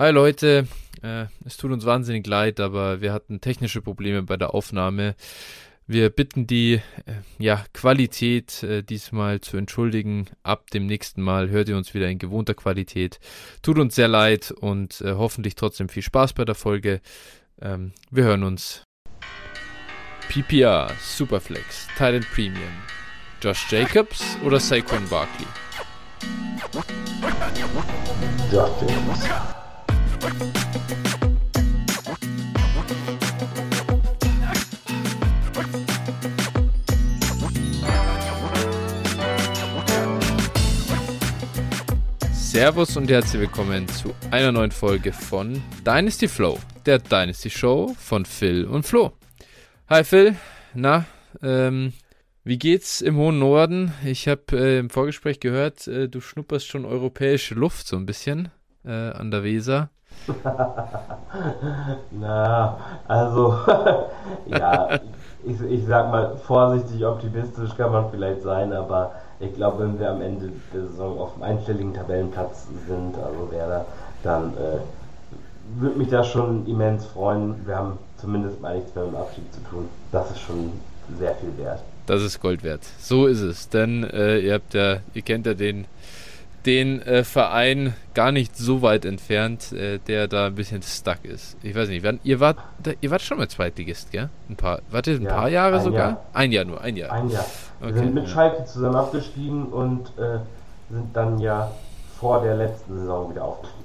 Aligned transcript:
Hi 0.00 0.12
Leute, 0.12 0.68
äh, 1.02 1.24
es 1.44 1.56
tut 1.56 1.72
uns 1.72 1.84
wahnsinnig 1.84 2.24
leid, 2.24 2.60
aber 2.60 3.00
wir 3.00 3.12
hatten 3.12 3.40
technische 3.40 3.82
Probleme 3.82 4.22
bei 4.22 4.36
der 4.36 4.54
Aufnahme. 4.54 5.16
Wir 5.88 6.08
bitten 6.08 6.46
die 6.46 6.74
äh, 6.74 6.80
ja, 7.40 7.64
Qualität 7.72 8.62
äh, 8.62 8.84
diesmal 8.84 9.40
zu 9.40 9.56
entschuldigen. 9.56 10.26
Ab 10.44 10.70
dem 10.70 10.86
nächsten 10.86 11.20
Mal 11.20 11.50
hört 11.50 11.68
ihr 11.68 11.76
uns 11.76 11.94
wieder 11.94 12.08
in 12.08 12.20
gewohnter 12.20 12.54
Qualität. 12.54 13.18
Tut 13.60 13.76
uns 13.76 13.96
sehr 13.96 14.06
leid 14.06 14.52
und 14.52 15.00
äh, 15.00 15.14
hoffentlich 15.14 15.56
trotzdem 15.56 15.88
viel 15.88 16.04
Spaß 16.04 16.32
bei 16.32 16.44
der 16.44 16.54
Folge. 16.54 17.00
Ähm, 17.60 17.90
wir 18.12 18.22
hören 18.22 18.44
uns. 18.44 18.84
PPR, 20.28 20.92
Superflex, 21.00 21.88
Titan 21.94 22.24
Premium. 22.32 22.70
Josh 23.42 23.66
Jacobs 23.68 24.36
oder 24.44 24.60
Saquon 24.60 25.08
Barkley? 25.08 25.48
Josh 28.52 28.70
Jacobs. 28.80 29.57
Servus 42.58 42.96
und 42.96 43.08
herzlich 43.08 43.40
willkommen 43.40 43.86
zu 43.88 44.14
einer 44.30 44.52
neuen 44.52 44.72
Folge 44.72 45.12
von 45.12 45.62
Dynasty 45.86 46.26
Flow, 46.26 46.58
der 46.84 46.98
Dynasty 46.98 47.50
Show 47.50 47.94
von 47.98 48.24
Phil 48.24 48.64
und 48.64 48.84
Flo. 48.84 49.12
Hi 49.88 50.02
Phil, 50.02 50.34
na, 50.74 51.06
ähm, 51.40 51.92
wie 52.42 52.58
geht's 52.58 53.00
im 53.00 53.16
hohen 53.16 53.38
Norden? 53.38 53.92
Ich 54.04 54.26
habe 54.26 54.42
äh, 54.52 54.78
im 54.80 54.90
Vorgespräch 54.90 55.38
gehört, 55.38 55.86
äh, 55.86 56.08
du 56.08 56.20
schnupperst 56.20 56.66
schon 56.66 56.84
europäische 56.84 57.54
Luft 57.54 57.86
so 57.86 57.96
ein 57.96 58.06
bisschen 58.06 58.50
äh, 58.84 58.90
an 58.90 59.30
der 59.30 59.44
Weser. 59.44 59.90
Na, 62.10 62.76
also, 63.06 63.54
ja, 64.46 64.88
ich, 65.44 65.60
ich 65.62 65.86
sag 65.86 66.10
mal, 66.10 66.36
vorsichtig 66.36 67.04
optimistisch 67.04 67.76
kann 67.76 67.92
man 67.92 68.10
vielleicht 68.10 68.42
sein, 68.42 68.72
aber 68.72 69.12
ich 69.40 69.54
glaube, 69.54 69.84
wenn 69.84 69.98
wir 69.98 70.10
am 70.10 70.20
Ende 70.20 70.50
der 70.74 70.82
Saison 70.82 71.18
auf 71.18 71.34
einem 71.34 71.44
einstelligen 71.44 71.94
Tabellenplatz 71.94 72.66
sind, 72.86 73.16
also 73.16 73.50
wäre 73.50 73.84
dann 74.22 74.52
äh, 74.54 74.80
würde 75.76 75.98
mich 75.98 76.08
das 76.08 76.28
schon 76.28 76.66
immens 76.66 77.04
freuen. 77.06 77.66
Wir 77.66 77.76
haben 77.76 77.98
zumindest 78.16 78.60
mal 78.60 78.76
nichts 78.76 78.94
mehr 78.94 79.04
mit 79.04 79.14
dem 79.14 79.20
Abschied 79.20 79.52
zu 79.52 79.60
tun. 79.70 79.88
Das 80.12 80.30
ist 80.30 80.40
schon 80.40 80.72
sehr 81.18 81.34
viel 81.36 81.56
wert. 81.58 81.80
Das 82.06 82.22
ist 82.22 82.40
Gold 82.40 82.62
wert. 82.62 82.80
So 82.98 83.26
ist 83.26 83.40
es. 83.40 83.68
Denn 83.68 84.04
äh, 84.04 84.38
ihr 84.38 84.54
habt 84.54 84.74
ja, 84.74 84.98
ihr 85.14 85.22
kennt 85.22 85.46
ja 85.46 85.54
den 85.54 85.84
den 86.66 87.02
äh, 87.02 87.24
Verein 87.24 87.94
gar 88.14 88.32
nicht 88.32 88.56
so 88.56 88.82
weit 88.82 89.04
entfernt, 89.04 89.72
äh, 89.72 89.98
der 90.06 90.28
da 90.28 90.46
ein 90.46 90.54
bisschen 90.54 90.82
stuck 90.82 91.24
ist. 91.24 91.56
Ich 91.62 91.74
weiß 91.74 91.88
nicht, 91.88 92.04
ihr 92.24 92.40
wart 92.40 92.58
ihr 93.00 93.10
wart 93.10 93.22
schon 93.22 93.38
mal 93.38 93.48
Zweitligist, 93.48 94.10
gell? 94.10 94.28
Ein 94.48 94.56
paar, 94.56 94.80
wart 94.90 95.06
ihr 95.06 95.16
ein 95.16 95.22
ja, 95.22 95.34
paar 95.34 95.48
Jahre 95.48 95.76
ein 95.76 95.84
sogar? 95.84 96.10
Jahr. 96.10 96.24
Ein 96.32 96.52
Jahr 96.52 96.64
nur, 96.64 96.80
ein 96.80 96.96
Jahr. 96.96 97.12
Ein 97.12 97.30
Jahr. 97.30 97.46
Wir 97.80 97.88
okay, 97.88 97.98
sind 97.98 98.14
mit. 98.14 98.28
Schalke 98.28 98.64
zusammen 98.64 98.96
abgestiegen 98.96 99.66
und 99.66 100.08
äh, 100.18 100.38
sind 100.90 101.14
dann 101.14 101.38
ja 101.38 101.70
vor 102.18 102.42
der 102.42 102.56
letzten 102.56 102.98
Saison 102.98 103.30
wieder 103.30 103.44
aufgestiegen. 103.44 103.84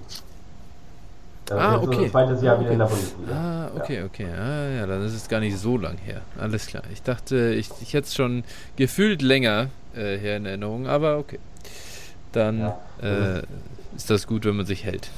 Das 1.45 1.59
ah, 1.59 1.75
okay. 1.75 1.97
Unser 1.97 2.11
zweites 2.11 2.41
Jahr 2.41 2.59
wieder 2.59 2.71
in 2.71 2.79
der 2.79 2.85
Bundesliga. 2.85 3.31
Ah, 3.33 3.71
okay, 3.75 4.03
okay. 4.03 4.27
Ah, 4.33 4.69
ja, 4.69 4.87
dann 4.87 5.05
ist 5.05 5.13
es 5.13 5.27
gar 5.27 5.41
nicht 5.41 5.57
so 5.57 5.77
lang 5.77 5.97
her. 5.97 6.21
Alles 6.39 6.67
klar. 6.67 6.83
Ich 6.91 7.03
dachte, 7.03 7.53
ich, 7.53 7.69
ich 7.81 7.93
hätte 7.93 8.07
es 8.07 8.15
schon 8.15 8.45
gefühlt 8.77 9.21
länger 9.21 9.67
äh, 9.93 10.17
her 10.17 10.37
in 10.37 10.45
Erinnerung, 10.45 10.87
aber 10.87 11.17
okay 11.17 11.39
dann 12.35 12.59
ja. 12.59 12.77
äh, 13.01 13.43
ist 13.95 14.09
das 14.09 14.27
gut, 14.27 14.45
wenn 14.45 14.55
man 14.55 14.65
sich 14.65 14.83
hält. 14.83 15.09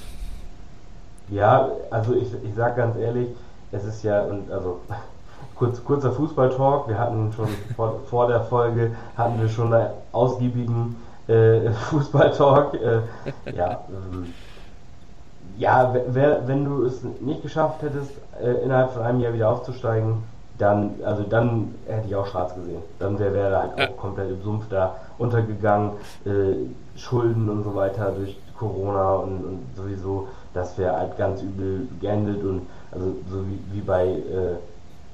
Ja, 1.30 1.70
also 1.90 2.14
ich, 2.14 2.34
ich 2.44 2.56
sag 2.56 2.76
ganz 2.76 2.98
ehrlich, 2.98 3.30
es 3.72 3.84
ist 3.84 4.04
ja, 4.04 4.22
und 4.22 4.52
also 4.52 4.82
kurz, 5.56 5.84
kurzer 5.84 6.12
Fußballtalk, 6.12 6.88
wir 6.88 6.98
hatten 6.98 7.34
schon 7.34 7.48
vor, 7.76 8.00
vor 8.10 8.28
der 8.28 8.42
Folge, 8.42 8.92
hatten 9.18 9.42
wir 9.42 9.50
schon 9.50 9.74
einen 9.74 9.90
ausgiebigen 10.12 10.96
äh, 11.28 11.72
Fußballtalk. 11.90 12.76
Äh, 12.76 13.56
ja, 13.56 13.80
ähm, 13.90 14.34
ja 15.58 15.96
wer, 16.08 16.48
wenn 16.48 16.66
du 16.66 16.86
es 16.86 17.02
nicht 17.22 17.42
geschafft 17.42 17.82
hättest, 17.82 18.12
äh, 18.42 18.64
innerhalb 18.64 18.92
von 18.92 19.02
einem 19.02 19.20
Jahr 19.22 19.34
wieder 19.34 19.50
aufzusteigen, 19.50 20.24
dann, 20.58 20.96
also 21.04 21.24
dann 21.24 21.76
hätte 21.88 22.08
ich 22.08 22.16
auch 22.16 22.28
schwarz 22.28 22.56
gesehen. 22.56 22.82
Dann 23.00 23.20
wäre 23.20 23.34
wär 23.34 23.60
halt 23.60 23.78
ja. 23.78 23.90
auch 23.90 23.98
komplett 23.98 24.30
im 24.30 24.42
Sumpf 24.42 24.66
da 24.70 24.96
untergegangen. 25.18 25.92
Äh, 26.26 26.68
Schulden 26.98 27.50
und 27.50 27.64
so 27.64 27.76
weiter 27.76 28.12
durch 28.12 28.38
Corona 28.58 29.16
und, 29.16 29.44
und 29.44 29.60
sowieso, 29.76 30.28
das 30.54 30.78
wäre 30.78 30.96
halt 30.98 31.18
ganz 31.18 31.42
übel 31.42 31.88
geendet 32.00 32.44
und 32.44 32.62
also 32.92 33.08
so 33.30 33.46
wie, 33.48 33.60
wie 33.74 33.82
bei 33.82 34.06
äh, 34.08 34.56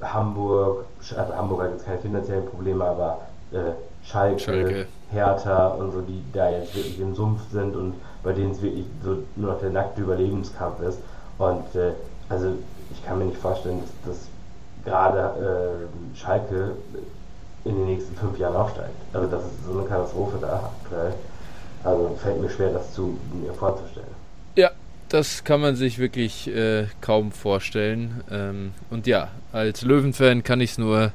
Hamburg, 0.03 0.85
also 1.17 1.35
Hamburg 1.35 1.63
hat 1.63 1.71
jetzt 1.71 1.85
keine 1.85 1.97
finanziellen 1.97 2.45
Probleme, 2.45 2.85
aber 2.85 3.21
äh, 3.51 3.71
Schalke, 4.03 4.39
Schalke, 4.39 4.87
Hertha 5.11 5.67
und 5.69 5.91
so, 5.91 6.01
die 6.01 6.23
da 6.33 6.49
jetzt 6.49 6.75
wirklich 6.75 6.99
im 6.99 7.15
Sumpf 7.15 7.41
sind 7.51 7.75
und 7.75 7.95
bei 8.23 8.33
denen 8.33 8.51
es 8.51 8.61
wirklich 8.61 8.85
so 9.03 9.17
nur 9.35 9.53
noch 9.53 9.59
der 9.59 9.71
nackte 9.71 10.01
Überlebenskampf 10.01 10.79
ist. 10.81 10.99
Und 11.37 11.75
äh, 11.75 11.93
also 12.29 12.49
ich 12.91 13.03
kann 13.05 13.19
mir 13.19 13.25
nicht 13.25 13.37
vorstellen, 13.37 13.79
dass, 14.05 14.13
dass 14.13 14.27
gerade 14.85 15.87
äh, 16.15 16.17
Schalke 16.17 16.71
in 17.63 17.75
den 17.75 17.85
nächsten 17.85 18.15
fünf 18.15 18.37
Jahren 18.39 18.55
aufsteigt. 18.55 18.95
Also 19.13 19.27
das 19.27 19.43
ist 19.43 19.65
so 19.65 19.79
eine 19.79 19.87
Katastrophe 19.87 20.37
da 20.41 20.71
aktuell. 20.83 21.13
Also 21.83 22.17
fällt 22.21 22.41
mir 22.41 22.49
schwer, 22.49 22.71
das 22.73 22.93
zu 22.93 23.17
mir 23.33 23.53
vorzustellen. 23.53 24.07
Ja, 24.55 24.71
das 25.09 25.43
kann 25.43 25.61
man 25.61 25.75
sich 25.75 25.99
wirklich 25.99 26.47
äh, 26.47 26.87
kaum 27.01 27.31
vorstellen. 27.31 28.23
Ähm, 28.31 28.73
und 28.89 29.07
ja, 29.07 29.29
als 29.51 29.81
Löwenfan 29.81 30.43
kann 30.43 30.61
ich 30.61 30.71
es 30.71 30.77
nur 30.77 31.11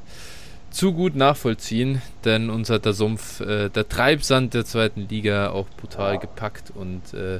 zu 0.69 0.93
gut 0.93 1.15
nachvollziehen, 1.15 2.01
denn 2.25 2.49
uns 2.49 2.69
hat 2.69 2.85
der 2.85 2.93
Sumpf, 2.93 3.39
äh, 3.39 3.69
der 3.69 3.87
Treibsand 3.87 4.53
der 4.53 4.65
zweiten 4.65 5.07
Liga 5.07 5.49
auch 5.51 5.67
brutal 5.77 6.15
ja. 6.15 6.19
gepackt. 6.19 6.71
Und 6.75 7.13
äh, 7.13 7.39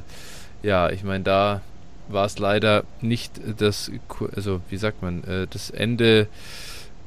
ja, 0.62 0.90
ich 0.90 1.04
meine, 1.04 1.24
da 1.24 1.60
war 2.08 2.26
es 2.26 2.38
leider 2.38 2.84
nicht 3.00 3.32
das, 3.58 3.90
also 4.34 4.60
wie 4.68 4.76
sagt 4.76 5.02
man, 5.02 5.24
äh, 5.24 5.46
das 5.48 5.70
Ende 5.70 6.28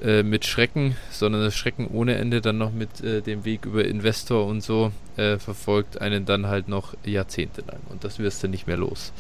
äh, 0.02 0.24
mit 0.24 0.46
Schrecken, 0.46 0.96
sondern 1.12 1.44
das 1.44 1.56
Schrecken 1.56 1.88
ohne 1.88 2.16
Ende 2.16 2.42
dann 2.42 2.58
noch 2.58 2.72
mit 2.72 3.02
äh, 3.02 3.22
dem 3.22 3.46
Weg 3.46 3.66
über 3.66 3.86
Investor 3.86 4.48
und 4.48 4.62
so 4.62 4.92
äh, 5.18 5.38
verfolgt 5.38 6.02
einen 6.02 6.26
dann 6.26 6.48
halt 6.48 6.68
noch 6.68 6.96
jahrzehntelang 7.06 7.80
und 7.90 8.04
das 8.04 8.18
wirst 8.18 8.42
du 8.44 8.48
nicht 8.48 8.66
mehr 8.66 8.78
los. 8.78 9.14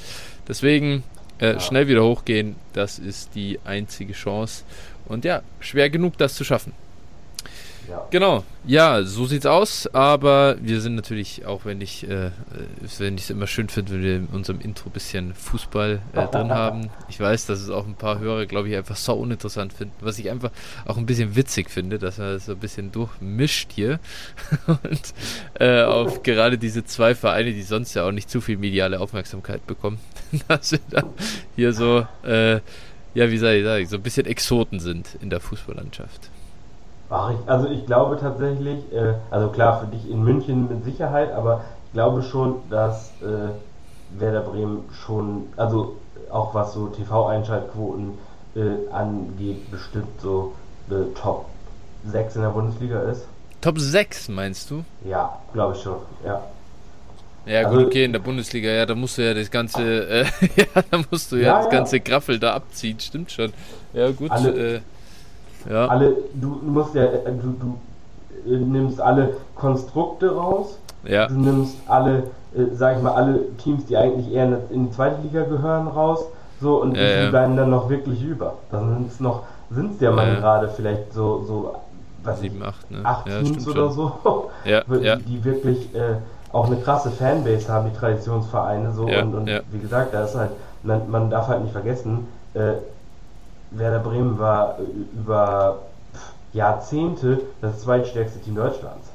Deswegen 0.48 1.04
äh, 1.40 1.54
ja. 1.54 1.60
schnell 1.60 1.88
wieder 1.88 2.04
hochgehen, 2.04 2.56
das 2.74 2.98
ist 2.98 3.36
die 3.36 3.60
einzige 3.64 4.14
Chance 4.14 4.64
und 5.06 5.24
ja, 5.24 5.44
schwer 5.60 5.90
genug 5.90 6.18
das 6.18 6.34
zu 6.36 6.44
schaffen. 6.44 6.74
Ja. 7.90 8.08
Genau, 8.10 8.44
ja, 8.66 9.04
so 9.04 9.26
sieht's 9.26 9.46
aus. 9.46 9.88
Aber 9.94 10.56
wir 10.62 10.82
sind 10.82 10.96
natürlich, 10.96 11.46
auch 11.46 11.66
wenn 11.66 11.82
ich 11.82 12.08
äh, 12.08 12.32
wenn 13.00 13.16
ich 13.16 13.24
es 13.24 13.30
immer 13.30 13.48
schön 13.48 13.70
finde, 13.70 13.94
wenn 13.94 14.04
wir 14.04 14.16
in 14.16 14.28
unserem 14.28 14.62
Intro 14.62 14.90
ein 14.90 14.94
bisschen 14.94 15.34
Fußball 15.34 16.02
äh, 16.14 16.28
drin 16.28 16.52
haben. 16.52 16.90
Ich 17.10 17.20
weiß, 17.20 17.46
dass 17.48 17.60
es 17.60 17.70
auch 17.70 17.86
ein 17.86 17.96
paar 17.96 18.20
Hörer, 18.20 18.46
glaube 18.46 18.70
ich, 18.70 18.76
einfach 18.76 18.96
so 18.96 19.14
uninteressant 19.14 19.74
finden. 19.74 19.94
Was 20.02 20.20
ich 20.20 20.30
einfach 20.30 20.52
auch 20.86 20.98
ein 20.98 21.06
bisschen 21.06 21.36
witzig 21.36 21.70
finde, 21.70 22.00
dass 22.00 22.18
man 22.18 22.34
das 22.34 22.46
so 22.46 22.54
ein 22.54 22.60
bisschen 22.60 22.92
durchmischt 22.92 23.72
hier. 23.74 24.00
Und 24.68 25.14
äh, 25.60 25.84
auf 25.84 26.24
gerade 26.24 26.58
diese 26.58 26.84
zwei 26.86 27.16
Vereine, 27.16 27.54
die 27.54 27.64
sonst 27.64 27.94
ja 27.94 28.06
auch 28.06 28.12
nicht 28.12 28.30
zu 28.30 28.42
viel 28.42 28.58
mediale 28.58 29.00
Aufmerksamkeit 29.00 29.66
bekommen, 29.68 30.00
dass 30.48 30.72
wir 30.72 30.80
da 30.90 31.04
hier 31.56 31.74
so, 31.74 32.06
äh, 32.24 32.60
ja, 33.14 33.30
wie 33.30 33.38
soll 33.38 33.54
ich 33.54 33.64
sagen, 33.64 33.86
so 33.88 33.98
ein 33.98 34.04
bisschen 34.04 34.26
Exoten 34.26 34.80
sind 34.80 35.18
in 35.22 35.30
der 35.30 35.40
Fußballlandschaft. 35.40 36.30
Ach, 37.12 37.30
ich, 37.32 37.50
also 37.50 37.68
ich 37.68 37.86
glaube 37.86 38.18
tatsächlich, 38.18 38.92
äh, 38.94 39.16
also 39.30 39.50
klar 39.50 39.82
für 39.82 39.88
dich 39.88 40.10
in 40.10 40.24
München 40.24 40.70
mit 40.70 40.86
Sicherheit, 40.86 41.34
aber 41.34 41.66
ich 41.88 41.94
glaube 41.94 42.24
schon, 42.24 42.56
dass 42.70 43.12
äh, 43.22 43.50
Werder 44.18 44.42
Bremen 44.42 44.86
schon, 45.04 45.48
also 45.58 45.98
auch 46.32 46.54
was 46.54 46.74
so 46.74 46.88
TV-Einschaltquoten 46.88 48.18
äh, 48.56 48.92
angeht, 48.94 49.70
bestimmt 49.70 50.22
so 50.22 50.54
äh, 50.90 51.14
Top 51.22 51.48
6 52.06 52.38
in 52.38 52.42
der 52.44 52.50
Bundesliga 52.50 53.02
ist. 53.02 53.26
Top 53.60 53.78
6 53.78 54.30
meinst 54.30 54.72
du? 54.72 54.86
Ja, 55.04 55.38
glaube 55.52 55.76
ich 55.76 55.82
schon, 55.82 55.98
ja. 56.26 56.42
Ja 57.46 57.66
also, 57.66 57.78
gut, 57.78 57.88
okay, 57.88 58.06
in 58.06 58.14
der 58.14 58.20
Bundesliga, 58.20 58.70
ja, 58.70 58.86
da 58.86 58.96
musst 58.96 59.18
du 59.18 59.26
ja 59.26 59.34
das 59.34 59.52
ganze, 59.52 59.82
äh, 59.82 60.26
ja, 60.56 60.82
da 60.90 61.02
musst 61.12 61.30
du 61.34 61.36
ja, 61.36 61.44
ja 61.44 61.56
das 61.58 61.66
ja. 61.66 61.72
ganze 61.72 62.00
Graffel 62.00 62.40
da 62.40 62.54
abziehen, 62.54 63.00
stimmt 63.02 63.32
schon. 63.32 63.52
Ja 63.92 64.12
gut, 64.12 64.32
alle, 64.32 64.76
äh, 64.76 64.82
ja. 65.70 65.88
Alle, 65.88 66.18
du 66.34 66.60
musst 66.64 66.96
ja, 66.96 67.04
äh, 67.04 67.32
du, 67.42 67.56
du 68.46 68.52
äh, 68.52 68.58
nimmst 68.58 69.00
alle 69.00 69.36
Konstrukte 69.56 70.34
raus. 70.34 70.78
Ja. 71.04 71.28
Du 71.28 71.36
nimmst 71.36 71.78
alle, 71.88 72.24
äh, 72.56 72.74
sag 72.74 72.98
ich 72.98 73.04
mal, 73.04 73.14
alle 73.14 73.40
Teams, 73.58 73.86
die 73.86 73.98
eigentlich 73.98 74.32
eher 74.32 74.60
in 74.70 74.88
die 74.88 74.92
zweite 74.92 75.22
Liga 75.22 75.44
gehören, 75.44 75.88
raus. 75.88 76.26
So, 76.60 76.82
und 76.82 76.96
ja, 76.96 77.26
die 77.26 77.30
bleiben 77.30 77.58
dann 77.58 77.72
noch 77.72 77.90
wirklich 77.90 78.24
über. 78.24 78.56
Dann 78.72 78.90
sind 78.90 79.12
es 79.12 79.20
noch, 79.20 79.44
sind 79.72 79.96
es 79.96 80.02
ja 80.02 80.12
mal 80.12 80.36
gerade 80.36 80.70
vielleicht 80.70 81.12
so, 81.14 81.44
so 81.48 81.76
was 82.24 82.40
7, 82.40 82.62
8, 82.62 82.92
ne? 82.92 83.00
acht 83.04 83.26
Teams 83.26 83.68
oder 83.68 83.92
schon. 83.92 83.94
so, 84.24 84.52
ja, 84.66 84.84
die, 84.84 85.24
die, 85.24 85.44
wirklich 85.44 85.96
äh, 85.96 86.18
auch 86.52 86.68
eine 86.68 86.76
krasse 86.76 87.10
Fanbase 87.10 87.68
haben, 87.68 87.90
die 87.92 87.98
Traditionsvereine 87.98 88.92
so 88.92 89.06
und, 89.06 89.34
und 89.34 89.48
wie 89.72 89.80
gesagt, 89.80 90.14
da 90.14 90.26
ist 90.26 90.36
halt 90.36 90.52
man, 90.84 91.10
man 91.10 91.30
darf 91.30 91.48
halt 91.48 91.62
nicht 91.62 91.72
vergessen, 91.72 92.28
äh, 92.54 92.74
Werder 93.72 94.00
Bremen 94.00 94.38
war 94.38 94.78
über 95.14 95.80
Jahrzehnte 96.54 97.42
das 97.62 97.82
zweitstärkste 97.82 98.40
Team 98.40 98.56
Deutschlands. 98.56 99.12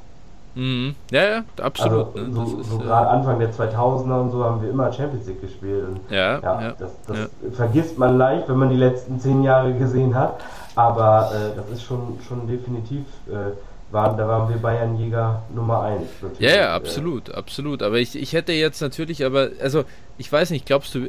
Mhm. 0.57 0.95
Ja, 1.11 1.23
ja, 1.23 1.43
absolut. 1.61 2.15
Also, 2.15 2.27
ne? 2.27 2.33
So, 2.33 2.63
so 2.63 2.79
äh, 2.79 2.83
gerade 2.83 3.09
Anfang 3.09 3.39
der 3.39 3.53
2000er 3.53 4.21
und 4.21 4.31
so 4.31 4.43
haben 4.43 4.61
wir 4.61 4.71
immer 4.71 4.91
Champions 4.91 5.27
League 5.27 5.41
gespielt. 5.41 5.85
Und 5.87 5.99
ja, 6.09 6.39
ja, 6.39 6.61
ja, 6.61 6.75
das, 6.79 6.91
das 7.05 7.17
ja. 7.17 7.27
vergisst 7.53 7.99
man 7.99 8.17
leicht, 8.17 8.49
wenn 8.49 8.57
man 8.57 8.71
die 8.71 8.75
letzten 8.75 9.19
zehn 9.19 9.43
Jahre 9.43 9.73
gesehen 9.75 10.15
hat. 10.15 10.39
Aber 10.75 11.31
äh, 11.31 11.55
das 11.55 11.69
ist 11.69 11.83
schon, 11.83 12.17
schon 12.27 12.47
definitiv, 12.47 13.03
äh, 13.27 13.53
waren, 13.91 14.17
da 14.17 14.27
waren 14.27 14.49
wir 14.49 14.57
Bayernjäger 14.57 15.43
Nummer 15.53 15.83
1. 15.83 16.01
Ja, 16.39 16.49
ja, 16.49 16.75
absolut, 16.75 17.33
absolut. 17.33 17.83
Aber 17.83 17.97
ich, 17.97 18.15
ich 18.15 18.33
hätte 18.33 18.51
jetzt 18.51 18.81
natürlich, 18.81 19.25
aber, 19.25 19.49
also, 19.61 19.85
ich 20.17 20.31
weiß 20.31 20.49
nicht, 20.49 20.65
glaubst 20.65 20.93
du, 20.95 21.07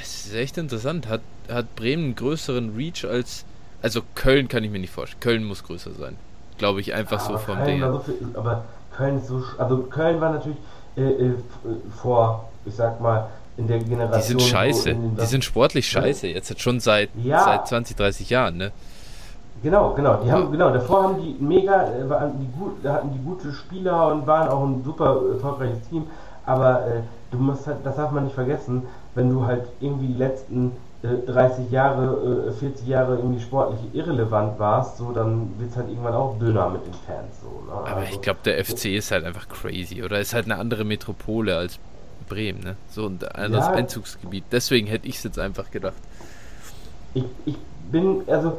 es 0.00 0.26
ist 0.26 0.34
echt 0.34 0.58
interessant, 0.58 1.08
hat, 1.08 1.20
hat 1.48 1.74
Bremen 1.76 2.04
einen 2.04 2.14
größeren 2.14 2.74
Reach 2.76 3.04
als, 3.04 3.44
also 3.82 4.02
Köln 4.14 4.48
kann 4.48 4.64
ich 4.64 4.70
mir 4.70 4.78
nicht 4.78 4.92
vorstellen. 4.92 5.20
Köln 5.20 5.44
muss 5.44 5.64
größer 5.64 5.92
sein. 5.92 6.16
Glaube 6.58 6.80
ich 6.80 6.94
einfach 6.94 7.24
aber 7.24 7.38
so 7.38 7.44
vom 7.44 7.64
Ding. 7.64 7.80
So 7.80 8.02
aber 8.34 8.64
Köln 8.96 9.18
ist 9.18 9.28
so, 9.28 9.42
also 9.58 9.78
Köln 9.84 10.20
war 10.20 10.32
natürlich 10.32 10.58
äh, 10.96 11.02
äh, 11.02 11.34
vor, 12.02 12.50
ich 12.64 12.74
sag 12.74 13.00
mal, 13.00 13.28
in 13.56 13.66
der 13.66 13.78
Generation. 13.78 14.20
Die 14.20 14.26
sind 14.26 14.42
scheiße. 14.42 14.94
Die 14.94 15.26
sind 15.26 15.44
sportlich 15.44 15.88
scheiße. 15.88 16.26
Jetzt 16.26 16.60
schon 16.60 16.80
seit, 16.80 17.10
ja. 17.22 17.44
seit 17.44 17.68
20, 17.68 17.96
30 17.96 18.30
Jahren, 18.30 18.56
ne? 18.56 18.72
Genau, 19.62 19.92
genau. 19.92 20.22
Die 20.24 20.32
haben, 20.32 20.50
genau, 20.50 20.70
davor 20.70 21.02
haben 21.02 21.22
die 21.22 21.36
mega, 21.42 21.92
äh, 21.92 22.08
waren 22.08 22.32
die 22.40 22.58
gut, 22.58 22.82
hatten 22.84 23.12
die 23.12 23.22
gute 23.22 23.52
Spieler 23.52 24.08
und 24.08 24.26
waren 24.26 24.48
auch 24.48 24.64
ein 24.64 24.82
super 24.82 25.20
erfolgreiches 25.34 25.88
Team. 25.88 26.06
Aber 26.46 26.86
äh, 26.86 27.02
du 27.30 27.38
musst 27.38 27.66
halt, 27.66 27.78
das 27.84 27.96
darf 27.96 28.10
man 28.10 28.24
nicht 28.24 28.34
vergessen, 28.34 28.84
wenn 29.14 29.30
du 29.30 29.44
halt 29.44 29.64
irgendwie 29.80 30.08
die 30.08 30.18
letzten 30.18 30.72
30 31.02 31.70
äh, 31.70 31.74
Jahre, 31.74 32.52
40 32.52 32.86
äh, 32.86 32.90
Jahre 32.90 33.16
irgendwie 33.16 33.40
sportlich 33.40 33.80
irrelevant 33.94 34.58
warst, 34.58 34.98
so 34.98 35.12
dann 35.12 35.50
wird 35.58 35.70
es 35.70 35.76
halt 35.76 35.88
irgendwann 35.88 36.14
auch 36.14 36.38
dünner 36.38 36.68
mit 36.68 36.84
den 36.84 36.92
Fans. 36.92 37.40
So, 37.40 37.48
ne? 37.66 37.72
Aber 37.72 37.96
also, 37.96 38.12
ich 38.12 38.20
glaube, 38.20 38.40
der 38.44 38.62
FC 38.62 38.86
ist 38.86 39.10
halt 39.10 39.24
einfach 39.24 39.48
crazy, 39.48 40.02
oder? 40.02 40.20
Ist 40.20 40.34
halt 40.34 40.44
eine 40.44 40.58
andere 40.58 40.84
Metropole 40.84 41.56
als 41.56 41.78
Bremen, 42.28 42.60
ne? 42.60 42.76
So 42.90 43.06
ein 43.06 43.18
anderes 43.34 43.66
ja, 43.66 43.72
Einzugsgebiet. 43.72 44.44
Deswegen 44.52 44.86
hätte 44.86 45.08
ich 45.08 45.16
es 45.16 45.24
jetzt 45.24 45.38
einfach 45.38 45.70
gedacht. 45.70 45.94
Ich, 47.14 47.24
ich 47.46 47.56
bin, 47.90 48.22
also, 48.26 48.58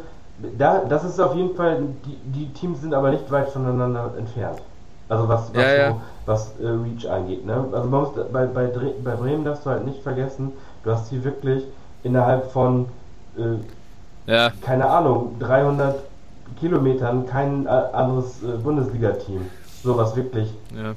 da, 0.58 0.80
das 0.80 1.04
ist 1.04 1.20
auf 1.20 1.36
jeden 1.36 1.56
Fall, 1.56 1.84
die, 2.06 2.18
die 2.26 2.54
Teams 2.54 2.82
sind 2.82 2.96
aber 2.96 3.12
nicht 3.12 3.30
weit 3.30 3.50
voneinander 3.50 4.14
entfernt. 4.18 4.62
Also 5.08 5.28
was, 5.28 5.54
was, 5.54 5.62
ja, 5.62 5.74
ja. 5.76 6.02
Was 6.32 6.54
äh, 6.62 6.68
Reach 6.68 7.10
angeht. 7.10 7.46
Ne? 7.46 7.66
Also 7.74 7.90
man 7.90 8.02
muss, 8.02 8.10
bei, 8.32 8.46
bei, 8.46 8.68
bei 9.04 9.16
Bremen 9.16 9.44
darfst 9.44 9.66
du 9.66 9.70
halt 9.70 9.86
nicht 9.86 10.02
vergessen, 10.02 10.54
du 10.84 10.92
hast 10.92 11.10
hier 11.10 11.24
wirklich 11.24 11.66
innerhalb 12.04 12.52
von, 12.52 12.88
äh, 13.38 14.32
ja. 14.32 14.52
keine 14.62 14.90
Ahnung, 14.90 15.36
300 15.40 16.00
Kilometern 16.60 17.26
kein 17.26 17.66
äh, 17.66 17.70
anderes 17.70 18.42
äh, 18.44 18.58
Bundesliga-Team. 18.64 19.42
Sowas 19.84 20.16
wirklich. 20.16 20.54
Ja. 20.74 20.94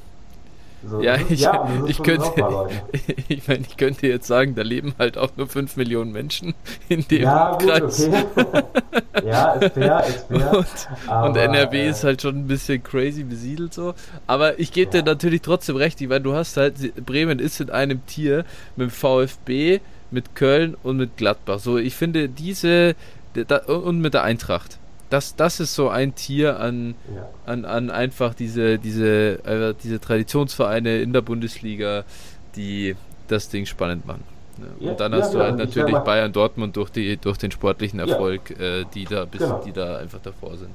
So, 0.89 1.01
ja, 1.01 1.17
ich, 1.29 1.41
ja, 1.41 1.69
ich 1.87 2.03
könnte, 2.03 2.31
ich 3.29 3.47
meine, 3.49 3.63
ich 3.63 3.77
könnte 3.77 4.07
jetzt 4.07 4.27
sagen, 4.27 4.55
da 4.55 4.63
leben 4.63 4.95
halt 4.99 5.19
auch 5.19 5.31
nur 5.37 5.47
5 5.47 5.77
Millionen 5.77 6.13
Menschen 6.13 6.55
in 6.89 7.07
dem 7.09 7.23
ja, 7.23 7.57
Kreis. 7.57 8.07
Gut, 8.07 8.15
okay. 8.37 8.63
ja, 9.25 9.53
ist 9.53 9.75
fair, 9.75 10.05
ist 10.07 10.27
fair. 10.27 10.59
Und, 10.59 10.67
aber, 11.07 11.29
und 11.29 11.37
NRW 11.37 11.81
äh, 11.81 11.89
ist 11.89 12.05
halt 12.05 12.23
schon 12.23 12.37
ein 12.37 12.47
bisschen 12.47 12.83
crazy 12.83 13.25
besiedelt 13.25 13.75
so. 13.75 13.95
Aber 14.27 14.59
ich 14.59 14.73
gebe 14.73 14.95
ja. 14.95 15.03
dir 15.03 15.11
natürlich 15.11 15.43
trotzdem 15.43 15.77
recht, 15.77 16.07
weil 16.09 16.21
du 16.21 16.35
hast 16.35 16.57
halt, 16.57 17.05
Bremen 17.05 17.39
ist 17.39 17.61
in 17.61 17.71
einem 17.71 18.05
Tier 18.07 18.45
mit 18.77 18.89
dem 18.89 18.91
VfB, 18.91 19.81
mit 20.11 20.35
Köln 20.35 20.77
und 20.83 20.97
mit 20.97 21.17
Gladbach. 21.17 21.59
So, 21.59 21.79
ich 21.79 21.95
finde 21.95 22.29
diese 22.29 22.95
und 23.67 24.01
mit 24.01 24.15
der 24.15 24.23
Eintracht. 24.23 24.79
Das, 25.15 25.37
das 25.37 25.61
ist 25.61 25.77
so 25.77 25.91
ein 25.91 26.17
Tier 26.17 26.59
an, 26.59 26.97
ja. 27.15 27.29
an, 27.47 27.65
an 27.65 27.89
einfach 27.89 28.35
diese, 28.35 28.81
diese, 28.81 29.45
äh, 29.45 29.73
diese 29.81 30.01
Traditionsvereine 30.01 31.03
in 31.03 31.13
der 31.13 31.21
Bundesliga, 31.21 32.03
die 32.57 32.97
das 33.29 33.49
Ding 33.49 33.65
spannend 33.65 34.09
machen. 34.09 34.25
Ja, 34.81 34.91
und 34.91 34.99
dann 34.99 35.13
ja, 35.13 35.19
hast 35.19 35.33
du 35.33 35.39
halt 35.39 35.57
natürlich 35.57 35.97
Bayern 35.99 36.33
Dortmund 36.33 36.75
durch, 36.75 36.91
die, 36.91 37.17
durch 37.17 37.39
den 37.39 37.53
sportlichen 37.53 38.01
Erfolg, 38.01 38.59
äh, 38.59 38.87
die, 38.93 39.05
da 39.05 39.25
bis, 39.25 39.41
genau. 39.41 39.63
die 39.65 39.71
da 39.71 39.99
einfach 39.99 40.19
davor 40.21 40.57
sind. 40.57 40.71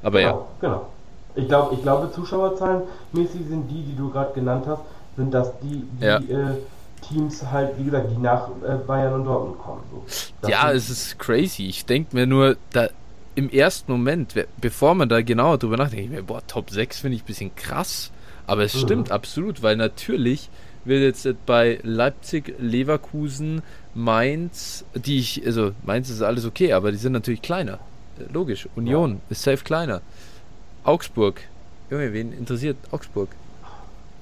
Aber 0.00 0.20
genau, 0.20 0.30
ja. 0.30 0.46
Genau. 0.60 0.86
Ich, 1.34 1.48
glaub, 1.48 1.72
ich 1.72 1.82
glaube, 1.82 2.12
Zuschauerzahlen 2.12 2.82
mäßig 3.10 3.40
sind 3.48 3.68
die, 3.68 3.82
die 3.82 3.96
du 3.96 4.10
gerade 4.10 4.32
genannt 4.32 4.64
hast, 4.68 4.82
sind 5.16 5.34
das 5.34 5.58
die, 5.58 5.82
die 6.00 6.32
äh, 6.32 6.54
Teams 7.00 7.44
halt, 7.50 7.76
wie 7.78 7.84
gesagt, 7.86 8.12
die 8.12 8.20
nach 8.20 8.46
äh, 8.64 8.76
Bayern 8.86 9.14
und 9.14 9.24
Dortmund 9.24 9.58
kommen. 9.58 9.82
So. 9.90 10.48
Ja, 10.48 10.70
es 10.70 10.88
ist 10.88 11.18
crazy. 11.18 11.66
Ich 11.66 11.84
denke 11.84 12.14
mir 12.14 12.28
nur, 12.28 12.56
da 12.70 12.88
im 13.34 13.50
ersten 13.50 13.90
Moment, 13.92 14.34
bevor 14.60 14.94
man 14.94 15.08
da 15.08 15.22
genauer 15.22 15.58
drüber 15.58 15.76
nachdenkt, 15.76 16.04
denke 16.04 16.14
ich 16.14 16.20
mir, 16.20 16.26
boah, 16.26 16.46
Top 16.46 16.70
6 16.70 17.00
finde 17.00 17.16
ich 17.16 17.22
ein 17.22 17.26
bisschen 17.26 17.54
krass. 17.54 18.10
Aber 18.46 18.62
es 18.64 18.74
mhm. 18.74 18.78
stimmt 18.80 19.10
absolut, 19.10 19.62
weil 19.62 19.76
natürlich 19.76 20.50
wird 20.84 21.02
jetzt 21.02 21.46
bei 21.46 21.78
Leipzig, 21.82 22.54
Leverkusen, 22.58 23.62
Mainz, 23.94 24.84
die 24.94 25.18
ich, 25.18 25.46
also 25.46 25.72
Mainz 25.84 26.10
ist 26.10 26.22
alles 26.22 26.44
okay, 26.44 26.72
aber 26.72 26.90
die 26.90 26.98
sind 26.98 27.12
natürlich 27.12 27.42
kleiner. 27.42 27.78
Logisch. 28.32 28.68
Union 28.74 29.12
ja. 29.12 29.18
ist 29.30 29.42
safe 29.42 29.62
kleiner. 29.64 30.00
Augsburg. 30.84 31.40
Junge, 31.90 32.12
wen 32.12 32.32
interessiert 32.32 32.76
Augsburg? 32.90 33.28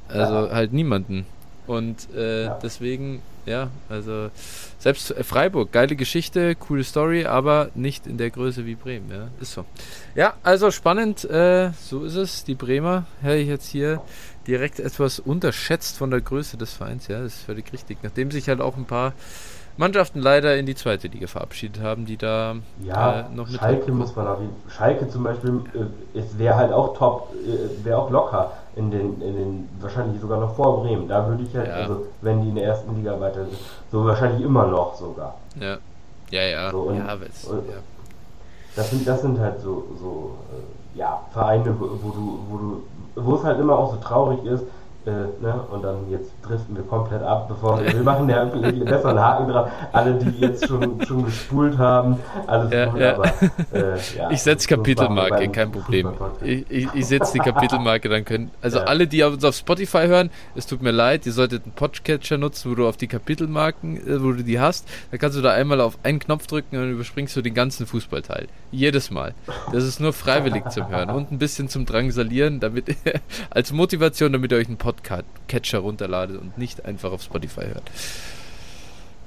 Also 0.09 0.35
ja. 0.35 0.51
halt 0.51 0.73
niemanden. 0.73 1.27
Und 1.67 2.09
äh, 2.15 2.45
ja. 2.45 2.59
deswegen, 2.63 3.23
ja, 3.47 3.71
also 3.89 4.31
selbst 4.79 5.15
Freiburg, 5.23 5.73
geile 5.73 5.97
Geschichte, 5.97 6.55
coole 6.55 6.85
Story, 6.85 7.27
aber 7.27 7.71
nicht 7.75 8.07
in 8.07 8.19
der 8.19 8.31
Größe 8.31 8.67
wie 8.67 8.75
Bremen, 8.75 9.11
ja, 9.11 9.29
ist 9.41 9.53
so. 9.53 9.65
Ja, 10.15 10.35
also 10.43 10.71
spannend, 10.71 11.25
äh, 11.25 11.71
so 11.81 12.05
ist 12.05 12.17
es. 12.17 12.45
Die 12.45 12.55
Bremer, 12.55 13.07
höre 13.23 13.37
ich 13.37 13.49
jetzt 13.49 13.69
hier 13.69 14.03
direkt 14.47 14.81
etwas 14.81 15.19
unterschätzt 15.19 15.99
von 15.99 16.11
der 16.11 16.21
Größe 16.21 16.57
des 16.57 16.73
Vereins, 16.73 17.09
ja, 17.09 17.23
das 17.23 17.35
ist 17.35 17.43
völlig 17.43 17.73
richtig. 17.73 17.99
Nachdem 18.03 18.31
sich 18.31 18.49
halt 18.49 18.61
auch 18.61 18.77
ein 18.77 18.87
paar 18.87 19.15
Mannschaften 19.76 20.20
leider 20.20 20.56
in 20.56 20.67
die 20.67 20.75
zweite 20.75 21.08
Liga 21.08 21.26
verabschiedet 21.26 21.82
haben, 21.82 22.05
die 22.05 22.17
da 22.17 22.56
ja, 22.82 23.20
äh, 23.20 23.25
noch 23.34 23.49
mit 23.49 23.58
Schalke 23.58 23.93
muss 23.93 24.14
man 24.14 24.26
auf 24.26 24.40
jeden 24.40 24.55
Schalke 24.69 25.08
zum 25.08 25.22
Beispiel, 25.25 25.61
äh, 25.75 26.19
es 26.19 26.38
wäre 26.38 26.56
halt 26.56 26.72
auch 26.72 26.96
top, 26.96 27.32
äh, 27.34 27.84
wäre 27.84 27.99
auch 27.99 28.11
locker 28.11 28.52
in 28.76 28.90
den, 28.90 29.20
in 29.20 29.34
den, 29.37 29.69
wahrscheinlich 29.81 30.20
sogar 30.20 30.38
noch 30.40 30.55
vor 30.55 30.82
Bremen. 30.82 31.08
Da 31.08 31.26
würde 31.26 31.43
ich 31.43 31.56
halt, 31.56 31.69
ja. 31.69 31.75
also 31.75 32.06
wenn 32.20 32.43
die 32.43 32.49
in 32.50 32.55
der 32.56 32.64
ersten 32.64 32.94
Liga 32.96 33.19
weiter 33.20 33.44
sind, 33.44 33.58
so 33.90 34.05
wahrscheinlich 34.05 34.44
immer 34.44 34.67
noch 34.67 34.94
sogar. 34.94 35.37
Ja. 35.58 35.78
Ja, 36.31 36.43
ja. 36.43 36.70
So, 36.70 36.81
und, 36.82 36.96
ja, 36.96 37.12
und 37.12 37.20
ja. 37.20 37.77
Das 38.77 38.91
sind, 38.91 39.06
das 39.06 39.22
sind 39.22 39.39
halt 39.39 39.60
so, 39.60 39.84
so 40.00 40.36
äh, 40.53 40.98
ja, 40.98 41.20
Vereine, 41.32 41.74
wo, 41.79 41.86
wo 42.03 42.10
du, 42.10 42.39
wo 42.48 42.56
du, 42.56 42.82
wo 43.17 43.34
es 43.34 43.44
halt 43.44 43.58
immer 43.58 43.79
auch 43.79 43.93
so 43.93 44.00
traurig 44.00 44.44
ist, 44.44 44.65
äh, 45.07 45.11
ne? 45.11 45.65
Und 45.71 45.83
dann 45.83 46.11
jetzt 46.11 46.31
driften 46.43 46.77
wir 46.77 46.83
komplett 46.83 47.23
ab, 47.23 47.49
bevor 47.49 47.81
wir, 47.81 47.91
wir 47.91 48.03
machen 48.03 48.29
ja 48.29 48.45
besser 48.45 49.09
einen 49.09 49.19
Haken 49.19 49.49
drauf. 49.49 49.71
Alle, 49.93 50.15
die 50.15 50.41
jetzt 50.41 50.67
schon, 50.67 51.01
schon 51.07 51.25
gespult 51.25 51.79
haben, 51.79 52.19
alles 52.47 52.71
ja, 52.71 52.85
gut, 52.87 53.01
ja. 53.01 53.15
aber 53.15 53.33
äh, 53.73 53.97
ja, 54.17 54.31
Ich 54.31 54.43
setze 54.43 54.69
Kapitelmarke, 54.69 55.49
kein 55.49 55.73
Problem. 55.73 56.11
Ich, 56.43 56.71
ich, 56.71 56.89
ich 56.95 57.07
setze 57.07 57.33
die 57.33 57.39
Kapitelmarke, 57.39 58.11
dann 58.11 58.27
können. 58.27 58.51
Also 58.61 58.81
alle, 58.81 59.07
die 59.07 59.23
uns 59.23 59.43
auf 59.43 59.55
Spotify 59.55 60.07
hören, 60.07 60.29
es 60.55 60.67
tut 60.67 60.83
mir 60.83 60.91
leid, 60.91 61.25
ihr 61.25 61.33
solltet 61.33 61.65
einen 61.65 61.73
Podcatcher 61.73 62.37
nutzen, 62.37 62.71
wo 62.71 62.75
du 62.75 62.87
auf 62.87 62.99
die 62.99 63.07
Kapitelmarken, 63.09 64.07
äh, 64.07 64.23
wo 64.23 64.33
du 64.33 64.45
die 64.45 64.61
hast. 64.61 64.87
Da 65.11 65.17
kannst 65.17 65.39
du 65.39 65.41
da 65.41 65.53
einmal 65.53 65.81
auf 65.81 65.99
einen 66.03 66.19
Knopf 66.19 66.47
drücken 66.47 66.77
und 66.77 66.91
überspringst 66.91 67.35
du 67.37 67.41
den 67.41 67.55
ganzen 67.55 67.87
Fußballteil. 67.87 68.49
Jedes 68.71 69.11
Mal. 69.11 69.33
Das 69.73 69.85
ist 69.85 69.99
nur 69.99 70.13
freiwillig 70.13 70.69
zum 70.69 70.89
Hören 70.89 71.09
und 71.09 71.33
ein 71.33 71.39
bisschen 71.39 71.69
zum 71.71 71.87
Drangsalieren, 71.87 72.61
damit 72.61 72.95
als 73.51 73.73
Motivation, 73.73 74.33
damit 74.35 74.53
ihr 74.53 74.59
euch 74.59 74.69
einen 74.69 74.77
Podcast 74.77 74.91
Podcatcher 75.03 75.79
runterladet 75.79 76.41
und 76.41 76.59
nicht 76.59 76.85
einfach 76.85 77.13
auf 77.13 77.23
Spotify 77.23 77.63
hört. 77.63 77.91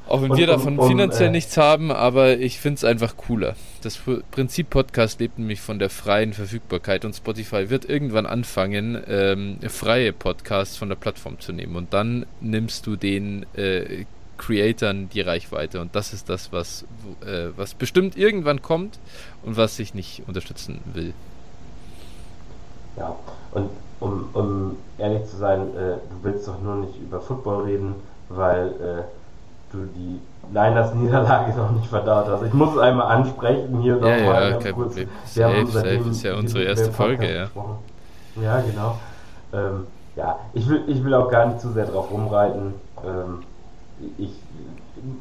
Auch 0.05 0.21
wenn 0.21 0.31
und, 0.31 0.37
wir 0.37 0.47
davon 0.47 0.77
und, 0.77 0.89
finanziell 0.89 1.29
äh, 1.29 1.31
nichts 1.31 1.55
haben, 1.55 1.89
aber 1.89 2.37
ich 2.37 2.59
finde 2.59 2.75
es 2.75 2.83
einfach 2.83 3.15
cooler. 3.15 3.55
Das 3.81 3.99
Prinzip 4.31 4.69
Podcast 4.69 5.21
lebt 5.21 5.39
nämlich 5.39 5.61
von 5.61 5.79
der 5.79 5.89
freien 5.89 6.33
Verfügbarkeit 6.33 7.05
und 7.05 7.15
Spotify 7.15 7.69
wird 7.69 7.85
irgendwann 7.85 8.25
anfangen, 8.25 9.01
ähm, 9.07 9.59
freie 9.69 10.11
Podcasts 10.11 10.75
von 10.75 10.89
der 10.89 10.97
Plattform 10.97 11.39
zu 11.39 11.53
nehmen 11.53 11.77
und 11.77 11.93
dann 11.93 12.25
nimmst 12.41 12.85
du 12.85 12.97
den 12.97 13.45
äh, 13.55 14.05
Creatoren 14.37 15.09
die 15.09 15.21
Reichweite 15.21 15.79
und 15.79 15.95
das 15.95 16.11
ist 16.11 16.27
das, 16.27 16.51
was, 16.51 16.83
äh, 17.25 17.49
was 17.55 17.73
bestimmt 17.73 18.17
irgendwann 18.17 18.61
kommt 18.61 18.99
und 19.43 19.55
was 19.55 19.79
ich 19.79 19.93
nicht 19.93 20.23
unterstützen 20.27 20.79
will. 20.93 21.13
Ja, 22.97 23.15
und 23.51 23.69
um, 23.99 24.29
um 24.33 24.77
ehrlich 24.97 25.25
zu 25.29 25.37
sein, 25.37 25.61
äh, 25.75 25.95
du 26.09 26.23
willst 26.23 26.47
doch 26.47 26.59
nur 26.61 26.75
nicht 26.75 27.01
über 27.01 27.21
Football 27.21 27.63
reden, 27.63 27.95
weil 28.29 28.67
äh, 28.67 29.03
du 29.71 29.85
die 29.95 30.19
Niners-Niederlage 30.51 31.53
noch 31.57 31.71
nicht 31.71 31.87
verdaut 31.87 32.27
hast. 32.27 32.43
Ich 32.43 32.53
muss 32.53 32.73
es 32.73 32.77
einmal 32.79 33.07
ansprechen 33.07 33.79
hier 33.81 33.97
ja, 33.97 34.17
nochmal. 34.17 34.51
Ja, 34.51 34.57
kein 34.57 34.73
kurz, 34.73 34.89
Problem. 34.89 35.09
Wir 35.33 35.45
safe, 35.45 35.57
haben 35.57 35.67
safe 35.67 36.09
ist 36.09 36.23
ja 36.23 36.35
unsere 36.35 36.63
erste 36.63 36.91
Folge, 36.91 37.33
ja. 37.33 37.47
Ja, 38.41 38.61
genau. 38.61 38.97
Ähm, 39.53 39.87
ja, 40.15 40.39
ich 40.53 40.67
will, 40.67 40.83
ich 40.87 41.03
will 41.03 41.13
auch 41.13 41.29
gar 41.29 41.47
nicht 41.47 41.61
zu 41.61 41.71
sehr 41.71 41.85
drauf 41.85 42.11
rumreiten. 42.11 42.73
Ähm, 43.05 43.43
ich 44.17 44.31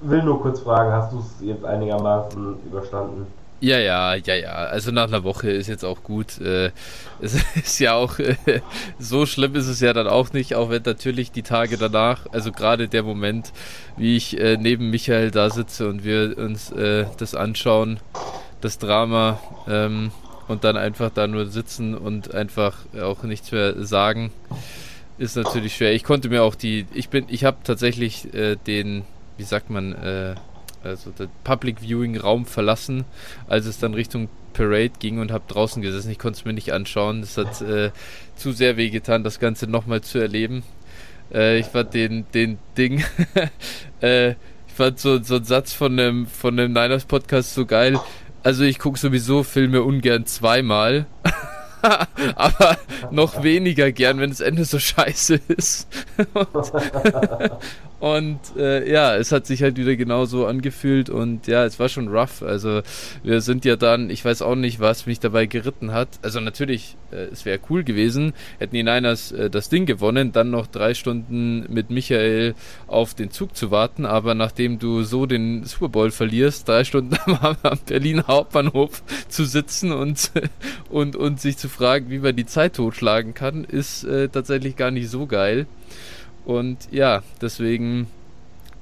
will 0.00 0.22
nur 0.22 0.40
kurz 0.40 0.60
fragen, 0.60 0.92
hast 0.92 1.12
du 1.12 1.18
es 1.20 1.34
jetzt 1.40 1.64
einigermaßen 1.64 2.56
überstanden? 2.66 3.26
Ja, 3.62 3.78
ja, 3.78 4.16
ja, 4.16 4.34
ja. 4.34 4.52
Also 4.54 4.90
nach 4.90 5.06
einer 5.06 5.22
Woche 5.22 5.48
ist 5.48 5.68
jetzt 5.68 5.84
auch 5.84 6.02
gut. 6.02 6.40
Äh, 6.40 6.72
es 7.20 7.36
ist 7.54 7.78
ja 7.78 7.94
auch 7.94 8.18
äh, 8.18 8.34
so 8.98 9.24
schlimm 9.24 9.54
ist 9.54 9.68
es 9.68 9.78
ja 9.78 9.92
dann 9.92 10.08
auch 10.08 10.32
nicht, 10.32 10.56
auch 10.56 10.68
wenn 10.68 10.82
natürlich 10.82 11.30
die 11.30 11.44
Tage 11.44 11.78
danach, 11.78 12.26
also 12.32 12.50
gerade 12.50 12.88
der 12.88 13.04
Moment, 13.04 13.52
wie 13.96 14.16
ich 14.16 14.36
äh, 14.40 14.56
neben 14.56 14.90
Michael 14.90 15.30
da 15.30 15.48
sitze 15.48 15.88
und 15.88 16.02
wir 16.02 16.36
uns 16.38 16.72
äh, 16.72 17.06
das 17.18 17.36
anschauen, 17.36 18.00
das 18.60 18.78
Drama 18.78 19.38
ähm, 19.68 20.10
und 20.48 20.64
dann 20.64 20.76
einfach 20.76 21.10
da 21.14 21.28
nur 21.28 21.46
sitzen 21.46 21.96
und 21.96 22.34
einfach 22.34 22.78
auch 23.00 23.22
nichts 23.22 23.52
mehr 23.52 23.84
sagen, 23.84 24.32
ist 25.18 25.36
natürlich 25.36 25.76
schwer. 25.76 25.94
Ich 25.94 26.02
konnte 26.02 26.30
mir 26.30 26.42
auch 26.42 26.56
die, 26.56 26.86
ich 26.92 27.10
bin, 27.10 27.26
ich 27.28 27.44
habe 27.44 27.58
tatsächlich 27.62 28.34
äh, 28.34 28.56
den, 28.56 29.04
wie 29.36 29.44
sagt 29.44 29.70
man, 29.70 29.92
äh, 29.92 30.34
also 30.84 31.10
den 31.10 31.28
Public 31.44 31.80
Viewing 31.80 32.16
Raum 32.16 32.46
verlassen, 32.46 33.04
als 33.48 33.66
es 33.66 33.78
dann 33.78 33.94
Richtung 33.94 34.28
Parade 34.52 34.92
ging 34.98 35.18
und 35.18 35.32
habe 35.32 35.44
draußen 35.48 35.82
gesessen. 35.82 36.10
Ich 36.10 36.18
konnte 36.18 36.38
es 36.38 36.44
mir 36.44 36.52
nicht 36.52 36.72
anschauen. 36.72 37.20
Es 37.20 37.36
hat 37.38 37.60
äh, 37.62 37.90
zu 38.36 38.52
sehr 38.52 38.76
wehgetan, 38.76 39.24
das 39.24 39.40
Ganze 39.40 39.66
nochmal 39.66 40.02
zu 40.02 40.18
erleben. 40.18 40.62
Äh, 41.32 41.58
ich 41.58 41.66
fand 41.66 41.94
den, 41.94 42.26
den 42.34 42.58
Ding, 42.76 43.04
äh, 44.02 44.30
ich 44.30 44.74
fand 44.74 44.98
so, 44.98 45.22
so 45.22 45.36
einen 45.36 45.44
Satz 45.44 45.72
von 45.72 45.98
einem, 45.98 46.26
von 46.26 46.58
einem 46.58 46.72
Niners 46.72 47.04
Podcast 47.04 47.54
so 47.54 47.66
geil. 47.66 47.98
Also 48.42 48.64
ich 48.64 48.78
gucke 48.78 48.98
sowieso 48.98 49.42
Filme 49.42 49.82
ungern 49.82 50.26
zweimal. 50.26 51.06
aber 52.36 52.78
noch 53.10 53.42
weniger 53.42 53.92
gern, 53.92 54.18
wenn 54.18 54.30
das 54.30 54.40
Ende 54.40 54.64
so 54.64 54.78
scheiße 54.78 55.40
ist. 55.48 55.88
und, 56.34 56.62
und 58.02 58.40
äh, 58.56 58.90
ja, 58.90 59.14
es 59.14 59.30
hat 59.30 59.46
sich 59.46 59.62
halt 59.62 59.76
wieder 59.76 59.94
genauso 59.94 60.44
angefühlt 60.46 61.08
und 61.08 61.46
ja, 61.46 61.64
es 61.64 61.78
war 61.78 61.88
schon 61.88 62.08
rough. 62.08 62.42
Also 62.42 62.82
wir 63.22 63.40
sind 63.40 63.64
ja 63.64 63.76
dann, 63.76 64.10
ich 64.10 64.24
weiß 64.24 64.42
auch 64.42 64.56
nicht, 64.56 64.80
was 64.80 65.06
mich 65.06 65.20
dabei 65.20 65.46
geritten 65.46 65.92
hat. 65.92 66.08
Also 66.20 66.40
natürlich, 66.40 66.96
äh, 67.12 67.28
es 67.30 67.44
wäre 67.44 67.60
cool 67.70 67.84
gewesen, 67.84 68.32
hätten 68.58 68.74
die 68.74 68.82
Niners 68.82 69.30
äh, 69.30 69.50
das 69.50 69.68
Ding 69.68 69.86
gewonnen, 69.86 70.32
dann 70.32 70.50
noch 70.50 70.66
drei 70.66 70.94
Stunden 70.94 71.72
mit 71.72 71.90
Michael 71.90 72.56
auf 72.88 73.14
den 73.14 73.30
Zug 73.30 73.54
zu 73.54 73.70
warten. 73.70 74.04
Aber 74.04 74.34
nachdem 74.34 74.80
du 74.80 75.04
so 75.04 75.26
den 75.26 75.62
Super 75.62 75.88
Bowl 75.88 76.10
verlierst, 76.10 76.66
drei 76.66 76.82
Stunden 76.82 77.16
am 77.40 77.56
Berliner 77.86 78.26
Hauptbahnhof 78.26 79.04
zu 79.28 79.44
sitzen 79.44 79.92
und, 79.92 80.32
und, 80.90 81.14
und 81.14 81.40
sich 81.40 81.56
zu 81.56 81.68
fragen, 81.68 82.10
wie 82.10 82.18
man 82.18 82.34
die 82.34 82.46
Zeit 82.46 82.74
totschlagen 82.74 83.32
kann, 83.32 83.62
ist 83.62 84.02
äh, 84.02 84.28
tatsächlich 84.28 84.74
gar 84.74 84.90
nicht 84.90 85.08
so 85.08 85.28
geil. 85.28 85.68
Und 86.44 86.78
ja, 86.90 87.22
deswegen 87.40 88.08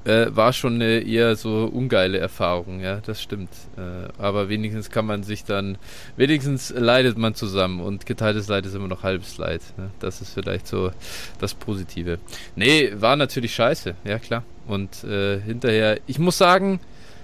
äh, 0.05 0.27
war 0.31 0.53
schon 0.53 0.75
eine 0.77 1.01
eher 1.01 1.37
so 1.37 1.71
ungeile 1.71 2.19
Erfahrung, 2.19 2.81
ja, 2.81 3.01
das 3.05 3.21
stimmt. 3.21 3.51
Äh, 3.77 4.09
aber 4.23 4.49
wenigstens 4.49 4.91
kann 4.91 5.07
man 5.07 5.23
sich 5.23 5.45
dann, 5.45 5.77
wenigstens 6.17 6.71
leidet 6.71 7.19
man 7.19 7.35
zusammen 7.35 7.81
und 7.81 8.07
geteiltes 8.07 8.49
Leid 8.49 8.65
ist 8.67 8.75
immer 8.75 8.89
noch 8.89 9.03
halbes 9.03 9.37
Leid. 9.39 9.61
Ne? 9.77 9.91
Das 10.01 10.21
ist 10.21 10.33
vielleicht 10.33 10.67
so 10.67 10.91
das 11.39 11.55
Positive. 11.55 12.19
Nee, 12.57 12.93
war 12.97 13.17
natürlich 13.17 13.55
scheiße, 13.55 13.95
ja 14.05 14.19
klar. 14.19 14.43
Und 14.67 15.05
äh, 15.05 15.41
hinterher, 15.41 15.99
ich 16.07 16.19
muss 16.19 16.39
sagen, 16.39 16.81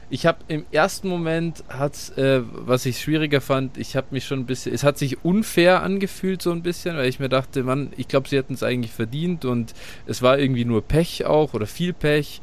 ich 0.08 0.26
habe 0.26 0.38
im 0.48 0.64
ersten 0.70 1.08
Moment 1.08 1.64
hat 1.68 2.16
äh, 2.16 2.40
was 2.42 2.86
ich 2.86 3.00
schwieriger 3.00 3.40
fand, 3.40 3.76
ich 3.76 3.96
habe 3.96 4.08
mich 4.10 4.24
schon 4.24 4.40
ein 4.40 4.46
bisschen, 4.46 4.72
es 4.72 4.84
hat 4.84 4.98
sich 4.98 5.24
unfair 5.24 5.82
angefühlt 5.82 6.42
so 6.42 6.52
ein 6.52 6.62
bisschen, 6.62 6.96
weil 6.96 7.08
ich 7.08 7.18
mir 7.18 7.28
dachte, 7.28 7.64
Mann, 7.64 7.92
ich 7.96 8.06
glaube, 8.06 8.28
sie 8.28 8.36
hätten 8.36 8.54
es 8.54 8.62
eigentlich 8.62 8.92
verdient 8.92 9.44
und 9.44 9.74
es 10.06 10.22
war 10.22 10.38
irgendwie 10.38 10.64
nur 10.64 10.82
Pech 10.82 11.24
auch 11.26 11.54
oder 11.54 11.66
viel 11.66 11.92
Pech. 11.92 12.40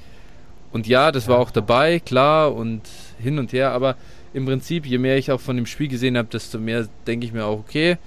Und 0.73 0.87
ja, 0.87 1.11
das 1.11 1.27
war 1.27 1.37
auch 1.37 1.51
dabei, 1.51 1.99
klar 1.99 2.53
und 2.53 2.81
hin 3.19 3.37
und 3.37 3.53
her, 3.53 3.71
aber 3.71 3.95
im 4.33 4.45
Prinzip, 4.45 4.85
je 4.85 4.97
mehr 4.97 5.17
ich 5.17 5.31
auch 5.31 5.39
von 5.39 5.55
dem 5.55 5.67
Spiel 5.67 5.87
gesehen 5.87 6.17
habe, 6.17 6.27
desto 6.27 6.57
mehr 6.57 6.87
denke 7.05 7.25
ich 7.27 7.33
mir 7.33 7.45
auch, 7.45 7.59
okay, 7.59 7.97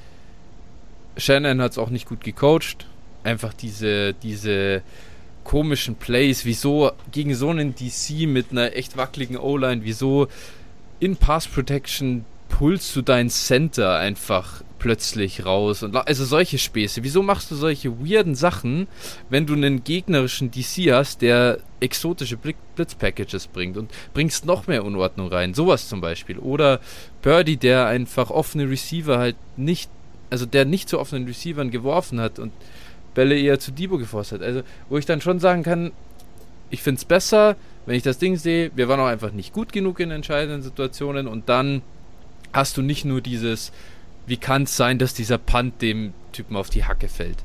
Shannon 1.16 1.62
hat 1.62 1.72
es 1.72 1.78
auch 1.78 1.90
nicht 1.90 2.08
gut 2.08 2.22
gecoacht. 2.22 2.86
Einfach 3.22 3.54
diese, 3.54 4.12
diese 4.14 4.82
komischen 5.46 5.94
Plays, 5.94 6.44
wieso 6.44 6.90
gegen 7.12 7.34
so 7.34 7.50
einen 7.50 7.74
DC 7.74 8.26
mit 8.26 8.50
einer 8.50 8.76
echt 8.76 8.96
wackeligen 8.96 9.38
O-Line, 9.38 9.84
wieso 9.84 10.26
in 10.98 11.16
Pass 11.16 11.46
Protection 11.46 12.24
pulst 12.48 12.96
du 12.96 13.02
dein 13.02 13.30
Center 13.30 13.96
einfach 13.96 14.62
plötzlich 14.78 15.44
raus 15.44 15.82
und 15.82 15.96
also 15.96 16.24
solche 16.24 16.58
Späße. 16.58 17.02
Wieso 17.04 17.22
machst 17.22 17.50
du 17.50 17.54
solche 17.54 17.98
weirden 18.00 18.34
Sachen, 18.34 18.88
wenn 19.30 19.46
du 19.46 19.54
einen 19.54 19.84
gegnerischen 19.84 20.50
DC 20.50 20.92
hast, 20.92 21.22
der 21.22 21.58
exotische 21.80 22.36
Blitzpackages 22.36 23.46
bringt 23.46 23.76
und 23.76 23.90
bringst 24.14 24.46
noch 24.46 24.66
mehr 24.66 24.84
Unordnung 24.84 25.28
rein? 25.28 25.54
Sowas 25.54 25.88
zum 25.88 26.00
Beispiel. 26.00 26.38
Oder 26.38 26.80
Birdie, 27.22 27.56
der 27.56 27.86
einfach 27.86 28.30
offene 28.30 28.68
Receiver 28.68 29.18
halt 29.18 29.36
nicht, 29.56 29.90
also 30.28 30.44
der 30.44 30.64
nicht 30.64 30.88
zu 30.88 30.98
offenen 30.98 31.26
Receivern 31.26 31.70
geworfen 31.70 32.20
hat 32.20 32.38
und 32.38 32.52
Bälle 33.16 33.36
eher 33.36 33.58
zu 33.58 33.72
Debo 33.72 33.98
geforst 33.98 34.30
hat. 34.30 34.42
Also, 34.42 34.60
wo 34.88 34.98
ich 34.98 35.06
dann 35.06 35.20
schon 35.20 35.40
sagen 35.40 35.64
kann, 35.64 35.90
ich 36.70 36.82
finde 36.82 36.98
es 36.98 37.04
besser, 37.04 37.56
wenn 37.86 37.96
ich 37.96 38.02
das 38.02 38.18
Ding 38.18 38.36
sehe, 38.36 38.70
wir 38.76 38.88
waren 38.88 39.00
auch 39.00 39.06
einfach 39.06 39.32
nicht 39.32 39.52
gut 39.52 39.72
genug 39.72 39.98
in 40.00 40.10
entscheidenden 40.10 40.62
Situationen 40.62 41.26
und 41.26 41.48
dann 41.48 41.82
hast 42.52 42.76
du 42.76 42.82
nicht 42.82 43.04
nur 43.04 43.22
dieses, 43.22 43.72
wie 44.26 44.36
kann 44.36 44.64
es 44.64 44.76
sein, 44.76 44.98
dass 44.98 45.14
dieser 45.14 45.38
Punt 45.38 45.80
dem 45.80 46.12
Typen 46.32 46.56
auf 46.56 46.68
die 46.68 46.84
Hacke 46.84 47.08
fällt? 47.08 47.38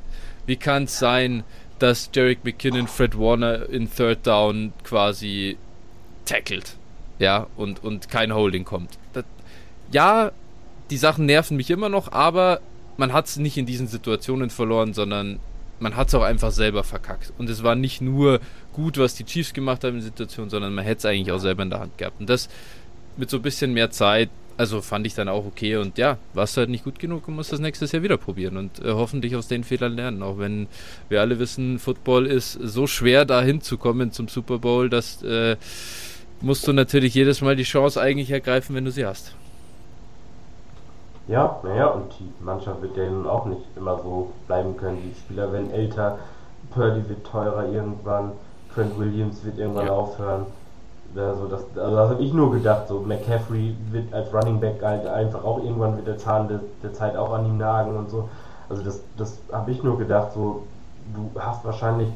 Wie 0.44 0.56
kann 0.56 0.84
es 0.84 0.98
sein, 0.98 1.42
dass 1.78 2.10
Jarek 2.14 2.44
McKinnon 2.44 2.86
Fred 2.86 3.18
Warner 3.18 3.68
in 3.68 3.90
Third 3.90 4.26
Down 4.26 4.72
quasi 4.84 5.56
tackelt? 6.26 6.76
Ja, 7.18 7.46
und, 7.56 7.82
und 7.82 8.10
kein 8.10 8.34
Holding 8.34 8.64
kommt. 8.64 8.98
Das, 9.14 9.24
ja, 9.90 10.32
die 10.90 10.96
Sachen 10.98 11.24
nerven 11.24 11.56
mich 11.56 11.70
immer 11.70 11.88
noch, 11.88 12.12
aber 12.12 12.60
man 12.96 13.12
hat 13.12 13.26
es 13.26 13.36
nicht 13.36 13.56
in 13.56 13.64
diesen 13.64 13.86
Situationen 13.86 14.50
verloren, 14.50 14.92
sondern 14.92 15.38
man 15.82 15.96
hat 15.96 16.08
es 16.08 16.14
auch 16.14 16.22
einfach 16.22 16.52
selber 16.52 16.84
verkackt. 16.84 17.32
Und 17.38 17.50
es 17.50 17.62
war 17.62 17.74
nicht 17.74 18.00
nur 18.00 18.40
gut, 18.72 18.98
was 18.98 19.14
die 19.14 19.24
Chiefs 19.24 19.52
gemacht 19.52 19.84
haben 19.84 19.94
in 19.94 20.00
der 20.00 20.04
Situation, 20.04 20.48
sondern 20.48 20.74
man 20.74 20.84
hätte 20.84 20.98
es 20.98 21.04
eigentlich 21.04 21.32
auch 21.32 21.38
selber 21.38 21.64
in 21.64 21.70
der 21.70 21.80
Hand 21.80 21.98
gehabt. 21.98 22.20
Und 22.20 22.30
das 22.30 22.48
mit 23.16 23.28
so 23.28 23.38
ein 23.38 23.42
bisschen 23.42 23.72
mehr 23.72 23.90
Zeit, 23.90 24.30
also 24.56 24.80
fand 24.80 25.06
ich 25.06 25.14
dann 25.14 25.28
auch 25.28 25.44
okay. 25.44 25.76
Und 25.76 25.98
ja, 25.98 26.18
warst 26.34 26.56
du 26.56 26.60
halt 26.60 26.70
nicht 26.70 26.84
gut 26.84 26.98
genug 26.98 27.28
und 27.28 27.34
musst 27.34 27.52
das 27.52 27.60
nächstes 27.60 27.92
Jahr 27.92 28.02
wieder 28.02 28.16
probieren 28.16 28.56
und 28.56 28.78
äh, 28.78 28.92
hoffentlich 28.92 29.36
aus 29.36 29.48
den 29.48 29.64
Fehlern 29.64 29.94
lernen. 29.96 30.22
Auch 30.22 30.38
wenn 30.38 30.68
wir 31.08 31.20
alle 31.20 31.38
wissen, 31.38 31.78
Football 31.78 32.26
ist 32.26 32.52
so 32.52 32.86
schwer 32.86 33.24
da 33.24 33.42
hinzukommen 33.42 34.12
zum 34.12 34.28
Super 34.28 34.58
Bowl, 34.58 34.88
dass 34.88 35.22
äh, 35.22 35.56
musst 36.40 36.66
du 36.66 36.72
natürlich 36.72 37.14
jedes 37.14 37.40
Mal 37.40 37.56
die 37.56 37.62
Chance 37.62 38.00
eigentlich 38.00 38.30
ergreifen, 38.30 38.74
wenn 38.74 38.84
du 38.84 38.90
sie 38.90 39.04
hast. 39.04 39.34
Ja, 41.28 41.58
naja, 41.62 41.86
und 41.86 42.12
die 42.18 42.32
Mannschaft 42.44 42.82
wird 42.82 42.96
ja 42.96 43.08
nun 43.08 43.26
auch 43.28 43.46
nicht 43.46 43.62
immer 43.76 43.98
so 43.98 44.32
bleiben 44.46 44.76
können. 44.76 44.98
Die 45.02 45.18
Spieler 45.18 45.52
werden 45.52 45.70
älter, 45.70 46.18
Purdy 46.70 47.08
wird 47.08 47.24
teurer 47.24 47.66
irgendwann, 47.66 48.32
Trent 48.74 48.98
Williams 48.98 49.44
wird 49.44 49.58
irgendwann 49.58 49.86
ja. 49.86 49.92
aufhören. 49.92 50.46
Also 51.14 51.46
das, 51.46 51.64
also 51.76 51.96
das 51.96 52.10
habe 52.10 52.22
ich 52.22 52.32
nur 52.32 52.52
gedacht, 52.52 52.88
so 52.88 53.00
McCaffrey 53.00 53.76
wird 53.90 54.12
als 54.14 54.32
Running 54.32 54.60
Back 54.60 54.82
halt 54.82 55.06
einfach 55.06 55.44
auch 55.44 55.58
irgendwann 55.62 55.96
wird 55.96 56.06
der 56.06 56.16
Zahn 56.16 56.48
der, 56.48 56.60
der 56.82 56.94
Zeit 56.94 57.16
auch 57.16 57.34
an 57.34 57.44
ihm 57.44 57.58
nagen 57.58 57.96
und 57.96 58.08
so. 58.08 58.28
Also 58.70 58.82
das, 58.82 59.02
das 59.18 59.38
habe 59.52 59.70
ich 59.72 59.82
nur 59.82 59.98
gedacht, 59.98 60.32
so 60.32 60.62
du 61.14 61.30
hast 61.38 61.64
wahrscheinlich 61.66 62.08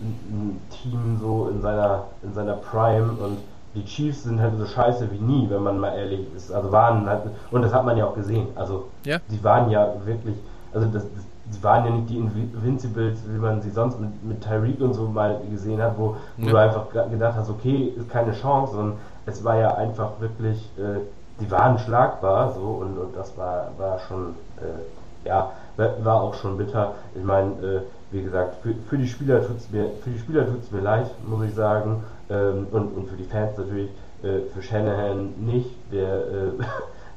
ein, 0.00 0.18
ein 0.30 0.60
Team 0.70 1.18
so 1.18 1.48
in 1.48 1.62
seiner 1.62 2.04
in 2.22 2.34
seiner 2.34 2.54
Prime 2.54 3.12
und 3.12 3.38
die 3.74 3.84
Chiefs 3.84 4.24
sind 4.24 4.40
halt 4.40 4.58
so 4.58 4.66
scheiße 4.66 5.10
wie 5.10 5.18
nie, 5.18 5.48
wenn 5.50 5.62
man 5.62 5.78
mal 5.78 5.96
ehrlich 5.96 6.26
ist. 6.36 6.52
Also 6.52 6.70
waren 6.72 7.08
halt, 7.08 7.22
und 7.50 7.62
das 7.62 7.72
hat 7.72 7.84
man 7.84 7.96
ja 7.96 8.06
auch 8.06 8.14
gesehen. 8.14 8.48
Also, 8.54 8.88
ja. 9.04 9.18
die 9.30 9.42
waren 9.42 9.70
ja 9.70 9.94
wirklich, 10.04 10.36
also 10.72 10.86
das, 10.88 11.02
das 11.02 11.24
sie 11.50 11.62
waren 11.62 11.84
ja 11.84 11.90
nicht 11.90 12.10
die 12.10 12.16
Invincibles, 12.18 13.18
wie 13.26 13.38
man 13.38 13.60
sie 13.60 13.70
sonst 13.70 14.00
mit, 14.00 14.24
mit 14.24 14.42
Tyreek 14.42 14.80
und 14.80 14.94
so 14.94 15.02
mal 15.02 15.40
gesehen 15.50 15.82
hat, 15.82 15.98
wo, 15.98 16.16
wo 16.36 16.46
ja. 16.46 16.50
du 16.50 16.56
einfach 16.56 17.10
gedacht 17.10 17.34
hast, 17.36 17.50
okay, 17.50 17.92
ist 17.96 18.10
keine 18.10 18.32
Chance, 18.32 18.74
sondern 18.74 18.98
es 19.26 19.42
war 19.44 19.56
ja 19.56 19.74
einfach 19.74 20.20
wirklich, 20.20 20.58
äh, 20.78 21.00
die 21.40 21.50
waren 21.50 21.78
schlagbar, 21.78 22.52
so, 22.52 22.60
und, 22.60 22.98
und 22.98 23.16
das 23.16 23.36
war, 23.36 23.70
war 23.78 23.98
schon, 24.00 24.34
äh, 24.58 25.28
ja, 25.28 25.50
war 25.76 26.22
auch 26.22 26.34
schon 26.34 26.58
bitter. 26.58 26.92
Ich 27.14 27.24
meine, 27.24 27.50
äh, 27.62 27.80
wie 28.10 28.22
gesagt, 28.22 28.56
für, 28.62 28.74
für 28.88 28.98
die 28.98 29.08
Spieler 29.08 29.46
tut's 29.46 29.70
mir, 29.70 29.90
für 30.02 30.10
die 30.10 30.18
Spieler 30.18 30.46
tut's 30.46 30.70
mir 30.70 30.80
leid, 30.80 31.10
muss 31.26 31.44
ich 31.44 31.54
sagen 31.54 32.02
ähm, 32.32 32.66
und, 32.70 32.96
und 32.96 33.08
für 33.08 33.16
die 33.16 33.24
Fans 33.24 33.56
natürlich, 33.58 33.90
äh, 34.22 34.40
für 34.52 34.62
Shanahan 34.62 35.34
nicht, 35.38 35.70
der, 35.92 36.16
äh, 36.16 36.52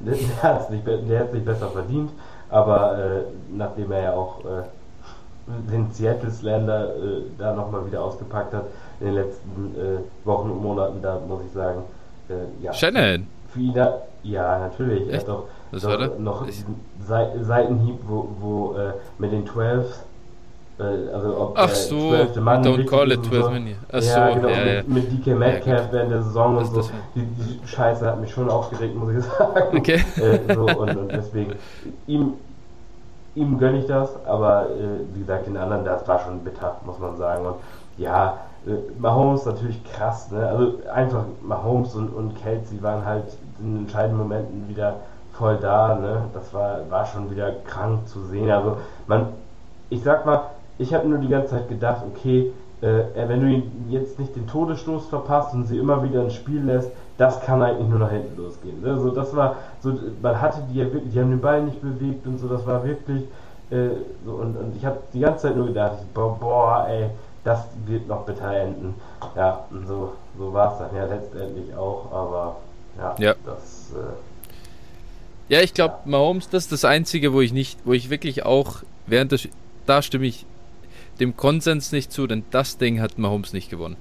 der 0.00 0.42
hat 0.42 0.62
es 0.62 0.70
nicht, 0.70 0.86
nicht 0.86 1.44
besser 1.44 1.68
verdient, 1.68 2.10
aber 2.50 2.98
äh, 2.98 3.22
nachdem 3.50 3.92
er 3.92 4.02
ja 4.02 4.12
auch 4.12 4.40
äh, 4.40 4.62
den 5.70 5.90
Seattle 5.92 6.30
Slander 6.30 6.96
äh, 6.96 7.22
da 7.38 7.54
nochmal 7.54 7.86
wieder 7.86 8.02
ausgepackt 8.02 8.52
hat 8.52 8.64
in 9.00 9.06
den 9.06 9.14
letzten 9.14 9.74
äh, 9.76 10.26
Wochen 10.26 10.50
und 10.50 10.62
Monaten, 10.62 11.00
da 11.00 11.18
muss 11.26 11.40
ich 11.46 11.52
sagen, 11.52 11.82
ja. 12.60 12.72
Shanahan? 12.72 13.28
Für 13.50 13.60
ihn 13.60 13.72
da, 13.72 14.02
ja, 14.24 14.58
natürlich. 14.58 15.02
Echt? 15.02 15.28
Er 15.28 15.34
hat 15.34 15.44
doch, 15.80 15.98
doch 15.98 16.18
noch 16.18 16.44
diesen 16.44 16.74
Seitenhieb, 16.98 18.00
wo, 18.08 18.28
wo 18.40 18.76
mit 19.18 19.30
den 19.30 19.46
12 19.46 19.86
Äh, 19.86 20.15
also 20.78 21.40
ob 21.40 21.52
Ach 21.56 21.74
so, 21.74 22.12
Mann 22.40 22.62
don't 22.62 22.84
call 22.86 23.10
it 23.10 23.24
12 23.24 23.44
so. 23.44 23.50
Ach 23.92 24.02
ja, 24.02 24.28
so, 24.28 24.34
genau, 24.34 24.48
ja, 24.48 24.82
mit, 24.82 24.88
mit 24.88 25.26
DK 25.26 25.38
Metcalf 25.38 25.86
ja, 25.86 25.92
während 25.92 26.12
der 26.12 26.22
Saison 26.22 26.58
und 26.58 26.66
so. 26.66 26.82
Die, 27.14 27.22
die, 27.22 27.66
Scheiße 27.66 28.06
hat 28.06 28.20
mich 28.20 28.30
schon 28.30 28.50
aufgeregt, 28.50 28.94
muss 28.94 29.14
ich 29.14 29.24
sagen. 29.38 29.78
Okay. 29.78 30.04
Äh, 30.16 30.54
so, 30.54 30.66
und, 30.66 30.96
und, 30.96 31.12
deswegen, 31.12 31.54
ihm, 32.06 32.34
ihm 33.34 33.58
gönne 33.58 33.78
ich 33.78 33.86
das, 33.86 34.10
aber 34.26 34.66
äh, 34.66 35.14
wie 35.14 35.20
gesagt, 35.20 35.46
den 35.46 35.56
anderen, 35.56 35.84
das 35.84 36.06
war 36.06 36.18
schon 36.20 36.40
bitter, 36.40 36.76
muss 36.84 36.98
man 36.98 37.16
sagen. 37.16 37.46
Und 37.46 37.54
ja, 37.96 38.38
äh, 38.66 38.72
Mahomes 38.98 39.46
natürlich 39.46 39.82
krass, 39.84 40.30
ne? 40.30 40.46
Also 40.46 40.74
einfach 40.92 41.24
Mahomes 41.40 41.94
und, 41.94 42.08
und 42.08 42.36
Kelsey 42.42 42.82
waren 42.82 43.04
halt 43.04 43.24
in 43.60 43.78
entscheidenden 43.78 44.18
Momenten 44.18 44.68
wieder 44.68 44.96
voll 45.32 45.56
da, 45.56 45.94
ne? 45.94 46.24
Das 46.34 46.52
war, 46.52 46.80
war 46.90 47.06
schon 47.06 47.30
wieder 47.30 47.52
krank 47.64 48.06
zu 48.08 48.26
sehen. 48.26 48.50
Also 48.50 48.76
man, 49.06 49.28
ich 49.88 50.02
sag 50.02 50.26
mal, 50.26 50.50
ich 50.78 50.94
habe 50.94 51.08
nur 51.08 51.18
die 51.18 51.28
ganze 51.28 51.50
Zeit 51.50 51.68
gedacht, 51.68 52.02
okay, 52.06 52.52
äh, 52.80 53.28
wenn 53.28 53.40
du 53.40 53.46
ihn 53.48 53.86
jetzt 53.88 54.18
nicht 54.18 54.36
den 54.36 54.46
Todesstoß 54.46 55.06
verpasst 55.06 55.54
und 55.54 55.64
sie 55.66 55.78
immer 55.78 56.02
wieder 56.02 56.22
ins 56.22 56.34
Spiel 56.34 56.62
lässt, 56.62 56.90
das 57.18 57.40
kann 57.40 57.62
eigentlich 57.62 57.88
nur 57.88 57.98
nach 57.98 58.10
hinten 58.10 58.36
losgehen. 58.36 58.84
Also 58.84 59.10
das 59.10 59.34
war 59.34 59.56
so, 59.80 59.94
man 60.20 60.40
hatte 60.40 60.62
die 60.70 60.78
ja 60.78 60.84
wirklich, 60.84 61.12
die 61.12 61.20
haben 61.20 61.30
den 61.30 61.40
Ball 61.40 61.62
nicht 61.62 61.80
bewegt 61.80 62.26
und 62.26 62.38
so, 62.38 62.48
das 62.48 62.66
war 62.66 62.84
wirklich 62.84 63.22
äh, 63.70 63.88
so 64.24 64.32
und, 64.32 64.56
und 64.56 64.76
ich 64.76 64.84
habe 64.84 64.98
die 65.14 65.20
ganze 65.20 65.48
Zeit 65.48 65.56
nur 65.56 65.66
gedacht, 65.66 65.98
boah, 66.12 66.36
boah, 66.38 66.86
ey, 66.88 67.10
das 67.42 67.64
wird 67.86 68.06
noch 68.08 68.26
bitter 68.26 68.54
enden. 68.54 68.94
Ja, 69.34 69.64
und 69.70 69.86
so, 69.86 70.12
so 70.36 70.52
war 70.52 70.72
es 70.72 70.78
dann 70.78 70.94
ja 70.94 71.06
letztendlich 71.06 71.74
auch, 71.74 72.12
aber 72.12 72.56
ja, 72.98 73.14
ja. 73.18 73.34
das. 73.44 73.92
Äh, 73.94 75.54
ja, 75.54 75.60
ich 75.60 75.72
glaube, 75.72 75.94
ja. 76.04 76.10
Mahomes, 76.10 76.48
das 76.50 76.64
ist 76.64 76.72
das 76.72 76.84
Einzige, 76.84 77.32
wo 77.32 77.40
ich 77.40 77.52
nicht, 77.52 77.78
wo 77.84 77.92
ich 77.92 78.10
wirklich 78.10 78.44
auch 78.44 78.82
während 79.06 79.32
des, 79.32 79.48
da 79.86 80.02
stimme 80.02 80.26
ich 80.26 80.44
dem 81.20 81.36
Konsens 81.36 81.92
nicht 81.92 82.12
zu, 82.12 82.26
denn 82.26 82.44
das 82.50 82.78
Ding 82.78 83.00
hat 83.00 83.18
Mahomes 83.18 83.52
nicht 83.52 83.70
gewonnen. 83.70 83.96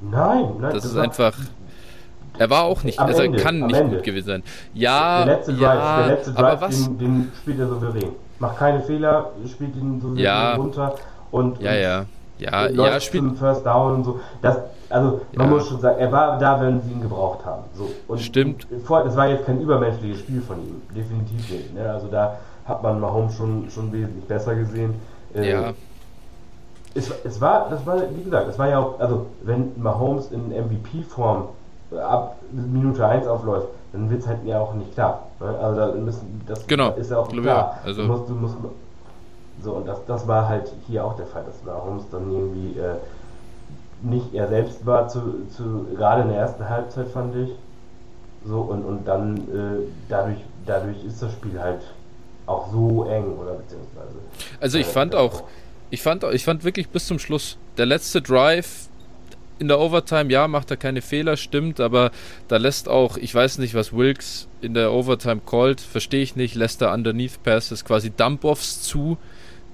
Nein, 0.00 0.44
nein. 0.60 0.72
Das, 0.72 0.82
das 0.82 0.92
ist 0.92 0.96
einfach. 0.96 1.36
Er 2.38 2.50
war 2.50 2.64
auch 2.64 2.84
nicht, 2.84 3.00
also 3.00 3.22
er 3.22 3.32
kann 3.36 3.66
nicht 3.66 3.74
Ende. 3.74 3.96
gut 3.96 4.04
gewesen 4.04 4.26
sein. 4.26 4.42
Ja, 4.72 5.24
der 5.24 5.36
letzte 5.36 5.52
ja, 5.52 5.74
Drive, 5.74 6.06
der 6.06 6.16
letzte 6.16 6.32
Drive, 6.32 6.44
aber 6.44 6.60
was? 6.60 6.84
Den, 6.84 6.98
den 6.98 7.32
spielt 7.36 7.58
er 7.58 7.68
souverän. 7.68 8.10
Macht 8.38 8.58
keine 8.58 8.80
Fehler, 8.80 9.32
spielt 9.52 9.74
ihn 9.74 10.00
so 10.00 10.14
ja, 10.14 10.54
runter 10.54 10.94
und, 11.32 11.60
ja, 11.60 11.74
ja. 11.74 12.04
Ja, 12.38 12.68
ja, 12.68 13.00
spielt 13.00 13.36
First 13.36 13.66
Down 13.66 13.96
und 13.96 14.04
so. 14.04 14.20
Das, 14.40 14.58
also 14.88 15.22
man 15.34 15.48
ja. 15.48 15.54
muss 15.54 15.68
schon 15.68 15.80
sagen, 15.80 15.98
er 15.98 16.12
war 16.12 16.38
da, 16.38 16.60
wenn 16.60 16.80
sie 16.82 16.92
ihn 16.92 17.00
gebraucht 17.00 17.44
haben. 17.44 17.64
So. 17.74 17.90
Und 18.06 18.20
Stimmt. 18.20 18.66
Vor, 18.84 19.02
das 19.02 19.16
war 19.16 19.28
jetzt 19.28 19.44
kein 19.44 19.60
übermenschliches 19.60 20.20
Spiel 20.20 20.40
von 20.40 20.58
ihm, 20.58 20.80
definitiv 20.94 21.50
nicht. 21.50 21.74
Ne? 21.74 21.90
Also 21.90 22.06
da 22.06 22.38
hat 22.64 22.82
man 22.82 23.00
Mahomes 23.00 23.34
schon, 23.34 23.68
schon 23.70 23.92
wesentlich 23.92 24.24
besser 24.24 24.54
gesehen. 24.54 24.94
Äh, 25.34 25.50
ja. 25.50 25.72
Es, 26.94 27.10
es 27.24 27.40
war, 27.40 27.68
das 27.70 27.84
war, 27.86 27.96
wie 28.14 28.22
gesagt, 28.22 28.48
es 28.48 28.58
war 28.58 28.68
ja 28.68 28.78
auch, 28.78 28.98
also 28.98 29.26
wenn 29.42 29.72
Mahomes 29.80 30.30
in 30.30 30.48
MVP-Form 30.48 31.48
ab 31.96 32.36
Minute 32.50 33.06
1 33.06 33.26
aufläuft, 33.26 33.68
dann 33.92 34.10
wird 34.10 34.22
es 34.22 34.26
halt 34.26 34.38
ja 34.44 34.60
auch 34.60 34.74
nicht 34.74 34.92
klar. 34.94 35.28
Ne? 35.40 35.58
Also 35.60 35.80
da 35.80 35.92
müssen, 35.92 36.42
das 36.46 36.66
genau. 36.66 36.94
ist 36.94 37.10
ja 37.10 37.18
auch 37.18 37.28
klar. 37.28 37.44
Ja. 37.44 37.78
Also 37.84 38.02
du 38.02 38.08
musst, 38.08 38.28
du 38.28 38.34
musst 38.34 38.56
so, 39.62 39.72
und 39.72 39.88
das, 39.88 39.98
das 40.06 40.26
war 40.28 40.48
halt 40.48 40.70
hier 40.86 41.04
auch 41.04 41.16
der 41.16 41.26
Fall, 41.26 41.44
dass 41.44 41.62
Mahomes 41.64 42.04
dann 42.10 42.30
irgendwie 42.30 42.78
äh, 42.78 42.94
nicht 44.02 44.32
er 44.34 44.48
selbst 44.48 44.86
war, 44.86 45.08
zu, 45.08 45.20
zu, 45.56 45.86
gerade 45.96 46.22
in 46.22 46.28
der 46.28 46.38
ersten 46.38 46.68
Halbzeit 46.68 47.08
fand 47.08 47.34
ich. 47.34 47.50
So, 48.44 48.60
und, 48.60 48.84
und 48.84 49.06
dann 49.06 49.36
äh, 49.36 49.88
dadurch, 50.08 50.38
dadurch 50.64 51.04
ist 51.04 51.20
das 51.20 51.32
Spiel 51.32 51.60
halt 51.60 51.80
auch 52.46 52.70
so 52.70 53.04
eng, 53.04 53.36
oder 53.36 53.54
beziehungsweise. 53.54 54.18
Also 54.60 54.78
ich 54.78 54.86
äh, 54.86 54.90
fand 54.90 55.14
auch, 55.14 55.42
ich 55.90 56.02
fand, 56.02 56.24
ich 56.32 56.44
fand 56.44 56.64
wirklich 56.64 56.88
bis 56.88 57.06
zum 57.06 57.18
Schluss, 57.18 57.58
der 57.76 57.86
letzte 57.86 58.22
Drive 58.22 58.88
in 59.58 59.68
der 59.68 59.80
Overtime, 59.80 60.30
ja, 60.30 60.46
macht 60.46 60.70
er 60.70 60.76
keine 60.76 61.02
Fehler, 61.02 61.36
stimmt, 61.36 61.80
aber 61.80 62.12
da 62.46 62.58
lässt 62.58 62.88
auch, 62.88 63.16
ich 63.16 63.34
weiß 63.34 63.58
nicht, 63.58 63.74
was 63.74 63.92
Wilkes 63.92 64.46
in 64.60 64.74
der 64.74 64.92
Overtime 64.92 65.40
called, 65.44 65.80
verstehe 65.80 66.22
ich 66.22 66.36
nicht, 66.36 66.54
lässt 66.54 66.80
er 66.80 66.92
Underneath 66.92 67.42
Passes 67.42 67.84
quasi 67.84 68.10
Dump-Offs 68.10 68.82
zu 68.82 69.18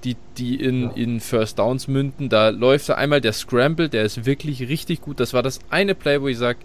die, 0.05 0.15
die 0.37 0.55
in, 0.55 0.83
ja. 0.83 0.91
in 0.91 1.19
First 1.19 1.59
Downs 1.59 1.87
münden. 1.87 2.29
Da 2.29 2.49
läuft 2.49 2.89
er 2.89 2.97
einmal 2.97 3.21
der 3.21 3.33
Scramble, 3.33 3.89
der 3.89 4.03
ist 4.03 4.25
wirklich 4.25 4.69
richtig 4.69 5.01
gut. 5.01 5.19
Das 5.19 5.33
war 5.33 5.43
das 5.43 5.59
eine 5.69 5.95
Play, 5.95 6.21
wo 6.21 6.27
ich 6.27 6.37
sage, 6.37 6.59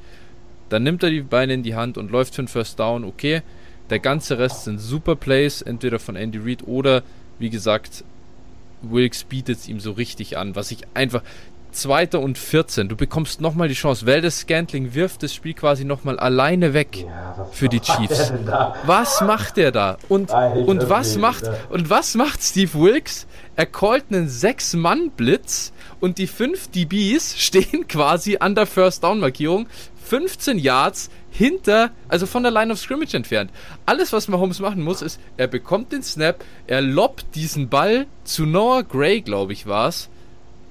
dann 0.68 0.82
nimmt 0.84 1.02
er 1.02 1.10
die 1.10 1.22
Beine 1.22 1.54
in 1.54 1.62
die 1.62 1.74
Hand 1.74 1.98
und 1.98 2.10
läuft 2.10 2.34
für 2.34 2.42
einen 2.42 2.48
First 2.48 2.78
Down, 2.78 3.04
okay. 3.04 3.42
Der 3.88 3.98
ganze 3.98 4.38
Rest 4.38 4.64
sind 4.64 4.78
super 4.78 5.16
Plays, 5.16 5.62
entweder 5.62 5.98
von 5.98 6.14
Andy 6.14 6.38
Reid 6.38 6.62
oder, 6.66 7.02
wie 7.40 7.50
gesagt, 7.50 8.04
Wilkes 8.82 9.24
bietet 9.24 9.58
es 9.58 9.68
ihm 9.68 9.80
so 9.80 9.92
richtig 9.92 10.38
an, 10.38 10.56
was 10.56 10.70
ich 10.70 10.80
einfach, 10.94 11.22
Zweiter 11.72 12.20
und 12.20 12.36
14. 12.36 12.88
Du 12.88 12.96
bekommst 12.96 13.40
nochmal 13.40 13.68
die 13.68 13.74
Chance. 13.74 14.06
Valdez 14.06 14.40
Scantling 14.40 14.94
wirft 14.94 15.22
das 15.22 15.34
Spiel 15.34 15.54
quasi 15.54 15.84
nochmal 15.84 16.18
alleine 16.18 16.74
weg 16.74 17.04
ja, 17.06 17.46
für 17.52 17.68
die 17.68 17.80
Chiefs. 17.80 18.32
Was 18.84 19.20
macht 19.20 19.58
er 19.58 19.70
da? 19.70 19.96
Und, 20.08 20.32
und 20.32 20.88
was 20.88 21.16
macht 21.16 21.44
und 21.68 21.90
was 21.90 22.14
macht 22.14 22.42
Steve 22.42 22.74
Wilkes? 22.74 23.26
Er 23.56 23.66
callt 23.66 24.06
einen 24.10 24.28
Sechs-Mann-Blitz 24.28 25.72
und 26.00 26.18
die 26.18 26.26
fünf 26.26 26.68
DBs 26.68 27.34
stehen 27.38 27.86
quasi 27.86 28.38
an 28.40 28.54
der 28.54 28.66
First-Down-Markierung 28.66 29.66
15 30.10 30.58
Yards 30.58 31.08
hinter, 31.30 31.92
also 32.08 32.26
von 32.26 32.42
der 32.42 32.50
Line 32.50 32.72
of 32.72 32.80
Scrimmage 32.80 33.14
entfernt. 33.14 33.52
Alles, 33.86 34.12
was 34.12 34.26
Mahomes 34.26 34.58
machen 34.58 34.82
muss, 34.82 35.02
ist, 35.02 35.20
er 35.36 35.46
bekommt 35.46 35.92
den 35.92 36.02
Snap, 36.02 36.44
er 36.66 36.80
lobt 36.80 37.26
diesen 37.36 37.68
Ball 37.68 38.06
zu 38.24 38.44
Noah 38.44 38.82
Gray, 38.82 39.20
glaube 39.20 39.52
ich, 39.52 39.66
war 39.66 39.88
es 39.88 40.08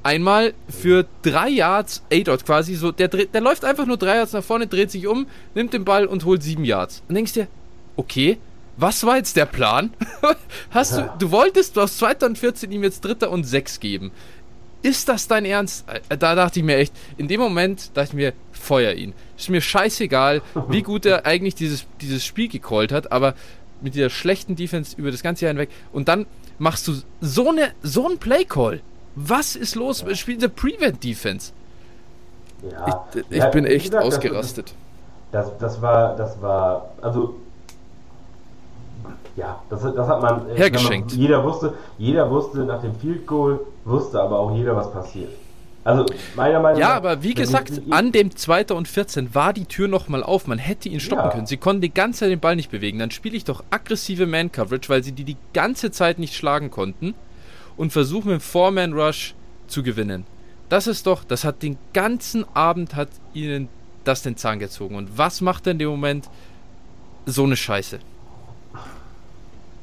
einmal 0.03 0.53
für 0.67 1.05
drei 1.21 1.49
Yards 1.49 2.03
A-Dot 2.11 2.45
quasi 2.45 2.75
so, 2.75 2.91
der, 2.91 3.07
der 3.07 3.41
läuft 3.41 3.63
einfach 3.63 3.85
nur 3.85 3.97
drei 3.97 4.17
Yards 4.17 4.33
nach 4.33 4.43
vorne, 4.43 4.67
dreht 4.67 4.91
sich 4.91 5.07
um, 5.07 5.25
nimmt 5.55 5.73
den 5.73 5.85
Ball 5.85 6.05
und 6.05 6.25
holt 6.25 6.43
sieben 6.43 6.65
Yards. 6.65 7.01
Und 7.07 7.15
denkst 7.15 7.33
dir, 7.33 7.47
okay, 7.95 8.39
was 8.75 9.05
war 9.05 9.15
jetzt 9.15 9.37
der 9.37 9.45
Plan? 9.45 9.93
Hast 10.71 10.97
du, 10.97 11.09
du 11.17 11.31
wolltest 11.31 11.77
aus 11.77 11.97
zweiter 11.97 12.25
und 12.25 12.37
14 12.37 12.71
ihm 12.71 12.83
jetzt 12.83 13.05
dritter 13.05 13.31
und 13.31 13.45
sechs 13.45 13.79
geben. 13.79 14.11
Ist 14.81 15.09
das 15.09 15.27
dein 15.27 15.43
Ernst? 15.43 15.85
Äh, 15.89 16.17
da 16.17 16.35
dachte 16.35 16.59
ich 16.59 16.65
mir 16.65 16.77
echt, 16.77 16.93
in 17.17 17.27
dem 17.27 17.41
Moment 17.41 17.91
dachte 17.95 18.09
ich 18.09 18.13
mir, 18.13 18.33
feuer 18.59 18.93
ihn. 18.93 19.13
Ist 19.37 19.49
mir 19.49 19.61
scheißegal, 19.61 20.41
wie 20.67 20.83
gut 20.83 21.05
er 21.05 21.25
eigentlich 21.25 21.55
dieses, 21.55 21.85
dieses 22.01 22.25
Spiel 22.25 22.47
gecallt 22.47 22.91
hat, 22.91 23.11
aber 23.11 23.33
mit 23.81 23.95
dieser 23.95 24.09
schlechten 24.09 24.55
Defense 24.55 24.95
über 24.97 25.11
das 25.11 25.23
ganze 25.23 25.45
Jahr 25.45 25.53
hinweg 25.53 25.69
und 25.93 26.07
dann 26.07 26.25
machst 26.57 26.87
du 26.87 26.93
so, 27.21 27.49
eine, 27.49 27.71
so 27.81 28.05
einen 28.05 28.17
Play-Call 28.17 28.81
was 29.15 29.55
ist 29.55 29.75
los? 29.75 30.03
Ja. 30.07 30.15
Spielt 30.15 30.41
der 30.41 30.47
Prevent 30.49 31.03
Defense? 31.03 31.51
Ja. 32.69 33.05
Ich, 33.13 33.21
ich 33.29 33.37
ja, 33.37 33.49
bin 33.49 33.65
echt 33.65 33.85
gesagt, 33.85 34.05
ausgerastet. 34.05 34.73
Das, 35.31 35.45
das, 35.45 35.57
das, 35.57 35.81
war, 35.81 36.15
das 36.15 36.41
war, 36.41 36.91
also 37.01 37.35
ja, 39.35 39.61
das, 39.69 39.81
das 39.81 40.07
hat 40.07 40.21
man 40.21 40.49
äh, 40.49 40.55
hergeschenkt. 40.55 41.11
Man, 41.11 41.19
jeder 41.19 41.43
wusste, 41.43 41.73
jeder 41.97 42.29
wusste 42.29 42.59
nach 42.59 42.81
dem 42.81 42.95
Field 42.95 43.25
Goal, 43.27 43.59
wusste 43.85 44.21
aber 44.21 44.39
auch 44.39 44.55
jeder, 44.55 44.75
was 44.75 44.91
passiert. 44.91 45.31
Also 45.83 46.05
meiner 46.35 46.59
Meinung 46.59 46.79
ja, 46.79 46.87
nach. 46.87 46.93
Ja, 46.93 46.97
aber 46.97 47.23
wie 47.23 47.33
gesagt, 47.33 47.81
an 47.89 48.11
dem 48.11 48.35
2. 48.35 48.67
und 48.67 48.87
14 48.87 49.33
war 49.33 49.53
die 49.53 49.65
Tür 49.65 49.87
nochmal 49.87 50.23
auf. 50.23 50.45
Man 50.45 50.57
hätte 50.57 50.89
ihn 50.89 50.99
stoppen 50.99 51.25
ja. 51.25 51.31
können. 51.31 51.45
Sie 51.45 51.57
konnten 51.57 51.81
die 51.81 51.93
ganze 51.93 52.21
Zeit 52.21 52.31
den 52.31 52.39
Ball 52.39 52.55
nicht 52.55 52.69
bewegen. 52.69 52.99
Dann 52.99 53.11
spiele 53.11 53.37
ich 53.37 53.45
doch 53.45 53.63
aggressive 53.69 54.27
Man-Coverage, 54.27 54.89
weil 54.89 55.03
sie 55.03 55.13
die 55.13 55.23
die 55.23 55.37
ganze 55.53 55.91
Zeit 55.91 56.19
nicht 56.19 56.35
schlagen 56.35 56.69
konnten 56.69 57.15
und 57.77 57.91
versuchen 57.91 58.31
mit 58.31 58.41
dem 58.41 58.43
Four-Man-Rush 58.43 59.35
zu 59.67 59.83
gewinnen. 59.83 60.25
Das 60.67 60.85
ist 60.85 61.07
doch, 61.07 61.23
das 61.23 61.43
hat 61.43 61.63
den 61.63 61.77
ganzen 61.93 62.45
Abend 62.55 62.95
hat 62.95 63.09
ihnen 63.33 63.69
das 64.03 64.21
den 64.21 64.37
Zahn 64.37 64.59
gezogen. 64.59 64.95
Und 64.95 65.17
was 65.17 65.41
macht 65.41 65.65
in 65.67 65.79
dem 65.79 65.89
Moment? 65.89 66.29
So 67.25 67.43
eine 67.43 67.55
Scheiße. 67.55 67.99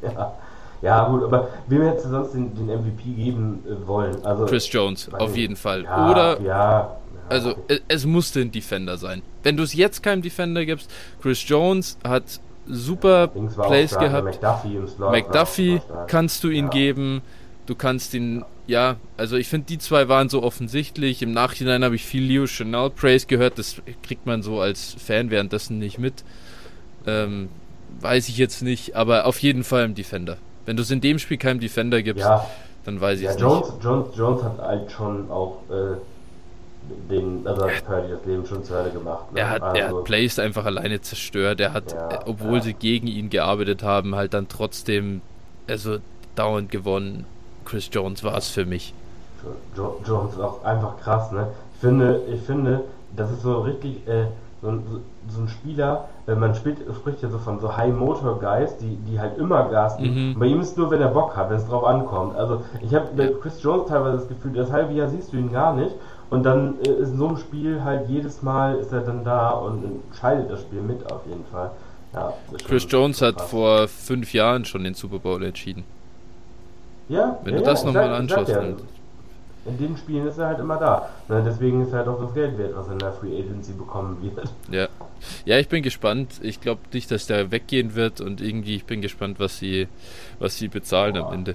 Ja, 0.02 0.36
ja 0.82 1.08
gut, 1.08 1.24
aber 1.24 1.48
wem 1.68 1.82
hättest 1.82 2.06
du 2.06 2.10
sonst 2.10 2.32
den, 2.32 2.54
den 2.54 2.66
MVP 2.66 3.10
geben 3.16 3.64
äh, 3.66 3.86
wollen? 3.86 4.24
Also, 4.24 4.46
Chris 4.46 4.70
Jones, 4.70 5.12
auf 5.12 5.36
jeden 5.36 5.56
Fall. 5.56 5.84
Ja, 5.84 6.10
Oder, 6.10 6.40
ja, 6.40 6.96
also 7.28 7.54
es, 7.68 7.80
es 7.88 8.06
musste 8.06 8.40
ein 8.40 8.52
Defender 8.52 8.96
sein. 8.98 9.22
Wenn 9.42 9.56
du 9.56 9.62
es 9.62 9.74
jetzt 9.74 10.02
keinem 10.02 10.22
Defender 10.22 10.64
gibst, 10.64 10.90
Chris 11.20 11.46
Jones 11.48 11.98
hat 12.04 12.40
super 12.66 13.28
Plays 13.28 13.96
gehabt. 13.96 14.24
McDuffie, 14.24 14.80
McDuffie 14.98 15.80
kannst 16.06 16.44
du 16.44 16.48
ihn 16.48 16.70
geben. 16.70 17.22
Du 17.66 17.74
kannst 17.74 18.14
ihn, 18.14 18.44
ja, 18.66 18.96
also 19.16 19.36
ich 19.36 19.48
finde, 19.48 19.66
die 19.66 19.78
zwei 19.78 20.08
waren 20.08 20.28
so 20.28 20.42
offensichtlich. 20.42 21.22
Im 21.22 21.32
Nachhinein 21.32 21.82
habe 21.84 21.96
ich 21.96 22.04
viel 22.04 22.22
Leo 22.22 22.46
Chanel 22.46 22.90
Praise 22.90 23.26
gehört. 23.26 23.58
Das 23.58 23.82
kriegt 24.02 24.26
man 24.26 24.42
so 24.42 24.60
als 24.60 24.94
Fan 24.98 25.30
währenddessen 25.30 25.78
nicht 25.78 25.98
mit. 25.98 26.24
Ähm, 27.06 27.48
weiß 28.00 28.28
ich 28.28 28.38
jetzt 28.38 28.62
nicht, 28.62 28.94
aber 28.94 29.26
auf 29.26 29.40
jeden 29.40 29.64
Fall 29.64 29.84
im 29.84 29.94
Defender. 29.94 30.38
Wenn 30.66 30.76
du 30.76 30.82
es 30.82 30.90
in 30.90 31.00
dem 31.00 31.18
Spiel 31.18 31.38
keinem 31.38 31.60
Defender 31.60 32.02
gibst, 32.02 32.24
ja. 32.24 32.44
dann 32.84 33.00
weiß 33.00 33.20
ich 33.20 33.24
ja, 33.24 33.30
es 33.30 33.40
Jones, 33.40 33.70
nicht. 33.70 33.84
Jones, 33.84 34.16
Jones 34.16 34.42
hat 34.42 34.58
halt 34.58 34.92
schon 34.92 35.30
auch 35.30 35.62
äh, 35.70 35.96
den, 37.10 37.46
also 37.46 37.64
hat 37.64 37.84
Purdy 37.84 38.08
das 38.10 38.24
Leben 38.26 38.46
schon 38.46 38.64
zu 38.64 38.74
Hölle 38.74 38.90
gemacht. 38.90 39.32
Ne? 39.32 39.40
Er, 39.40 39.50
hat, 39.50 39.62
also, 39.62 39.76
er 39.76 39.88
hat 39.88 40.04
Plays 40.04 40.38
einfach 40.38 40.64
alleine 40.66 41.00
zerstört. 41.00 41.60
Er 41.60 41.72
hat, 41.72 41.92
ja, 41.92 42.20
obwohl 42.26 42.62
sie 42.62 42.74
gegen 42.74 43.06
ihn 43.06 43.30
gearbeitet 43.30 43.82
haben, 43.82 44.14
halt 44.14 44.34
dann 44.34 44.48
trotzdem, 44.48 45.22
also 45.68 45.98
dauernd 46.34 46.70
gewonnen. 46.70 47.24
Chris 47.64 47.88
Jones 47.90 48.22
war 48.22 48.36
es 48.36 48.48
für 48.48 48.64
mich. 48.64 48.94
Jones 49.76 50.34
ist 50.34 50.40
auch 50.40 50.64
einfach 50.64 50.98
krass, 51.00 51.30
ne? 51.32 51.48
Ich 51.74 51.80
finde, 51.80 52.22
ich 52.32 52.40
finde, 52.42 52.84
das 53.14 53.30
ist 53.30 53.42
so 53.42 53.60
richtig, 53.60 54.06
äh, 54.08 54.26
so, 54.62 54.72
so, 54.72 55.00
so, 55.28 55.40
ein 55.40 55.48
Spieler, 55.48 56.08
äh, 56.26 56.34
man 56.34 56.54
spielt, 56.54 56.78
spricht 56.94 57.22
ja 57.22 57.28
so 57.28 57.38
von 57.38 57.60
so 57.60 57.76
High 57.76 57.94
Motor 57.94 58.38
Guys, 58.38 58.76
die, 58.78 58.96
die 59.08 59.18
halt 59.18 59.38
immer 59.38 59.68
Gas 59.68 59.96
geben. 59.98 60.30
Mhm. 60.30 60.38
Bei 60.38 60.46
ihm 60.46 60.60
ist 60.60 60.76
nur, 60.76 60.90
wenn 60.90 61.00
er 61.00 61.08
Bock 61.08 61.36
hat, 61.36 61.50
wenn 61.50 61.56
es 61.56 61.66
drauf 61.66 61.84
ankommt. 61.84 62.36
Also 62.36 62.62
ich 62.82 62.94
habe 62.94 63.08
bei 63.16 63.28
Chris 63.40 63.62
Jones 63.62 63.88
teilweise 63.88 64.18
das 64.18 64.28
Gefühl, 64.28 64.52
das 64.52 64.70
halbe 64.70 64.92
Jahr 64.94 65.08
siehst 65.08 65.32
du 65.32 65.36
ihn 65.36 65.52
gar 65.52 65.74
nicht. 65.74 65.94
Und 66.28 66.42
dann 66.42 66.74
äh, 66.84 66.90
ist 66.90 67.10
in 67.10 67.18
so 67.18 67.28
einem 67.28 67.36
Spiel 67.36 67.82
halt 67.84 68.08
jedes 68.08 68.42
Mal 68.42 68.76
ist 68.76 68.92
er 68.92 69.00
dann 69.00 69.24
da 69.24 69.50
und 69.50 69.84
entscheidet 69.84 70.50
das 70.50 70.60
Spiel 70.60 70.80
mit 70.80 71.10
auf 71.10 71.20
jeden 71.26 71.44
Fall. 71.46 71.70
Ja, 72.12 72.32
Chris 72.66 72.86
Jones 72.88 73.20
hat 73.20 73.40
vor 73.40 73.88
fünf 73.88 74.32
Jahren 74.32 74.64
schon 74.64 74.84
den 74.84 74.94
Super 74.94 75.18
Bowl 75.18 75.42
entschieden. 75.44 75.84
Ja, 77.08 77.38
wenn 77.44 77.54
ja, 77.54 77.60
du 77.60 77.64
das 77.64 77.82
ja, 77.82 77.86
nochmal 77.86 78.14
anschaust. 78.14 78.48
Ja, 78.48 78.62
in 79.66 79.78
den 79.78 79.96
Spielen 79.96 80.26
ist 80.26 80.38
er 80.38 80.46
halt 80.46 80.60
immer 80.60 80.76
da. 80.76 81.08
Na, 81.28 81.40
deswegen 81.40 81.82
ist 81.82 81.92
er 81.92 81.98
halt 81.98 82.08
auch 82.08 82.20
das 82.20 82.32
Geld 82.34 82.56
wert, 82.56 82.76
was 82.76 82.86
er 82.86 82.92
in 82.92 82.98
der 83.00 83.12
Free 83.12 83.38
Agency 83.38 83.72
bekommen 83.72 84.16
wird. 84.22 84.48
Ja. 84.70 84.85
Ja, 85.44 85.58
ich 85.58 85.68
bin 85.68 85.82
gespannt. 85.82 86.40
Ich 86.42 86.60
glaube 86.60 86.80
nicht, 86.92 87.10
dass 87.10 87.26
der 87.26 87.50
weggehen 87.50 87.94
wird 87.94 88.20
und 88.20 88.40
irgendwie 88.40 88.76
ich 88.76 88.84
bin 88.84 89.00
gespannt, 89.00 89.38
was 89.38 89.58
sie, 89.58 89.88
was 90.38 90.56
sie 90.56 90.68
bezahlen 90.68 91.14
Boah. 91.14 91.28
am 91.28 91.34
Ende. 91.34 91.54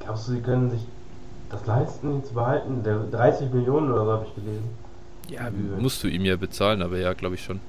Glaubst 0.00 0.28
du, 0.28 0.32
sie 0.32 0.40
können 0.40 0.70
sich 0.70 0.80
das 1.50 1.66
leisten, 1.66 2.16
ihn 2.16 2.24
zu 2.24 2.34
behalten? 2.34 2.82
Der 2.82 2.98
30 2.98 3.52
Millionen 3.52 3.90
oder 3.92 4.04
so 4.04 4.12
habe 4.12 4.26
ich 4.28 4.34
gelesen. 4.34 4.68
Ja, 5.28 5.50
musst 5.78 6.02
du 6.02 6.08
ihm 6.08 6.24
ja 6.24 6.36
bezahlen, 6.36 6.80
aber 6.82 6.98
ja, 6.98 7.12
glaube 7.12 7.34
ich 7.34 7.44
schon. 7.44 7.60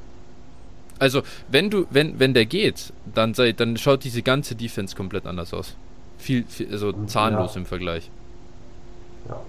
Also, 0.97 1.23
wenn 1.49 1.69
du, 1.69 1.87
wenn, 1.89 2.19
wenn 2.19 2.33
der 2.33 2.45
geht, 2.45 2.93
dann 3.13 3.33
sei, 3.33 3.53
dann 3.53 3.77
schaut 3.77 4.03
diese 4.03 4.21
ganze 4.21 4.55
Defense 4.55 4.95
komplett 4.95 5.25
anders 5.25 5.53
aus. 5.53 5.75
Viel, 6.17 6.43
viel 6.43 6.71
also 6.71 6.91
zahnlos 7.05 7.55
ja. 7.55 7.61
im 7.61 7.65
Vergleich. 7.65 8.09
Ja. 9.29 9.39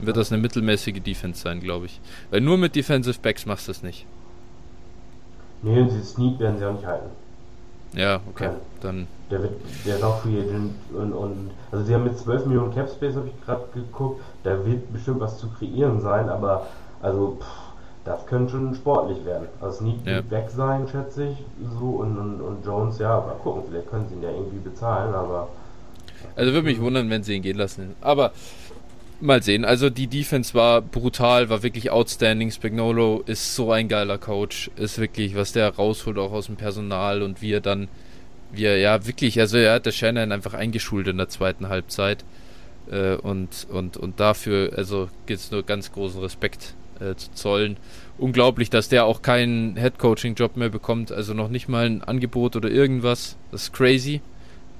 Wird 0.00 0.16
das 0.16 0.32
eine 0.32 0.40
mittelmäßige 0.40 1.00
Defense 1.00 1.40
sein, 1.40 1.60
glaube 1.60 1.86
ich. 1.86 2.00
Weil 2.30 2.40
nur 2.40 2.58
mit 2.58 2.74
Defensive 2.74 3.18
Backs 3.20 3.46
machst 3.46 3.68
du 3.68 3.72
es 3.72 3.82
nicht. 3.82 4.06
Nee, 5.64 5.82
die 5.84 6.04
Sneak 6.04 6.38
werden 6.38 6.58
sie 6.58 6.66
auch 6.66 6.72
nicht 6.72 6.86
halten. 6.86 7.08
Ja, 7.94 8.20
okay. 8.28 8.48
Kein. 8.48 8.56
Dann. 8.82 9.06
Der 9.30 9.42
wird, 9.42 9.52
der 9.86 9.96
ist 9.96 10.04
auch 10.04 10.18
Free 10.18 10.38
Agent 10.38 10.74
und, 10.92 11.12
und 11.12 11.50
also 11.72 11.84
sie 11.84 11.94
haben 11.94 12.04
mit 12.04 12.18
12 12.18 12.46
Millionen 12.46 12.74
Cap 12.74 12.90
Space, 12.90 13.16
habe 13.16 13.28
ich 13.28 13.46
gerade 13.46 13.62
geguckt, 13.72 14.20
da 14.42 14.64
wird 14.66 14.92
bestimmt 14.92 15.20
was 15.20 15.38
zu 15.38 15.48
kreieren 15.48 16.00
sein, 16.00 16.28
aber 16.28 16.66
also 17.00 17.38
pff, 17.40 17.46
das 18.04 18.26
könnte 18.26 18.52
schon 18.52 18.74
sportlich 18.74 19.24
werden. 19.24 19.48
Also 19.62 19.78
Sneak 19.78 20.04
ja. 20.04 20.16
wird 20.16 20.30
weg 20.30 20.50
sein, 20.54 20.86
schätze 20.86 21.28
ich, 21.28 21.38
so 21.78 21.86
und, 21.86 22.18
und, 22.18 22.40
und 22.42 22.66
Jones, 22.66 22.98
ja, 22.98 23.20
mal 23.20 23.36
gucken, 23.42 23.62
vielleicht 23.66 23.88
können 23.88 24.06
sie 24.08 24.16
ihn 24.16 24.22
ja 24.22 24.30
irgendwie 24.30 24.58
bezahlen, 24.58 25.14
aber. 25.14 25.48
Also 26.36 26.52
würde 26.52 26.66
mich 26.66 26.80
wundern, 26.80 27.08
wenn 27.08 27.22
sie 27.22 27.36
ihn 27.36 27.42
gehen 27.42 27.56
lassen. 27.56 27.94
Aber 28.02 28.32
mal 29.24 29.42
sehen. 29.42 29.64
Also 29.64 29.90
die 29.90 30.06
Defense 30.06 30.54
war 30.54 30.80
brutal, 30.82 31.48
war 31.48 31.62
wirklich 31.62 31.90
outstanding. 31.90 32.50
Spagnolo 32.50 33.22
ist 33.26 33.54
so 33.54 33.72
ein 33.72 33.88
geiler 33.88 34.18
Coach. 34.18 34.70
Ist 34.76 34.98
wirklich, 34.98 35.34
was 35.34 35.52
der 35.52 35.68
rausholt 35.74 36.18
auch 36.18 36.32
aus 36.32 36.46
dem 36.46 36.56
Personal 36.56 37.22
und 37.22 37.42
wie 37.42 37.52
er 37.52 37.60
dann, 37.60 37.88
wie 38.52 38.64
er, 38.64 38.78
ja 38.78 39.06
wirklich, 39.06 39.40
also 39.40 39.56
er 39.56 39.74
hat 39.74 39.86
der 39.86 39.92
Shannon 39.92 40.32
einfach 40.32 40.54
eingeschult 40.54 41.08
in 41.08 41.16
der 41.16 41.28
zweiten 41.28 41.68
Halbzeit. 41.68 42.24
Äh, 42.90 43.14
und, 43.16 43.66
und, 43.70 43.96
und 43.96 44.20
dafür, 44.20 44.72
also 44.76 45.08
gibt 45.26 45.40
es 45.40 45.50
nur 45.50 45.62
ganz 45.62 45.92
großen 45.92 46.20
Respekt 46.20 46.74
äh, 47.00 47.14
zu 47.14 47.32
zollen. 47.32 47.76
Unglaublich, 48.18 48.70
dass 48.70 48.88
der 48.88 49.06
auch 49.06 49.22
keinen 49.22 49.76
Head-Coaching-Job 49.76 50.56
mehr 50.56 50.68
bekommt, 50.68 51.10
also 51.10 51.34
noch 51.34 51.48
nicht 51.48 51.68
mal 51.68 51.86
ein 51.86 52.02
Angebot 52.02 52.56
oder 52.56 52.70
irgendwas. 52.70 53.36
Das 53.50 53.64
ist 53.64 53.72
crazy, 53.72 54.20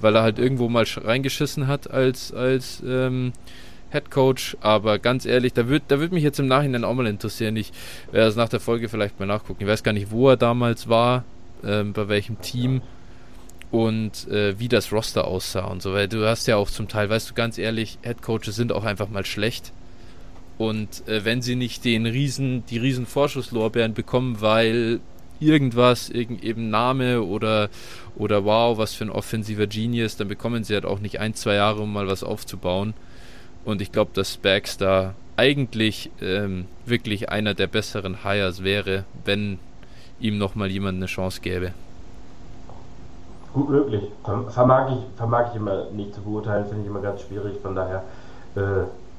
weil 0.00 0.14
er 0.14 0.22
halt 0.22 0.38
irgendwo 0.38 0.68
mal 0.68 0.84
reingeschissen 0.84 1.66
hat 1.66 1.90
als, 1.90 2.32
als 2.32 2.82
ähm, 2.86 3.32
Head 3.94 4.10
Coach, 4.10 4.56
aber 4.60 4.98
ganz 4.98 5.24
ehrlich, 5.24 5.52
da 5.52 5.68
würde 5.68 5.84
da 5.86 6.00
würd 6.00 6.10
mich 6.10 6.24
jetzt 6.24 6.40
im 6.40 6.48
Nachhinein 6.48 6.82
auch 6.82 6.94
mal 6.94 7.06
interessieren. 7.06 7.56
Ich 7.56 7.72
werde 8.10 8.26
das 8.26 8.34
nach 8.34 8.48
der 8.48 8.58
Folge 8.58 8.88
vielleicht 8.88 9.20
mal 9.20 9.26
nachgucken. 9.26 9.62
Ich 9.62 9.68
weiß 9.68 9.84
gar 9.84 9.92
nicht, 9.92 10.10
wo 10.10 10.28
er 10.30 10.36
damals 10.36 10.88
war, 10.88 11.22
ähm, 11.64 11.92
bei 11.92 12.08
welchem 12.08 12.40
Team 12.40 12.82
und 13.70 14.26
äh, 14.28 14.58
wie 14.58 14.66
das 14.66 14.92
Roster 14.92 15.26
aussah 15.28 15.66
und 15.66 15.80
so, 15.80 15.92
weil 15.92 16.08
du 16.08 16.26
hast 16.26 16.48
ja 16.48 16.56
auch 16.56 16.70
zum 16.70 16.88
Teil, 16.88 17.08
weißt 17.08 17.30
du, 17.30 17.34
ganz 17.34 17.56
ehrlich, 17.56 17.98
Head 18.02 18.20
Coaches 18.20 18.56
sind 18.56 18.72
auch 18.72 18.84
einfach 18.84 19.08
mal 19.08 19.24
schlecht. 19.24 19.72
Und 20.58 21.06
äh, 21.06 21.24
wenn 21.24 21.40
sie 21.40 21.54
nicht 21.54 21.84
den 21.84 22.06
riesen, 22.06 22.64
die 22.66 22.78
riesen 22.78 23.06
Vorschusslorbeeren 23.06 23.94
bekommen, 23.94 24.40
weil 24.40 25.00
irgendwas, 25.38 26.08
irgend, 26.08 26.42
eben 26.42 26.68
Name 26.70 27.22
oder, 27.22 27.68
oder 28.16 28.44
wow, 28.44 28.76
was 28.76 28.94
für 28.94 29.04
ein 29.04 29.10
offensiver 29.10 29.68
Genius, 29.68 30.16
dann 30.16 30.28
bekommen 30.28 30.64
sie 30.64 30.74
halt 30.74 30.84
auch 30.84 30.98
nicht 30.98 31.20
ein, 31.20 31.34
zwei 31.34 31.54
Jahre, 31.54 31.82
um 31.82 31.92
mal 31.92 32.08
was 32.08 32.24
aufzubauen. 32.24 32.94
Und 33.64 33.80
ich 33.80 33.92
glaube, 33.92 34.10
dass 34.14 34.34
Spags 34.34 34.76
da 34.76 35.14
eigentlich 35.36 36.10
ähm, 36.20 36.66
wirklich 36.86 37.30
einer 37.30 37.54
der 37.54 37.66
besseren 37.66 38.22
Hires 38.22 38.62
wäre, 38.62 39.04
wenn 39.24 39.58
ihm 40.20 40.38
nochmal 40.38 40.70
jemand 40.70 40.96
eine 40.96 41.06
Chance 41.06 41.40
gäbe. 41.40 41.72
Gut 43.52 43.70
möglich. 43.70 44.02
Vermag 44.48 44.90
ich, 44.90 45.16
vermag 45.16 45.50
ich 45.50 45.56
immer 45.56 45.90
nicht 45.90 46.14
zu 46.14 46.22
beurteilen, 46.22 46.66
finde 46.66 46.82
ich 46.82 46.88
immer 46.88 47.00
ganz 47.00 47.22
schwierig. 47.22 47.60
Von 47.62 47.74
daher, 47.74 48.02
äh, 48.56 48.60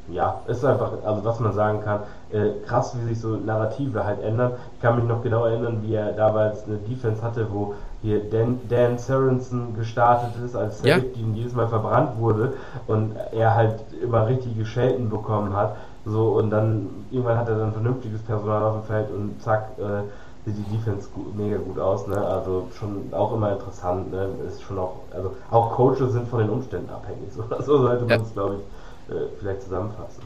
ja, 0.07 0.41
ist 0.47 0.63
einfach, 0.63 0.91
also 1.03 1.25
was 1.25 1.39
man 1.39 1.53
sagen 1.53 1.81
kann, 1.81 2.01
äh, 2.31 2.49
krass, 2.65 2.95
wie 2.97 3.07
sich 3.07 3.19
so 3.19 3.37
Narrative 3.37 4.05
halt 4.05 4.21
ändern. 4.21 4.53
Ich 4.75 4.81
kann 4.81 4.97
mich 4.97 5.05
noch 5.05 5.23
genau 5.23 5.45
erinnern, 5.45 5.79
wie 5.81 5.95
er 5.95 6.11
damals 6.11 6.65
eine 6.65 6.77
Defense 6.77 7.23
hatte, 7.23 7.47
wo 7.51 7.73
hier 8.01 8.29
Dan, 8.29 8.59
Dan 8.69 8.97
Sorensen 8.99 9.75
gestartet 9.75 10.31
ist, 10.43 10.55
als 10.55 10.81
der 10.81 10.97
ja. 10.97 11.03
Team 11.03 11.33
jedes 11.33 11.53
Mal 11.53 11.67
verbrannt 11.67 12.19
wurde 12.19 12.53
und 12.87 13.15
er 13.31 13.55
halt 13.55 13.79
immer 14.01 14.27
richtige 14.27 14.65
Schelten 14.65 15.09
bekommen 15.09 15.55
hat. 15.55 15.75
So, 16.05 16.33
und 16.33 16.51
dann 16.51 16.87
irgendwann 17.09 17.37
hat 17.37 17.49
er 17.49 17.57
dann 17.57 17.73
vernünftiges 17.73 18.21
Personal 18.21 18.61
auf 18.63 18.73
dem 18.75 18.83
Feld 18.83 19.09
und 19.09 19.41
zack, 19.41 19.69
äh, 19.79 20.03
sieht 20.45 20.57
die 20.57 20.77
Defense 20.77 21.09
gut, 21.15 21.35
mega 21.35 21.57
gut 21.57 21.79
aus, 21.79 22.05
ne? 22.05 22.23
Also 22.23 22.67
schon 22.77 23.11
auch 23.11 23.33
immer 23.33 23.53
interessant, 23.53 24.11
ne? 24.11 24.27
Ist 24.47 24.61
schon 24.61 24.77
auch, 24.77 24.97
also 25.11 25.31
auch 25.49 25.71
Coaches 25.71 26.11
sind 26.11 26.27
von 26.27 26.39
den 26.39 26.49
Umständen 26.51 26.91
abhängig. 26.91 27.31
So, 27.31 27.43
so 27.63 27.79
sollte 27.79 28.05
man 28.05 28.21
es, 28.21 28.33
glaube 28.33 28.55
ich, 28.55 28.74
äh, 29.09 29.13
vielleicht 29.39 29.63
zusammenfassen. 29.63 30.23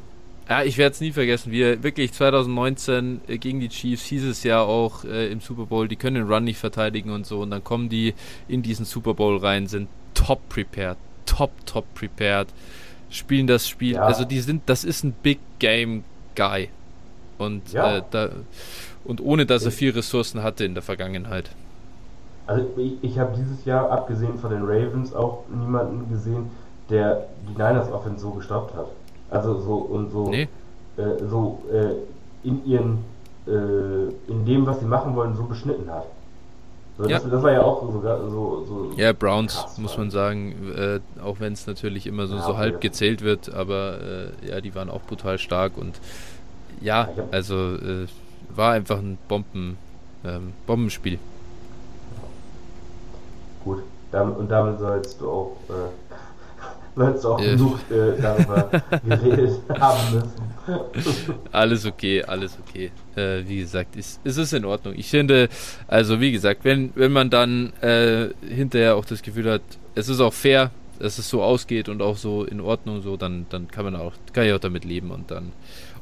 Ja, 0.50 0.64
ich 0.64 0.80
werde 0.80 0.94
es 0.94 1.02
nie 1.02 1.12
vergessen. 1.12 1.52
Wir 1.52 1.84
wirklich 1.84 2.12
2019 2.12 3.22
äh, 3.28 3.38
gegen 3.38 3.60
die 3.60 3.70
Chiefs 3.70 4.06
hieß 4.06 4.26
es 4.26 4.44
ja 4.44 4.62
auch 4.62 5.04
äh, 5.04 5.32
im 5.32 5.42
Super 5.42 5.66
Bowl, 5.66 5.88
die 5.88 5.96
können 5.96 6.16
den 6.16 6.32
Run 6.32 6.44
nicht 6.44 6.58
verteidigen 6.58 7.12
und 7.12 7.28
so. 7.28 7.42
Und 7.42 7.52
dann 7.52 7.64
kommen 7.64 7.88
die 7.88 8.16
in 8.48 8.64
diesen 8.64 8.86
Super 8.86 9.14
Bowl 9.14 9.38
rein, 9.38 9.68
sind 9.68 9.88
top 10.16 10.50
prepared, 10.50 10.98
top, 11.28 11.52
top 11.68 11.86
prepared, 11.94 12.48
spielen 13.12 13.46
das 13.46 13.68
Spiel. 13.68 13.94
Ja. 13.94 14.04
Also 14.04 14.26
die 14.26 14.40
sind, 14.40 14.64
das 14.66 14.84
ist 14.84 15.04
ein 15.04 15.12
Big 15.12 15.38
Game 15.60 16.04
Guy. 16.36 16.70
Und, 17.38 17.72
ja. 17.72 17.98
äh, 17.98 18.04
da, 18.10 18.30
und 19.06 19.22
ohne 19.22 19.46
dass 19.46 19.66
er 19.66 19.72
viel 19.72 19.92
Ressourcen 19.92 20.42
hatte 20.42 20.66
in 20.66 20.74
der 20.74 20.84
Vergangenheit. 20.84 21.52
Also 22.48 22.66
ich, 22.78 22.94
ich 23.04 23.20
habe 23.20 23.38
dieses 23.38 23.66
Jahr, 23.66 23.92
abgesehen 23.92 24.40
von 24.40 24.50
den 24.50 24.64
Ravens, 24.64 25.14
auch 25.14 25.44
niemanden 25.50 26.10
gesehen, 26.10 26.50
der 26.90 27.26
die 27.48 27.54
Niners 27.54 27.92
Offense 27.92 28.22
so 28.22 28.32
gestoppt 28.32 28.76
hat. 28.76 28.88
Also 29.30 29.60
so 29.62 29.76
und 29.76 30.12
so, 30.12 30.30
nee. 30.30 30.48
äh, 30.98 31.24
so 31.30 31.62
äh, 31.72 32.48
in 32.48 32.66
ihren, 32.66 33.06
äh, 33.48 34.32
in 34.32 34.46
dem, 34.46 34.66
was 34.66 34.80
sie 34.80 34.86
machen 34.86 35.16
wollen, 35.16 35.36
so 35.36 35.44
beschnitten 35.44 35.90
hat. 35.90 36.06
So, 36.98 37.06
ja. 37.06 37.20
das, 37.20 37.30
das, 37.30 37.44
war 37.44 37.52
ja 37.52 37.62
auch 37.62 37.82
sogar 37.94 38.20
so. 38.30 38.66
so 38.66 38.92
ja, 38.98 39.14
Browns, 39.14 39.56
krass, 39.56 39.78
muss 39.78 39.98
man 39.98 40.12
sagen, 40.12 40.74
äh, 40.76 41.00
auch 41.24 41.40
wenn 41.40 41.54
es 41.54 41.66
natürlich 41.66 42.08
immer 42.08 42.28
so, 42.28 42.36
ja, 42.36 42.42
so 42.42 42.58
halb 42.58 42.82
gezählt 42.82 43.22
wird, 43.22 43.54
aber 43.54 44.00
äh, 44.44 44.50
ja, 44.50 44.60
die 44.62 44.76
waren 44.76 44.90
auch 44.90 45.02
brutal 45.02 45.38
stark 45.38 45.78
und 45.78 45.96
ja, 46.82 47.08
also 47.32 47.76
äh, 47.76 48.08
war 48.54 48.74
einfach 48.74 48.98
ein 48.98 49.18
Bomben, 49.30 49.78
ähm, 50.26 50.54
Bombenspiel. 50.68 51.20
Gut, 53.64 53.84
damit, 54.12 54.38
und 54.38 54.50
damit 54.50 54.80
sollst 54.80 55.22
du 55.22 55.30
auch 55.30 55.58
du 56.96 57.28
auch 57.30 57.40
ja. 57.40 57.52
genug 57.52 57.80
äh, 57.90 58.22
darüber 58.22 58.70
geredet 59.08 59.62
haben 59.80 60.16
müssen. 60.16 61.36
alles 61.52 61.86
okay, 61.86 62.24
alles 62.24 62.58
okay. 62.68 62.92
Äh, 63.16 63.48
wie 63.48 63.60
gesagt, 63.60 63.96
ist, 63.96 64.20
ist 64.24 64.38
es 64.38 64.54
in 64.54 64.66
Ordnung. 64.66 64.94
Ich 64.98 65.10
finde, 65.10 65.50
also 65.88 66.20
wie 66.20 66.32
gesagt, 66.32 66.64
wenn, 66.64 66.92
wenn 66.96 67.12
man 67.12 67.30
dann 67.30 67.74
äh, 67.82 68.30
hinterher 68.48 68.96
auch 68.96 69.06
das 69.06 69.22
Gefühl 69.22 69.50
hat, 69.50 69.62
es 69.96 70.10
ist 70.10 70.20
auch 70.20 70.34
fair, 70.34 70.72
dass 71.00 71.18
es 71.18 71.30
so 71.30 71.42
ausgeht 71.42 71.90
und 71.90 72.02
auch 72.02 72.18
so 72.18 72.44
in 72.44 72.60
Ordnung 72.60 73.02
so, 73.02 73.18
dann, 73.18 73.46
dann 73.50 73.70
kann 73.70 73.86
man 73.86 73.96
auch, 73.96 74.14
kann 74.34 74.46
ich 74.46 74.54
auch 74.54 74.60
damit 74.60 74.84
leben 74.84 75.12
und 75.12 75.32
dann 75.32 75.52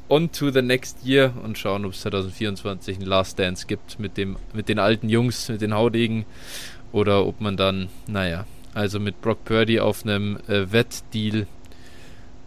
on 0.08 0.32
to 0.32 0.50
the 0.50 0.62
next 0.62 1.04
year 1.04 1.32
und 1.44 1.58
schauen, 1.58 1.84
ob 1.84 1.92
es 1.92 2.00
2024 2.00 2.96
einen 2.96 3.06
Last 3.06 3.38
Dance 3.38 3.66
gibt 3.66 3.98
mit 3.98 4.16
dem, 4.16 4.36
mit 4.52 4.68
den 4.68 4.78
alten 4.78 5.08
Jungs, 5.08 5.48
mit 5.48 5.60
den 5.60 5.74
Haudegen 5.74 6.24
oder 6.92 7.26
ob 7.26 7.40
man 7.40 7.56
dann, 7.56 7.88
naja, 8.06 8.46
also 8.74 9.00
mit 9.00 9.20
Brock 9.20 9.44
Purdy 9.44 9.80
auf 9.80 10.04
einem 10.04 10.38
äh, 10.48 10.70
Wettdeal, 10.72 11.46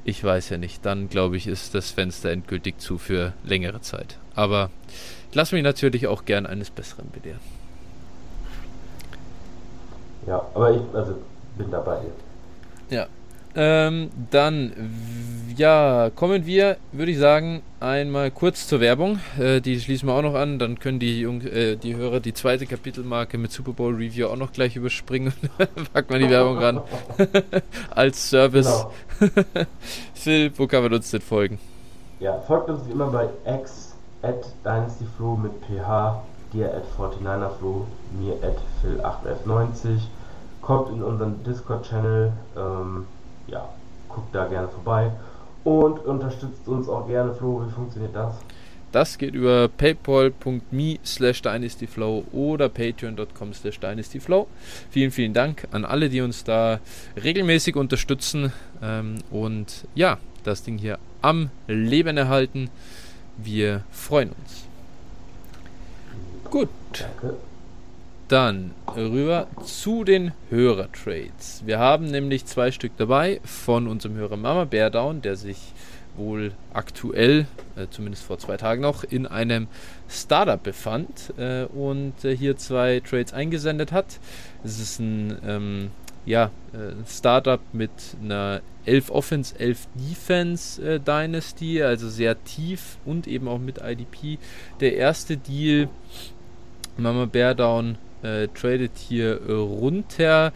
ich 0.03 0.23
weiß 0.23 0.49
ja 0.49 0.57
nicht, 0.57 0.85
dann 0.85 1.09
glaube 1.09 1.37
ich, 1.37 1.47
ist 1.47 1.75
das 1.75 1.91
Fenster 1.91 2.31
endgültig 2.31 2.79
zu 2.79 2.97
für 2.97 3.33
längere 3.43 3.81
Zeit. 3.81 4.17
Aber 4.35 4.69
ich 5.29 5.35
lasse 5.35 5.55
mich 5.55 5.63
natürlich 5.63 6.07
auch 6.07 6.25
gern 6.25 6.45
eines 6.45 6.69
Besseren 6.69 7.09
belehren. 7.11 7.41
Ja, 10.27 10.45
aber 10.53 10.71
ich 10.71 10.81
also, 10.93 11.15
bin 11.57 11.71
dabei. 11.71 11.99
Ja. 12.89 13.07
Ähm, 13.55 14.09
dann, 14.29 14.71
ja, 15.57 16.09
kommen 16.15 16.45
wir, 16.45 16.77
würde 16.91 17.11
ich 17.11 17.17
sagen, 17.17 17.61
einmal 17.79 18.31
kurz 18.31 18.67
zur 18.67 18.79
Werbung. 18.79 19.19
Äh, 19.37 19.59
die 19.59 19.79
schließen 19.79 20.07
wir 20.07 20.13
auch 20.13 20.21
noch 20.21 20.35
an. 20.35 20.59
Dann 20.59 20.79
können 20.79 20.99
die, 20.99 21.21
Jung 21.21 21.41
äh, 21.41 21.75
die 21.75 21.95
Hörer 21.95 22.19
die 22.19 22.33
zweite 22.33 22.65
Kapitelmarke 22.65 23.37
mit 23.37 23.51
Super 23.51 23.73
Bowl 23.73 23.93
Review 23.93 24.27
auch 24.27 24.37
noch 24.37 24.53
gleich 24.53 24.75
überspringen. 24.75 25.33
Packt 25.93 26.09
man 26.09 26.19
die 26.19 26.29
Werbung 26.29 26.57
ran. 26.57 26.81
Als 27.89 28.29
Service. 28.29 28.85
Genau. 29.19 29.31
Phil, 30.13 30.51
wo 30.57 30.67
kann 30.67 30.83
man 30.83 30.93
uns 30.93 31.11
denn 31.11 31.21
folgen? 31.21 31.59
Ja, 32.19 32.39
folgt 32.39 32.69
uns 32.69 32.87
wie 32.87 32.91
immer 32.91 33.07
bei 33.07 33.27
X 33.45 33.95
at 34.21 34.45
DynastyFlow 34.63 35.35
mit 35.37 35.51
PH, 35.65 36.21
dir 36.53 36.73
at 36.73 36.83
49erFlow, 36.97 37.85
mir 38.19 38.33
at 38.43 38.57
Phil8f90. 38.83 40.01
Kommt 40.61 40.89
in 40.91 41.01
unseren 41.01 41.43
Discord-Channel. 41.43 42.31
Ähm, 42.55 43.07
ja, 43.47 43.69
guckt 44.09 44.33
da 44.33 44.47
gerne 44.47 44.67
vorbei 44.67 45.11
und 45.63 45.99
unterstützt 45.99 46.67
uns 46.67 46.89
auch 46.89 47.07
gerne. 47.07 47.33
Flo, 47.33 47.63
wie 47.65 47.71
funktioniert 47.71 48.15
das? 48.15 48.35
Das 48.91 49.17
geht 49.17 49.33
über 49.33 49.69
paypal.me 49.69 50.99
slash 51.05 51.41
dynastyflow 51.41 52.25
oder 52.33 52.67
patreon.com 52.67 53.53
slash 53.53 53.79
dynastyflow. 53.79 54.47
Vielen, 54.89 55.11
vielen 55.11 55.33
Dank 55.33 55.67
an 55.71 55.85
alle, 55.85 56.09
die 56.09 56.19
uns 56.19 56.43
da 56.43 56.79
regelmäßig 57.21 57.77
unterstützen 57.77 58.51
ähm, 58.81 59.19
und 59.31 59.85
ja, 59.95 60.17
das 60.43 60.63
Ding 60.63 60.77
hier 60.77 60.99
am 61.21 61.51
Leben 61.67 62.17
erhalten. 62.17 62.69
Wir 63.37 63.83
freuen 63.91 64.31
uns. 64.31 64.65
Gut. 66.49 66.69
Danke. 66.91 67.37
Dann 68.31 68.71
rüber 68.95 69.47
zu 69.65 70.05
den 70.05 70.31
Hörertrades. 70.49 71.63
Wir 71.65 71.79
haben 71.79 72.05
nämlich 72.05 72.45
zwei 72.45 72.71
Stück 72.71 72.93
dabei 72.95 73.41
von 73.43 73.89
unserem 73.89 74.15
Hörer 74.15 74.37
Mama 74.37 74.63
Beardown, 74.63 75.21
der 75.21 75.35
sich 75.35 75.57
wohl 76.15 76.53
aktuell, 76.73 77.45
äh, 77.75 77.87
zumindest 77.89 78.23
vor 78.23 78.39
zwei 78.39 78.55
Tagen 78.55 78.83
noch, 78.83 79.03
in 79.03 79.27
einem 79.27 79.67
Startup 80.07 80.63
befand 80.63 81.33
äh, 81.37 81.65
und 81.65 82.23
äh, 82.23 82.33
hier 82.33 82.55
zwei 82.55 83.01
Trades 83.01 83.33
eingesendet 83.33 83.91
hat. 83.91 84.17
Es 84.63 84.79
ist 84.79 84.99
ein 85.01 85.37
ähm, 85.45 85.91
ja, 86.25 86.51
äh, 86.71 86.93
Startup 87.05 87.59
mit 87.73 87.91
einer 88.23 88.61
11 88.85 89.11
Offense, 89.11 89.59
11 89.59 89.89
Defense 89.95 90.81
äh, 90.81 90.99
Dynasty, 91.01 91.83
also 91.83 92.07
sehr 92.07 92.41
tief 92.45 92.97
und 93.03 93.27
eben 93.27 93.49
auch 93.49 93.59
mit 93.59 93.79
IDP. 93.83 94.39
Der 94.79 94.95
erste 94.95 95.35
Deal, 95.35 95.89
Mama 96.95 97.25
Beardown 97.25 97.97
äh, 98.23 98.47
tradet 98.49 98.91
hier 98.97 99.41
äh, 99.47 99.51
runter 99.51 100.53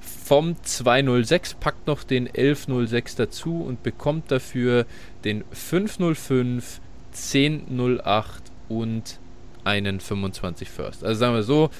vom 0.00 0.56
206, 0.62 1.54
packt 1.54 1.86
noch 1.86 2.02
den 2.02 2.26
1106 2.26 3.16
dazu 3.16 3.62
und 3.62 3.82
bekommt 3.82 4.30
dafür 4.30 4.86
den 5.24 5.44
505, 5.52 6.80
1008 7.12 8.42
und 8.68 9.18
einen 9.64 10.00
25 10.00 10.68
First. 10.68 11.04
Also 11.04 11.18
sagen 11.18 11.34
wir 11.34 11.42
so, 11.42 11.70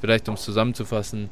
vielleicht 0.00 0.28
um 0.28 0.34
es 0.34 0.42
zusammenzufassen, 0.42 1.28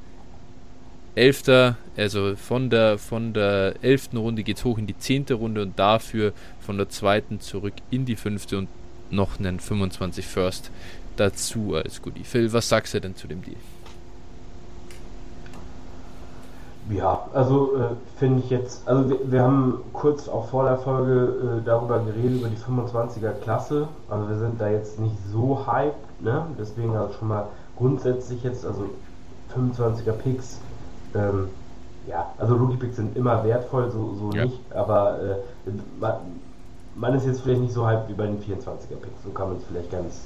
11. 1.16 1.74
Also 1.96 2.36
von 2.36 2.70
der, 2.70 2.98
von 2.98 3.32
der 3.32 3.74
11. 3.82 4.10
Runde 4.14 4.42
geht 4.42 4.58
es 4.58 4.64
hoch 4.64 4.78
in 4.78 4.86
die 4.86 4.96
10. 4.96 5.26
Runde 5.30 5.62
und 5.62 5.78
dafür 5.78 6.32
von 6.60 6.76
der 6.76 6.88
2. 6.88 7.38
zurück 7.38 7.74
in 7.90 8.04
die 8.04 8.16
5. 8.16 8.52
und 8.52 8.68
noch 9.10 9.38
einen 9.38 9.60
25 9.60 10.26
First 10.26 10.70
dazu 11.16 11.74
als 11.74 12.02
Goodie. 12.02 12.24
Phil, 12.24 12.52
was 12.52 12.68
sagst 12.68 12.94
du 12.94 13.00
denn 13.00 13.16
zu 13.16 13.26
dem 13.26 13.42
Deal? 13.42 13.56
Ja, 16.88 17.26
also 17.34 17.74
äh, 17.76 18.18
finde 18.18 18.44
ich 18.44 18.50
jetzt, 18.50 18.86
also 18.86 19.10
wir, 19.10 19.18
wir, 19.32 19.42
haben 19.42 19.80
kurz 19.92 20.28
auch 20.28 20.48
vor 20.50 20.64
der 20.64 20.78
Folge 20.78 21.60
äh, 21.60 21.64
darüber 21.64 21.98
geredet, 21.98 22.40
über 22.40 22.48
die 22.48 22.56
25er 22.56 23.32
Klasse. 23.42 23.88
Also 24.08 24.28
wir 24.28 24.36
sind 24.36 24.60
da 24.60 24.68
jetzt 24.68 25.00
nicht 25.00 25.16
so 25.32 25.66
hyped, 25.66 26.22
ne? 26.22 26.46
Deswegen 26.58 26.94
also 26.94 27.12
schon 27.14 27.28
mal 27.28 27.48
grundsätzlich 27.76 28.44
jetzt, 28.44 28.64
also 28.64 28.84
25er 29.56 30.12
Picks, 30.12 30.60
ähm, 31.14 31.48
ja, 32.06 32.32
also 32.38 32.54
Rookie 32.54 32.76
Picks 32.76 32.96
sind 32.96 33.16
immer 33.16 33.42
wertvoll, 33.44 33.90
so, 33.90 34.14
so 34.14 34.36
ja. 34.36 34.44
nicht, 34.44 34.60
aber 34.72 35.18
äh, 35.20 35.70
man, 35.98 36.14
man, 36.94 37.14
ist 37.14 37.26
jetzt 37.26 37.40
vielleicht 37.40 37.62
nicht 37.62 37.72
so 37.72 37.86
hyped 37.86 38.08
wie 38.08 38.14
bei 38.14 38.26
den 38.26 38.40
24er 38.40 38.96
Picks, 39.00 39.24
so 39.24 39.30
kann 39.30 39.48
man 39.48 39.56
es 39.56 39.64
vielleicht 39.64 39.90
ganz 39.90 40.20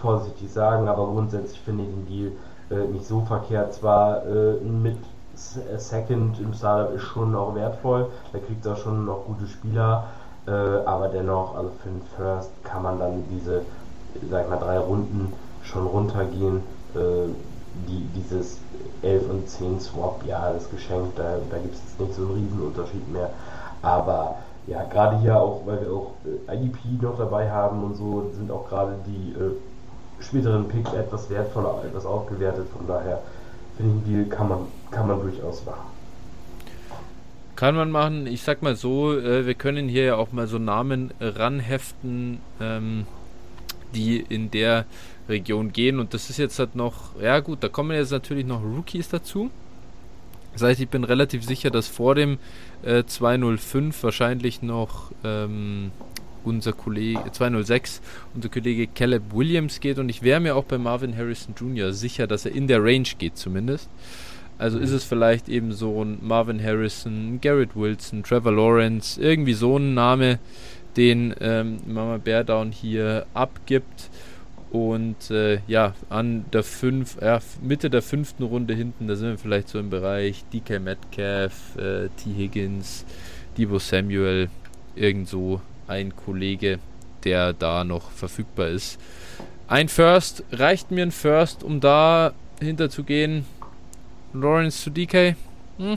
vorsichtig 0.00 0.52
sagen, 0.52 0.88
aber 0.88 1.06
grundsätzlich 1.06 1.60
finde 1.60 1.84
ich 1.84 1.90
den 1.90 2.06
Deal 2.06 2.32
äh, 2.70 2.86
nicht 2.88 3.06
so 3.06 3.20
verkehrt. 3.22 3.74
Zwar 3.74 4.24
äh, 4.26 4.54
mit 4.60 4.98
Second 5.34 6.40
im 6.40 6.54
Startup 6.54 6.94
ist 6.94 7.02
schon 7.02 7.34
auch 7.34 7.54
wertvoll, 7.54 8.06
da 8.32 8.38
kriegt 8.38 8.64
er 8.64 8.76
schon 8.76 9.04
noch 9.04 9.26
gute 9.26 9.46
Spieler, 9.46 10.04
äh, 10.46 10.50
aber 10.50 11.08
dennoch, 11.08 11.56
also 11.56 11.70
für 11.82 11.88
den 11.90 12.02
First 12.16 12.50
kann 12.64 12.82
man 12.82 12.98
dann 12.98 13.24
diese, 13.30 13.62
sag 14.30 14.44
ich 14.44 14.50
mal, 14.50 14.58
drei 14.58 14.78
Runden 14.78 15.32
schon 15.62 15.86
runtergehen. 15.86 16.62
Äh, 16.94 17.28
die, 17.86 18.06
dieses 18.14 18.58
11 19.02 19.28
und 19.28 19.48
10 19.48 19.80
Swap, 19.80 20.22
ja, 20.26 20.50
das 20.52 20.70
Geschenk, 20.70 21.14
da, 21.16 21.36
da 21.50 21.58
gibt 21.58 21.74
es 21.74 21.80
jetzt 21.82 22.00
nicht 22.00 22.14
so 22.14 22.22
einen 22.22 22.34
riesen 22.34 22.62
Unterschied 22.62 23.12
mehr. 23.12 23.30
Aber 23.82 24.36
ja, 24.66 24.82
gerade 24.84 25.18
hier 25.20 25.36
auch, 25.36 25.62
weil 25.66 25.80
wir 25.80 25.92
auch 25.92 26.14
äh, 26.48 26.56
IDP 26.56 26.78
noch 27.00 27.16
dabei 27.16 27.50
haben 27.50 27.84
und 27.84 27.94
so, 27.94 28.30
sind 28.34 28.50
auch 28.50 28.68
gerade 28.68 28.96
die 29.06 29.32
äh, 29.32 29.52
späteren 30.20 30.68
Picks 30.68 30.92
etwas 30.92 31.30
wertvoller, 31.30 31.82
etwas 31.86 32.04
aufgewertet. 32.04 32.66
Von 32.76 32.86
daher 32.86 33.22
finde 33.76 33.98
ich, 33.98 34.12
Deal 34.12 34.24
kann 34.26 34.48
man, 34.48 34.58
kann 34.90 35.06
man 35.06 35.20
durchaus 35.20 35.64
machen. 35.64 35.86
Kann 37.54 37.74
man 37.74 37.90
machen. 37.90 38.26
Ich 38.26 38.42
sag 38.42 38.62
mal 38.62 38.76
so, 38.76 39.16
äh, 39.16 39.46
wir 39.46 39.54
können 39.54 39.88
hier 39.88 40.04
ja 40.04 40.16
auch 40.16 40.32
mal 40.32 40.46
so 40.46 40.58
Namen 40.58 41.12
ranheften, 41.20 42.40
ähm, 42.60 43.06
die 43.94 44.18
in 44.18 44.50
der 44.50 44.84
Region 45.28 45.72
gehen. 45.72 46.00
Und 46.00 46.12
das 46.12 46.28
ist 46.28 46.38
jetzt 46.38 46.58
halt 46.58 46.74
noch, 46.74 47.20
ja 47.20 47.38
gut, 47.40 47.62
da 47.62 47.68
kommen 47.68 47.92
jetzt 47.96 48.10
natürlich 48.10 48.44
noch 48.44 48.62
Rookies 48.62 49.08
dazu. 49.08 49.50
Das 50.52 50.62
heißt, 50.62 50.80
ich 50.80 50.88
bin 50.88 51.04
relativ 51.04 51.44
sicher, 51.44 51.70
dass 51.70 51.86
vor 51.86 52.14
dem 52.14 52.38
äh, 52.82 53.04
205 53.04 54.02
wahrscheinlich 54.02 54.62
noch 54.62 55.12
ähm, 55.24 55.90
unser 56.44 56.72
Kollege 56.72 57.20
206, 57.30 58.00
unser 58.34 58.48
Kollege 58.48 58.86
Caleb 58.86 59.34
Williams 59.34 59.80
geht 59.80 59.98
und 59.98 60.08
ich 60.08 60.22
wäre 60.22 60.40
mir 60.40 60.56
auch 60.56 60.64
bei 60.64 60.78
Marvin 60.78 61.16
Harrison 61.16 61.54
Jr. 61.58 61.92
sicher, 61.92 62.26
dass 62.26 62.46
er 62.46 62.52
in 62.52 62.68
der 62.68 62.82
Range 62.82 63.08
geht 63.18 63.36
zumindest. 63.36 63.88
Also 64.58 64.78
ist 64.78 64.92
es 64.92 65.04
vielleicht 65.04 65.50
eben 65.50 65.72
so 65.72 66.02
ein 66.02 66.18
Marvin 66.22 66.62
Harrison, 66.62 67.40
Garrett 67.42 67.76
Wilson, 67.76 68.22
Trevor 68.22 68.52
Lawrence, 68.52 69.20
irgendwie 69.20 69.52
so 69.52 69.76
ein 69.76 69.92
Name, 69.92 70.38
den 70.96 71.34
ähm, 71.40 71.78
Mama 71.86 72.16
Beardown 72.16 72.72
hier 72.72 73.26
abgibt. 73.34 74.08
Und 74.76 75.30
äh, 75.30 75.60
ja, 75.66 75.94
an 76.10 76.44
der 76.52 76.62
fünf, 76.62 77.16
ja, 77.22 77.38
Mitte 77.62 77.88
der 77.88 78.02
fünften 78.02 78.42
Runde 78.42 78.74
hinten, 78.74 79.08
da 79.08 79.16
sind 79.16 79.30
wir 79.30 79.38
vielleicht 79.38 79.70
so 79.70 79.78
im 79.78 79.88
Bereich 79.88 80.44
DK 80.52 80.80
Metcalf, 80.80 81.76
äh, 81.76 82.08
T. 82.10 82.34
Higgins, 82.36 83.06
Debo 83.56 83.78
Samuel, 83.78 84.50
irgend 84.94 85.28
so 85.28 85.62
ein 85.88 86.14
Kollege, 86.14 86.78
der 87.24 87.54
da 87.54 87.84
noch 87.84 88.10
verfügbar 88.10 88.68
ist. 88.68 89.00
Ein 89.66 89.88
First, 89.88 90.44
reicht 90.52 90.90
mir 90.90 91.04
ein 91.04 91.10
First, 91.10 91.64
um 91.64 91.80
da 91.80 92.34
hinterzugehen. 92.60 93.46
Lawrence 94.34 94.82
zu 94.82 94.90
DK? 94.90 95.36
Hm? 95.78 95.96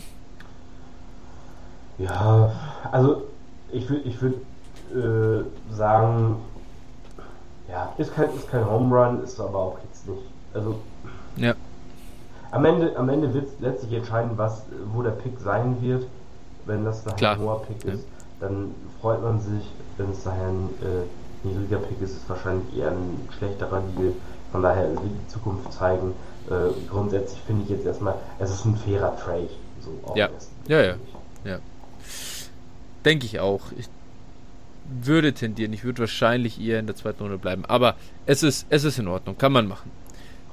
Ja, 1.97 2.53
also 2.93 3.27
ich 3.73 3.89
würde 3.89 4.07
ich 4.07 4.21
würd, 4.21 4.35
äh, 4.95 5.43
sagen, 5.75 6.37
ja, 7.69 7.93
ist 7.97 8.13
kein, 8.15 8.33
ist 8.35 8.49
kein 8.49 8.65
Home 8.65 8.95
Run, 8.95 9.23
ist 9.23 9.39
aber 9.39 9.57
auch 9.57 9.77
jetzt 9.87 10.07
nicht. 10.07 10.23
Also. 10.53 10.79
Ja. 11.35 11.53
Am 12.51 12.65
Ende, 12.65 12.95
am 12.97 13.09
Ende 13.09 13.33
wird 13.33 13.47
es 13.47 13.59
letztlich 13.59 13.93
entscheiden, 13.93 14.31
was, 14.35 14.63
wo 14.91 15.03
der 15.03 15.11
Pick 15.11 15.39
sein 15.39 15.77
wird. 15.81 16.07
Wenn 16.65 16.83
das 16.83 17.03
daher 17.03 17.31
ein 17.31 17.39
hoher 17.39 17.61
Pick 17.63 17.83
ja. 17.83 17.93
ist, 17.93 18.05
dann 18.39 18.73
freut 19.01 19.21
man 19.21 19.39
sich. 19.39 19.71
Wenn 19.97 20.11
es 20.11 20.23
daher 20.23 20.47
ein 20.47 20.69
äh, 20.81 21.47
niedriger 21.47 21.77
Pick 21.77 22.01
ist, 22.01 22.11
ist 22.11 22.23
es 22.23 22.29
wahrscheinlich 22.29 22.75
eher 22.75 22.91
ein 22.91 23.27
schlechterer 23.37 23.81
Deal. 23.97 24.13
Von 24.51 24.63
daher 24.63 24.89
wird 24.89 25.03
die 25.03 25.27
Zukunft 25.27 25.71
zeigen. 25.73 26.13
Äh, 26.49 26.71
grundsätzlich 26.89 27.39
finde 27.41 27.63
ich 27.63 27.69
jetzt 27.69 27.85
erstmal, 27.85 28.15
es 28.39 28.49
ist 28.49 28.65
ein 28.65 28.75
fairer 28.75 29.15
Trade. 29.17 29.49
So 29.81 30.15
ja. 30.15 30.29
ja, 30.67 30.81
ja, 30.81 30.95
ja. 31.43 31.59
Denke 33.05 33.25
ich 33.25 33.39
auch. 33.39 33.61
Ich 33.77 33.87
würde 35.01 35.33
tendieren. 35.33 35.73
Ich 35.73 35.83
würde 35.83 35.99
wahrscheinlich 35.99 36.59
eher 36.59 36.79
in 36.79 36.87
der 36.87 36.95
zweiten 36.95 37.23
Runde 37.23 37.37
bleiben. 37.37 37.65
Aber 37.65 37.95
es 38.25 38.43
ist, 38.43 38.65
es 38.69 38.83
ist 38.83 38.99
in 38.99 39.07
Ordnung. 39.07 39.37
Kann 39.37 39.51
man 39.51 39.67
machen. 39.67 39.91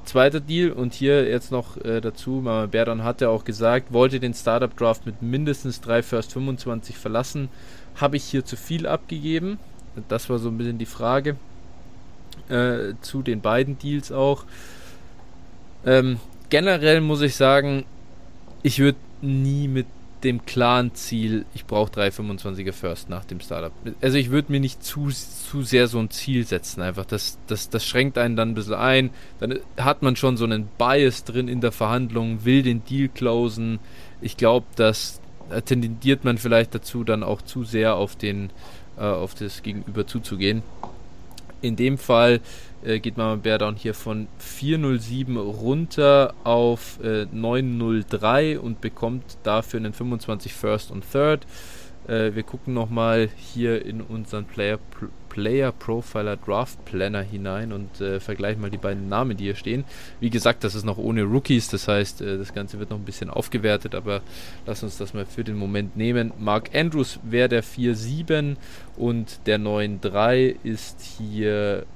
Zweiter 0.04 0.40
Deal 0.40 0.70
und 0.70 0.94
hier 0.94 1.28
jetzt 1.28 1.50
noch 1.50 1.76
äh, 1.78 2.00
dazu, 2.00 2.40
Mama 2.42 2.66
Berdan 2.66 3.02
hat 3.02 3.20
ja 3.20 3.28
auch 3.28 3.44
gesagt, 3.44 3.92
wollte 3.92 4.20
den 4.20 4.34
Startup 4.34 4.74
Draft 4.76 5.04
mit 5.04 5.20
mindestens 5.20 5.80
3 5.80 6.02
First 6.02 6.32
25 6.32 6.96
verlassen. 6.96 7.48
Habe 7.96 8.16
ich 8.16 8.24
hier 8.24 8.44
zu 8.44 8.56
viel 8.56 8.86
abgegeben? 8.86 9.58
Das 10.08 10.30
war 10.30 10.38
so 10.38 10.48
ein 10.48 10.58
bisschen 10.58 10.78
die 10.78 10.86
Frage. 10.86 11.36
Äh, 12.48 12.94
zu 13.00 13.22
den 13.22 13.40
beiden 13.40 13.78
Deals 13.78 14.12
auch. 14.12 14.44
Ähm, 15.84 16.20
generell 16.50 17.00
muss 17.00 17.22
ich 17.22 17.34
sagen, 17.34 17.84
ich 18.62 18.78
würde 18.78 18.98
nie 19.22 19.66
mit 19.66 19.86
dem 20.24 20.44
klaren 20.46 20.94
Ziel, 20.94 21.44
ich 21.54 21.66
brauche 21.66 21.92
325er 21.92 22.72
First 22.72 23.08
nach 23.08 23.24
dem 23.24 23.40
Startup. 23.40 23.72
Also 24.00 24.18
ich 24.18 24.30
würde 24.30 24.50
mir 24.50 24.60
nicht 24.60 24.82
zu, 24.82 25.08
zu 25.08 25.62
sehr 25.62 25.88
so 25.88 25.98
ein 25.98 26.10
Ziel 26.10 26.46
setzen, 26.46 26.82
einfach. 26.82 27.04
Das, 27.04 27.38
das, 27.46 27.68
das 27.68 27.84
schränkt 27.84 28.18
einen 28.18 28.36
dann 28.36 28.50
ein 28.50 28.54
bisschen 28.54 28.74
ein. 28.74 29.10
Dann 29.40 29.60
hat 29.76 30.02
man 30.02 30.16
schon 30.16 30.36
so 30.36 30.44
einen 30.44 30.68
Bias 30.78 31.24
drin 31.24 31.48
in 31.48 31.60
der 31.60 31.72
Verhandlung, 31.72 32.44
will 32.44 32.62
den 32.62 32.84
Deal 32.84 33.08
closen. 33.08 33.78
Ich 34.20 34.36
glaube, 34.36 34.66
dass 34.76 35.20
tendiert 35.64 36.24
man 36.24 36.38
vielleicht 36.38 36.74
dazu, 36.74 37.04
dann 37.04 37.22
auch 37.22 37.42
zu 37.42 37.64
sehr 37.64 37.94
auf 37.94 38.16
den 38.16 38.50
äh, 38.96 39.02
auf 39.02 39.34
das 39.34 39.62
Gegenüber 39.62 40.06
zuzugehen. 40.06 40.62
In 41.62 41.76
dem 41.76 41.98
Fall 41.98 42.40
äh, 42.86 43.00
geht 43.00 43.16
Mama 43.16 43.36
Bear 43.36 43.58
Down 43.58 43.76
hier 43.76 43.94
von 43.94 44.28
407 44.38 45.36
runter 45.36 46.34
auf 46.44 47.00
äh, 47.02 47.26
903 47.30 48.58
und 48.58 48.80
bekommt 48.80 49.38
dafür 49.42 49.80
einen 49.80 49.92
25 49.92 50.52
First 50.52 50.90
und 50.90 51.04
Third. 51.10 51.46
Äh, 52.06 52.34
wir 52.34 52.44
gucken 52.44 52.72
nochmal 52.74 53.28
hier 53.36 53.84
in 53.84 54.00
unseren 54.00 54.44
Player, 54.44 54.78
Player 55.28 55.72
Profiler 55.72 56.36
Draft 56.36 56.84
Planner 56.84 57.22
hinein 57.22 57.72
und 57.72 58.00
äh, 58.00 58.20
vergleichen 58.20 58.62
mal 58.62 58.70
die 58.70 58.78
beiden 58.78 59.08
Namen, 59.08 59.36
die 59.36 59.44
hier 59.44 59.56
stehen. 59.56 59.84
Wie 60.20 60.30
gesagt, 60.30 60.62
das 60.62 60.76
ist 60.76 60.84
noch 60.84 60.98
ohne 60.98 61.24
Rookies, 61.24 61.68
das 61.68 61.88
heißt, 61.88 62.22
äh, 62.22 62.38
das 62.38 62.54
Ganze 62.54 62.78
wird 62.78 62.90
noch 62.90 62.98
ein 62.98 63.04
bisschen 63.04 63.28
aufgewertet, 63.28 63.96
aber 63.96 64.22
lass 64.66 64.84
uns 64.84 64.96
das 64.98 65.14
mal 65.14 65.26
für 65.26 65.42
den 65.42 65.56
Moment 65.56 65.96
nehmen. 65.96 66.32
Mark 66.38 66.74
Andrews 66.74 67.18
wäre 67.24 67.48
der 67.48 67.64
4-7 67.64 68.56
und 68.96 69.40
der 69.46 69.58
9-3 69.58 70.54
ist 70.62 71.00
hier 71.00 71.86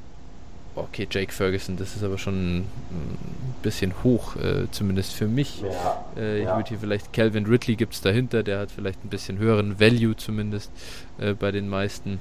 okay, 0.80 1.06
Jake 1.10 1.32
Ferguson, 1.32 1.76
das 1.76 1.96
ist 1.96 2.02
aber 2.02 2.18
schon 2.18 2.58
ein 2.58 2.66
bisschen 3.62 3.92
hoch, 4.02 4.36
äh, 4.36 4.70
zumindest 4.70 5.14
für 5.14 5.26
mich. 5.26 5.62
Ja, 5.62 6.04
äh, 6.16 6.38
ich 6.38 6.44
ja. 6.44 6.56
würde 6.56 6.68
hier 6.68 6.78
vielleicht 6.78 7.12
Calvin 7.12 7.46
Ridley 7.46 7.76
gibt 7.76 7.94
es 7.94 8.00
dahinter, 8.00 8.42
der 8.42 8.60
hat 8.60 8.70
vielleicht 8.70 9.04
ein 9.04 9.08
bisschen 9.08 9.38
höheren 9.38 9.78
Value 9.80 10.16
zumindest 10.16 10.70
äh, 11.18 11.34
bei 11.34 11.52
den 11.52 11.68
meisten. 11.68 12.20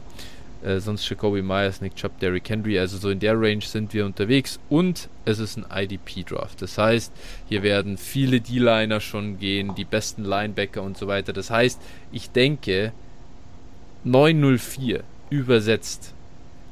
Äh, 0.62 0.80
sonst 0.80 1.10
Jacoby 1.10 1.42
Myers, 1.42 1.80
Nick 1.80 1.96
Chubb, 1.96 2.20
Derrick 2.20 2.50
Henry, 2.50 2.78
also 2.78 2.98
so 2.98 3.10
in 3.10 3.20
der 3.20 3.40
Range 3.40 3.62
sind 3.62 3.94
wir 3.94 4.06
unterwegs 4.06 4.60
und 4.68 5.08
es 5.24 5.40
ist 5.40 5.58
ein 5.58 5.66
IDP-Draft. 5.74 6.62
Das 6.62 6.78
heißt, 6.78 7.14
hier 7.48 7.64
werden 7.64 7.98
viele 7.98 8.42
D-Liner 8.42 9.00
schon 9.00 9.40
gehen, 9.40 9.74
die 9.76 9.86
besten 9.86 10.26
Linebacker 10.26 10.84
und 10.84 10.98
so 10.98 11.08
weiter. 11.08 11.32
Das 11.32 11.50
heißt, 11.50 11.80
ich 12.12 12.32
denke, 12.32 12.92
904 14.04 15.04
übersetzt 15.30 16.14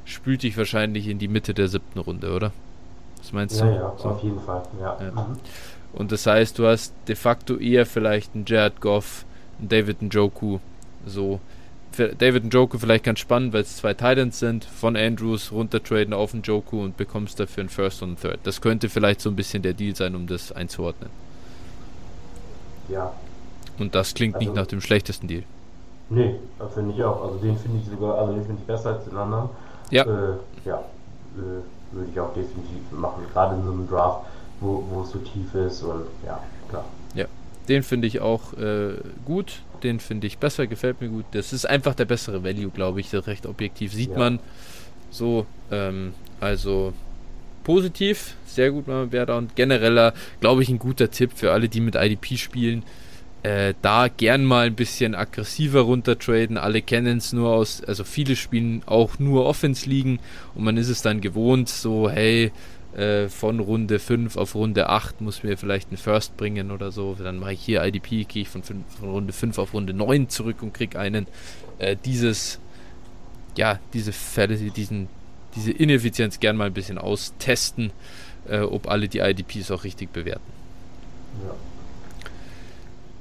spült 0.08 0.44
dich 0.44 0.58
wahrscheinlich 0.58 1.08
in 1.08 1.20
die 1.20 1.28
Mitte 1.28 1.54
der 1.54 1.68
siebten 1.68 2.00
Runde, 2.00 2.34
oder? 2.34 2.52
Was 3.20 3.34
meinst 3.34 3.60
du? 3.60 3.66
Ja, 3.66 3.72
ja, 3.72 3.94
so? 3.98 4.10
auf 4.10 4.24
jeden 4.24 4.40
Fall. 4.40 4.64
Ja. 4.80 4.98
ja. 5.00 5.12
Mhm. 5.12 5.38
Und 5.94 6.12
das 6.12 6.26
heißt, 6.26 6.58
du 6.60 6.66
hast 6.68 6.94
de 7.08 7.16
facto 7.16 7.58
eher 7.58 7.86
vielleicht 7.86 8.34
einen 8.36 8.46
Jared 8.46 8.80
Goff, 8.82 9.26
einen 9.60 9.70
David 9.70 10.02
Njoku, 10.02 10.60
so. 11.06 11.40
Für 11.92 12.10
David 12.10 12.46
Njoku 12.46 12.78
vielleicht 12.78 13.06
ganz 13.06 13.20
spannend, 13.20 13.54
weil 13.54 13.62
es 13.62 13.78
zwei 13.78 13.94
Titans 13.94 14.40
sind, 14.40 14.66
von 14.66 14.96
Andrews 14.96 15.52
runtertraden 15.52 16.14
auf 16.14 16.34
Njoku 16.34 16.84
und 16.84 16.96
bekommst 16.96 17.40
dafür 17.40 17.62
einen 17.62 17.70
First 17.70 18.04
und 18.04 18.10
einen 18.10 18.18
Third. 18.18 18.40
Das 18.44 18.62
könnte 18.62 18.90
vielleicht 18.90 19.22
so 19.22 19.30
ein 19.30 19.36
bisschen 19.36 19.64
der 19.64 19.74
Deal 19.74 19.96
sein, 19.96 20.16
um 20.16 20.28
das 20.28 20.52
einzuordnen. 20.52 21.10
Ja. 22.90 23.12
Und 23.80 23.96
das 23.96 24.14
klingt 24.14 24.36
also, 24.36 24.46
nicht 24.46 24.56
nach 24.56 24.68
dem 24.68 24.82
schlechtesten 24.82 25.28
Deal. 25.28 25.44
Nee, 26.10 26.36
finde 26.74 26.94
ich 26.94 27.04
auch. 27.04 27.24
Also 27.24 27.40
den 27.40 27.58
finde 27.58 27.80
ich 27.80 27.90
sogar, 27.90 28.18
also 28.18 28.34
den 28.34 28.46
finde 28.46 28.62
ich 28.62 28.68
besser 28.68 28.94
als 28.96 29.06
den 29.06 29.18
anderen. 29.18 29.50
Ja. 29.92 30.04
Äh, 30.04 30.38
ja, 30.66 30.80
äh, 31.38 31.96
würde 31.96 32.10
ich 32.12 32.20
auch 32.20 32.34
definitiv 32.34 32.92
machen, 32.92 33.24
gerade 33.32 33.56
in 33.56 33.64
so 33.64 33.72
einem 33.72 33.88
Draft, 33.88 34.26
wo, 34.60 34.84
wo 34.90 35.02
es 35.04 35.12
so 35.12 35.20
tief 35.20 35.54
ist 35.56 35.84
und 35.84 36.06
ja, 36.26 36.42
klar. 36.70 36.86
Ja, 37.14 37.26
den 37.70 37.84
finde 37.84 38.08
ich 38.08 38.20
auch 38.20 38.54
äh, 38.54 38.96
gut, 39.26 39.62
den 39.84 40.00
finde 40.00 40.28
ich 40.28 40.38
besser, 40.38 40.68
gefällt 40.68 41.02
mir 41.02 41.10
gut. 41.10 41.26
Das 41.32 41.54
ist 41.54 41.66
einfach 41.66 41.96
der 41.96 42.06
bessere 42.06 42.44
Value, 42.44 42.70
glaube 42.70 43.00
ich, 43.00 43.14
recht 43.14 43.46
objektiv 43.46 43.94
sieht 43.94 44.12
ja. 44.12 44.18
man. 44.18 44.40
So, 45.10 45.46
ähm, 45.72 46.14
also 46.40 46.94
positiv, 47.64 48.36
sehr 48.46 48.72
gut, 48.72 48.88
Mama 48.88 49.06
Berda 49.06 49.38
und 49.38 49.56
genereller, 49.56 50.14
glaube 50.40 50.64
ich, 50.64 50.70
ein 50.70 50.80
guter 50.80 51.10
Tipp 51.12 51.32
für 51.36 51.52
alle, 51.52 51.70
die 51.70 51.82
mit 51.82 51.96
IDP 51.96 52.38
spielen 52.38 52.84
äh, 53.48 53.74
da 53.82 54.10
gern 54.10 54.44
mal 54.44 54.68
ein 54.68 54.76
bisschen 54.76 55.16
aggressiver 55.16 55.82
runtertraden. 55.82 56.58
Alle 56.58 56.82
kennen 56.82 57.18
es 57.18 57.32
nur 57.32 57.50
aus, 57.50 57.82
also 57.84 58.04
viele 58.04 58.36
spielen 58.36 58.84
auch 58.86 59.20
nur 59.20 59.46
Offense 59.46 59.90
liegen 59.90 60.20
und 60.54 60.66
man 60.66 60.76
ist 60.76 60.90
es 60.90 61.02
dann 61.02 61.22
gewohnt, 61.22 61.70
so, 61.70 62.10
hey, 62.10 62.52
äh, 62.94 63.30
von 63.30 63.60
Runde 63.60 64.00
5 64.00 64.36
auf 64.36 64.56
Runde 64.56 64.90
8 64.90 65.22
muss 65.22 65.44
mir 65.44 65.58
vielleicht 65.58 65.90
einen 65.90 65.98
First 65.98 66.36
bringen 66.36 66.72
oder 66.72 66.92
so. 66.92 67.16
Dann 67.16 67.40
mache 67.40 67.54
ich 67.54 67.62
hier 67.62 67.84
IDP, 67.86 68.26
gehe 68.26 68.42
ich 68.42 68.50
von, 68.50 68.64
von, 68.64 68.84
Runde 69.02 69.32
5 69.32 69.58
auf 69.60 69.74
Runde 69.74 69.94
9 69.94 70.28
zurück 70.28 70.62
und 70.62 70.74
kriege 70.74 71.00
einen. 71.00 71.26
Äh, 71.80 71.96
dieses, 72.04 72.60
ja, 73.56 73.80
diese 73.94 74.12
Fälle, 74.12 74.58
diesen, 74.58 75.08
diese 75.56 75.72
Ineffizienz 75.72 76.40
gern 76.40 76.58
mal 76.58 76.68
ein 76.68 76.74
bisschen 76.74 76.98
austesten, 76.98 77.92
äh, 78.50 78.60
ob 78.60 78.90
alle 78.90 79.08
die 79.08 79.20
IDPs 79.20 79.72
auch 79.72 79.84
richtig 79.86 80.12
bewerten. 80.12 80.52
Ja. 81.46 81.56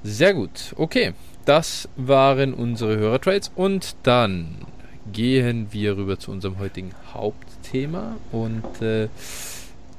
Sehr 0.08 0.34
gut. 0.34 0.72
Okay, 0.76 1.14
das 1.46 1.88
waren 1.96 2.54
unsere 2.54 2.96
Hörertrades 2.96 3.50
und 3.56 3.96
dann 4.04 4.54
gehen 5.12 5.66
wir 5.72 5.96
rüber 5.96 6.16
zu 6.16 6.30
unserem 6.30 6.60
heutigen 6.60 6.92
Hauptthema 7.12 8.16
und 8.30 8.80
äh, 8.80 9.08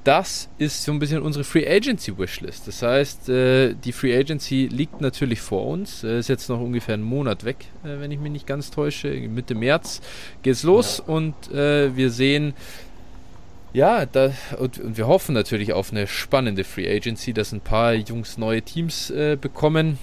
das 0.06 0.48
ist 0.60 0.86
so 0.86 0.94
ein 0.94 1.00
bisschen 1.00 1.22
unsere 1.22 1.44
Free 1.44 1.68
Agency 1.68 2.18
Wishlist. 2.18 2.70
Das 2.70 2.82
heißt, 2.82 3.28
äh, 3.28 3.74
die 3.74 3.92
Free 3.92 4.18
Agency 4.18 4.70
liegt 4.72 5.02
natürlich 5.02 5.42
vor 5.42 5.68
uns. 5.68 6.06
Äh, 6.06 6.20
ist 6.20 6.30
jetzt 6.30 6.48
noch 6.48 6.62
ungefähr 6.62 6.94
einen 6.94 7.04
Monat 7.04 7.44
weg, 7.44 7.66
äh, 7.84 8.00
wenn 8.00 8.10
ich 8.12 8.20
mich 8.20 8.32
nicht 8.32 8.48
ganz 8.48 8.72
täusche. 8.72 9.10
Mitte 9.10 9.56
März 9.56 10.00
geht's 10.42 10.64
los 10.64 11.02
und 11.02 11.52
äh, 11.52 11.94
wir 11.98 12.12
sehen, 12.12 12.54
ja, 13.78 14.08
da, 14.08 14.32
und, 14.58 14.80
und, 14.80 14.98
wir 14.98 15.06
hoffen 15.06 15.36
natürlich 15.36 15.72
auf 15.72 15.92
eine 15.92 16.08
spannende 16.08 16.64
Free 16.64 16.90
Agency, 16.90 17.32
dass 17.32 17.52
ein 17.52 17.62
paar 17.62 17.94
Jungs 17.94 18.40
neue 18.40 18.64
Teams 18.64 19.12
äh, 19.12 19.38
bekommen. 19.40 20.00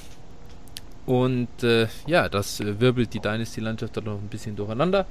Und 1.07 1.49
äh, 1.65 1.89
ja, 2.07 2.29
das 2.29 2.61
äh, 2.61 2.79
wirbelt 2.79 3.13
die 3.15 3.19
Dynasty-Landschaft 3.19 3.97
dann 3.97 4.05
noch 4.05 4.21
ein 4.21 4.29
bisschen 4.29 4.55
durcheinander. 4.55 5.07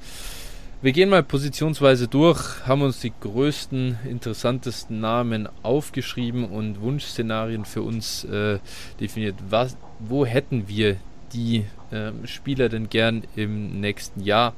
Wir 0.80 0.92
gehen 0.92 1.10
mal 1.10 1.22
positionsweise 1.22 2.08
durch, 2.08 2.66
haben 2.66 2.80
uns 2.80 3.00
die 3.00 3.12
größten, 3.20 3.98
interessantesten 4.08 4.98
Namen 4.98 5.46
aufgeschrieben 5.62 6.46
und 6.46 6.80
Wunschszenarien 6.80 7.66
für 7.66 7.82
uns 7.82 8.24
äh, 8.24 8.60
definiert. 8.98 9.34
Was, 9.50 9.76
wo 9.98 10.24
hätten 10.24 10.68
wir 10.68 10.96
die 11.34 11.66
ähm, 11.92 12.26
Spieler 12.26 12.70
denn 12.70 12.88
gern 12.88 13.24
im 13.36 13.78
nächsten 13.78 14.22
Jahr? 14.22 14.54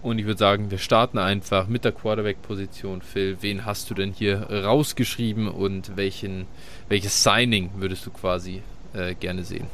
Und 0.00 0.18
ich 0.18 0.26
würde 0.26 0.38
sagen, 0.38 0.70
wir 0.70 0.78
starten 0.78 1.18
einfach 1.18 1.66
mit 1.66 1.84
der 1.84 1.92
Quarterback-Position. 1.92 3.02
Phil, 3.02 3.38
wen 3.40 3.66
hast 3.66 3.90
du 3.90 3.94
denn 3.94 4.12
hier 4.12 4.48
rausgeschrieben 4.48 5.48
und 5.48 5.96
welchen, 5.96 6.46
welches 6.88 7.22
Signing 7.22 7.70
würdest 7.76 8.06
du 8.06 8.10
quasi 8.10 8.62
äh, 8.94 9.14
gerne 9.14 9.42
sehen? 9.42 9.66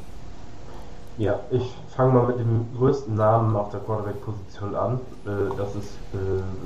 Ja, 1.17 1.39
ich 1.51 1.63
fange 1.95 2.13
mal 2.13 2.27
mit 2.27 2.39
dem 2.39 2.65
größten 2.75 3.15
Namen 3.15 3.55
auf 3.55 3.69
der 3.69 3.79
Quarterback-Position 3.81 4.75
an. 4.75 4.99
Äh, 5.25 5.55
das 5.57 5.75
ist, 5.75 5.93
äh, 6.13 6.17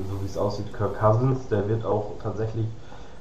so 0.10 0.22
wie 0.22 0.26
es 0.26 0.38
aussieht, 0.38 0.74
Kirk 0.74 0.98
Cousins. 0.98 1.48
Der 1.50 1.67
wird 1.67 1.86
auch 1.86 2.13
tatsächlich 2.24 2.65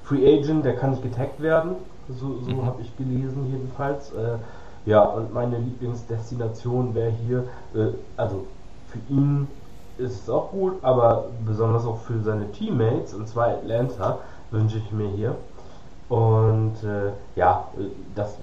Free 0.05 0.25
Agent, 0.25 0.65
der 0.65 0.77
kann 0.77 0.93
nicht 0.93 1.03
getaggt 1.03 1.43
werden. 1.43 1.73
So, 2.09 2.39
so 2.41 2.53
mhm. 2.53 2.65
habe 2.65 2.81
ich 2.81 2.97
gelesen, 2.97 3.51
jedenfalls. 3.51 4.13
Äh, 4.13 4.39
ja, 4.87 5.03
und 5.03 5.35
meine 5.35 5.59
Lieblingsdestination 5.59 6.95
wäre 6.95 7.13
hier, 7.27 7.45
äh, 7.75 7.93
also 8.17 8.47
für 8.91 9.01
ihn 9.13 9.49
ist 9.99 10.23
es 10.23 10.31
auch 10.31 10.51
gut, 10.51 10.75
aber 10.83 11.27
besonders 11.45 11.85
auch 11.85 11.99
für 11.99 12.21
seine 12.21 12.51
Teammates, 12.53 13.15
und 13.15 13.29
zwar 13.29 13.49
Atlanta, 13.49 14.19
wünsche 14.51 14.79
ich 14.79 14.91
mir 14.93 15.09
hier. 15.09 15.35
Und 16.09 16.77
äh, 16.85 17.13
ja, 17.37 17.69
das, 18.15 18.35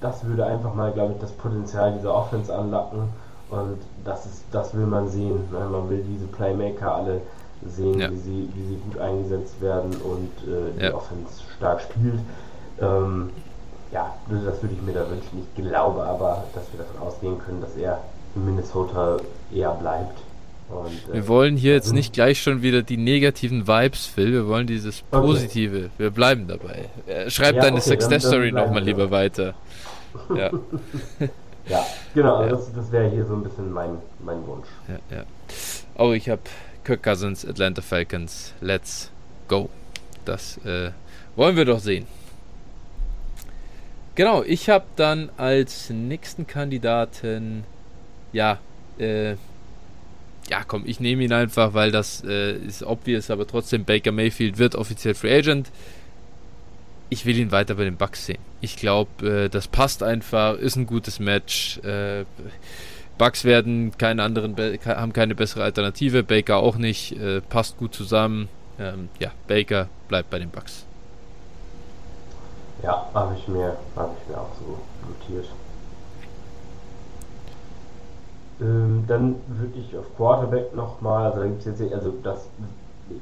das 0.00 0.24
würde 0.24 0.44
einfach 0.44 0.74
mal, 0.74 0.92
glaube 0.92 1.14
ich, 1.14 1.20
das 1.20 1.32
Potenzial 1.32 1.92
dieser 1.92 2.14
Offense 2.14 2.54
anlocken. 2.54 3.08
Und 3.50 3.78
das 4.04 4.26
ist, 4.26 4.44
das 4.52 4.74
will 4.74 4.86
man 4.86 5.08
sehen. 5.08 5.48
Ne? 5.50 5.60
Man 5.70 5.88
will 5.88 6.04
diese 6.06 6.26
Playmaker 6.26 6.94
alle 6.96 7.20
sehen, 7.66 7.98
ja. 7.98 8.10
wie, 8.10 8.16
sie, 8.16 8.48
wie 8.54 8.66
sie 8.66 8.76
gut 8.76 9.00
eingesetzt 9.00 9.60
werden 9.60 9.90
und 10.02 10.30
äh, 10.48 10.78
die 10.78 10.84
ja. 10.84 10.94
Offense 10.94 11.42
stark 11.56 11.80
spielt. 11.80 12.20
Ähm, 12.80 13.30
ja, 13.92 14.12
das 14.28 14.60
würde 14.60 14.74
ich 14.74 14.82
mir 14.82 14.92
da 14.92 15.08
wünschen. 15.08 15.46
Ich 15.46 15.62
glaube 15.62 16.02
aber, 16.02 16.44
dass 16.54 16.64
wir 16.72 16.84
davon 16.84 17.06
ausgehen 17.06 17.38
können, 17.38 17.60
dass 17.60 17.76
er 17.76 18.00
in 18.34 18.44
Minnesota 18.44 19.18
eher 19.52 19.70
bleibt. 19.70 20.18
Und, 20.74 21.12
wir 21.12 21.28
wollen 21.28 21.56
hier 21.56 21.72
jetzt 21.72 21.92
nicht 21.92 22.12
gleich 22.12 22.42
schon 22.42 22.62
wieder 22.62 22.82
die 22.82 22.96
negativen 22.96 23.66
Vibes, 23.66 24.06
Phil. 24.06 24.32
Wir 24.32 24.46
wollen 24.46 24.66
dieses 24.66 25.02
Positive. 25.02 25.76
Okay. 25.76 25.90
Wir 25.98 26.10
bleiben 26.10 26.46
dabei. 26.48 26.90
Äh, 27.06 27.30
schreib 27.30 27.56
ja, 27.56 27.62
deine 27.62 27.76
okay, 27.76 27.90
Success 27.90 28.24
Story 28.24 28.52
nochmal 28.52 28.82
lieber 28.82 29.10
weiter. 29.10 29.54
Ja. 30.32 30.48
ja, 31.68 31.86
genau. 32.14 32.42
Ja. 32.42 32.50
Das, 32.50 32.72
das 32.72 32.92
wäre 32.92 33.10
hier 33.10 33.26
so 33.26 33.34
ein 33.34 33.42
bisschen 33.42 33.72
mein, 33.72 33.98
mein 34.20 34.46
Wunsch. 34.46 34.68
Ja, 34.86 35.16
ja. 35.16 35.24
Oh, 35.96 36.12
ich 36.12 36.28
habe 36.28 36.42
Kirk 36.84 37.02
Cousins, 37.02 37.44
Atlanta 37.44 37.82
Falcons. 37.82 38.54
Let's 38.60 39.10
go. 39.48 39.68
Das 40.24 40.58
äh, 40.64 40.92
wollen 41.34 41.56
wir 41.56 41.64
doch 41.64 41.80
sehen. 41.80 42.06
Genau, 44.14 44.44
ich 44.44 44.68
habe 44.68 44.84
dann 44.94 45.30
als 45.36 45.90
nächsten 45.90 46.46
Kandidaten, 46.46 47.64
ja, 48.32 48.58
äh, 48.98 49.34
ja, 50.50 50.62
komm, 50.66 50.82
ich 50.86 51.00
nehme 51.00 51.24
ihn 51.24 51.32
einfach, 51.32 51.74
weil 51.74 51.90
das 51.90 52.22
äh, 52.24 52.56
ist 52.56 52.82
obvious, 52.82 53.30
aber 53.30 53.46
trotzdem, 53.46 53.84
Baker 53.84 54.12
Mayfield 54.12 54.58
wird 54.58 54.74
offiziell 54.74 55.14
Free 55.14 55.38
Agent. 55.38 55.70
Ich 57.10 57.26
will 57.26 57.36
ihn 57.38 57.52
weiter 57.52 57.74
bei 57.76 57.84
den 57.84 57.96
Bucks 57.96 58.26
sehen. 58.26 58.38
Ich 58.60 58.76
glaube, 58.76 59.44
äh, 59.44 59.48
das 59.48 59.68
passt 59.68 60.02
einfach, 60.02 60.56
ist 60.56 60.76
ein 60.76 60.86
gutes 60.86 61.18
Match. 61.18 61.78
Äh, 61.78 62.24
Bucks 63.16 63.44
werden 63.44 63.96
keine 63.96 64.22
anderen, 64.22 64.56
haben 64.84 65.12
keine 65.12 65.34
bessere 65.34 65.62
Alternative, 65.62 66.22
Baker 66.22 66.56
auch 66.56 66.76
nicht, 66.76 67.12
äh, 67.12 67.40
passt 67.40 67.78
gut 67.78 67.94
zusammen. 67.94 68.48
Ähm, 68.78 69.08
ja, 69.20 69.30
Baker 69.46 69.88
bleibt 70.08 70.30
bei 70.30 70.38
den 70.40 70.50
Bucks. 70.50 70.84
Ja, 72.82 73.08
habe 73.14 73.34
ich, 73.34 73.46
hab 73.96 74.16
ich 74.20 74.28
mir 74.28 74.38
auch 74.38 74.50
so 74.58 74.78
notiert. 75.08 75.48
Ähm, 78.60 79.04
dann 79.08 79.36
würde 79.48 79.78
ich 79.78 79.96
auf 79.96 80.04
Quarterback 80.16 80.74
nochmal, 80.74 81.26
also 81.26 81.40
da 81.40 81.46
gibt 81.46 81.66
es 81.66 81.80
jetzt, 81.80 81.92
also 81.92 82.14
das 82.22 82.48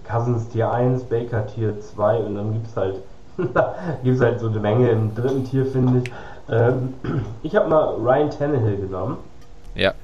Cousins 0.08 0.48
Tier 0.48 0.70
1, 0.70 1.04
Baker 1.04 1.46
Tier 1.46 1.80
2 1.80 2.18
und 2.18 2.34
dann 2.34 2.52
gibt 2.52 2.66
es 2.66 2.76
halt, 2.76 2.96
gibt's 4.04 4.20
halt 4.20 4.40
so 4.40 4.48
eine 4.48 4.60
Menge 4.60 4.90
im 4.90 5.14
dritten 5.14 5.44
Tier, 5.44 5.64
finde 5.66 6.00
ich. 6.00 6.12
Ähm, 6.50 6.94
ich 7.42 7.56
habe 7.56 7.68
mal 7.68 7.94
Ryan 7.94 8.30
Tannehill 8.30 8.76
genommen. 8.76 9.16
Ja. 9.74 9.94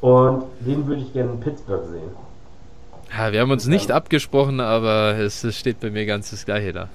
Und 0.00 0.44
den 0.60 0.86
würde 0.86 1.02
ich 1.02 1.12
gerne 1.12 1.32
in 1.32 1.40
Pittsburgh 1.40 1.84
sehen. 1.90 2.10
Ja, 3.16 3.32
wir 3.32 3.40
haben 3.40 3.50
uns 3.50 3.66
nicht 3.66 3.90
abgesprochen, 3.90 4.60
aber 4.60 5.16
es, 5.18 5.42
es 5.44 5.58
steht 5.58 5.80
bei 5.80 5.90
mir 5.90 6.06
ganz 6.06 6.30
das 6.30 6.44
Gleiche 6.44 6.72
da. 6.72 6.88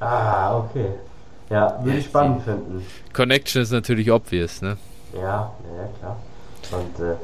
Ah, 0.00 0.58
okay. 0.58 0.88
Ja, 1.48 1.78
würde 1.82 1.98
ich 1.98 2.06
spannend 2.06 2.42
finden. 2.42 2.84
Connection 3.12 3.62
ist 3.62 3.70
natürlich 3.70 4.10
obvious, 4.10 4.62
ne? 4.62 4.76
Ja, 5.14 5.20
ja, 5.20 5.88
klar. 6.00 6.16
Und 6.76 7.04
äh, 7.04 7.14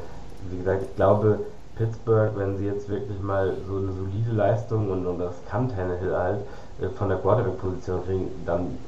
wie 0.51 0.59
gesagt, 0.59 0.83
ich 0.83 0.97
glaube, 0.97 1.41
Pittsburgh, 1.77 2.33
wenn 2.37 2.59
sie 2.59 2.67
jetzt 2.67 2.89
wirklich 2.89 3.21
mal 3.21 3.55
so 3.67 3.77
eine 3.77 3.93
solide 3.93 4.33
Leistung 4.33 4.91
und, 4.91 5.07
und 5.07 5.19
das 5.19 5.35
kann 5.49 5.69
Tannehill 5.69 6.17
halt 6.17 6.39
äh, 6.81 6.89
von 6.97 7.09
der 7.09 7.19
Quarterback-Position 7.19 8.05
kriegen, 8.05 8.31
dann 8.47 8.79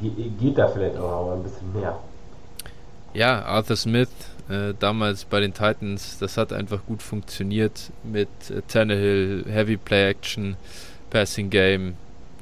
geht 0.00 0.58
da 0.58 0.68
vielleicht 0.68 0.96
auch 0.96 1.26
noch 1.26 1.32
ein 1.34 1.42
bisschen 1.42 1.72
mehr. 1.74 1.98
Ja, 3.14 3.44
Arthur 3.44 3.76
Smith, 3.76 4.08
äh, 4.48 4.74
damals 4.78 5.24
bei 5.24 5.40
den 5.40 5.54
Titans, 5.54 6.18
das 6.18 6.36
hat 6.36 6.52
einfach 6.52 6.80
gut 6.86 7.02
funktioniert 7.02 7.90
mit 8.02 8.28
äh, 8.50 8.62
Tannehill, 8.68 9.44
Heavy 9.48 9.76
Play 9.76 10.10
Action, 10.10 10.56
Passing 11.10 11.50
Game, 11.50 11.94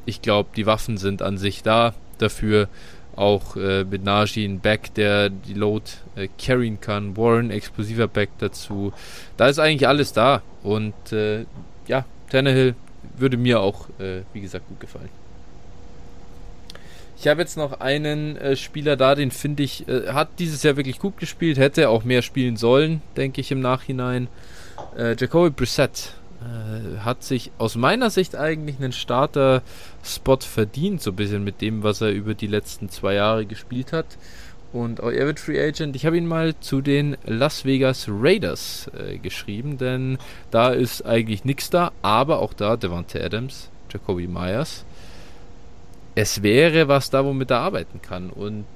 ich 0.06 0.22
glaube, 0.22 0.50
die 0.56 0.66
Waffen 0.66 0.98
sind 0.98 1.22
an 1.22 1.38
sich 1.38 1.62
da 1.62 1.94
dafür. 2.18 2.68
Auch 3.16 3.56
äh, 3.56 3.84
mit 3.84 4.04
Najee 4.04 4.44
ein 4.44 4.60
Back, 4.60 4.94
der 4.94 5.30
die 5.30 5.54
Load 5.54 5.84
äh, 6.16 6.28
carryen 6.38 6.80
kann. 6.80 7.16
Warren, 7.16 7.50
explosiver 7.50 8.08
Back 8.08 8.30
dazu. 8.38 8.92
Da 9.36 9.48
ist 9.48 9.58
eigentlich 9.58 9.86
alles 9.86 10.12
da. 10.12 10.42
Und 10.62 11.12
äh, 11.12 11.44
ja, 11.86 12.04
Tannehill 12.30 12.74
würde 13.16 13.36
mir 13.36 13.60
auch, 13.60 13.88
äh, 13.98 14.22
wie 14.32 14.40
gesagt, 14.40 14.66
gut 14.68 14.80
gefallen. 14.80 15.08
Ich 17.16 17.28
habe 17.28 17.40
jetzt 17.40 17.56
noch 17.56 17.80
einen 17.80 18.36
äh, 18.36 18.56
Spieler 18.56 18.96
da, 18.96 19.14
den 19.14 19.30
finde 19.30 19.62
ich, 19.62 19.88
äh, 19.88 20.08
hat 20.08 20.28
dieses 20.38 20.62
Jahr 20.62 20.76
wirklich 20.76 20.98
gut 20.98 21.16
gespielt, 21.16 21.56
hätte 21.58 21.88
auch 21.88 22.04
mehr 22.04 22.22
spielen 22.22 22.56
sollen, 22.56 23.00
denke 23.16 23.40
ich 23.40 23.50
im 23.50 23.60
Nachhinein. 23.60 24.28
Jacoby 24.96 25.50
Brissett 25.50 26.14
äh, 26.20 26.23
hat 27.04 27.22
sich 27.22 27.50
aus 27.58 27.76
meiner 27.76 28.10
Sicht 28.10 28.36
eigentlich 28.36 28.76
einen 28.78 28.92
Starter-Spot 28.92 30.38
verdient, 30.40 31.02
so 31.02 31.10
ein 31.10 31.16
bisschen 31.16 31.44
mit 31.44 31.60
dem, 31.60 31.82
was 31.82 32.00
er 32.00 32.10
über 32.10 32.34
die 32.34 32.46
letzten 32.46 32.88
zwei 32.88 33.14
Jahre 33.14 33.46
gespielt 33.46 33.92
hat. 33.92 34.06
Und 34.72 35.00
auch 35.00 35.10
er 35.10 35.26
wird 35.26 35.38
Free 35.38 35.60
Agent. 35.60 35.94
Ich 35.94 36.04
habe 36.04 36.16
ihn 36.16 36.26
mal 36.26 36.58
zu 36.58 36.80
den 36.80 37.16
Las 37.24 37.64
Vegas 37.64 38.06
Raiders 38.08 38.90
äh, 38.98 39.18
geschrieben, 39.18 39.78
denn 39.78 40.18
da 40.50 40.70
ist 40.70 41.06
eigentlich 41.06 41.44
nichts 41.44 41.70
da, 41.70 41.92
aber 42.02 42.40
auch 42.40 42.52
da 42.52 42.76
Devante 42.76 43.22
Adams, 43.24 43.70
Jacoby 43.88 44.26
Myers. 44.26 44.84
Es 46.16 46.42
wäre 46.42 46.88
was 46.88 47.10
da, 47.10 47.24
womit 47.24 47.52
er 47.52 47.60
arbeiten 47.60 48.02
kann. 48.02 48.30
Und 48.30 48.66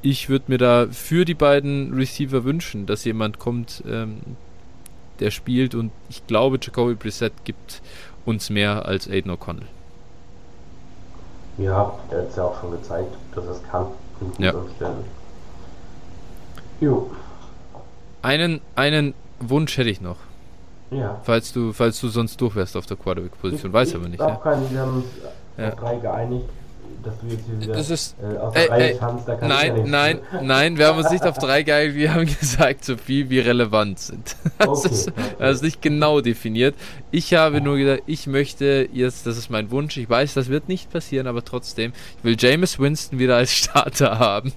ich 0.00 0.30
würde 0.30 0.46
mir 0.48 0.58
da 0.58 0.86
für 0.90 1.26
die 1.26 1.34
beiden 1.34 1.92
Receiver 1.92 2.44
wünschen, 2.44 2.86
dass 2.86 3.04
jemand 3.04 3.38
kommt, 3.38 3.82
ähm, 3.86 4.20
der 5.20 5.30
spielt 5.30 5.74
und 5.74 5.92
ich 6.08 6.26
glaube, 6.26 6.58
Jacoby 6.60 6.94
Brissett 6.94 7.32
gibt 7.44 7.82
uns 8.24 8.50
mehr 8.50 8.86
als 8.86 9.08
Aiden 9.08 9.30
O'Connell. 9.30 9.66
Ja, 11.58 11.92
er 12.10 12.18
hat 12.18 12.28
es 12.30 12.36
ja 12.36 12.44
auch 12.44 12.60
schon 12.60 12.72
gezeigt, 12.72 13.14
dass 13.34 13.44
es 13.44 13.62
kann. 13.70 13.86
Ja. 14.38 14.54
Jo. 16.80 17.10
Einen, 18.22 18.60
einen 18.74 19.14
Wunsch 19.40 19.76
hätte 19.76 19.90
ich 19.90 20.00
noch. 20.00 20.16
Ja. 20.90 21.20
Falls 21.22 21.52
du, 21.52 21.72
falls 21.72 22.00
du 22.00 22.08
sonst 22.08 22.40
durch 22.40 22.54
wärst 22.54 22.76
auf 22.76 22.86
der 22.86 22.96
Quarterback-Position, 22.96 23.72
weiß 23.72 23.94
aber 23.94 24.08
nicht. 24.08 24.20
Ich 24.20 24.26
ja. 24.26 24.36
keinen, 24.36 24.70
wir 24.70 24.80
haben 24.80 24.96
uns 24.96 25.06
ja. 25.56 25.70
drei 25.70 25.96
geeinigt 25.96 26.48
dass 27.04 27.20
du 27.20 27.26
jetzt 27.26 27.44
hier 27.46 27.60
wieder 27.60 27.74
das 27.74 27.90
ist, 27.90 28.16
äh, 28.20 28.38
auf 28.38 28.54
der 28.54 28.70
Reihe 28.70 28.98
tanzt, 28.98 29.28
da 29.28 29.34
kann 29.36 29.48
Nein, 29.48 29.76
ja 29.76 29.84
nein, 29.84 30.20
nein, 30.42 30.78
wir 30.78 30.86
haben 30.86 30.98
uns 30.98 31.10
nicht 31.10 31.24
auf 31.24 31.38
drei 31.38 31.62
geil, 31.62 31.94
wir 31.94 32.14
haben 32.14 32.26
gesagt, 32.40 32.84
so 32.84 32.96
viel 32.96 33.30
wie 33.30 33.40
relevant 33.40 33.98
sind. 33.98 34.36
Das, 34.58 34.84
okay, 34.84 34.94
ist, 34.94 35.12
das 35.38 35.56
ist 35.56 35.62
nicht 35.62 35.82
genau 35.82 36.20
definiert. 36.20 36.74
Ich 37.10 37.34
habe 37.34 37.60
nur 37.60 37.76
gesagt, 37.76 38.04
ich 38.06 38.26
möchte 38.26 38.88
jetzt, 38.92 39.26
das 39.26 39.36
ist 39.36 39.50
mein 39.50 39.70
Wunsch, 39.70 39.96
ich 39.96 40.08
weiß, 40.08 40.34
das 40.34 40.48
wird 40.48 40.68
nicht 40.68 40.90
passieren, 40.90 41.26
aber 41.26 41.44
trotzdem, 41.44 41.92
ich 42.18 42.24
will 42.24 42.36
James 42.38 42.78
Winston 42.78 43.18
wieder 43.18 43.36
als 43.36 43.52
Starter 43.52 44.18
haben. 44.18 44.52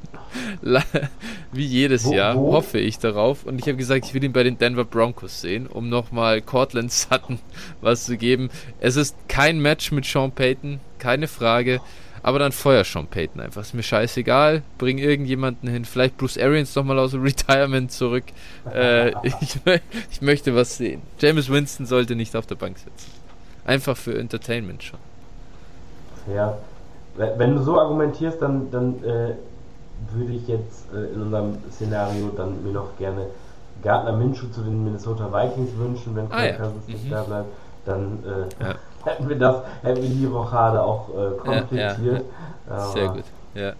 wie 1.51 1.65
jedes 1.65 2.05
wo, 2.05 2.13
Jahr, 2.13 2.35
wo? 2.35 2.53
hoffe 2.53 2.77
ich 2.77 2.99
darauf. 2.99 3.45
Und 3.45 3.59
ich 3.59 3.67
habe 3.67 3.75
gesagt, 3.75 4.05
ich 4.05 4.13
will 4.13 4.23
ihn 4.23 4.33
bei 4.33 4.43
den 4.43 4.57
Denver 4.57 4.85
Broncos 4.85 5.41
sehen, 5.41 5.67
um 5.67 5.89
nochmal 5.89 6.41
Cortland 6.41 6.91
Sutton 6.91 7.39
was 7.81 8.05
zu 8.05 8.17
geben. 8.17 8.49
Es 8.79 8.95
ist 8.95 9.15
kein 9.27 9.59
Match 9.59 9.91
mit 9.91 10.05
Sean 10.05 10.31
Payton, 10.31 10.79
keine 10.99 11.27
Frage. 11.27 11.81
Aber 12.23 12.39
dann 12.39 12.51
feuer 12.51 12.83
Sean 12.83 13.07
Payton 13.07 13.41
einfach. 13.41 13.61
Ist 13.61 13.73
mir 13.73 13.83
scheißegal. 13.83 14.61
Bring 14.77 14.97
irgendjemanden 14.97 15.69
hin. 15.69 15.85
Vielleicht 15.85 16.17
Bruce 16.17 16.37
Arians 16.37 16.75
nochmal 16.75 16.99
aus 16.99 17.11
dem 17.11 17.21
Retirement 17.23 17.91
zurück. 17.91 18.25
Äh, 18.73 19.11
ich, 19.25 19.59
ich, 20.11 20.21
möchte 20.21 20.55
was 20.55 20.77
sehen. 20.77 21.01
James 21.19 21.49
Winston 21.49 21.85
sollte 21.85 22.15
nicht 22.15 22.35
auf 22.35 22.45
der 22.45 22.55
Bank 22.55 22.79
sitzen. 22.79 23.11
Einfach 23.65 23.95
für 23.95 24.17
Entertainment 24.17 24.83
schon. 24.83 24.99
Ja, 26.33 26.57
wenn 27.15 27.55
du 27.55 27.63
so 27.63 27.79
argumentierst, 27.79 28.41
dann, 28.41 28.69
dann 28.71 28.95
äh, 29.03 29.35
würde 30.13 30.33
ich 30.33 30.47
jetzt 30.47 30.93
äh, 30.93 31.13
in 31.13 31.21
unserem 31.21 31.57
Szenario 31.71 32.29
dann 32.35 32.63
mir 32.63 32.73
noch 32.73 32.97
gerne 32.97 33.27
Gardner 33.83 34.13
Minshew 34.13 34.47
zu 34.49 34.61
den 34.61 34.83
Minnesota 34.83 35.31
Vikings 35.31 35.77
wünschen, 35.77 36.15
wenn 36.15 36.29
ah, 36.31 36.45
ja. 36.45 36.57
Cousins 36.57 36.87
nicht 36.87 37.05
mhm. 37.05 37.09
da 37.11 37.23
bleibt. 37.23 37.47
Dann 37.85 38.23
äh, 38.25 38.63
ja 38.65 38.75
hätten 39.07 39.29
wir 39.29 39.37
das, 39.37 39.63
hätten 39.81 40.01
wir 40.01 40.09
die 40.09 40.25
Rochade 40.25 40.81
auch 40.81 41.09
äh, 41.09 41.37
komplettiert. 41.37 42.23
Ja, 42.69 42.75
ja. 42.75 42.85
Sehr 42.87 43.07
gut, 43.09 43.23
ja. 43.55 43.73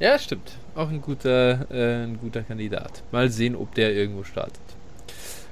Ja, 0.00 0.18
stimmt. 0.18 0.52
Auch 0.74 0.88
ein 0.88 1.00
guter, 1.00 1.70
äh, 1.70 2.04
ein 2.04 2.18
guter 2.20 2.42
Kandidat. 2.42 3.02
Mal 3.12 3.28
sehen, 3.28 3.54
ob 3.54 3.74
der 3.74 3.92
irgendwo 3.92 4.24
startet. 4.24 4.60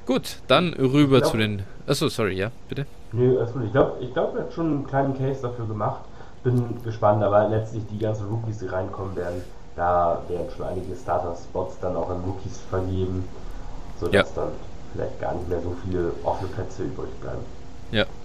Gut, 0.07 0.39
dann 0.49 0.73
rüber 0.75 1.19
glaub, 1.19 1.31
zu 1.31 1.37
den. 1.37 1.63
Achso, 1.87 2.09
sorry, 2.09 2.37
ja, 2.37 2.51
bitte. 2.69 2.87
Nö, 3.13 3.39
also 3.39 3.61
ich 3.61 3.71
glaube, 3.71 3.93
ich 4.01 4.13
glaub, 4.13 4.35
er 4.35 4.43
hat 4.43 4.53
schon 4.53 4.67
einen 4.67 4.87
kleinen 4.87 5.17
Case 5.17 5.43
dafür 5.43 5.67
gemacht. 5.67 6.01
Bin 6.43 6.83
gespannt, 6.83 7.23
aber 7.23 7.49
letztlich 7.49 7.85
die 7.91 7.99
ganzen 7.99 8.27
Rookies, 8.29 8.59
die 8.59 8.67
reinkommen 8.67 9.15
werden, 9.15 9.43
da 9.77 10.23
werden 10.29 10.47
schon 10.57 10.67
einige 10.67 10.97
Starter-Spots 10.97 11.77
dann 11.81 11.95
auch 11.97 12.09
an 12.09 12.23
Rookies 12.27 12.61
vergeben, 12.71 13.29
sodass 14.01 14.35
ja. 14.35 14.43
dann 14.43 14.53
vielleicht 14.93 15.21
gar 15.21 15.35
nicht 15.35 15.49
mehr 15.49 15.61
so 15.61 15.77
viele 15.85 16.13
offene 16.25 16.49
Plätze 16.49 16.85
übrig 16.85 17.11
bleiben. 17.21 17.45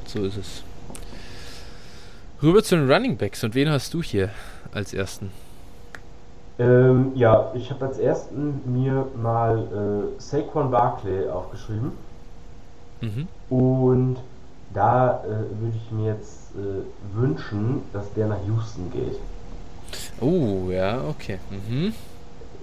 So 0.05 0.23
ist 0.23 0.37
es. 0.37 0.63
Rüber 2.41 2.63
zu 2.63 2.75
den 2.75 2.91
Running 2.91 3.17
Backs. 3.17 3.43
Und 3.43 3.55
wen 3.55 3.69
hast 3.69 3.93
du 3.93 4.01
hier 4.03 4.29
als 4.73 4.93
ersten? 4.93 5.31
Ähm, 6.57 7.11
ja, 7.15 7.51
ich 7.53 7.69
habe 7.69 7.85
als 7.85 7.97
ersten 7.97 8.61
mir 8.65 9.07
mal 9.21 9.57
äh, 9.57 10.21
Saquon 10.21 10.71
Barkley 10.71 11.27
aufgeschrieben. 11.27 11.91
Mhm. 13.01 13.27
Und 13.49 14.17
da 14.73 15.23
äh, 15.23 15.27
würde 15.61 15.75
ich 15.75 15.91
mir 15.91 16.13
jetzt 16.13 16.51
äh, 16.55 17.17
wünschen, 17.17 17.81
dass 17.91 18.11
der 18.13 18.27
nach 18.27 18.39
Houston 18.47 18.91
geht. 18.91 19.17
Oh, 20.21 20.69
ja, 20.69 21.01
okay. 21.09 21.39
Mhm. 21.49 21.93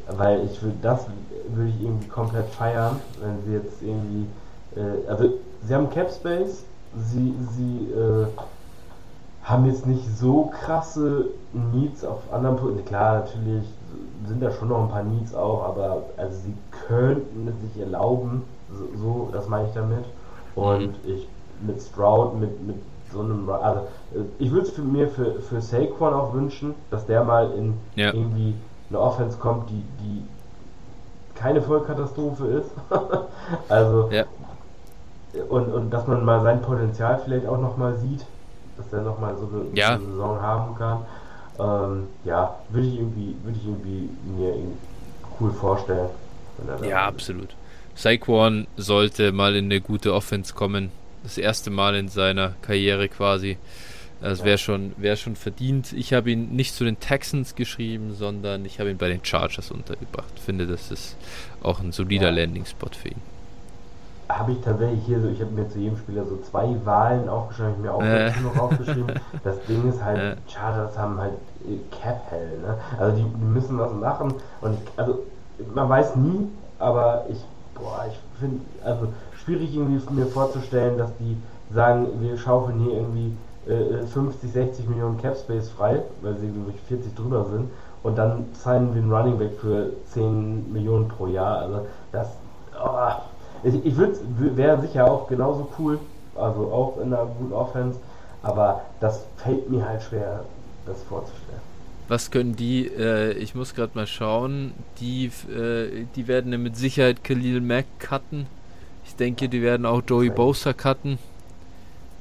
Weil 0.09 0.49
ich 0.51 0.63
würde 0.63 0.77
das 0.83 1.07
würde 1.49 1.71
ich 1.71 1.83
irgendwie 1.83 2.09
komplett 2.09 2.49
feiern, 2.49 2.99
wenn 3.21 3.45
sie 3.45 3.53
jetzt 3.53 3.83
irgendwie 3.83 4.27
äh, 4.77 5.09
also 5.09 5.35
sie 5.67 5.75
haben 5.75 5.91
Cap 5.91 6.11
Space, 6.11 6.65
sie, 6.97 7.35
sie 7.57 7.93
äh, 7.93 8.27
haben 9.45 9.67
jetzt 9.67 9.87
nicht 9.87 10.05
so 10.19 10.53
krasse 10.65 11.27
Needs 11.53 12.05
auf 12.05 12.21
anderen 12.33 12.57
Punkten. 12.57 12.85
Klar, 12.85 13.21
natürlich 13.21 13.65
sind 14.27 14.43
da 14.43 14.51
schon 14.53 14.69
noch 14.69 14.83
ein 14.83 14.89
paar 14.89 15.03
Needs 15.03 15.35
auch, 15.35 15.65
aber 15.65 16.05
also 16.17 16.37
sie 16.45 16.55
könnten 16.87 17.49
es 17.49 17.73
sich 17.73 17.83
erlauben, 17.83 18.45
so, 18.71 18.89
so 18.97 19.29
das 19.33 19.49
meine 19.49 19.69
ich 19.69 19.75
damit. 19.75 20.05
Und 20.55 21.05
mhm. 21.05 21.15
ich 21.15 21.29
mit 21.61 21.81
Stroud, 21.81 22.39
mit, 22.39 22.67
mit 22.67 22.77
so 23.13 23.21
einem, 23.21 23.49
also 23.49 23.81
äh, 24.15 24.25
ich 24.39 24.51
würde 24.51 24.69
es 24.69 24.79
mir 24.79 25.09
für, 25.09 25.41
für 25.41 25.61
Saquon 25.61 26.15
auch 26.15 26.33
wünschen, 26.35 26.75
dass 26.91 27.07
der 27.07 27.25
mal 27.25 27.51
in 27.53 27.75
ja. 27.97 28.13
irgendwie 28.13 28.55
eine 28.89 29.01
Offense 29.01 29.39
kommt, 29.39 29.71
die, 29.71 29.85
die 30.01 30.23
keine 31.35 31.63
Vollkatastrophe 31.63 32.47
ist. 32.47 32.71
also 33.69 34.09
ja. 34.11 34.25
Und, 35.49 35.73
und 35.73 35.91
dass 35.91 36.07
man 36.07 36.25
mal 36.25 36.43
sein 36.43 36.61
Potenzial 36.63 37.21
vielleicht 37.25 37.47
auch 37.47 37.61
nochmal 37.61 37.97
sieht, 37.97 38.25
dass 38.77 38.93
er 38.93 39.03
nochmal 39.03 39.37
so 39.37 39.49
eine, 39.53 39.77
ja. 39.79 39.95
eine 39.95 40.05
Saison 40.05 40.41
haben 40.41 40.75
kann. 40.77 41.07
Ähm, 41.59 42.09
ja, 42.25 42.57
würde 42.71 42.89
ich 42.89 42.99
irgendwie, 42.99 43.37
würde 43.43 43.59
ich 43.59 43.67
irgendwie 43.67 44.09
mir 44.37 44.55
cool 45.41 45.53
vorstellen. 45.53 46.09
Ja, 46.83 47.07
absolut. 47.07 47.55
Saquon 47.95 48.67
sollte 48.77 49.33
mal 49.33 49.55
in 49.57 49.67
eine 49.67 49.81
gute 49.81 50.15
Offense 50.15 50.55
kommen. 50.55 50.91
Das 51.23 51.39
erste 51.39 51.71
Mal 51.71 51.95
in 51.95 52.09
seiner 52.09 52.55
Karriere 52.63 53.09
quasi. 53.09 53.59
Das 54.21 54.45
wäre 54.45 54.59
schon, 54.59 54.93
wär 54.99 55.17
schon 55.17 55.35
verdient. 55.35 55.93
Ich 55.93 56.13
habe 56.13 56.31
ihn 56.31 56.55
nicht 56.55 56.75
zu 56.75 56.85
den 56.85 57.01
Texans 57.01 57.57
geschrieben, 57.57 58.15
sondern 58.15 58.65
ich 58.65 58.79
habe 58.79 58.91
ihn 58.91 58.97
bei 58.97 59.09
den 59.09 59.25
Chargers 59.25 59.73
untergebracht. 59.73 60.39
Finde, 60.39 60.67
das 60.67 60.93
ist 60.93 61.17
auch 61.61 61.81
ein 61.81 61.91
solider 61.91 62.31
ja. 62.31 62.37
Landing-Spot 62.37 62.91
für 62.97 63.09
ihn. 63.09 63.23
Habe 64.39 64.53
ich 64.53 64.61
tatsächlich 64.61 65.05
hier 65.05 65.21
so, 65.21 65.29
ich 65.29 65.41
habe 65.41 65.51
mir 65.51 65.69
zu 65.69 65.79
jedem 65.79 65.97
Spieler 65.97 66.25
so 66.25 66.39
zwei 66.39 66.77
Wahlen 66.85 67.29
aufgeschrieben, 67.29 67.75
ich 67.77 67.83
mir 67.83 67.93
auch 67.93 68.03
äh. 68.03 68.33
noch 68.43 68.59
aufgeschrieben. 68.59 69.13
Das 69.45 69.57
Ding 69.67 69.89
ist 69.89 70.03
halt, 70.03 70.19
äh. 70.19 70.37
Chargers 70.49 70.97
haben 70.97 71.19
halt 71.19 71.33
äh, 71.67 71.79
Cap-Hell, 71.91 72.59
ne? 72.61 72.77
Also 72.99 73.17
die, 73.17 73.25
die, 73.25 73.45
müssen 73.45 73.79
was 73.79 73.93
machen 73.93 74.35
und 74.61 74.79
also 74.97 75.19
man 75.75 75.89
weiß 75.89 76.17
nie, 76.17 76.49
aber 76.79 77.27
ich, 77.29 77.39
boah, 77.75 78.07
ich 78.09 78.19
finde, 78.41 78.61
also 78.85 79.09
schwierig 79.45 79.75
irgendwie 79.75 80.01
mir 80.13 80.27
vorzustellen, 80.27 80.99
dass 80.99 81.11
die 81.19 81.37
sagen, 81.73 82.07
wir 82.21 82.37
schaufeln 82.37 82.79
hier 82.81 82.95
irgendwie 82.95 83.37
50, 84.13 84.51
äh, 84.51 84.53
60 84.53 84.89
Millionen 84.89 85.19
Cap 85.19 85.37
Space 85.37 85.69
frei, 85.69 86.03
weil 86.23 86.37
sie 86.37 86.49
glaube 86.49 86.73
40 86.89 87.15
drüber 87.15 87.45
sind 87.45 87.71
und 88.03 88.19
dann 88.19 88.47
signen 88.53 88.95
wir 88.95 89.03
einen 89.03 89.13
Running 89.13 89.39
Back 89.39 89.61
für 89.61 89.91
10 90.13 90.73
Millionen 90.73 91.09
pro 91.09 91.27
Jahr. 91.27 91.59
Also 91.59 91.87
das, 92.11 92.29
oh, 92.83 93.13
ich, 93.63 93.85
ich 93.85 93.97
würde, 93.97 94.17
wäre 94.57 94.81
sicher 94.81 95.11
auch 95.11 95.29
genauso 95.29 95.69
cool, 95.79 95.99
also 96.35 96.61
auch 96.73 96.99
in 97.03 97.13
einer 97.13 97.27
guten 97.27 97.53
Offense, 97.53 97.99
aber 98.43 98.83
das 99.01 99.25
fällt 99.37 99.71
mir 99.71 99.87
halt 99.87 100.03
schwer, 100.03 100.45
das 100.87 101.03
vorzustellen. 101.05 101.61
Was 102.09 102.31
können 102.31 102.57
die, 102.57 102.87
äh, 102.87 103.33
ich 103.33 103.55
muss 103.55 103.75
gerade 103.75 103.93
mal 103.95 104.07
schauen, 104.07 104.73
die, 105.01 105.27
äh, 105.27 106.05
die 106.17 106.29
werden 106.29 106.53
ja 106.53 106.59
mit 106.59 106.77
Sicherheit 106.77 107.23
Khalil 107.25 107.61
Mack 107.61 107.87
cutten. 107.99 108.47
Ich 109.07 109.15
denke, 109.17 109.49
die 109.49 109.63
werden 109.63 109.87
auch 109.87 110.03
Joey 110.07 110.31
Bosa 110.31 110.73
cutten. 110.73 111.19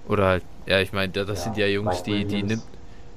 Oder 0.08 0.28
halt, 0.28 0.44
ja, 0.66 0.80
ich 0.80 0.94
meine, 0.94 1.12
das 1.12 1.28
ja, 1.28 1.36
sind 1.36 1.58
ja 1.58 1.68
Jungs, 1.68 2.04
die, 2.04 2.26
die 2.26 2.44
nimmt, 2.44 2.64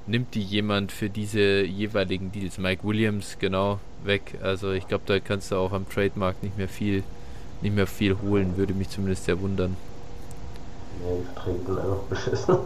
nimmt 0.07 0.33
die 0.33 0.41
jemand 0.41 0.91
für 0.91 1.09
diese 1.09 1.63
jeweiligen 1.63 2.31
Deals. 2.31 2.57
Mike 2.57 2.83
Williams, 2.83 3.37
genau, 3.39 3.79
weg. 4.03 4.37
Also 4.41 4.71
ich 4.71 4.87
glaube, 4.87 5.03
da 5.05 5.19
kannst 5.19 5.51
du 5.51 5.55
auch 5.55 5.71
am 5.71 5.87
Trademark 5.87 6.41
nicht 6.43 6.57
mehr 6.57 6.69
viel, 6.69 7.03
nicht 7.61 7.75
mehr 7.75 7.87
viel 7.87 8.17
holen, 8.21 8.57
würde 8.57 8.73
mich 8.73 8.89
zumindest 8.89 9.25
sehr 9.25 9.39
wundern. 9.39 9.75
Nee, 11.01 11.17
die 11.19 11.33
Verträge 11.33 11.81
einfach 11.81 12.03
beschissen. 12.09 12.57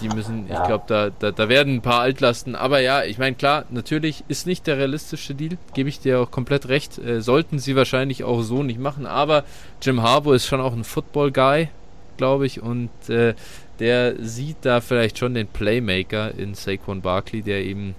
Die 0.00 0.08
müssen, 0.08 0.48
ja. 0.48 0.60
ich 0.60 0.66
glaube, 0.66 0.84
da, 0.88 1.10
da, 1.10 1.30
da 1.30 1.48
werden 1.48 1.76
ein 1.76 1.82
paar 1.82 2.00
Altlasten. 2.00 2.54
Aber 2.54 2.80
ja, 2.80 3.04
ich 3.04 3.18
meine, 3.18 3.36
klar, 3.36 3.64
natürlich 3.70 4.24
ist 4.28 4.46
nicht 4.46 4.66
der 4.66 4.78
realistische 4.78 5.34
Deal. 5.34 5.58
Gebe 5.74 5.88
ich 5.88 6.00
dir 6.00 6.20
auch 6.20 6.30
komplett 6.30 6.68
recht. 6.68 6.98
Äh, 6.98 7.20
sollten 7.20 7.58
sie 7.58 7.76
wahrscheinlich 7.76 8.24
auch 8.24 8.42
so 8.42 8.62
nicht 8.62 8.80
machen. 8.80 9.06
Aber 9.06 9.44
Jim 9.80 10.02
Harbour 10.02 10.34
ist 10.34 10.46
schon 10.46 10.60
auch 10.60 10.72
ein 10.72 10.84
Football-Guy, 10.84 11.68
glaube 12.16 12.46
ich. 12.46 12.62
Und 12.62 12.90
äh, 13.08 13.34
der 13.78 14.16
sieht 14.24 14.58
da 14.62 14.80
vielleicht 14.80 15.18
schon 15.18 15.34
den 15.34 15.46
Playmaker 15.46 16.34
in 16.36 16.54
Saquon 16.54 17.00
Barkley, 17.00 17.42
der 17.42 17.64
eben 17.64 17.94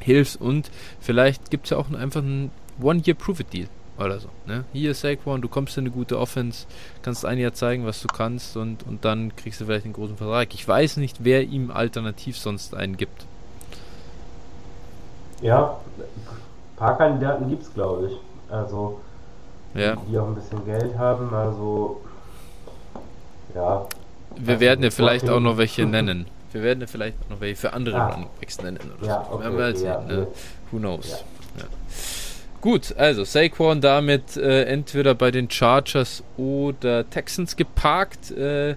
hilft. 0.00 0.40
Und 0.40 0.70
vielleicht 1.00 1.50
gibt 1.50 1.64
es 1.64 1.70
ja 1.70 1.78
auch 1.78 1.90
einfach 1.92 2.22
einen 2.22 2.50
One-Year-Prove-It-Deal 2.80 3.68
oder 3.98 4.18
so. 4.18 4.28
Ne? 4.46 4.64
Hier 4.72 4.90
ist 4.90 5.00
Saquon, 5.00 5.40
du 5.40 5.48
kommst 5.48 5.76
in 5.78 5.84
eine 5.84 5.90
gute 5.90 6.18
Offense, 6.18 6.66
kannst 7.02 7.24
ein 7.24 7.38
Jahr 7.38 7.52
zeigen, 7.54 7.86
was 7.86 8.00
du 8.02 8.08
kannst 8.08 8.56
und, 8.56 8.84
und 8.86 9.04
dann 9.04 9.34
kriegst 9.36 9.60
du 9.60 9.66
vielleicht 9.66 9.84
einen 9.84 9.94
großen 9.94 10.16
Vertrag. 10.16 10.52
Ich 10.54 10.66
weiß 10.66 10.96
nicht, 10.96 11.18
wer 11.24 11.42
ihm 11.42 11.70
alternativ 11.70 12.36
sonst 12.36 12.74
einen 12.74 12.96
gibt. 12.96 13.26
Ja, 15.40 15.76
ein 15.98 16.76
paar 16.76 16.96
Kandidaten 16.96 17.48
gibt 17.48 17.62
es, 17.62 17.72
glaube 17.72 18.08
ich. 18.08 18.52
Also, 18.52 19.00
ja. 19.74 19.96
die 20.08 20.18
auch 20.18 20.28
ein 20.28 20.34
bisschen 20.34 20.64
Geld 20.64 20.96
haben. 20.98 21.32
Also, 21.34 22.00
ja. 23.54 23.86
Wir 24.36 24.58
werden 24.58 24.82
ja 24.82 24.90
vielleicht 24.90 25.28
auch 25.28 25.40
noch 25.40 25.56
welche 25.56 25.86
nennen. 25.86 26.26
Wir 26.52 26.62
werden 26.62 26.80
ja 26.80 26.86
vielleicht 26.86 27.16
auch 27.24 27.30
noch 27.30 27.40
welche 27.40 27.56
für 27.56 27.72
andere 27.72 28.00
ah. 28.00 28.08
Running 28.08 28.28
Backs 28.40 28.60
nennen. 28.62 28.78
Oder 28.98 29.06
ja, 29.06 29.26
so. 29.28 29.36
okay, 29.36 29.56
wir 29.56 29.76
sehen, 29.76 29.86
ja, 29.86 30.00
ne? 30.00 30.26
Who 30.70 30.78
knows. 30.78 31.24
Ja. 31.58 31.64
Gut, 32.64 32.96
also 32.96 33.24
Saquon 33.24 33.82
damit 33.82 34.38
äh, 34.38 34.64
entweder 34.64 35.14
bei 35.14 35.30
den 35.30 35.50
Chargers 35.50 36.24
oder 36.38 37.10
Texans 37.10 37.56
geparkt. 37.56 38.30
Äh, 38.30 38.76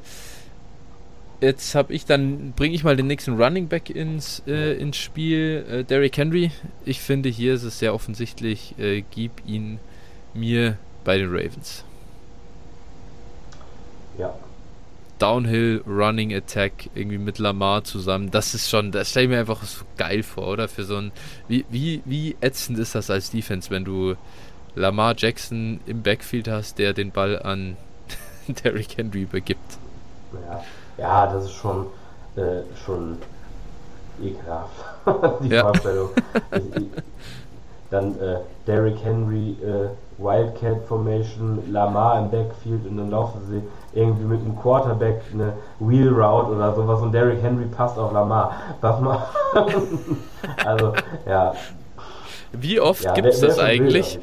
jetzt 1.40 1.74
habe 1.74 1.94
ich 1.94 2.06
dann, 2.06 2.52
bringe 2.52 2.76
ich 2.76 2.84
mal 2.84 2.98
den 2.98 3.08
nächsten 3.08 3.42
Running 3.42 3.70
Back 3.70 3.90
ins, 3.90 4.44
äh, 4.46 4.74
ins 4.74 4.98
Spiel. 4.98 5.66
Äh, 5.72 5.84
Derrick 5.86 6.18
Henry. 6.18 6.52
Ich 6.84 7.00
finde, 7.00 7.30
hier 7.30 7.54
ist 7.54 7.64
es 7.64 7.80
sehr 7.80 7.94
offensichtlich, 7.94 8.78
äh, 8.78 9.06
gib 9.10 9.32
ihn 9.46 9.80
mir 10.34 10.78
bei 11.06 11.18
den 11.18 11.30
Ravens. 11.30 11.86
Ja, 14.18 14.38
Downhill 15.28 15.84
Running 15.86 16.34
Attack 16.34 16.90
irgendwie 16.96 17.18
mit 17.18 17.38
Lamar 17.38 17.84
zusammen. 17.84 18.32
Das 18.32 18.54
ist 18.54 18.70
schon, 18.70 18.94
das 18.94 19.10
stelle 19.10 19.26
ich 19.26 19.30
mir 19.32 19.40
einfach 19.40 19.62
so 19.64 19.84
geil 19.98 20.24
vor, 20.24 20.48
oder? 20.48 20.70
Für 20.70 20.86
so 20.86 20.96
ein, 20.96 21.12
wie, 21.50 21.66
wie, 21.70 22.02
wie 22.06 22.38
ätzend 22.40 22.80
ist 22.80 22.96
das 22.96 23.10
als 23.10 23.32
Defense, 23.32 23.70
wenn 23.70 23.84
du 23.84 24.16
Lamar 24.76 25.16
Jackson 25.18 25.82
im 25.86 26.02
Backfield 26.02 26.48
hast, 26.48 26.80
der 26.80 26.94
den 26.94 27.12
Ball 27.12 27.42
an 27.42 27.76
Derrick 28.64 28.98
Henry 28.98 29.24
übergibt. 29.24 29.78
Ja, 30.32 30.64
ja 30.98 31.34
das 31.34 31.46
ist 31.46 31.56
schon, 31.56 31.88
äh, 32.38 32.62
schon 32.86 33.18
ekelhaft, 34.24 35.42
die 35.44 35.50
ja. 35.50 35.64
Vorstellung. 35.64 36.10
dann 37.90 38.20
äh, 38.20 38.38
Derrick 38.66 38.98
Henry, 39.04 39.56
äh, 39.64 39.90
Wildcat 40.18 40.84
Formation, 40.88 41.72
Lamar 41.72 42.20
im 42.20 42.32
Backfield 42.32 42.86
und 42.88 42.98
dann 42.98 43.12
laufen 43.12 43.42
sie 43.50 43.62
irgendwie 43.98 44.26
mit 44.26 44.42
einem 44.42 44.60
Quarterback 44.60 45.22
eine 45.34 45.54
Wheel 45.80 46.10
Route 46.10 46.52
oder 46.52 46.76
sowas 46.76 47.02
und 47.02 47.12
Derrick 47.12 47.42
Henry 47.42 47.66
passt 47.66 47.98
auf 47.98 48.12
Lamar. 48.12 48.52
Was 48.82 49.00
man 49.00 49.20
also, 50.66 50.94
ja. 51.26 51.54
Wie 52.52 52.80
oft 52.80 53.04
ja, 53.04 53.14
gibt 53.14 53.28
es 53.28 53.40
das 53.40 53.60
eigentlich? 53.60 54.20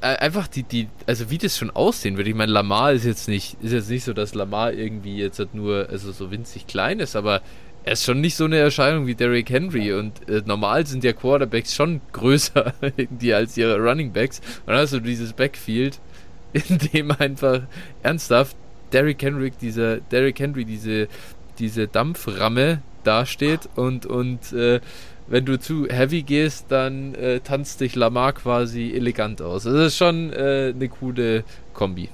Einfach 0.00 0.48
die, 0.48 0.62
die, 0.62 0.88
also 1.06 1.28
wie 1.28 1.36
das 1.36 1.58
schon 1.58 1.70
aussehen 1.70 2.16
würde. 2.16 2.30
Ich 2.30 2.36
meine, 2.36 2.50
Lamar 2.50 2.92
ist 2.92 3.04
jetzt 3.04 3.28
nicht, 3.28 3.62
ist 3.62 3.72
jetzt 3.72 3.90
nicht 3.90 4.04
so, 4.04 4.14
dass 4.14 4.34
Lamar 4.34 4.72
irgendwie 4.72 5.18
jetzt 5.18 5.38
halt 5.38 5.54
nur, 5.54 5.88
also 5.90 6.10
so 6.12 6.30
winzig 6.30 6.66
klein 6.66 7.00
ist, 7.00 7.16
aber 7.16 7.42
er 7.84 7.92
ist 7.92 8.04
schon 8.04 8.20
nicht 8.20 8.36
so 8.36 8.44
eine 8.44 8.58
Erscheinung 8.58 9.06
wie 9.06 9.14
Derrick 9.14 9.50
Henry 9.50 9.92
und 9.92 10.28
äh, 10.28 10.42
normal 10.44 10.86
sind 10.86 11.02
ja 11.04 11.12
Quarterbacks 11.12 11.74
schon 11.74 12.00
größer 12.12 12.74
irgendwie 12.96 13.34
als 13.34 13.56
ihre 13.56 13.78
Running 13.78 14.12
Backs 14.12 14.40
und 14.66 14.72
dann 14.72 14.78
hast 14.78 14.92
du 14.92 15.00
dieses 15.00 15.32
Backfield, 15.32 15.98
in 16.52 16.78
dem 16.92 17.10
einfach 17.12 17.62
ernsthaft 18.02 18.56
Derrick 18.92 19.22
Henry, 19.22 19.52
dieser 19.52 19.98
Derrick 19.98 20.40
Henry, 20.40 20.64
diese, 20.64 21.08
diese 21.58 21.86
Dampframme 21.86 22.82
dasteht 23.04 23.68
und, 23.76 24.04
und 24.04 24.52
äh, 24.52 24.80
wenn 25.28 25.44
du 25.44 25.60
zu 25.60 25.86
heavy 25.86 26.22
gehst, 26.22 26.66
dann 26.70 27.14
äh, 27.14 27.38
tanzt 27.38 27.80
dich 27.80 27.94
Lamar 27.94 28.32
quasi 28.32 28.92
elegant 28.92 29.40
aus. 29.40 29.62
Das 29.62 29.74
ist 29.74 29.96
schon 29.96 30.32
äh, 30.32 30.72
eine 30.74 30.88
coole 30.88 31.44
Kombi. 31.72 32.08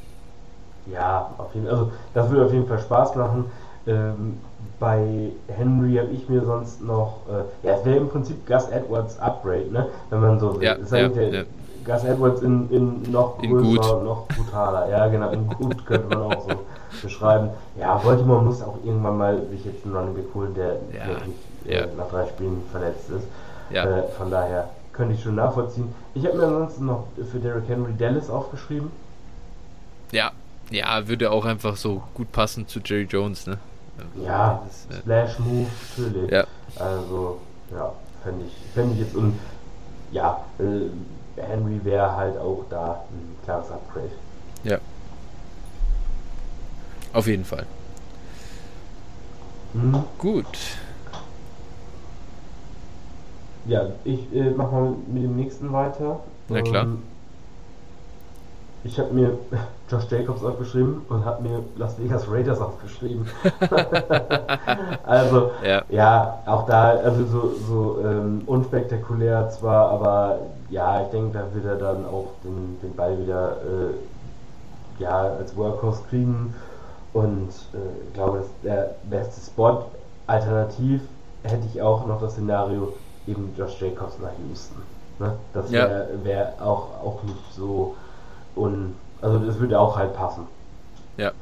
Ja, 0.93 1.35
auf 1.39 1.55
jeden. 1.55 1.67
Also 1.67 1.93
das 2.13 2.31
würde 2.31 2.45
auf 2.45 2.53
jeden 2.53 2.67
Fall 2.67 2.79
Spaß 2.79 3.17
machen. 3.17 3.47
Ähm, 3.87 4.37
bei 4.79 5.31
Henry 5.49 5.97
habe 5.97 6.11
ich 6.11 6.29
mir 6.29 6.45
sonst 6.45 6.83
noch, 6.83 7.21
äh, 7.29 7.67
ja, 7.67 7.77
es 7.77 7.85
wäre 7.85 7.97
im 7.97 8.09
Prinzip 8.09 8.47
Gus 8.47 8.69
Edwards 8.69 9.19
Upgrade, 9.19 9.71
ne? 9.71 9.89
Wenn 10.11 10.21
man 10.21 10.39
so 10.39 10.55
will. 10.55 10.63
Ja, 10.63 10.77
ja, 10.77 11.09
der, 11.09 11.29
ja. 11.31 11.43
Gus 11.85 12.05
Edwards 12.05 12.43
in, 12.43 12.71
in 12.71 13.13
noch 13.13 13.43
in 13.43 13.51
größer, 13.51 13.95
gut. 13.95 14.05
noch 14.05 14.29
brutaler. 14.29 14.91
Ja, 14.91 15.07
genau, 15.09 15.31
in 15.31 15.47
gut 15.47 15.87
könnte 15.87 16.09
man 16.09 16.33
auch 16.33 16.43
so 16.43 16.55
beschreiben. 17.03 17.51
Ja, 17.79 17.97
Baltimore 17.97 18.43
muss 18.43 18.63
auch 18.63 18.77
irgendwann 18.85 19.17
mal 19.17 19.43
sich 19.51 19.65
jetzt 19.65 19.85
einen 19.85 19.97
Running 19.97 20.15
Back 20.15 20.35
holen, 20.35 20.55
der 20.55 20.77
ja, 20.93 21.07
nicht 21.27 21.67
äh, 21.67 21.81
ja. 21.81 21.87
nach 21.97 22.09
drei 22.09 22.27
Spielen 22.27 22.63
verletzt 22.71 23.09
ist. 23.11 23.27
Ja. 23.71 23.85
Äh, 23.85 24.09
von 24.19 24.31
daher 24.31 24.69
könnte 24.93 25.15
ich 25.15 25.23
schon 25.23 25.37
nachvollziehen. 25.37 25.95
Ich 26.15 26.27
habe 26.27 26.37
mir 26.37 26.45
ansonsten 26.45 26.87
noch 26.87 27.05
für 27.31 27.39
Derrick 27.39 27.69
Henry 27.69 27.93
Dallas 27.97 28.29
aufgeschrieben. 28.29 28.91
Ja, 30.13 30.33
ja, 30.71 31.07
würde 31.07 31.31
auch 31.31 31.45
einfach 31.45 31.77
so 31.77 32.03
gut 32.15 32.33
passen 32.33 32.67
zu 32.67 32.81
Jerry 32.85 33.05
Jones, 33.05 33.47
ne? 33.47 33.59
Ja, 34.23 34.63
das, 34.67 34.97
äh, 34.97 35.01
Splash 35.01 35.39
Move, 35.39 35.67
natürlich. 35.97 36.31
Ja. 36.31 36.45
Also, 36.77 37.41
ja, 37.71 37.93
fände 38.23 38.45
ich, 38.47 38.73
fänd 38.75 38.93
ich 38.95 39.01
jetzt 39.01 39.15
und 39.15 39.39
ja, 40.13 40.41
äh, 40.59 41.41
Henry 41.41 41.81
wäre 41.85 42.17
halt 42.17 42.39
auch 42.39 42.65
da 42.71 43.05
ein 43.11 43.37
klares 43.45 43.71
Upgrade. 43.71 44.11
Ja. 44.65 44.79
Auf 47.13 47.27
jeden 47.27 47.45
Fall. 47.45 47.67
Mhm. 49.75 50.05
Gut. 50.19 50.47
Ja, 53.67 53.87
ich 54.05 54.33
äh, 54.35 54.51
mache 54.51 54.73
mal 54.73 54.95
mit 55.09 55.25
dem 55.25 55.37
nächsten 55.37 55.73
weiter. 55.73 56.21
Na 56.49 56.63
klar. 56.63 56.85
Ähm, 56.85 57.03
ich 58.85 58.99
habe 58.99 59.13
mir 59.13 59.39
Josh 59.89 60.11
Jacobs 60.11 60.43
aufgeschrieben 60.43 61.03
und 61.09 61.25
habe 61.25 61.43
mir 61.43 61.63
Las 61.77 61.99
Vegas 61.99 62.29
Raiders 62.31 62.61
aufgeschrieben. 62.61 63.27
also, 65.07 65.51
ja. 65.65 65.83
ja. 65.89 66.39
auch 66.47 66.67
da, 66.67 66.91
also 66.91 67.25
so, 67.25 67.53
so 67.67 68.01
ähm, 68.05 68.43
unspektakulär 68.47 69.49
zwar, 69.51 69.91
aber 69.91 70.39
ja, 70.71 71.03
ich 71.03 71.09
denke, 71.09 71.39
da 71.39 71.55
wird 71.55 71.65
er 71.65 71.77
dann 71.77 72.05
auch 72.05 72.33
den, 72.43 72.79
den 72.83 72.97
Ball 72.97 73.17
wieder 73.19 73.53
äh, 73.53 75.03
ja, 75.03 75.37
als 75.39 75.57
Workhorse 75.57 76.03
kriegen 76.11 76.55
und 77.13 77.49
äh, 77.73 78.07
ich 78.07 78.15
glaube, 78.15 78.39
das 78.39 78.47
ist 78.47 78.55
der 78.65 78.95
beste 79.05 79.41
Spot. 79.41 79.85
Alternativ 80.27 81.01
hätte 81.45 81.67
ich 81.73 81.81
auch 81.81 82.07
noch 82.07 82.21
das 82.21 82.33
Szenario, 82.33 82.93
eben 83.27 83.55
Josh 83.57 83.81
Jacobs 83.81 84.19
nach 84.21 84.31
Houston. 84.49 84.83
Ne? 85.19 85.33
Das 85.55 85.71
wäre 85.71 86.09
ja. 86.13 86.25
wär 86.25 86.53
auch, 86.61 86.89
auch 87.03 87.23
nicht 87.23 87.55
so 87.55 87.95
un. 88.57 88.95
Also 89.21 89.39
das 89.39 89.59
würde 89.59 89.79
auch 89.79 89.97
halt 89.97 90.15
passen. 90.15 90.47
Ja. 91.17 91.33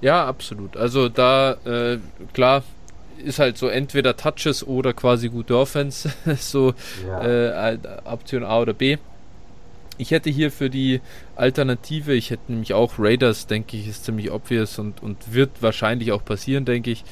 Ja, 0.00 0.26
absolut. 0.26 0.76
Also 0.76 1.08
da, 1.08 1.52
äh, 1.64 1.98
klar, 2.32 2.62
ist 3.24 3.38
halt 3.38 3.56
so 3.56 3.68
entweder 3.68 4.16
Touches 4.16 4.66
oder 4.66 4.92
quasi 4.92 5.28
gute 5.28 5.56
Offense. 5.56 6.12
so 6.38 6.74
ja. 7.06 7.70
äh, 7.70 7.78
Option 8.04 8.44
A 8.44 8.60
oder 8.60 8.74
B. 8.74 8.98
Ich 9.96 10.10
hätte 10.10 10.28
hier 10.28 10.50
für 10.50 10.70
die 10.70 11.00
Alternative, 11.36 12.14
ich 12.14 12.30
hätte 12.30 12.50
nämlich 12.50 12.74
auch 12.74 12.94
Raiders, 12.98 13.46
denke 13.46 13.76
ich, 13.76 13.86
ist 13.86 14.04
ziemlich 14.04 14.32
obvious 14.32 14.78
und, 14.78 15.02
und 15.02 15.32
wird 15.32 15.50
wahrscheinlich 15.60 16.10
auch 16.10 16.24
passieren, 16.24 16.64
denke 16.64 16.90
ich 16.90 17.04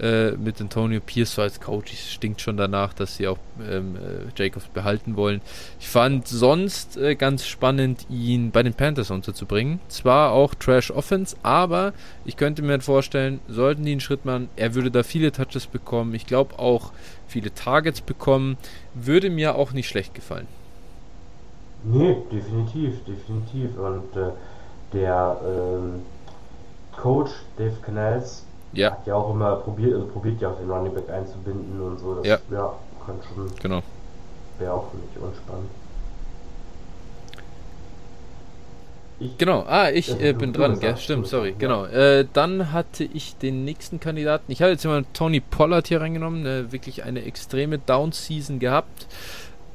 äh, 0.00 0.32
mit 0.32 0.60
Antonio 0.60 1.00
Pierce 1.00 1.38
als 1.38 1.60
Coach. 1.60 1.92
Es 1.92 2.12
stinkt 2.12 2.40
schon 2.40 2.56
danach, 2.56 2.94
dass 2.94 3.16
sie 3.16 3.28
auch 3.28 3.38
ähm, 3.60 3.96
äh, 3.96 4.30
Jacobs 4.36 4.66
behalten 4.66 5.16
wollen. 5.16 5.40
Ich 5.78 5.88
fand 5.88 6.26
sonst 6.26 6.96
äh, 6.96 7.14
ganz 7.14 7.46
spannend, 7.46 8.06
ihn 8.10 8.50
bei 8.50 8.62
den 8.62 8.74
Panthers 8.74 9.10
unterzubringen. 9.10 9.80
Zwar 9.88 10.32
auch 10.32 10.54
Trash 10.54 10.90
Offense, 10.90 11.36
aber 11.42 11.92
ich 12.24 12.36
könnte 12.36 12.62
mir 12.62 12.80
vorstellen, 12.80 13.40
sollten 13.48 13.84
die 13.84 13.92
einen 13.92 14.00
Schritt 14.00 14.24
machen, 14.24 14.48
er 14.56 14.74
würde 14.74 14.90
da 14.90 15.02
viele 15.02 15.32
Touches 15.32 15.66
bekommen. 15.66 16.14
Ich 16.14 16.26
glaube 16.26 16.58
auch 16.58 16.92
viele 17.28 17.54
Targets 17.54 18.00
bekommen. 18.00 18.56
Würde 18.94 19.30
mir 19.30 19.54
auch 19.54 19.72
nicht 19.72 19.88
schlecht 19.88 20.14
gefallen. 20.14 20.46
Nee, 21.84 22.16
definitiv, 22.32 23.04
definitiv. 23.04 23.76
Und 23.78 24.16
äh, 24.16 24.30
der 24.92 25.40
ähm, 25.44 26.02
Coach 26.96 27.32
Dave 27.58 27.76
Canals 27.82 28.44
ja. 28.76 28.92
Hat 28.92 29.06
ja 29.06 29.14
auch 29.14 29.30
immer 29.30 29.56
probiert, 29.56 29.94
also 29.94 30.06
probiert 30.06 30.40
ja 30.40 30.50
auch 30.50 30.58
den 30.58 30.70
Running 30.70 30.94
Back 30.94 31.10
einzubinden 31.10 31.80
und 31.80 31.98
so. 31.98 32.14
Das, 32.16 32.26
ja. 32.26 32.38
ja, 32.50 32.72
kann 33.06 33.16
schon. 33.34 33.50
Genau. 33.62 33.82
Wäre 34.58 34.72
auch 34.72 34.90
für 34.90 34.96
mich 34.96 35.28
unspannend. 35.28 35.70
Ich, 39.20 39.38
genau, 39.38 39.64
ah, 39.68 39.90
ich 39.90 40.20
äh, 40.20 40.32
bin 40.32 40.52
dran, 40.52 40.80
gell? 40.80 40.96
Stimmt, 40.96 41.28
sorry, 41.28 41.50
ja. 41.50 41.54
genau. 41.56 41.86
Äh, 41.86 42.26
dann 42.32 42.72
hatte 42.72 43.04
ich 43.04 43.36
den 43.36 43.64
nächsten 43.64 44.00
Kandidaten. 44.00 44.50
Ich 44.50 44.60
habe 44.60 44.72
jetzt 44.72 44.84
mal 44.84 45.04
Tony 45.12 45.40
Pollard 45.40 45.86
hier 45.86 46.00
reingenommen, 46.00 46.44
äh, 46.44 46.72
wirklich 46.72 47.04
eine 47.04 47.24
extreme 47.24 47.78
Down-Season 47.78 48.58
gehabt. 48.58 49.06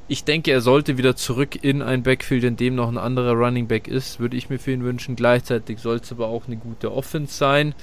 Ich 0.08 0.24
denke, 0.24 0.50
er 0.50 0.60
sollte 0.60 0.98
wieder 0.98 1.16
zurück 1.16 1.62
in 1.62 1.82
ein 1.82 2.02
Backfield, 2.02 2.44
in 2.44 2.56
dem 2.56 2.74
noch 2.74 2.88
ein 2.88 2.98
anderer 2.98 3.32
Running 3.32 3.66
Back 3.66 3.88
ist, 3.88 4.20
würde 4.20 4.36
ich 4.36 4.50
mir 4.50 4.58
für 4.58 4.72
ihn 4.72 4.84
wünschen. 4.84 5.16
Gleichzeitig 5.16 5.78
soll 5.78 5.96
es 5.96 6.12
aber 6.12 6.26
auch 6.26 6.46
eine 6.46 6.56
gute 6.56 6.92
Offense 6.92 7.34
sein. 7.34 7.74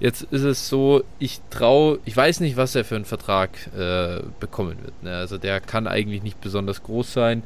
Jetzt 0.00 0.22
ist 0.30 0.42
es 0.42 0.68
so, 0.68 1.02
ich 1.18 1.40
traue, 1.50 1.98
ich 2.04 2.16
weiß 2.16 2.40
nicht, 2.40 2.56
was 2.56 2.74
er 2.76 2.84
für 2.84 2.94
einen 2.94 3.04
Vertrag 3.04 3.50
äh, 3.76 4.20
bekommen 4.38 4.76
wird. 4.82 5.02
Ne? 5.02 5.16
Also 5.16 5.38
der 5.38 5.60
kann 5.60 5.88
eigentlich 5.88 6.22
nicht 6.22 6.40
besonders 6.40 6.84
groß 6.84 7.12
sein. 7.12 7.42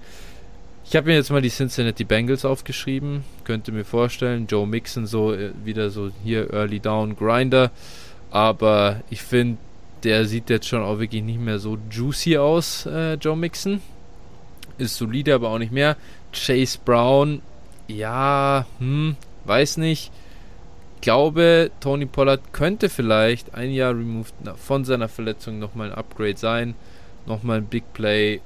Ich 0.85 0.95
habe 0.95 1.07
mir 1.07 1.15
jetzt 1.15 1.31
mal 1.31 1.41
die 1.41 1.49
Cincinnati 1.49 2.05
Bengals 2.05 2.45
aufgeschrieben. 2.45 3.25
Könnte 3.45 3.73
mir 3.73 3.85
vorstellen, 3.85 4.47
Joe 4.49 4.67
Mixon 4.67 5.07
so 5.07 5.33
äh, 5.33 5.53
wieder 5.65 5.89
so 5.89 6.11
hier 6.23 6.53
Early 6.53 6.81
Down 6.81 7.17
Grinder. 7.17 7.71
Aber 8.31 9.01
ich 9.09 9.23
finde, 9.23 9.57
der 10.03 10.27
sieht 10.27 10.51
jetzt 10.51 10.69
schon 10.69 10.83
auch 10.83 10.99
wirklich 10.99 11.23
nicht 11.23 11.41
mehr 11.41 11.59
so 11.59 11.79
juicy 11.91 12.37
aus, 12.37 12.85
äh, 12.85 13.15
Joe 13.15 13.37
Mixon. 13.37 13.81
Ist 14.77 14.97
solide, 14.97 15.35
aber 15.35 15.49
auch 15.49 15.59
nicht 15.59 15.73
mehr. 15.73 15.97
Chase 16.35 16.79
Brown, 16.85 17.41
ja, 17.89 18.67
hm, 18.79 19.17
weiß 19.47 19.79
nicht 19.79 20.11
glaube, 21.03 21.71
Tony 21.81 22.07
Pollard 22.07 22.53
könnte 22.53 22.89
vielleicht 22.89 23.55
ein 23.55 23.71
Jahr 23.71 23.91
removed 23.91 24.33
von 24.57 24.87
seiner 24.87 25.09
Verletzung 25.09 25.59
nochmal 25.59 25.91
ein 25.91 25.99
Upgrade 25.99 26.39
sein. 26.39 26.75
Nochmal 27.27 27.59
ein 27.59 27.67
Big 27.67 27.93
Play, 27.93 28.41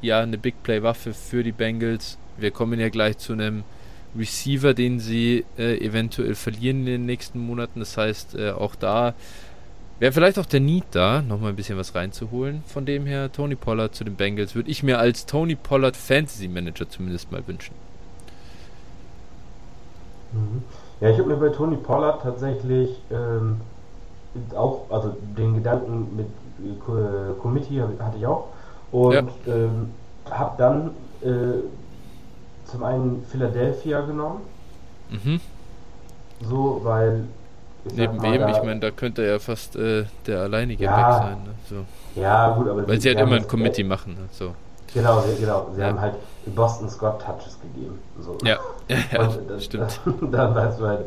ja, 0.00 0.20
eine 0.20 0.38
Big 0.38 0.62
Play-Waffe 0.62 1.12
für 1.12 1.42
die 1.42 1.52
Bengals. 1.52 2.16
Wir 2.38 2.50
kommen 2.50 2.80
ja 2.80 2.88
gleich 2.88 3.18
zu 3.18 3.34
einem 3.34 3.64
Receiver, 4.16 4.72
den 4.72 4.98
sie 4.98 5.44
äh, 5.58 5.76
eventuell 5.84 6.34
verlieren 6.34 6.80
in 6.80 6.86
den 6.86 7.06
nächsten 7.06 7.38
Monaten. 7.38 7.80
Das 7.80 7.96
heißt, 7.96 8.34
äh, 8.34 8.50
auch 8.52 8.74
da 8.74 9.14
wäre 9.98 10.12
vielleicht 10.12 10.38
auch 10.38 10.46
der 10.46 10.60
Need 10.60 10.84
da, 10.92 11.22
nochmal 11.22 11.50
ein 11.50 11.56
bisschen 11.56 11.76
was 11.76 11.94
reinzuholen. 11.94 12.62
Von 12.66 12.86
dem 12.86 13.06
her, 13.06 13.30
Tony 13.30 13.54
Pollard 13.54 13.94
zu 13.94 14.02
den 14.04 14.16
Bengals 14.16 14.54
würde 14.54 14.70
ich 14.70 14.82
mir 14.82 14.98
als 14.98 15.26
Tony 15.26 15.54
Pollard 15.54 15.96
Fantasy 15.96 16.48
Manager 16.48 16.88
zumindest 16.88 17.30
mal 17.30 17.46
wünschen. 17.46 17.74
Mhm. 20.32 20.62
Ja, 21.00 21.10
ich 21.10 21.18
habe 21.18 21.28
mir 21.28 21.36
bei 21.36 21.48
Tony 21.48 21.76
Pollard 21.76 22.22
tatsächlich 22.22 23.00
ähm, 23.10 23.60
auch, 24.54 24.82
also 24.90 25.16
den 25.36 25.54
Gedanken 25.54 26.16
mit 26.16 26.26
äh, 26.26 27.40
Committee 27.40 27.82
hatte 27.98 28.18
ich 28.18 28.26
auch 28.26 28.48
und 28.92 29.12
ja. 29.12 29.22
ähm, 29.46 29.90
habe 30.30 30.54
dann 30.58 30.90
äh, 31.22 31.62
zum 32.64 32.84
einen 32.84 33.24
Philadelphia 33.30 34.00
genommen. 34.02 34.40
Mhm. 35.10 35.40
So, 36.42 36.80
weil. 36.84 37.24
Neben 37.94 38.22
wem? 38.22 38.46
Ich 38.48 38.62
meine, 38.62 38.80
da 38.80 38.90
könnte 38.90 39.24
er 39.24 39.40
fast 39.40 39.74
äh, 39.76 40.04
der 40.26 40.40
alleinige 40.40 40.84
ja, 40.84 40.96
Back 40.96 41.22
sein. 41.22 41.38
Ne? 41.44 41.54
So. 41.68 42.20
Ja, 42.20 42.54
gut, 42.54 42.68
aber. 42.68 42.86
Weil 42.86 43.00
sie 43.00 43.08
halt 43.08 43.20
immer 43.20 43.36
ein 43.36 43.48
Committee 43.48 43.84
machen. 43.84 44.14
Ne? 44.14 44.28
So. 44.32 44.54
Genau, 44.94 45.22
genau. 45.38 45.68
Sie 45.74 45.80
ja. 45.80 45.88
haben 45.88 46.00
halt 46.00 46.14
die 46.46 46.50
Boston 46.50 46.88
Scott 46.88 47.20
Touches 47.20 47.58
gegeben. 47.60 47.98
So. 48.20 48.36
Ja, 48.44 48.58
ja, 49.12 49.20
und, 49.20 49.50
das, 49.50 49.64
stimmt. 49.64 50.00
dann 50.32 50.54
weißt 50.54 50.80
du 50.80 50.86
halt, 50.86 51.00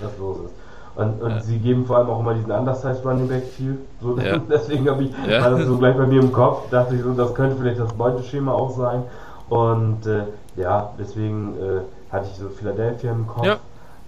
was 0.00 0.18
los 0.18 0.38
ist. 0.46 0.54
Und, 0.96 1.22
und 1.22 1.30
ja. 1.30 1.40
sie 1.40 1.58
geben 1.58 1.86
vor 1.86 1.98
allem 1.98 2.10
auch 2.10 2.18
immer 2.18 2.34
diesen 2.34 2.50
Undersized 2.50 3.04
Running 3.04 3.28
Back 3.28 3.44
viel. 3.44 3.78
So, 4.02 4.18
ja. 4.18 4.38
deswegen 4.38 4.88
habe 4.90 5.04
ich, 5.04 5.12
ja. 5.28 5.42
war 5.42 5.50
das 5.50 5.66
so 5.66 5.78
gleich 5.78 5.96
bei 5.96 6.06
mir 6.06 6.20
im 6.20 6.32
Kopf, 6.32 6.68
dachte 6.70 6.96
ich 6.96 7.02
so, 7.02 7.12
das 7.12 7.34
könnte 7.34 7.56
vielleicht 7.56 7.78
das 7.78 7.92
Beuteschema 7.92 8.52
auch 8.52 8.76
sein. 8.76 9.04
Und 9.48 10.06
äh, 10.06 10.24
ja, 10.56 10.90
deswegen 10.98 11.54
äh, 11.56 12.12
hatte 12.12 12.26
ich 12.32 12.36
so 12.36 12.48
Philadelphia 12.48 13.12
im 13.12 13.28
Kopf. 13.28 13.46
Ja. 13.46 13.58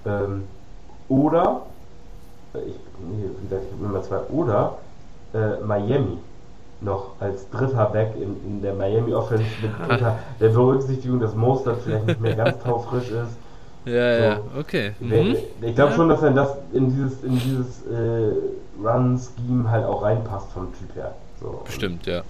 Ähm, 0.04 0.48
oder, 1.08 1.62
äh, 2.54 2.58
ich, 2.58 2.74
nee, 3.08 3.24
wie 3.38 3.48
gesagt, 3.48 3.66
ich 3.68 3.78
habe 3.78 3.84
immer 3.84 4.02
zwei, 4.02 4.18
oder 4.34 4.78
äh, 5.32 5.64
Miami 5.64 6.18
noch 6.81 7.12
als 7.20 7.49
dritter 7.51 7.87
Back 7.87 8.14
in, 8.16 8.37
in 8.47 8.62
der 8.62 8.74
Miami 8.74 9.12
Offense 9.12 9.45
mit 9.62 9.70
unter 9.91 10.18
der 10.41 10.49
Berücksichtigung, 10.49 11.20
dass 11.20 11.35
Mostert 11.35 11.83
vielleicht 11.83 12.07
nicht 12.07 12.20
mehr 12.20 12.37
ganz 12.37 12.62
taufrisch 12.62 13.11
ist. 13.11 13.37
Ja, 13.85 14.16
so. 14.16 14.22
ja, 14.22 14.41
okay. 14.59 14.93
Mhm. 15.01 15.37
Ich 15.62 15.74
glaube 15.74 15.91
ja. 15.91 15.97
schon, 15.97 16.09
dass 16.09 16.22
er 16.22 16.31
das 16.33 16.55
in 16.72 16.91
dieses, 16.91 17.22
in 17.22 17.39
dieses 17.39 17.87
äh, 17.87 18.33
Run-Scheme 18.83 19.70
halt 19.70 19.87
auch 19.87 20.03
reinpasst 20.03 20.53
vom 20.53 20.68
Typ 20.74 20.95
her. 20.97 21.14
So. 21.41 21.62
Bestimmt, 21.64 22.07
ja. 22.07 22.22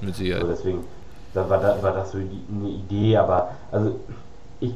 Mit 0.00 0.14
Sicherheit. 0.14 0.42
So, 0.42 0.48
deswegen 0.48 0.84
da 1.34 1.48
war, 1.48 1.60
da, 1.60 1.82
war 1.82 1.92
das 1.92 2.12
so 2.12 2.18
eine 2.18 2.68
Idee, 2.68 3.16
aber 3.16 3.50
also 3.70 3.98
ich 4.60 4.74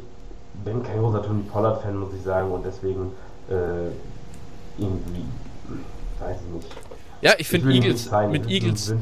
bin 0.64 0.82
kein 0.82 0.98
großer 0.98 1.22
Tony 1.22 1.42
Pollard-Fan, 1.42 1.96
muss 1.96 2.14
ich 2.14 2.22
sagen, 2.22 2.50
und 2.52 2.64
deswegen 2.64 3.12
äh, 3.48 3.90
irgendwie, 4.78 5.24
weiß 6.20 6.36
ich 6.36 6.54
nicht. 6.54 6.76
Ja, 7.22 7.34
ich 7.38 7.46
finde 7.46 7.72
Eagles 7.72 8.10
mit 8.30 8.50
Eagles. 8.50 8.94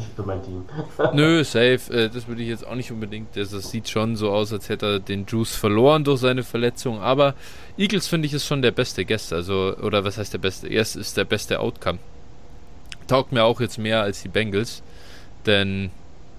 Nö, 1.15 1.43
safe. 1.43 1.81
Äh, 1.91 2.11
das 2.11 2.29
würde 2.29 2.43
ich 2.43 2.49
jetzt 2.49 2.67
auch 2.67 2.75
nicht 2.75 2.93
unbedingt. 2.93 3.35
Das, 3.35 3.51
das, 3.51 3.71
sieht 3.71 3.89
schon 3.89 4.15
so 4.15 4.31
aus, 4.31 4.53
als 4.53 4.69
hätte 4.69 4.87
er 4.87 4.99
den 5.01 5.25
Juice 5.27 5.57
verloren 5.57 6.05
durch 6.05 6.21
seine 6.21 6.43
Verletzung. 6.43 7.01
Aber 7.01 7.35
Eagles 7.79 8.09
finde 8.09 8.27
ich 8.27 8.35
ist 8.35 8.47
schon 8.47 8.61
der 8.61 8.73
beste 8.73 9.07
Guest. 9.07 9.33
Also, 9.33 9.75
oder 9.81 10.05
was 10.05 10.19
heißt 10.19 10.35
der 10.35 10.39
beste? 10.39 10.69
Erst 10.69 10.97
ist 10.97 11.17
der 11.17 11.25
beste 11.25 11.61
Outcome. 11.61 11.99
Taugt 13.09 13.33
mir 13.33 13.45
auch 13.45 13.59
jetzt 13.59 13.79
mehr 13.79 14.03
als 14.03 14.21
die 14.21 14.29
Bengals. 14.29 14.83
Denn 15.47 15.91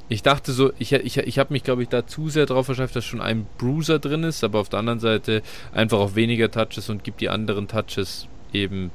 ich 0.08 0.22
dachte 0.22 0.52
so, 0.52 0.72
ich, 0.78 0.92
ich, 0.92 1.18
ich 1.18 1.40
habe 1.40 1.52
mich, 1.52 1.64
glaube 1.64 1.82
ich, 1.82 1.90
da 1.90 2.06
zu 2.06 2.30
sehr 2.30 2.46
drauf 2.46 2.68
verschafft, 2.68 2.96
dass 2.96 3.06
schon 3.06 3.22
ein 3.22 3.48
Bruiser 3.58 3.98
drin 3.98 4.24
ist, 4.24 4.44
aber 4.44 4.60
auf 4.60 4.70
der 4.70 4.80
anderen 4.80 5.00
Seite 5.00 5.42
einfach 5.74 5.98
auf 5.98 6.14
weniger 6.14 6.52
Touches 6.52 6.92
und 6.92 7.04
gibt 7.04 7.22
die 7.22 7.30
anderen 7.30 7.68
Touches 7.68 8.28
eben 8.54 8.92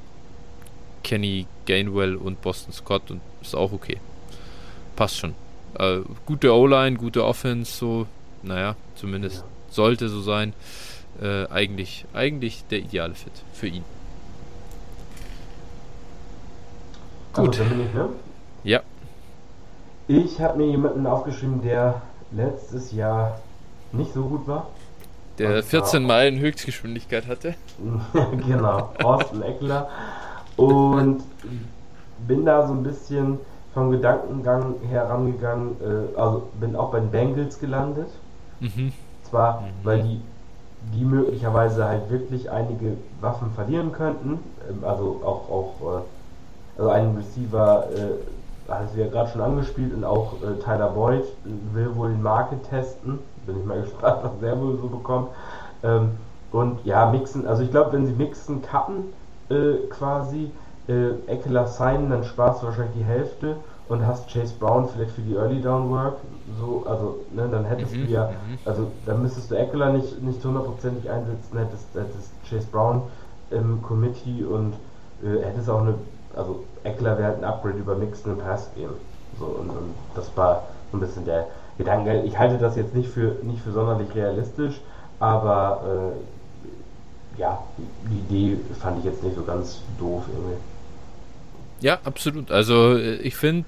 Kenny 1.03 1.47
Gainwell 1.65 2.15
und 2.15 2.41
Boston 2.41 2.73
Scott 2.73 3.11
und 3.11 3.21
ist 3.41 3.55
auch 3.55 3.71
okay. 3.71 3.97
Passt 4.95 5.17
schon. 5.17 5.35
Äh, 5.77 5.99
gute 6.25 6.53
O-Line, 6.53 6.97
gute 6.97 7.23
Offense, 7.25 7.71
so, 7.71 8.07
naja, 8.43 8.75
zumindest 8.95 9.37
ja. 9.37 9.43
sollte 9.69 10.09
so 10.09 10.21
sein. 10.21 10.53
Äh, 11.21 11.47
eigentlich, 11.47 12.05
eigentlich 12.13 12.63
der 12.69 12.79
ideale 12.79 13.15
Fit 13.15 13.31
für 13.53 13.67
ihn. 13.67 13.83
Gut. 17.33 17.59
Also, 17.59 17.63
ich, 17.63 17.93
ne? 17.93 18.09
Ja. 18.63 18.81
Ich 20.07 20.39
habe 20.39 20.57
mir 20.57 20.67
jemanden 20.67 21.05
aufgeschrieben, 21.05 21.61
der 21.61 22.01
letztes 22.31 22.91
Jahr 22.91 23.39
nicht 23.91 24.13
so 24.13 24.23
gut 24.23 24.47
war. 24.47 24.67
Der 25.37 25.57
Und 25.57 25.65
14 25.65 25.89
zwar- 25.89 25.99
Meilen 26.01 26.39
Höchstgeschwindigkeit 26.39 27.27
hatte. 27.27 27.55
genau, 28.47 28.93
Austin 29.03 29.41
Eckler. 29.43 29.89
Und 30.57 31.23
bin 32.27 32.45
da 32.45 32.67
so 32.67 32.73
ein 32.73 32.83
bisschen 32.83 33.39
vom 33.73 33.91
Gedankengang 33.91 34.75
herangegangen, 34.89 35.75
äh, 35.81 36.19
also 36.19 36.43
bin 36.59 36.75
auch 36.75 36.91
bei 36.91 36.99
den 36.99 37.11
Bengals 37.11 37.59
gelandet. 37.59 38.09
Mhm. 38.59 38.91
Zwar, 39.29 39.61
Mhm. 39.61 39.65
weil 39.83 40.03
die, 40.03 40.21
die 40.95 41.05
möglicherweise 41.05 41.85
halt 41.85 42.09
wirklich 42.09 42.49
einige 42.49 42.97
Waffen 43.21 43.51
verlieren 43.55 43.91
könnten. 43.91 44.39
Ähm, 44.69 44.83
also 44.83 45.21
auch, 45.23 45.49
auch 45.49 45.73
äh, 45.81 46.79
also 46.79 46.89
ein 46.91 47.15
Receiver, 47.15 47.87
äh, 47.95 48.71
hat 48.71 48.91
sie 48.93 48.99
ja 49.01 49.07
gerade 49.07 49.29
schon 49.29 49.41
angespielt 49.41 49.93
und 49.93 50.03
auch 50.03 50.33
äh, 50.43 50.61
Tyler 50.63 50.89
Boyd 50.89 51.23
will 51.73 51.95
wohl 51.95 52.09
den 52.09 52.21
Market 52.21 52.63
testen. 52.69 53.19
Bin 53.45 53.59
ich 53.59 53.65
mal 53.65 53.81
gespannt, 53.83 54.19
was 54.23 54.31
der 54.41 54.59
wohl 54.59 54.77
so 54.77 54.87
bekommt. 54.87 55.29
Ähm, 55.83 56.11
und 56.51 56.83
ja, 56.85 57.05
mixen, 57.11 57.47
also 57.47 57.61
ich 57.63 57.71
glaube, 57.71 57.93
wenn 57.93 58.05
sie 58.07 58.13
mixen, 58.13 58.61
cutten 58.61 59.13
äh, 59.49 59.87
quasi, 59.89 60.51
äh, 60.87 61.11
Eckler 61.27 61.67
signen, 61.67 62.09
dann 62.09 62.23
sparst 62.23 62.61
du 62.61 62.67
wahrscheinlich 62.67 62.95
die 62.95 63.03
Hälfte 63.05 63.57
und 63.87 64.05
hast 64.05 64.29
Chase 64.31 64.55
Brown 64.59 64.87
vielleicht 64.89 65.11
für 65.11 65.21
die 65.21 65.35
Early 65.35 65.61
Down 65.61 65.89
Work. 65.89 66.19
So, 66.47 66.85
also, 66.85 67.25
ne, 67.31 67.47
dann 67.49 67.65
hättest 67.65 68.01
Mhm, 68.01 68.03
du 68.03 68.07
ja, 68.07 68.33
mhm. 68.47 68.59
also 68.65 68.91
dann 69.05 69.21
müsstest 69.21 69.51
du 69.51 69.55
Eckler 69.55 69.91
nicht, 69.93 70.21
nicht 70.21 70.43
hundertprozentig 70.43 71.09
einsetzen, 71.09 71.57
hättest, 71.57 71.93
hättest 71.95 72.33
Chase 72.43 72.67
Brown 72.71 73.09
im 73.49 73.81
Committee 73.81 74.43
und 74.43 74.75
äh, 75.21 75.39
hättest 75.43 75.69
auch 75.69 75.81
eine, 75.81 75.95
also 76.33 76.67
Eckler 76.83 77.17
wäre 77.17 77.27
halt 77.29 77.37
ein 77.37 77.43
Upgrade 77.43 77.77
über 77.77 77.95
Mixen 77.95 78.31
und 78.33 78.39
Pass 78.39 78.73
geben. 78.73 78.95
So, 79.33 79.45
und, 79.45 79.69
und 79.69 79.95
das 80.13 80.35
war 80.37 80.69
so 80.91 80.97
ein 80.97 80.99
bisschen 80.99 81.25
der 81.25 81.47
Gedanke. 81.77 82.21
Ich 82.23 82.37
halte 82.37 82.57
das 82.57 82.75
jetzt 82.75 82.93
nicht 82.93 83.09
für 83.09 83.39
nicht 83.43 83.61
für 83.61 83.71
sonderlich 83.71 84.13
realistisch, 84.15 84.81
aber 85.19 86.13
äh, 86.15 86.36
ja, 87.37 87.63
die 88.09 88.35
Idee 88.35 88.57
fand 88.79 88.99
ich 88.99 89.05
jetzt 89.05 89.23
nicht 89.23 89.35
so 89.35 89.43
ganz 89.43 89.81
doof 89.99 90.23
irgendwie. 90.33 90.57
Ja, 91.81 91.99
absolut. 92.03 92.51
Also 92.51 92.95
äh, 92.97 93.17
ich 93.17 93.35
finde, 93.35 93.67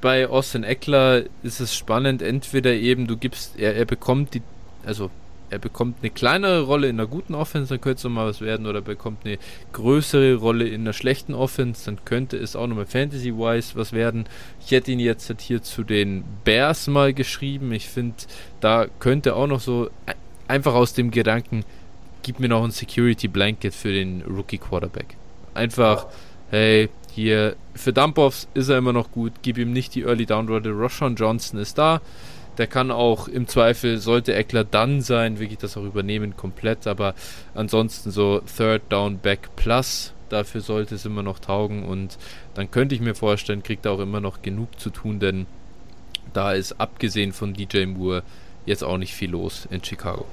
bei 0.00 0.28
Austin 0.28 0.64
Eckler 0.64 1.22
ist 1.42 1.60
es 1.60 1.74
spannend, 1.74 2.22
entweder 2.22 2.72
eben 2.72 3.06
du 3.06 3.16
gibst, 3.16 3.58
er, 3.58 3.74
er 3.76 3.84
bekommt 3.84 4.34
die, 4.34 4.42
also 4.84 5.10
er 5.50 5.58
bekommt 5.58 5.96
eine 6.00 6.10
kleinere 6.10 6.62
Rolle 6.62 6.88
in 6.88 7.00
einer 7.00 7.08
guten 7.08 7.34
Offense, 7.34 7.70
dann 7.70 7.80
könnte 7.80 7.98
es 7.98 8.04
nochmal 8.04 8.28
was 8.28 8.40
werden, 8.40 8.66
oder 8.66 8.80
bekommt 8.82 9.26
eine 9.26 9.36
größere 9.72 10.36
Rolle 10.36 10.68
in 10.68 10.82
einer 10.82 10.92
schlechten 10.92 11.34
Offense, 11.34 11.86
dann 11.86 12.04
könnte 12.04 12.36
es 12.36 12.54
auch 12.54 12.68
nochmal 12.68 12.86
Fantasy-wise 12.86 13.72
was 13.74 13.92
werden. 13.92 14.26
Ich 14.64 14.70
hätte 14.70 14.92
ihn 14.92 15.00
jetzt 15.00 15.28
halt 15.28 15.40
hier 15.40 15.60
zu 15.62 15.82
den 15.82 16.22
Bears 16.44 16.86
mal 16.86 17.12
geschrieben. 17.12 17.72
Ich 17.72 17.88
finde, 17.88 18.14
da 18.60 18.86
könnte 19.00 19.34
auch 19.34 19.48
noch 19.48 19.60
so 19.60 19.90
ein- 20.06 20.14
einfach 20.46 20.74
aus 20.74 20.94
dem 20.94 21.10
Gedanken, 21.10 21.64
gib 22.22 22.40
mir 22.40 22.48
noch 22.48 22.64
ein 22.64 22.70
Security 22.70 23.28
Blanket 23.28 23.74
für 23.74 23.92
den 23.92 24.22
Rookie 24.22 24.58
Quarterback. 24.58 25.16
Einfach, 25.54 26.06
hey, 26.50 26.88
hier, 27.12 27.56
für 27.74 27.92
Dump-Offs 27.92 28.48
ist 28.54 28.68
er 28.68 28.78
immer 28.78 28.92
noch 28.92 29.10
gut, 29.10 29.32
gib 29.42 29.58
ihm 29.58 29.72
nicht 29.72 29.94
die 29.94 30.02
Early 30.02 30.26
Down 30.26 30.48
Rolle. 30.48 30.70
Roshan 30.70 31.16
Johnson 31.16 31.58
ist 31.58 31.78
da. 31.78 32.00
Der 32.58 32.66
kann 32.66 32.90
auch 32.90 33.26
im 33.28 33.48
Zweifel, 33.48 33.98
sollte 33.98 34.34
Eckler 34.34 34.64
dann 34.64 35.00
sein, 35.00 35.38
wirklich 35.38 35.58
das 35.58 35.76
auch 35.76 35.84
übernehmen 35.84 36.36
komplett, 36.36 36.86
aber 36.86 37.14
ansonsten 37.54 38.10
so 38.10 38.40
Third 38.40 38.82
Down 38.90 39.18
Back 39.18 39.56
Plus, 39.56 40.12
dafür 40.28 40.60
sollte 40.60 40.96
es 40.96 41.06
immer 41.06 41.22
noch 41.22 41.38
taugen 41.38 41.84
und 41.84 42.18
dann 42.54 42.70
könnte 42.70 42.94
ich 42.94 43.00
mir 43.00 43.14
vorstellen, 43.14 43.62
kriegt 43.62 43.86
er 43.86 43.92
auch 43.92 44.00
immer 44.00 44.20
noch 44.20 44.42
genug 44.42 44.78
zu 44.78 44.90
tun, 44.90 45.20
denn 45.20 45.46
da 46.32 46.52
ist 46.52 46.80
abgesehen 46.80 47.32
von 47.32 47.54
DJ 47.54 47.86
Moore 47.86 48.22
jetzt 48.66 48.84
auch 48.84 48.98
nicht 48.98 49.14
viel 49.14 49.30
los 49.30 49.66
in 49.70 49.82
Chicago. 49.82 50.26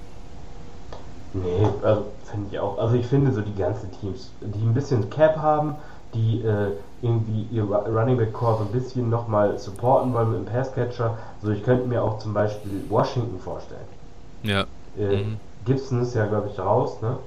Nee, 1.43 1.67
also 1.83 2.03
finde 2.25 2.47
ich 2.51 2.59
auch. 2.59 2.77
Also 2.77 2.95
ich 2.95 3.05
finde 3.07 3.31
so 3.31 3.41
die 3.41 3.55
ganzen 3.55 3.91
Teams, 3.99 4.31
die 4.41 4.59
ein 4.65 4.73
bisschen 4.73 5.09
Cap 5.09 5.37
haben, 5.37 5.75
die 6.13 6.41
äh, 6.41 6.71
irgendwie 7.01 7.47
ihr 7.51 7.63
Ru- 7.63 7.87
Running 7.99 8.17
Back 8.17 8.33
Core 8.33 8.57
so 8.59 8.63
ein 8.63 8.71
bisschen 8.71 9.09
nochmal 9.09 9.57
supporten 9.59 10.13
wollen 10.13 10.31
mit 10.31 10.39
dem 10.39 10.45
Passcatcher. 10.45 11.17
So 11.41 11.51
ich 11.51 11.63
könnte 11.63 11.87
mir 11.87 12.03
auch 12.03 12.17
zum 12.19 12.33
Beispiel 12.33 12.83
Washington 12.89 13.39
vorstellen. 13.39 13.81
Ja, 14.43 14.65
Äh, 14.97 15.23
Mhm. 15.23 15.37
Gibson 15.65 16.01
ist 16.01 16.15
ja 16.15 16.25
glaube 16.25 16.49
ich 16.51 16.57
raus, 16.59 16.97
ne? 17.01 17.17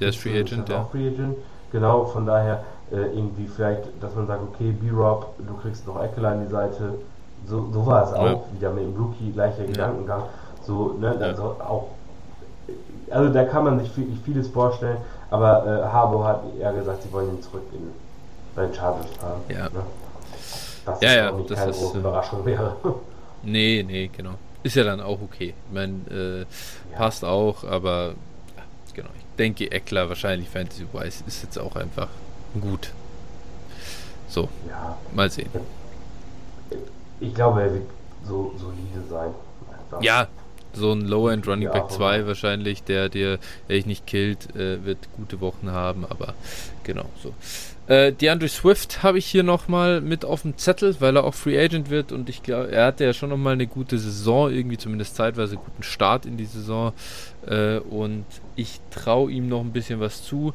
der 0.00 0.08
ist 0.08 0.18
Free 0.18 0.38
Agent, 0.38 0.68
ja. 0.68 0.74
ja. 0.76 0.82
Auch 0.82 0.90
Free 0.90 1.08
Agent. 1.08 1.36
Genau, 1.72 2.04
von 2.04 2.26
daher 2.26 2.62
äh, 2.92 2.96
irgendwie 3.16 3.46
vielleicht, 3.46 3.82
dass 4.00 4.14
man 4.14 4.26
sagt, 4.26 4.42
okay, 4.52 4.70
B-Rob, 4.72 5.34
du 5.38 5.54
kriegst 5.62 5.86
noch 5.86 6.02
Eckler 6.02 6.30
an 6.30 6.44
die 6.44 6.50
Seite. 6.50 6.94
So, 7.46 7.68
so 7.72 7.86
war 7.86 8.04
es 8.04 8.10
Ja. 8.10 8.16
auch, 8.34 8.44
wieder 8.52 8.70
mit 8.72 8.84
dem 8.84 8.96
Rookie, 8.96 9.30
gleicher 9.32 9.64
Gedankengang. 9.64 10.22
So, 10.62 10.96
ne, 11.00 11.16
Ja. 11.18 11.26
also 11.28 11.56
auch 11.66 11.84
also 13.10 13.32
da 13.32 13.44
kann 13.44 13.64
man 13.64 13.80
sich 13.80 13.96
wirklich 13.96 14.18
vieles 14.24 14.48
vorstellen, 14.48 14.98
aber 15.30 15.66
äh, 15.66 15.92
Harbour 15.92 16.24
hat 16.26 16.42
ja 16.58 16.72
gesagt, 16.72 17.02
sie 17.02 17.12
wollen 17.12 17.30
ihn 17.36 17.42
zurück 17.42 17.62
in, 17.72 17.90
bei 18.54 18.66
den 18.66 18.74
Chargers 18.74 19.06
haben. 19.22 19.42
Ja. 19.48 19.64
Ne? 19.68 19.82
Was 20.84 21.00
Ja, 21.00 21.08
jetzt 21.08 21.16
ja, 21.16 21.30
auch 21.32 21.36
nicht 21.36 21.50
das 21.50 21.58
keine 21.58 21.70
ist, 21.70 21.78
große 21.80 21.96
äh, 21.96 22.00
Überraschung 22.00 22.44
wäre. 22.44 22.76
Nee, 23.42 23.84
nee, 23.86 24.10
genau. 24.16 24.32
Ist 24.64 24.74
ja 24.74 24.82
dann 24.82 25.00
auch 25.00 25.20
okay. 25.22 25.54
Ich 25.68 25.74
meine, 25.74 25.94
äh, 26.10 26.40
Ja. 26.90 26.98
passt 26.98 27.24
auch, 27.24 27.62
aber 27.62 28.14
ja, 28.56 28.62
genau. 28.94 29.10
Ich 29.16 29.24
denke, 29.38 29.70
Eckler 29.70 30.08
wahrscheinlich 30.08 30.48
Fantasy-wise 30.48 31.22
ist 31.28 31.42
jetzt 31.44 31.58
auch 31.58 31.76
einfach 31.76 32.08
gut. 32.60 32.90
So, 34.28 34.48
ja, 34.68 34.96
mal 35.14 35.30
sehen. 35.30 35.50
ich 37.20 37.34
glaube, 37.34 37.62
er 37.62 37.72
wird 37.74 37.84
so 38.26 38.52
solide 38.58 39.06
sein. 39.08 39.30
Einfach. 39.70 40.02
Ja, 40.02 40.26
so 40.76 40.92
ein 40.92 41.00
Low-End 41.02 41.46
Running 41.48 41.64
Ja, 41.66 41.72
Back 41.72 41.82
aber- 41.84 41.90
2 41.90 42.26
wahrscheinlich, 42.26 42.82
der 42.84 43.08
dir, 43.08 43.38
der 43.68 43.84
nicht 43.86 44.06
killt, 44.06 44.54
äh, 44.56 44.84
wird 44.84 44.98
gute 45.16 45.40
Wochen 45.40 45.70
haben, 45.70 46.04
aber 46.04 46.34
genau 46.84 47.06
so. 47.22 47.34
Äh, 47.88 48.12
DeAndre 48.12 48.48
Swift 48.48 49.04
habe 49.04 49.18
ich 49.18 49.26
hier 49.26 49.44
nochmal 49.44 50.00
mit 50.00 50.24
auf 50.24 50.42
dem 50.42 50.56
Zettel, 50.58 50.96
weil 50.98 51.16
er 51.16 51.22
auch 51.24 51.34
Free 51.34 51.56
Agent 51.58 51.88
wird 51.88 52.10
und 52.10 52.28
ich 52.28 52.42
glaube, 52.42 52.72
er 52.72 52.86
hatte 52.86 53.04
ja 53.04 53.12
schon 53.12 53.30
nochmal 53.30 53.52
eine 53.52 53.68
gute 53.68 53.96
Saison, 53.98 54.50
irgendwie 54.52 54.76
zumindest 54.76 55.14
zeitweise 55.14 55.56
guten 55.56 55.84
Start 55.84 56.26
in 56.26 56.36
die 56.36 56.46
Saison 56.46 56.92
äh, 57.46 57.78
und 57.78 58.24
ich 58.56 58.80
traue 58.90 59.30
ihm 59.30 59.48
noch 59.48 59.60
ein 59.60 59.72
bisschen 59.72 60.00
was 60.00 60.24
zu. 60.24 60.52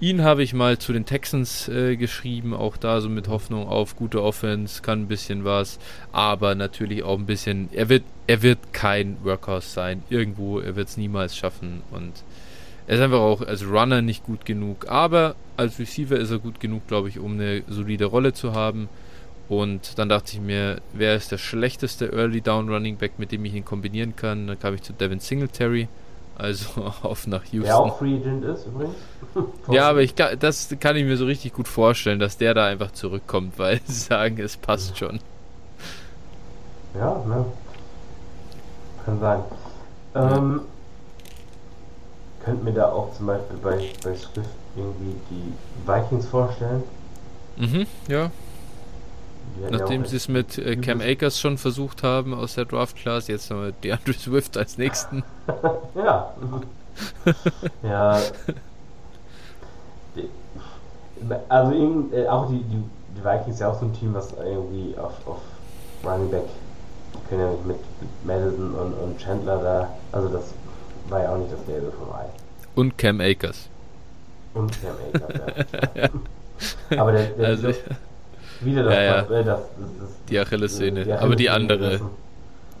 Ihn 0.00 0.22
habe 0.22 0.44
ich 0.44 0.54
mal 0.54 0.78
zu 0.78 0.92
den 0.92 1.06
Texans 1.06 1.68
äh, 1.68 1.96
geschrieben, 1.96 2.54
auch 2.54 2.76
da 2.76 3.00
so 3.00 3.08
mit 3.08 3.26
Hoffnung 3.26 3.66
auf 3.66 3.96
gute 3.96 4.22
Offense, 4.22 4.80
kann 4.80 5.02
ein 5.02 5.08
bisschen 5.08 5.44
was, 5.44 5.80
aber 6.12 6.54
natürlich 6.54 7.02
auch 7.02 7.18
ein 7.18 7.26
bisschen, 7.26 7.68
er 7.72 7.88
wird, 7.88 8.04
er 8.28 8.42
wird 8.42 8.72
kein 8.72 9.16
Workhorse 9.24 9.68
sein, 9.68 10.04
irgendwo, 10.08 10.60
er 10.60 10.76
wird 10.76 10.88
es 10.88 10.96
niemals 10.96 11.36
schaffen 11.36 11.82
und 11.90 12.12
er 12.86 12.94
ist 12.94 13.02
einfach 13.02 13.18
auch 13.18 13.42
als 13.42 13.66
Runner 13.66 14.00
nicht 14.00 14.24
gut 14.24 14.46
genug, 14.46 14.88
aber 14.88 15.34
als 15.56 15.80
Receiver 15.80 16.16
ist 16.16 16.30
er 16.30 16.38
gut 16.38 16.60
genug, 16.60 16.86
glaube 16.86 17.08
ich, 17.08 17.18
um 17.18 17.32
eine 17.32 17.64
solide 17.68 18.06
Rolle 18.06 18.32
zu 18.32 18.54
haben. 18.54 18.88
Und 19.48 19.98
dann 19.98 20.08
dachte 20.08 20.32
ich 20.34 20.40
mir, 20.40 20.80
wer 20.92 21.16
ist 21.16 21.32
der 21.32 21.38
schlechteste 21.38 22.12
Early 22.12 22.40
Down 22.40 22.68
Running 22.68 22.96
Back, 22.96 23.18
mit 23.18 23.32
dem 23.32 23.44
ich 23.44 23.54
ihn 23.54 23.64
kombinieren 23.64 24.14
kann? 24.14 24.46
Dann 24.46 24.58
kam 24.58 24.74
ich 24.74 24.82
zu 24.82 24.92
Devin 24.92 25.20
Singletary, 25.20 25.88
also 26.38 26.92
auf 27.02 27.26
nach 27.26 27.44
Houston. 27.44 27.62
Der 27.64 27.78
auch 27.78 27.98
Free 27.98 28.16
Agent 28.16 28.44
ist 28.44 28.66
übrigens. 28.66 28.94
Ja, 29.70 29.90
aber 29.90 30.00
ich 30.02 30.16
kann, 30.16 30.38
das 30.38 30.74
kann 30.80 30.96
ich 30.96 31.04
mir 31.04 31.16
so 31.16 31.26
richtig 31.26 31.52
gut 31.52 31.68
vorstellen, 31.68 32.18
dass 32.18 32.38
der 32.38 32.54
da 32.54 32.66
einfach 32.66 32.92
zurückkommt, 32.92 33.58
weil 33.58 33.80
sie 33.84 33.92
sagen, 33.92 34.38
es 34.40 34.56
passt 34.56 34.96
schon. 34.98 35.20
Ja, 36.94 37.22
ne? 37.26 37.44
Kann 39.04 39.20
sein. 39.20 39.40
Ähm, 40.14 40.60
könnt 42.44 42.64
mir 42.64 42.72
da 42.72 42.90
auch 42.90 43.14
zum 43.14 43.26
Beispiel 43.26 43.58
bei, 43.62 43.76
bei 44.02 44.16
Swift 44.16 44.50
irgendwie 44.74 45.14
die 45.30 45.52
Vikings 45.86 46.26
vorstellen. 46.26 46.82
Mhm, 47.56 47.86
ja. 48.08 48.30
Ja 49.62 49.70
Nachdem 49.70 50.04
sie 50.04 50.16
es 50.16 50.28
mit 50.28 50.58
äh, 50.58 50.76
Cam 50.76 51.00
Akers 51.00 51.40
schon 51.40 51.58
versucht 51.58 52.02
haben 52.02 52.34
aus 52.34 52.54
der 52.54 52.64
Draft 52.64 52.96
Class, 52.96 53.28
jetzt 53.28 53.50
noch 53.50 53.62
mit 53.62 53.82
DeAndre 53.82 54.12
Swift 54.12 54.56
als 54.56 54.78
nächsten. 54.78 55.22
Ja. 55.94 56.32
ja. 57.82 58.20
Also 61.48 61.72
irgend- 61.72 62.14
äh, 62.14 62.28
auch 62.28 62.48
die, 62.48 62.58
die, 62.62 62.82
die 63.16 63.24
Vikings 63.24 63.58
ja 63.58 63.70
auch 63.70 63.78
so 63.78 63.86
ein 63.86 63.92
Team, 63.94 64.14
was 64.14 64.32
irgendwie 64.32 64.96
auf, 64.98 65.12
auf 65.26 65.38
Running 66.04 66.30
Back 66.30 66.44
die 67.14 67.28
können 67.28 67.40
ja 67.40 67.50
nicht 67.50 67.66
mit, 67.66 67.76
Madison 68.24 68.74
und, 68.74 68.92
und 68.94 69.18
Chandler 69.18 69.58
da. 69.58 69.88
Also 70.12 70.28
das 70.28 70.52
war 71.08 71.22
ja 71.22 71.32
auch 71.32 71.38
nicht 71.38 71.52
das 71.52 71.64
Gelbe 71.66 71.90
vom 71.92 72.14
Ei. 72.14 72.26
Und 72.74 72.98
Cam 72.98 73.20
Akers. 73.20 73.68
Und 74.54 74.70
Cam 74.80 74.94
Akers, 75.14 75.66
ja. 75.94 76.98
Aber 77.00 77.12
der, 77.12 77.26
der 77.26 77.46
Also, 77.48 77.72
wieder 78.60 78.84
das, 78.84 78.94
ja, 78.94 79.02
ja. 79.02 79.22
das, 79.22 79.28
das, 79.28 79.46
das 79.46 80.24
Die 80.28 80.38
Achillessehne, 80.38 81.04
die 81.04 81.12
aber 81.12 81.36
die 81.36 81.50
andere. 81.50 82.00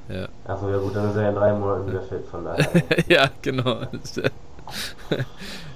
Ja. 0.08 0.28
Achso, 0.46 0.70
ja 0.70 0.78
gut, 0.78 0.96
dann 0.96 1.10
ist 1.10 1.16
er 1.16 1.22
ja 1.22 1.28
in 1.28 1.34
drei 1.34 1.52
Monaten 1.52 1.88
wieder 1.88 2.00
fit, 2.00 2.24
von 2.30 2.44
daher. 2.44 2.66
ja, 3.08 3.30
genau. 3.42 3.82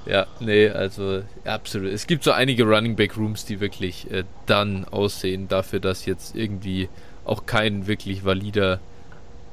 Ja, 0.05 0.27
nee, 0.41 0.69
also 0.69 1.23
absolut. 1.45 1.93
Es 1.93 2.07
gibt 2.07 2.25
so 2.25 2.33
einige 2.33 2.65
Running 2.65 2.97
Back 2.97 3.17
Rooms, 3.17 3.45
die 3.45 3.61
wirklich 3.61 4.11
äh, 4.11 4.25
dann 4.47 4.85
aussehen, 4.91 5.47
dafür, 5.49 5.79
dass 5.79 6.07
jetzt 6.07 6.35
irgendwie 6.35 6.89
auch 7.25 7.47
kein 7.47 7.87
wirklich 7.87 8.25
valider 8.25 8.81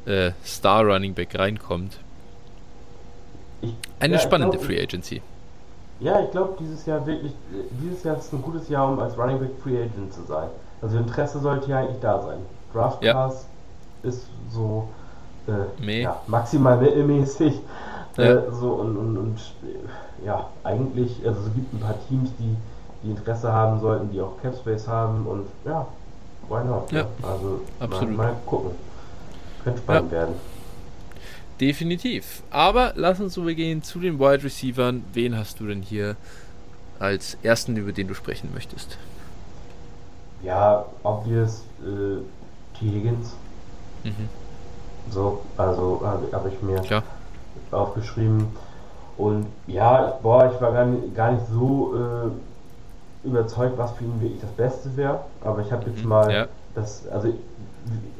äh, 0.05 0.31
Star 0.43 0.85
Running 0.85 1.13
Back 1.13 1.37
reinkommt. 1.37 1.99
Eine 3.99 4.15
ja, 4.15 4.19
spannende 4.19 4.57
glaub, 4.57 4.65
Free 4.65 4.81
Agency. 4.81 5.21
Ja, 5.99 6.21
ich 6.21 6.31
glaube, 6.31 6.55
dieses 6.59 6.85
Jahr 6.85 7.05
wirklich, 7.05 7.33
dieses 7.81 8.03
Jahr 8.03 8.17
ist 8.17 8.31
ein 8.33 8.41
gutes 8.41 8.69
Jahr, 8.69 8.89
um 8.91 8.99
als 8.99 9.17
Running 9.17 9.39
Back 9.39 9.51
Free 9.61 9.77
Agent 9.77 10.13
zu 10.13 10.23
sein. 10.23 10.47
Also 10.81 10.97
Interesse 10.97 11.39
sollte 11.39 11.69
ja 11.69 11.79
eigentlich 11.79 11.99
da 11.99 12.21
sein. 12.21 12.39
Draft 12.73 13.01
Pass 13.01 13.45
ja. 14.03 14.09
ist 14.09 14.27
so 14.49 14.87
äh, 15.47 16.01
ja, 16.01 16.21
maximal 16.27 16.77
mittelmäßig. 16.77 17.59
Ja. 18.17 18.23
Äh, 18.23 18.51
so 18.51 18.71
und, 18.73 18.97
und, 18.97 19.17
und 19.17 19.39
ja, 20.25 20.47
eigentlich, 20.63 21.21
also 21.25 21.39
es 21.47 21.53
gibt 21.53 21.73
ein 21.73 21.79
paar 21.79 21.95
Teams, 22.07 22.29
die, 22.39 22.55
die 23.03 23.11
Interesse 23.11 23.51
haben 23.51 23.79
sollten, 23.79 24.11
die 24.11 24.21
auch 24.21 24.33
Capspace 24.41 24.87
haben 24.87 25.25
und 25.25 25.47
ja, 25.65 25.85
why 26.47 26.63
not? 26.65 26.91
Ja, 26.91 27.05
also 27.21 27.61
absolut. 27.79 28.17
Mal, 28.17 28.27
mal 28.27 28.35
gucken. 28.45 28.71
Könnte 29.63 29.79
spannend 29.79 30.11
werden. 30.11 30.35
Definitiv. 31.59 32.43
Aber 32.51 32.93
lass 32.95 33.19
uns 33.19 33.35
übergehen 33.35 33.83
zu 33.83 33.99
den 33.99 34.19
Wide 34.19 34.43
Receivern. 34.43 35.03
Wen 35.13 35.37
hast 35.37 35.59
du 35.59 35.67
denn 35.67 35.81
hier 35.81 36.15
als 36.99 37.37
ersten, 37.43 37.75
über 37.75 37.91
den 37.91 38.07
du 38.07 38.13
sprechen 38.13 38.49
möchtest? 38.53 38.97
Ja, 40.41 40.85
obvious 41.03 41.63
äh, 41.81 42.21
T. 42.77 42.85
Higgins. 42.85 43.33
Mhm. 44.03 44.29
So, 45.11 45.41
also 45.57 46.01
habe 46.03 46.27
hab 46.31 46.47
ich 46.47 46.61
mir 46.61 46.79
Klar. 46.81 47.03
aufgeschrieben. 47.71 48.47
Und 49.17 49.47
ja, 49.67 50.17
boah, 50.23 50.51
ich 50.53 50.61
war 50.61 50.71
gar 50.71 50.85
nicht, 50.85 51.13
gar 51.13 51.33
nicht 51.33 51.43
so 51.51 51.93
äh, 51.93 53.27
überzeugt, 53.27 53.77
was 53.77 53.91
für 53.93 54.05
ihn 54.05 54.21
wirklich 54.21 54.39
das 54.39 54.51
Beste 54.51 54.95
wäre. 54.95 55.19
Aber 55.41 55.61
ich 55.61 55.71
habe 55.73 55.89
jetzt 55.89 56.03
mhm. 56.03 56.09
mal 56.09 56.31
ja. 56.31 56.47
das, 56.73 57.05
also 57.09 57.33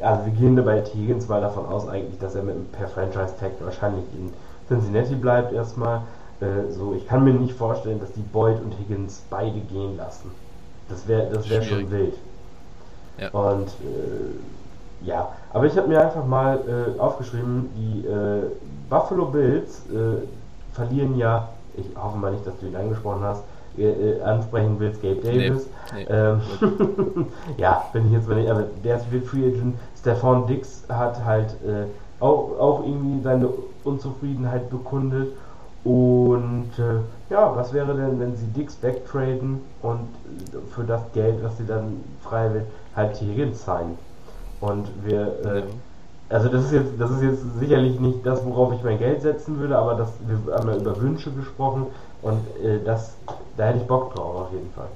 also 0.02 0.26
wir 0.26 0.34
gehen 0.34 0.56
bei 0.64 0.82
Higgins 0.82 1.28
mal 1.28 1.42
davon 1.42 1.66
aus 1.66 1.88
eigentlich, 1.88 2.20
dass 2.20 2.36
er 2.36 2.44
mit 2.44 2.72
per 2.72 2.88
Franchise 2.88 3.36
Tag 3.40 3.52
wahrscheinlich 3.60 4.06
in 4.14 4.34
Cincinnati 4.68 5.16
bleibt 5.16 5.54
erstmal. 5.54 6.02
Äh, 6.42 6.72
so, 6.72 6.94
ich 6.94 7.08
kann 7.08 7.24
mir 7.24 7.34
nicht 7.34 7.54
vorstellen, 7.54 8.00
dass 8.00 8.12
die 8.14 8.22
Boyd 8.22 8.62
und 8.62 8.78
Higgins 8.80 9.24
beide 9.30 9.60
gehen 9.60 9.98
lassen. 9.98 10.32
Das 10.90 11.08
wäre 11.08 11.30
das 11.32 11.50
wäre 11.50 11.64
schon 11.64 11.92
wild. 11.92 12.16
Ja. 13.18 13.30
Und 13.30 13.68
äh, 13.68 15.06
ja, 15.06 15.30
aber 15.54 15.66
ich 15.66 15.78
habe 15.78 15.88
mir 15.88 16.02
einfach 16.02 16.26
mal 16.26 16.60
äh, 16.68 17.00
aufgeschrieben, 17.00 17.70
die 17.76 18.06
äh, 18.06 18.52
Buffalo 18.90 19.26
Bills 19.26 19.84
äh, 19.90 20.26
verlieren 20.74 21.18
ja, 21.18 21.50
ich 21.76 21.86
hoffe 21.96 22.18
mal 22.18 22.32
nicht, 22.32 22.46
dass 22.46 22.58
du 22.60 22.68
ihn 22.68 22.76
angesprochen 22.76 23.24
hast, 23.24 23.44
äh, 23.80 24.22
ansprechen 24.22 24.76
willst, 24.80 25.02
Gabe 25.02 25.22
Davis. 25.22 25.68
Nee, 25.94 26.06
nee. 26.08 26.08
Ähm, 26.10 26.42
ja, 27.58 27.86
bin 27.94 28.08
ich 28.08 28.14
jetzt 28.14 28.28
mal 28.28 28.36
nicht, 28.36 28.50
aber 28.50 28.66
der 28.84 28.98
ist 28.98 29.06
Free 29.28 29.48
Agent. 29.48 29.76
Stefan 30.00 30.48
Dix 30.48 30.84
hat 30.90 31.24
halt 31.26 31.50
äh, 31.66 31.86
auch, 32.20 32.60
auch 32.60 32.84
irgendwie 32.84 33.22
seine 33.22 33.50
Unzufriedenheit 33.84 34.70
bekundet. 34.70 35.30
Und 35.84 36.72
äh, 36.78 37.32
ja, 37.34 37.56
was 37.56 37.74
wäre 37.74 37.96
denn, 37.96 38.20
wenn 38.20 38.36
sie 38.36 38.48
Dix 38.48 38.76
backtraden 38.76 39.62
und 39.82 40.08
für 40.76 40.84
das 40.84 41.02
Geld, 41.14 41.42
was 41.44 41.58
sie 41.58 41.66
dann 41.66 42.04
frei 42.22 42.54
will, 42.54 42.66
halt 42.96 43.20
Higgins 43.20 43.64
sein? 43.64 43.98
Und 44.60 44.88
wir, 45.06 45.22
äh, 45.46 45.64
also 46.28 46.50
das 46.50 46.66
ist 46.66 46.74
jetzt, 46.74 46.92
das 47.00 47.12
ist 47.12 47.22
jetzt 47.22 47.60
sicherlich 47.60 48.00
nicht 48.00 48.26
das, 48.26 48.46
worauf 48.46 48.74
ich 48.74 48.84
mein 48.84 49.00
Geld 49.00 49.22
setzen 49.22 49.58
würde, 49.60 49.78
aber 49.78 49.96
das, 49.96 50.10
wir 50.28 50.54
haben 50.54 50.70
ja 50.70 50.76
über 50.76 51.02
Wünsche 51.02 51.32
gesprochen 51.32 51.88
und 52.22 52.46
äh, 52.64 52.80
das, 52.84 53.14
da 53.58 53.68
hätte 53.68 53.80
ich 53.80 53.86
Bock 53.86 54.14
drauf 54.14 54.48
auf 54.48 54.54
jeden 54.54 54.72
Fall. 54.74 54.90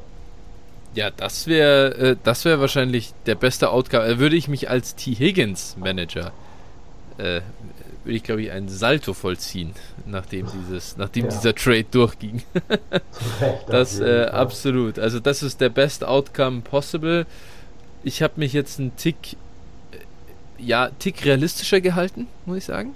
Ja, 0.95 1.09
das 1.09 1.47
wäre 1.47 1.95
äh, 1.95 2.15
das 2.23 2.45
wäre 2.45 2.59
wahrscheinlich 2.59 3.13
der 3.25 3.35
beste 3.35 3.71
Outcome. 3.71 4.05
Äh, 4.05 4.19
würde 4.19 4.35
ich 4.35 4.47
mich 4.47 4.69
als 4.69 4.95
T. 4.95 5.15
Higgins 5.15 5.75
Manager 5.77 6.31
äh, 7.17 7.41
würde 8.03 8.17
ich 8.17 8.23
glaube 8.23 8.43
ich 8.43 8.51
einen 8.51 8.69
Salto 8.69 9.13
vollziehen, 9.13 9.73
nachdem 10.05 10.47
dieses 10.51 10.97
nachdem 10.97 11.25
ja. 11.25 11.31
dieser 11.31 11.55
Trade 11.55 11.85
durchging. 11.89 12.43
das 13.67 13.99
äh, 13.99 14.25
absolut. 14.25 14.99
Also 14.99 15.19
das 15.19 15.41
ist 15.41 15.61
der 15.61 15.69
best 15.69 16.03
Outcome 16.03 16.61
possible. 16.61 17.25
Ich 18.03 18.21
habe 18.21 18.33
mich 18.37 18.53
jetzt 18.53 18.79
einen 18.79 18.95
Tick 18.97 19.15
äh, 19.91 19.97
ja, 20.61 20.89
Tick 20.99 21.25
realistischer 21.25 21.81
gehalten, 21.81 22.27
muss 22.45 22.57
ich 22.57 22.65
sagen 22.65 22.93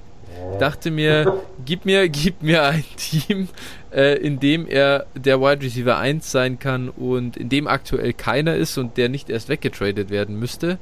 dachte 0.59 0.91
mir, 0.91 1.41
gib 1.65 1.85
mir, 1.85 2.09
gib 2.09 2.41
mir 2.41 2.63
ein 2.63 2.85
Team, 2.97 3.49
äh, 3.91 4.17
in 4.17 4.39
dem 4.39 4.67
er 4.67 5.05
der 5.15 5.41
Wide 5.41 5.63
Receiver 5.63 5.97
1 5.97 6.31
sein 6.31 6.59
kann 6.59 6.89
und 6.89 7.38
in 7.38 7.49
dem 7.49 7.67
aktuell 7.67 8.13
keiner 8.13 8.55
ist 8.55 8.77
und 8.77 8.97
der 8.97 9.09
nicht 9.09 9.29
erst 9.29 9.49
weggetradet 9.49 10.09
werden 10.09 10.39
müsste. 10.39 10.77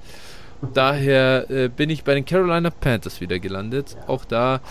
Daher 0.74 1.50
äh, 1.50 1.70
bin 1.70 1.90
ich 1.90 2.04
bei 2.04 2.16
den 2.16 2.26
Carolina 2.26 2.70
Panthers 2.70 3.22
wieder 3.22 3.40
gelandet. 3.40 3.98
Auch 4.08 4.26
da, 4.26 4.62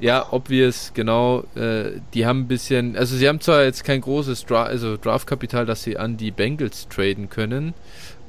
ja, 0.00 0.26
obvious, 0.32 0.92
genau, 0.94 1.44
äh, 1.54 2.00
die 2.14 2.24
haben 2.24 2.40
ein 2.40 2.48
bisschen, 2.48 2.96
also 2.96 3.16
sie 3.16 3.28
haben 3.28 3.40
zwar 3.40 3.64
jetzt 3.64 3.84
kein 3.84 4.00
großes 4.00 4.46
Dra 4.46 4.64
also 4.64 4.96
Draftkapital, 4.96 5.66
das 5.66 5.82
sie 5.82 5.98
an 5.98 6.16
die 6.16 6.30
Bengals 6.30 6.88
traden 6.88 7.28
können, 7.28 7.74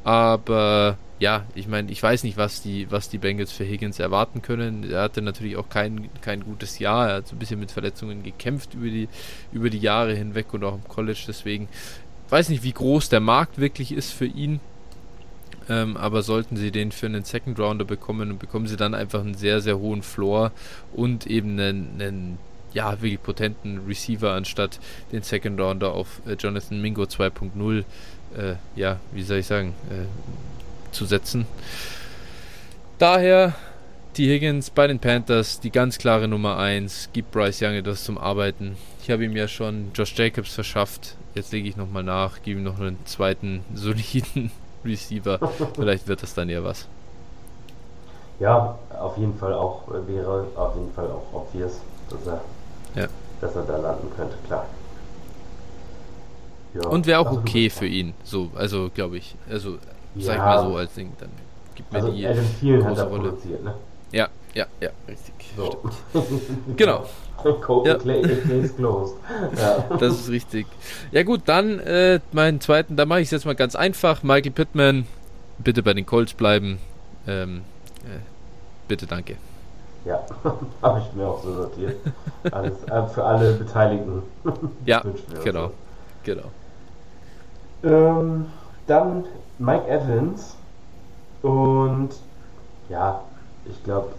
aber 0.03 0.97
ja, 1.19 1.45
ich 1.53 1.67
meine, 1.67 1.91
ich 1.91 2.01
weiß 2.01 2.23
nicht, 2.23 2.37
was 2.37 2.63
die, 2.63 2.89
was 2.89 3.07
die 3.07 3.19
Bengals 3.19 3.51
für 3.51 3.63
Higgins 3.63 3.99
erwarten 3.99 4.41
können. 4.41 4.89
Er 4.89 5.03
hatte 5.03 5.21
natürlich 5.21 5.55
auch 5.55 5.69
kein, 5.69 6.09
kein 6.21 6.43
gutes 6.43 6.79
Jahr. 6.79 7.09
Er 7.09 7.15
hat 7.17 7.27
so 7.27 7.35
ein 7.35 7.39
bisschen 7.39 7.59
mit 7.59 7.71
Verletzungen 7.71 8.23
gekämpft 8.23 8.73
über 8.73 8.87
die, 8.87 9.07
über 9.51 9.69
die 9.69 9.77
Jahre 9.77 10.15
hinweg 10.15 10.51
und 10.51 10.63
auch 10.63 10.73
im 10.73 10.87
College. 10.87 11.25
Deswegen 11.27 11.69
weiß 12.29 12.49
nicht, 12.49 12.63
wie 12.63 12.71
groß 12.71 13.09
der 13.09 13.19
Markt 13.19 13.59
wirklich 13.59 13.91
ist 13.91 14.11
für 14.11 14.25
ihn. 14.25 14.59
Ähm, 15.69 15.95
aber 15.95 16.23
sollten 16.23 16.57
sie 16.57 16.71
den 16.71 16.91
für 16.91 17.05
einen 17.05 17.23
Second 17.23 17.59
Rounder 17.59 17.85
bekommen 17.85 18.31
und 18.31 18.39
bekommen 18.39 18.65
sie 18.65 18.77
dann 18.77 18.95
einfach 18.95 19.19
einen 19.19 19.35
sehr, 19.35 19.61
sehr 19.61 19.77
hohen 19.77 20.01
Floor 20.01 20.51
und 20.91 21.27
eben 21.27 21.51
einen, 21.59 22.01
einen 22.01 22.37
ja, 22.73 22.99
wirklich 23.01 23.21
potenten 23.21 23.85
Receiver 23.85 24.31
anstatt 24.31 24.79
den 25.11 25.21
Second 25.21 25.59
Rounder 25.59 25.93
auf 25.93 26.21
äh, 26.25 26.33
Jonathan 26.33 26.81
Mingo 26.81 27.03
2.0. 27.03 27.83
Äh, 28.37 28.55
ja, 28.75 28.97
wie 29.11 29.23
soll 29.23 29.37
ich 29.37 29.47
sagen, 29.47 29.73
äh, 29.89 30.93
zu 30.93 31.05
setzen. 31.05 31.45
Daher 32.97 33.53
die 34.17 34.29
Higgins 34.29 34.69
bei 34.69 34.87
den 34.87 34.99
Panthers, 34.99 35.59
die 35.59 35.71
ganz 35.71 35.97
klare 35.97 36.27
Nummer 36.27 36.57
1, 36.57 37.09
gibt 37.13 37.31
Bryce 37.31 37.61
Young 37.61 37.73
etwas 37.73 38.03
zum 38.03 38.17
Arbeiten. 38.17 38.75
Ich 39.01 39.09
habe 39.09 39.25
ihm 39.25 39.35
ja 39.35 39.47
schon 39.47 39.91
Josh 39.93 40.13
Jacobs 40.17 40.53
verschafft. 40.53 41.15
Jetzt 41.33 41.51
lege 41.53 41.67
ich 41.69 41.77
nochmal 41.77 42.03
nach, 42.03 42.41
gebe 42.43 42.59
ihm 42.59 42.65
noch 42.65 42.79
einen 42.79 42.97
zweiten 43.05 43.63
soliden 43.73 44.51
Receiver. 44.83 45.39
Vielleicht 45.75 46.07
wird 46.07 46.23
das 46.23 46.33
dann 46.33 46.49
ja 46.49 46.63
was. 46.63 46.87
Ja, 48.39 48.77
auf 48.99 49.17
jeden 49.17 49.37
Fall 49.37 49.53
auch 49.53 49.83
wäre 50.07 50.47
auf 50.55 50.75
jeden 50.75 50.91
Fall 50.93 51.05
auch 51.05 51.33
obvious, 51.33 51.79
dass 52.09 52.27
er, 52.27 52.41
ja. 52.95 53.07
dass 53.39 53.55
er 53.55 53.63
da 53.63 53.77
landen 53.77 54.11
könnte, 54.15 54.35
klar. 54.47 54.65
Ja, 56.73 56.87
Und 56.87 57.05
wäre 57.05 57.19
auch 57.19 57.31
okay 57.31 57.69
für 57.69 57.85
ihn, 57.85 58.13
so, 58.23 58.49
also 58.55 58.89
glaube 58.93 59.17
ich. 59.17 59.35
Also 59.49 59.77
ja. 60.15 60.25
Sag 60.25 60.35
ich 60.35 60.41
mal 60.41 60.63
so 60.63 60.75
als 60.75 60.93
Ding, 60.93 61.11
dann 61.19 61.29
gibt 61.75 61.91
mir 61.91 61.99
also 61.99 62.11
die 62.11 62.27
Adam 62.27 62.45
Thielen 62.59 62.81
große 62.81 63.03
Rolle. 63.03 63.29
Produziert, 63.29 63.63
ne? 63.63 63.73
Ja, 64.11 64.27
ja, 64.53 64.65
ja, 64.81 64.89
richtig. 65.07 65.33
So. 65.55 65.81
genau. 66.75 67.05
ja. 67.85 67.97
ja. 69.57 69.85
Das 69.99 70.13
ist 70.13 70.29
richtig. 70.29 70.67
Ja 71.11 71.23
gut, 71.23 71.41
dann 71.45 71.79
äh, 71.79 72.19
meinen 72.33 72.61
zweiten, 72.61 72.97
da 72.97 73.05
mache 73.05 73.21
ich 73.21 73.27
es 73.27 73.31
jetzt 73.31 73.45
mal 73.45 73.55
ganz 73.55 73.75
einfach. 73.75 74.21
Michael 74.23 74.51
Pittman, 74.51 75.07
bitte 75.57 75.81
bei 75.81 75.93
den 75.93 76.05
Colts 76.05 76.33
bleiben. 76.33 76.79
Ähm, 77.27 77.61
äh, 78.03 78.19
bitte, 78.87 79.07
danke. 79.07 79.37
Ja, 80.05 80.23
habe 80.81 80.99
ich 80.99 81.13
mir 81.15 81.27
auch 81.27 81.41
so 81.43 81.53
sortiert. 81.53 81.95
Alles, 82.51 82.73
äh, 82.83 83.07
für 83.07 83.23
alle 83.23 83.53
Beteiligten. 83.53 84.23
ja, 84.85 85.03
genau, 85.43 85.67
so. 85.67 85.73
genau. 86.23 86.51
Ähm, 87.83 88.45
dann 88.87 89.25
Mike 89.57 89.87
Evans 89.87 90.55
und 91.41 92.09
ja, 92.89 93.21
ich 93.65 93.83
glaube, 93.83 94.09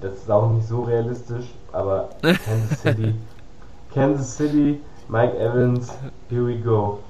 das 0.00 0.14
ist 0.14 0.30
auch 0.30 0.50
nicht 0.50 0.66
so 0.66 0.82
realistisch, 0.82 1.46
aber 1.72 2.08
Kansas 2.22 2.80
City, 2.82 3.14
Kansas 3.92 4.36
City, 4.36 4.80
Mike 5.08 5.38
Evans, 5.38 5.92
here 6.28 6.46
we 6.46 6.56
go. 6.56 7.00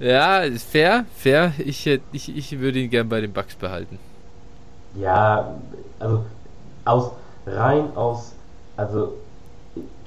ja, 0.00 0.42
fair, 0.70 1.04
fair. 1.16 1.52
Ich, 1.58 1.86
ich, 1.86 2.36
ich 2.36 2.58
würde 2.58 2.78
ihn 2.78 2.90
gern 2.90 3.08
bei 3.08 3.20
den 3.20 3.32
Bucks 3.32 3.54
behalten. 3.54 3.98
Ja, 4.94 5.54
also 5.98 6.24
aus 6.84 7.12
rein 7.46 7.94
aus, 7.94 8.32
also 8.76 9.14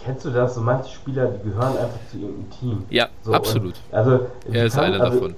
kennst 0.04 0.26
du 0.26 0.30
das? 0.30 0.56
So 0.56 0.62
manche 0.62 0.94
Spieler, 0.94 1.28
die 1.28 1.50
gehören 1.50 1.78
einfach 1.78 2.00
zu 2.12 2.18
irgendeinem 2.18 2.50
Team. 2.52 2.86
Ja, 2.90 3.08
so, 3.24 3.34
absolut. 3.34 3.76
also 3.92 4.28
er 4.52 4.66
ist 4.66 4.76
kann, 4.76 4.86
einer 4.86 5.02
also, 5.02 5.20
davon 5.20 5.36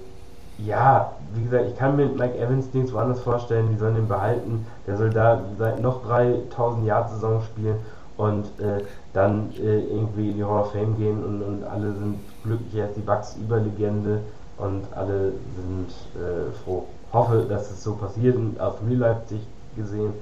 ja, 0.57 1.11
wie 1.34 1.43
gesagt, 1.43 1.65
ich 1.69 1.78
kann 1.78 1.95
mir 1.95 2.05
Mike 2.05 2.38
Evans 2.38 2.69
Dings 2.71 2.93
woanders 2.93 3.19
vorstellen, 3.19 3.69
die 3.71 3.78
sollen 3.78 3.97
ihn 3.97 4.07
behalten. 4.07 4.65
Der 4.88 4.97
soll 4.97 5.09
da 5.09 5.41
seit 5.57 5.82
noch 5.82 6.05
3000 6.05 6.86
Jahr 6.86 7.09
Saison 7.09 7.41
spielen 7.41 7.78
und 8.17 8.45
äh, 8.59 8.82
dann 9.13 9.51
äh, 9.57 9.80
irgendwie 9.80 10.32
in 10.32 10.38
die 10.38 10.43
Hall 10.43 10.61
of 10.61 10.71
Fame 10.71 10.95
gehen 10.97 11.23
und, 11.23 11.41
und 11.41 11.63
alle 11.65 11.91
sind 11.93 12.19
glücklich, 12.43 12.76
er 12.76 12.89
ist 12.89 12.95
die 12.95 13.01
Bucks 13.01 13.36
Überlegende 13.36 14.21
und 14.57 14.86
alle 14.95 15.34
sind 15.57 15.89
äh, 16.15 16.51
froh. 16.63 16.86
Hoffe, 17.11 17.45
dass 17.49 17.71
es 17.71 17.84
so 17.84 17.95
passiert, 17.95 18.38
auf 18.59 18.76
Real 18.89 19.21
Sicht 19.28 19.47
gesehen. 19.76 20.13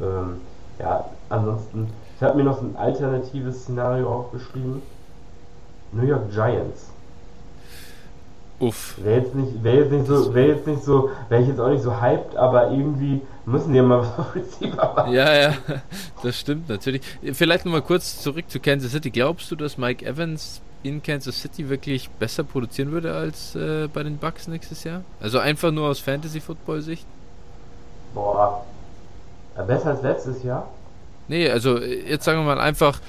Ähm, 0.00 0.40
ja, 0.78 1.04
ansonsten, 1.28 1.90
ich 2.16 2.22
habe 2.22 2.38
mir 2.38 2.44
noch 2.44 2.62
ein 2.62 2.76
alternatives 2.76 3.62
Szenario 3.62 4.10
aufgeschrieben. 4.10 4.80
New 5.92 6.06
York 6.06 6.30
Giants. 6.32 6.90
Uff. 8.58 8.96
Wäre 9.02 9.20
jetzt 9.20 9.34
nicht, 9.34 9.62
wäre 9.62 9.76
jetzt 9.80 9.92
nicht 9.92 10.06
so, 10.06 10.34
wäre 10.34 10.48
jetzt 10.48 10.66
nicht 10.66 10.82
so, 10.82 11.10
wäre 11.28 11.42
ich 11.42 11.48
jetzt 11.48 11.60
auch 11.60 11.68
nicht 11.68 11.82
so 11.82 12.00
hyped, 12.00 12.36
aber 12.36 12.70
irgendwie 12.70 13.20
müssen 13.44 13.72
die 13.72 13.76
ja 13.76 13.82
mal 13.82 14.00
was 14.00 14.18
auf 14.18 14.34
Receiver 14.34 14.94
machen. 14.96 15.12
Ja, 15.12 15.34
ja, 15.34 15.54
das 16.22 16.38
stimmt 16.40 16.70
natürlich. 16.70 17.02
Vielleicht 17.34 17.66
nochmal 17.66 17.82
kurz 17.82 18.22
zurück 18.22 18.46
zu 18.48 18.60
Kansas 18.60 18.92
City. 18.92 19.10
Glaubst 19.10 19.50
du, 19.50 19.56
dass 19.56 19.76
Mike 19.76 20.04
Evans 20.06 20.62
in 20.82 21.02
Kansas 21.02 21.42
City 21.42 21.68
wirklich 21.68 22.08
besser 22.08 22.44
produzieren 22.44 22.92
würde 22.92 23.12
als 23.14 23.54
äh, 23.54 23.88
bei 23.92 24.02
den 24.02 24.16
Bucks 24.16 24.48
nächstes 24.48 24.84
Jahr? 24.84 25.02
Also 25.20 25.38
einfach 25.38 25.70
nur 25.70 25.88
aus 25.88 26.00
Fantasy-Football-Sicht? 26.00 27.04
Boah. 28.14 28.64
Besser 29.66 29.90
als 29.90 30.02
letztes 30.02 30.42
Jahr? 30.42 30.66
Nee, 31.28 31.50
also 31.50 31.78
jetzt 31.78 32.24
sagen 32.24 32.38
wir 32.40 32.54
mal 32.54 32.60
einfach, 32.60 33.00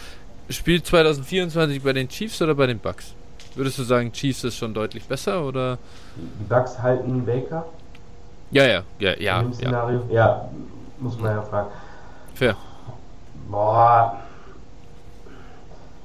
spielt 0.50 0.86
2024 0.86 1.84
bei 1.84 1.94
den 1.94 2.08
Chiefs 2.08 2.42
oder 2.42 2.56
bei 2.56 2.68
den 2.68 2.80
Bucks? 2.80 3.14
Würdest 3.56 3.80
du 3.80 3.84
sagen, 3.84 4.12
Chiefs 4.12 4.44
ist 4.44 4.58
schon 4.58 4.74
deutlich 4.74 5.06
besser 5.06 5.44
oder? 5.44 5.78
Die 6.16 6.44
Bucks 6.44 6.80
halten 6.80 7.26
Baker? 7.26 7.66
Ja, 8.52 8.66
ja, 8.66 8.84
ja, 9.00 9.20
ja. 9.20 9.40
In 9.40 9.46
dem 9.46 9.54
Szenario? 9.54 10.02
Ja, 10.10 10.16
ja 10.16 10.50
muss 11.00 11.20
man 11.20 11.36
ja 11.36 11.42
fragen. 11.42 11.70
Fair. 12.34 12.56
Boah. 13.50 14.18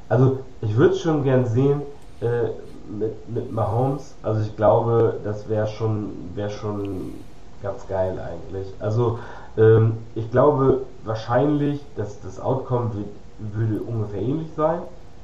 Also, 0.09 0.41
ich 0.61 0.77
würde 0.77 0.95
es 0.95 1.01
schon 1.01 1.25
gern 1.25 1.47
sehen 1.47 1.83
äh, 2.21 2.51
mit, 2.91 3.29
mit 3.29 3.53
Mahomes. 3.53 4.15
Also, 4.23 4.43
ich 4.43 4.55
glaube, 4.57 5.21
das 5.25 5.49
wäre 5.49 5.67
schon, 5.67 6.11
wär 6.35 6.51
schon 6.51 7.15
ganz 7.63 7.87
geil 7.87 8.19
eigentlich. 8.19 8.69
Also, 8.81 9.19
ähm, 9.57 9.99
ich 10.15 10.31
glaube 10.31 10.83
wahrscheinlich, 11.05 11.81
dass 11.97 12.21
das 12.21 12.41
Outcome 12.41 12.93
wird, 12.95 13.07
würde 13.55 13.83
ungefähr 13.83 14.21
ähnlich 14.21 14.49
sein. 14.57 14.81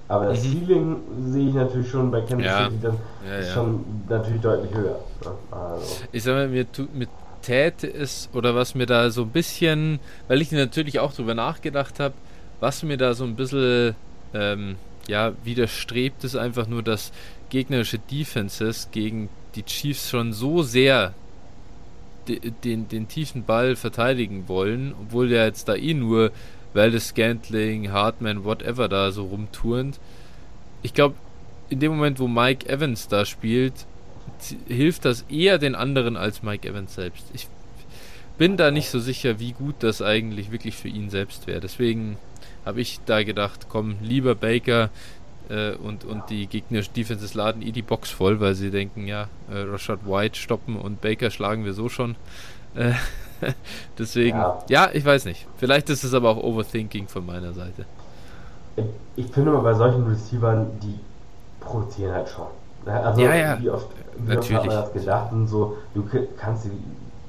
Aber 0.08 0.26
das 0.26 0.42
mhm. 0.42 0.66
Ceiling 0.66 0.96
sehe 1.32 1.48
ich 1.48 1.54
natürlich 1.54 1.90
schon 1.90 2.10
bei 2.10 2.22
Kansas 2.22 2.46
ja. 2.46 2.64
City 2.64 2.78
dann 2.82 2.96
ja, 3.28 3.40
ja. 3.40 3.52
schon 3.52 3.84
natürlich 4.08 4.40
deutlich 4.40 4.74
höher. 4.74 4.98
Also. 5.50 6.04
Ich 6.12 6.22
sag 6.22 6.34
mal, 6.34 6.48
mir 6.48 6.70
tut 6.70 6.94
mit 6.94 7.10
täte 7.42 7.86
es 7.86 8.28
oder 8.32 8.54
was 8.54 8.74
mir 8.74 8.86
da 8.86 9.10
so 9.10 9.22
ein 9.22 9.30
bisschen, 9.30 10.00
weil 10.26 10.42
ich 10.42 10.50
natürlich 10.50 10.98
auch 10.98 11.12
drüber 11.12 11.34
nachgedacht 11.34 12.00
habe, 12.00 12.14
was 12.60 12.82
mir 12.82 12.96
da 12.96 13.14
so 13.14 13.24
ein 13.24 13.36
bisschen 13.36 13.94
ähm, 14.34 14.76
ja, 15.06 15.32
widerstrebt, 15.44 16.24
ist 16.24 16.36
einfach 16.36 16.66
nur, 16.66 16.82
dass 16.82 17.12
gegnerische 17.50 17.98
Defenses 17.98 18.88
gegen 18.90 19.28
die 19.54 19.62
Chiefs 19.62 20.10
schon 20.10 20.32
so 20.32 20.62
sehr 20.62 21.14
den, 22.28 22.88
den, 22.88 23.08
tiefen 23.08 23.44
Ball 23.44 23.76
verteidigen 23.76 24.48
wollen, 24.48 24.94
obwohl 25.00 25.28
der 25.28 25.46
jetzt 25.46 25.68
da 25.68 25.74
eh 25.74 25.94
nur 25.94 26.30
Valdez 26.74 27.08
Scantling, 27.08 27.90
Hartman, 27.90 28.44
whatever 28.44 28.88
da 28.88 29.10
so 29.10 29.24
rumturnt. 29.24 29.98
Ich 30.82 30.94
glaube, 30.94 31.14
in 31.70 31.80
dem 31.80 31.92
Moment, 31.92 32.18
wo 32.18 32.28
Mike 32.28 32.68
Evans 32.68 33.08
da 33.08 33.24
spielt, 33.24 33.86
hilft 34.68 35.04
das 35.04 35.22
eher 35.28 35.58
den 35.58 35.74
anderen 35.74 36.16
als 36.16 36.42
Mike 36.42 36.68
Evans 36.68 36.94
selbst. 36.94 37.26
Ich 37.32 37.48
bin 38.36 38.56
da 38.56 38.70
nicht 38.70 38.90
so 38.90 39.00
sicher, 39.00 39.40
wie 39.40 39.52
gut 39.52 39.76
das 39.80 40.00
eigentlich 40.00 40.52
wirklich 40.52 40.76
für 40.76 40.88
ihn 40.88 41.10
selbst 41.10 41.46
wäre. 41.46 41.60
Deswegen 41.60 42.16
habe 42.64 42.80
ich 42.80 43.00
da 43.06 43.22
gedacht, 43.22 43.66
komm, 43.68 43.96
lieber 44.00 44.34
Baker 44.34 44.90
äh, 45.49 45.72
und, 45.74 46.05
und 46.05 46.30
die 46.30 46.46
gegnerischen 46.46 46.94
Defenses 46.94 47.34
laden 47.34 47.62
eh 47.62 47.72
die 47.72 47.82
Box 47.82 48.11
voll, 48.11 48.40
weil 48.40 48.55
sie 48.55 48.70
denken, 48.70 49.07
ja, 49.07 49.28
äh, 49.51 49.62
Rashad 49.62 50.01
White 50.07 50.38
stoppen 50.38 50.76
und 50.76 51.01
Baker 51.01 51.30
schlagen 51.30 51.64
wir 51.64 51.72
so 51.72 51.88
schon. 51.88 52.16
Äh, 52.74 52.92
Deswegen, 53.99 54.38
ja. 54.38 54.59
ja. 54.68 54.90
ich 54.92 55.05
weiß 55.05 55.24
nicht. 55.24 55.46
Vielleicht 55.57 55.90
ist 55.90 56.05
es 56.05 56.14
aber 56.14 56.30
auch 56.30 56.42
Overthinking 56.42 57.09
von 57.09 57.24
meiner 57.24 57.53
Seite. 57.53 57.84
Ich 59.16 59.26
finde 59.28 59.51
mal 59.53 59.62
bei 59.62 59.74
solchen 59.74 60.07
Receivern, 60.07 60.66
die 60.82 60.99
produzieren 61.61 62.12
halt 62.14 62.28
schon. 62.28 62.46
Also 62.86 63.20
ja, 63.20 63.34
ja. 63.34 63.61
wie 63.61 63.70
oft, 63.70 63.88
wie 64.18 64.28
Natürlich. 64.28 64.59
oft 64.59 64.66
hat 64.66 64.66
man 64.66 64.82
das 64.82 64.92
gedacht 64.92 65.32
und 65.32 65.46
so, 65.46 65.76
du 65.94 66.09
kannst 66.38 66.64
die, 66.64 66.70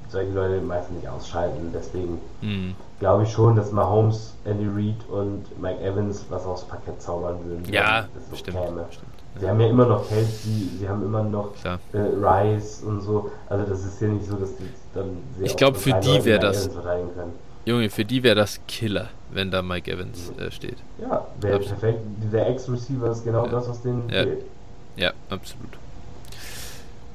solche 0.08 0.32
Leute 0.32 0.60
meistens 0.60 0.96
nicht 0.96 1.08
ausschalten. 1.08 1.70
Deswegen 1.74 2.18
mhm. 2.40 2.74
Glaube 3.00 3.24
ich 3.24 3.30
schon, 3.30 3.56
dass 3.56 3.72
Mahomes, 3.72 4.34
Andy 4.44 4.66
Reid 4.66 5.08
und 5.08 5.60
Mike 5.60 5.82
Evans 5.82 6.26
was 6.28 6.44
aufs 6.44 6.64
Parkett 6.64 7.02
zaubern 7.02 7.38
würden. 7.44 7.64
Ja, 7.72 8.02
das 8.14 8.24
so 8.26 8.30
bestimmt, 8.30 8.58
bestimmt. 8.86 9.10
Sie 9.40 9.48
haben 9.48 9.60
ja 9.60 9.68
immer 9.68 9.86
noch 9.86 10.08
Kelsey, 10.08 10.68
sie 10.78 10.88
haben 10.88 11.02
immer 11.02 11.22
noch 11.22 11.52
äh, 11.64 11.98
Rice 11.98 12.82
und 12.82 13.00
so. 13.00 13.30
Also 13.48 13.64
das 13.64 13.84
ist 13.84 14.00
ja 14.00 14.08
nicht 14.08 14.26
so, 14.26 14.36
dass 14.36 14.54
die 14.56 14.68
dann 14.94 15.16
sehr 15.36 15.46
Ich 15.46 15.56
glaube, 15.56 15.78
für 15.78 15.94
die 15.94 16.24
wäre 16.24 16.38
das. 16.38 16.68
Junge, 17.64 17.90
für 17.90 18.04
die 18.04 18.22
wäre 18.22 18.34
das 18.34 18.60
Killer, 18.66 19.08
wenn 19.30 19.50
da 19.50 19.62
Mike 19.62 19.90
Evans 19.90 20.32
äh, 20.38 20.50
steht. 20.50 20.76
Ja, 21.00 21.26
wäre 21.40 21.58
perfekt. 21.58 22.00
Der 22.32 22.48
Ex-Receiver 22.48 23.10
ist 23.10 23.24
genau 23.24 23.44
ja. 23.44 23.50
das, 23.50 23.68
was 23.68 23.82
denen 23.82 24.08
ja. 24.08 24.22
fehlt. 24.24 24.44
Ja, 24.96 25.12
absolut. 25.28 25.70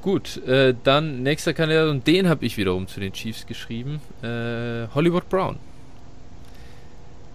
Gut, 0.02 0.36
äh, 0.46 0.74
dann 0.84 1.22
nächster 1.22 1.52
Kandidat 1.52 1.88
und 1.88 2.06
den 2.06 2.28
habe 2.28 2.44
ich 2.44 2.56
wiederum 2.56 2.86
zu 2.86 3.00
den 3.00 3.12
Chiefs 3.12 3.44
geschrieben. 3.44 4.00
Äh, 4.22 4.86
Hollywood 4.94 5.28
Brown. 5.28 5.58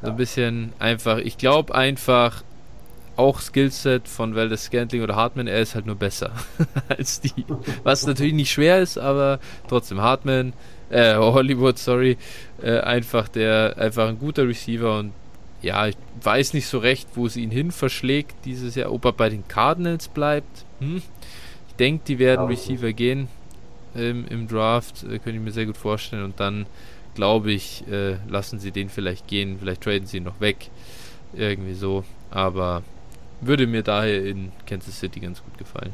So 0.02 0.10
ein 0.10 0.16
bisschen 0.16 0.74
einfach, 0.80 1.18
ich 1.18 1.38
glaube 1.38 1.76
einfach, 1.76 2.44
auch 3.18 3.40
Skillset 3.40 4.08
von 4.08 4.36
Valdez 4.36 4.66
Scantling 4.66 5.04
oder 5.04 5.16
Hartman, 5.16 5.48
er 5.48 5.60
ist 5.60 5.76
halt 5.76 5.86
nur 5.86 5.96
besser 5.96 6.32
als 6.90 7.22
die. 7.22 7.46
Was 7.84 8.06
natürlich 8.08 8.34
nicht 8.34 8.52
schwer 8.52 8.80
ist, 8.80 8.98
aber 8.98 9.40
trotzdem 9.68 10.02
Hartman, 10.02 10.54
äh, 10.90 11.16
Hollywood, 11.16 11.78
sorry, 11.78 12.18
äh, 12.62 12.80
einfach 12.80 13.28
der, 13.28 13.76
einfach 13.78 14.08
ein 14.08 14.18
guter 14.18 14.48
Receiver 14.48 14.98
und 14.98 15.12
ja, 15.62 15.88
ich 15.88 15.98
weiß 16.24 16.54
nicht 16.54 16.68
so 16.68 16.80
recht, 16.80 17.08
wo 17.14 17.28
es 17.28 17.36
ihn 17.36 17.52
hin 17.52 17.72
verschlägt 17.72 18.46
dieses 18.46 18.74
Jahr, 18.74 18.92
ob 18.92 19.06
er 19.06 19.12
bei 19.12 19.30
den 19.30 19.48
Cardinals 19.48 20.08
bleibt. 20.08 20.66
Hm? 20.80 21.04
Ich 21.68 21.76
denke, 21.76 22.04
die 22.08 22.18
werden 22.18 22.48
Receiver 22.48 22.92
gehen 22.94 23.28
ähm, 23.96 24.26
im 24.30 24.48
Draft, 24.48 25.04
äh, 25.04 25.20
könnte 25.20 25.34
ich 25.34 25.40
mir 25.40 25.52
sehr 25.52 25.68
gut 25.68 25.78
vorstellen 25.78 26.24
und 26.24 26.40
dann 26.40 26.66
glaube 27.16 27.52
ich, 27.52 27.88
äh, 27.88 28.16
lassen 28.28 28.60
sie 28.60 28.72
den 28.72 28.90
vielleicht 28.90 29.28
gehen, 29.28 29.58
vielleicht 29.60 29.82
traden 29.82 30.08
sie 30.08 30.18
ihn 30.18 30.24
noch 30.24 30.40
weg, 30.40 30.70
irgendwie 31.34 31.74
so, 31.74 32.04
aber 32.30 32.84
würde 33.42 33.68
mir 33.68 33.84
daher 33.84 34.24
in 34.26 34.52
Kansas 34.66 35.00
City 35.00 35.20
ganz 35.20 35.44
gut 35.44 35.58
gefallen. 35.58 35.94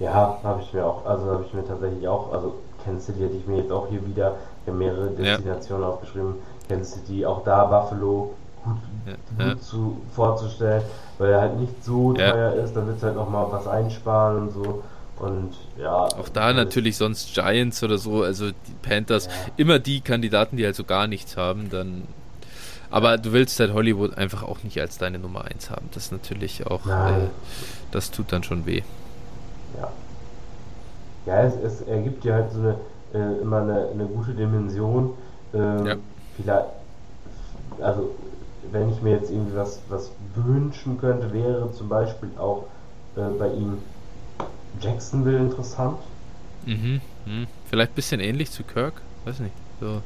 Ja, 0.00 0.38
habe 0.42 0.60
ich 0.60 0.72
mir 0.72 0.84
auch, 0.84 1.06
also 1.06 1.26
habe 1.26 1.44
ich 1.46 1.54
mir 1.54 1.66
tatsächlich 1.66 2.06
auch, 2.08 2.32
also 2.32 2.56
Kansas 2.84 3.06
City 3.06 3.20
hätte 3.20 3.36
ich 3.36 3.46
mir 3.46 3.58
jetzt 3.58 3.70
auch 3.70 3.88
hier 3.88 4.04
wieder 4.06 4.36
mehrere 4.66 5.10
Destinationen 5.10 5.84
ja. 5.84 5.88
aufgeschrieben. 5.90 6.34
Kansas 6.68 6.94
City, 6.94 7.24
auch 7.24 7.44
da 7.44 7.64
Buffalo 7.64 8.34
gut, 8.64 8.76
ja, 9.38 9.52
gut. 9.52 9.62
Zu, 9.62 9.98
vorzustellen, 10.14 10.82
weil 11.18 11.30
er 11.30 11.40
halt 11.40 11.60
nicht 11.60 11.84
so 11.84 12.12
teuer 12.12 12.54
ist, 12.54 12.74
da 12.74 12.86
wird 12.86 12.96
es 12.96 13.02
halt 13.02 13.16
nochmal 13.16 13.46
was 13.50 13.66
einsparen 13.66 14.42
und 14.42 14.50
so. 14.50 14.82
Und 15.18 15.52
ja. 15.78 15.94
Auch 15.94 16.28
da 16.28 16.52
natürlich 16.52 16.96
sonst 16.96 17.34
Giants 17.34 17.82
oder 17.82 17.98
so, 17.98 18.22
also 18.22 18.50
die 18.50 18.74
Panthers, 18.82 19.28
immer 19.56 19.78
die 19.78 20.00
Kandidaten, 20.00 20.56
die 20.56 20.64
halt 20.64 20.74
so 20.74 20.84
gar 20.84 21.06
nichts 21.06 21.36
haben, 21.36 21.70
dann 21.70 22.02
aber 22.94 23.18
du 23.18 23.32
willst 23.32 23.58
halt 23.58 23.72
Hollywood 23.72 24.16
einfach 24.16 24.44
auch 24.44 24.62
nicht 24.62 24.80
als 24.80 24.98
deine 24.98 25.18
Nummer 25.18 25.46
1 25.46 25.68
haben. 25.68 25.88
Das 25.94 26.12
natürlich 26.12 26.64
auch, 26.64 26.86
äh, 26.86 27.26
das 27.90 28.12
tut 28.12 28.30
dann 28.30 28.44
schon 28.44 28.66
weh. 28.66 28.82
Ja. 29.80 29.90
Ja, 31.26 31.42
es, 31.42 31.56
es 31.56 31.80
ergibt 31.88 32.22
dir 32.22 32.34
halt 32.34 32.52
so 32.52 32.60
eine, 32.60 32.76
äh, 33.12 33.42
immer 33.42 33.62
eine, 33.62 33.88
eine, 33.92 34.04
gute 34.04 34.32
Dimension. 34.32 35.14
Ähm, 35.52 35.86
ja. 35.86 35.96
Vielleicht, 36.36 36.66
also 37.80 38.14
wenn 38.70 38.92
ich 38.92 39.02
mir 39.02 39.12
jetzt 39.12 39.30
irgendwie 39.30 39.56
was, 39.56 39.80
was 39.88 40.12
wünschen 40.36 40.96
könnte, 41.00 41.32
wäre 41.32 41.72
zum 41.72 41.88
Beispiel 41.88 42.30
auch 42.38 42.66
äh, 43.16 43.22
bei 43.38 43.48
ihm 43.48 43.78
Jacksonville 44.80 45.38
interessant. 45.38 45.98
Mhm, 46.66 47.00
mh. 47.26 47.46
Vielleicht 47.68 47.92
ein 47.92 47.94
bisschen 47.94 48.20
ähnlich 48.20 48.50
zu 48.50 48.62
Kirk, 48.62 48.94
weiß 49.24 49.40
nicht. 49.40 49.54
So 49.80 50.02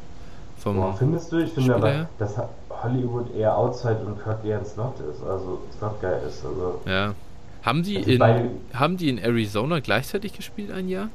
vom 0.58 0.76
Boah, 0.76 0.94
findest 0.96 1.32
du? 1.32 1.38
Ich 1.38 1.52
finde 1.52 1.74
aber, 1.76 2.08
dass 2.18 2.34
Hollywood 2.70 3.34
eher 3.34 3.56
Outside 3.56 4.00
und 4.04 4.22
Kirk 4.22 4.44
eher 4.44 4.58
ein 4.58 4.66
Slot 4.66 4.94
ist, 5.00 5.22
also 5.22 5.60
Slot 5.76 6.00
geil 6.00 6.20
ist. 6.26 6.44
Also 6.44 6.80
ja. 6.86 7.14
Haben 7.62 7.82
die, 7.82 7.98
also 7.98 8.10
in, 8.10 8.50
haben 8.72 8.96
die 8.96 9.08
in 9.08 9.18
Arizona 9.18 9.80
gleichzeitig 9.80 10.32
gespielt 10.32 10.70
ein 10.70 10.88
Jahr? 10.88 11.08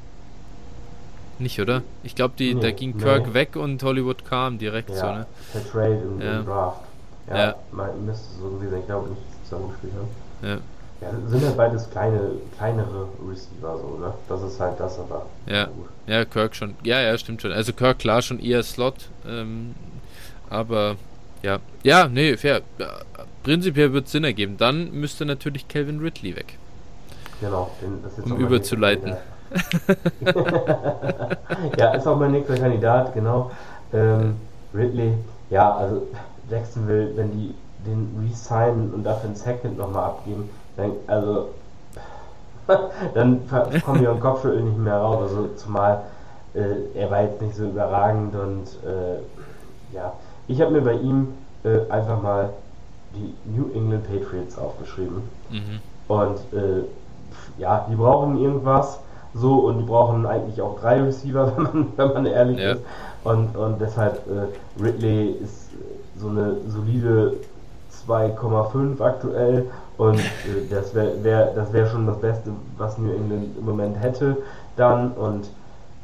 Nicht, 1.39 1.59
oder? 1.59 1.81
Ich 2.03 2.15
glaube, 2.15 2.35
nee, 2.39 2.53
da 2.53 2.71
ging 2.71 2.97
Kirk 2.97 3.27
nee. 3.27 3.33
weg 3.33 3.55
und 3.55 3.81
Hollywood 3.81 4.23
kam 4.25 4.59
direkt 4.59 4.89
ja, 4.91 4.95
so, 4.95 5.05
ne? 5.07 5.25
Per 5.51 5.71
Trade 5.71 6.01
im, 6.03 6.21
ja. 6.21 6.41
Draft. 6.43 6.81
Ja, 7.27 7.37
ja. 7.37 7.55
müsste 8.05 8.25
so 8.39 8.49
gewesen 8.49 8.71
sein. 8.71 8.79
Ich 8.81 8.85
glaube 8.85 9.09
nicht, 9.09 9.21
zusammengespielt 9.43 9.93
haben. 9.93 10.49
Ja. 10.49 10.57
Ja, 11.03 11.29
sind 11.29 11.45
halt 11.45 11.57
beides 11.57 11.89
kleine, 11.89 12.19
kleinere 12.57 13.07
Receiver 13.29 13.77
so, 13.77 13.97
ne? 13.99 14.13
Das 14.29 14.41
ist 14.41 14.59
halt 14.59 14.79
das, 14.79 14.99
aber. 14.99 15.25
Ja, 15.45 15.67
ja, 16.07 16.25
Kirk 16.25 16.55
schon. 16.55 16.75
Ja, 16.83 17.01
ja, 17.01 17.17
stimmt 17.17 17.41
schon. 17.41 17.51
Also 17.51 17.73
Kirk 17.73 17.99
klar 17.99 18.21
schon 18.21 18.39
eher 18.39 18.63
Slot, 18.63 19.09
ähm, 19.27 19.75
aber 20.49 20.95
Ja, 21.43 21.59
ja, 21.83 22.07
nee, 22.07 22.37
fair. 22.37 22.61
Prinzipiell 23.43 23.91
wird 23.91 24.05
es 24.05 24.13
Sinn 24.13 24.23
ergeben. 24.23 24.55
Dann 24.57 24.91
müsste 24.91 25.25
natürlich 25.25 25.67
Calvin 25.67 25.99
Ridley 25.99 26.35
weg. 26.37 26.57
Genau, 27.41 27.71
den, 27.81 28.01
das 28.01 28.17
ist 28.17 28.31
um 28.31 28.37
überzuleiten. 28.37 29.17
ja, 31.77 31.93
ist 31.93 32.07
auch 32.07 32.17
mein 32.17 32.31
nächster 32.31 32.55
Kandidat, 32.55 33.13
genau. 33.13 33.51
Ähm, 33.91 34.37
Ridley, 34.73 35.15
ja, 35.49 35.75
also 35.75 36.07
Jacksonville, 36.49 37.11
wenn 37.17 37.31
die 37.33 37.53
den 37.85 38.15
resignen 38.25 38.93
und 38.93 39.03
dafür 39.03 39.29
ein 39.31 39.35
Second 39.35 39.77
nochmal 39.77 40.05
abgeben, 40.05 40.49
dann, 40.77 40.91
also, 41.07 41.49
dann 43.13 43.41
kommen 43.85 44.01
wir 44.01 44.11
im 44.11 44.19
Kopfschütteln 44.19 44.65
nicht 44.65 44.77
mehr 44.77 44.97
raus. 44.97 45.29
Also, 45.29 45.49
zumal 45.55 46.03
äh, 46.53 46.99
er 46.99 47.11
war 47.11 47.23
jetzt 47.23 47.41
nicht 47.41 47.55
so 47.55 47.65
überragend 47.65 48.35
und 48.35 48.67
äh, 48.87 49.95
ja, 49.95 50.13
ich 50.47 50.61
habe 50.61 50.71
mir 50.71 50.81
bei 50.81 50.93
ihm 50.93 51.29
äh, 51.63 51.89
einfach 51.89 52.21
mal 52.21 52.49
die 53.15 53.33
New 53.45 53.71
England 53.73 54.05
Patriots 54.07 54.57
aufgeschrieben. 54.57 55.23
Mhm. 55.49 55.79
Und 56.07 56.37
äh, 56.53 56.83
ja, 57.57 57.85
die 57.89 57.95
brauchen 57.95 58.39
irgendwas 58.39 58.99
so 59.33 59.55
und 59.55 59.79
die 59.79 59.85
brauchen 59.85 60.25
eigentlich 60.25 60.61
auch 60.61 60.79
drei 60.79 61.01
Receiver, 61.01 61.53
wenn 61.57 61.63
man, 61.63 61.87
wenn 61.95 62.13
man 62.13 62.25
ehrlich 62.25 62.59
ja. 62.59 62.73
ist. 62.73 62.81
Und, 63.23 63.55
und 63.55 63.79
deshalb 63.79 64.21
äh, 64.27 64.81
Ridley 64.83 65.31
ist 65.41 65.69
so 66.19 66.29
eine 66.29 66.57
solide 66.67 67.35
2,5 68.07 69.01
aktuell 69.01 69.65
und 70.03 70.19
äh, 70.19 70.67
das 70.69 70.93
wäre 70.93 71.23
wär, 71.23 71.45
das 71.53 71.71
wär 71.71 71.89
schon 71.89 72.05
das 72.05 72.19
Beste, 72.19 72.51
was 72.77 72.97
New 72.97 73.13
England 73.13 73.57
im 73.57 73.65
Moment 73.65 73.99
hätte 74.01 74.37
dann 74.75 75.11
und 75.13 75.47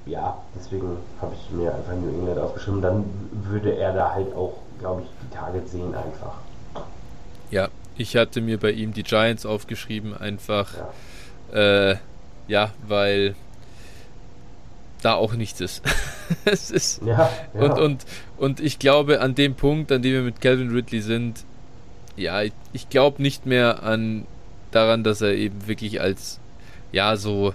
ja, 0.05 0.37
deswegen 0.55 0.97
habe 1.21 1.33
ich 1.35 1.51
mir 1.51 1.73
einfach 1.73 1.93
New 1.93 2.09
England 2.19 2.39
aufgeschrieben. 2.39 2.81
Dann 2.81 3.05
würde 3.31 3.75
er 3.75 3.93
da 3.93 4.13
halt 4.13 4.33
auch, 4.35 4.53
glaube 4.79 5.03
ich, 5.03 5.09
die 5.21 5.35
Tage 5.35 5.61
sehen 5.67 5.93
einfach. 5.93 6.33
Ja, 7.51 7.67
ich 7.97 8.15
hatte 8.15 8.41
mir 8.41 8.57
bei 8.57 8.71
ihm 8.71 8.93
die 8.93 9.03
Giants 9.03 9.45
aufgeschrieben, 9.45 10.17
einfach 10.17 10.71
ja, 11.53 11.91
äh, 11.91 11.97
ja 12.47 12.71
weil 12.87 13.35
da 15.01 15.15
auch 15.15 15.33
nichts 15.33 15.61
ist. 15.61 15.83
es 16.45 16.71
ist 16.71 17.01
ja, 17.03 17.29
ja. 17.53 17.61
Und, 17.61 17.79
und, 17.79 18.05
und 18.37 18.59
ich 18.61 18.79
glaube, 18.79 19.19
an 19.21 19.35
dem 19.35 19.55
Punkt, 19.55 19.91
an 19.91 20.01
dem 20.01 20.13
wir 20.13 20.21
mit 20.21 20.41
Calvin 20.41 20.71
Ridley 20.71 21.01
sind, 21.01 21.43
ja, 22.19 22.41
ich, 22.43 22.53
ich 22.73 22.89
glaube 22.89 23.21
nicht 23.21 23.45
mehr 23.45 23.83
an 23.83 24.25
daran, 24.71 25.03
dass 25.03 25.21
er 25.21 25.33
eben 25.33 25.67
wirklich 25.67 26.01
als 26.01 26.39
ja 26.91 27.15
so 27.17 27.53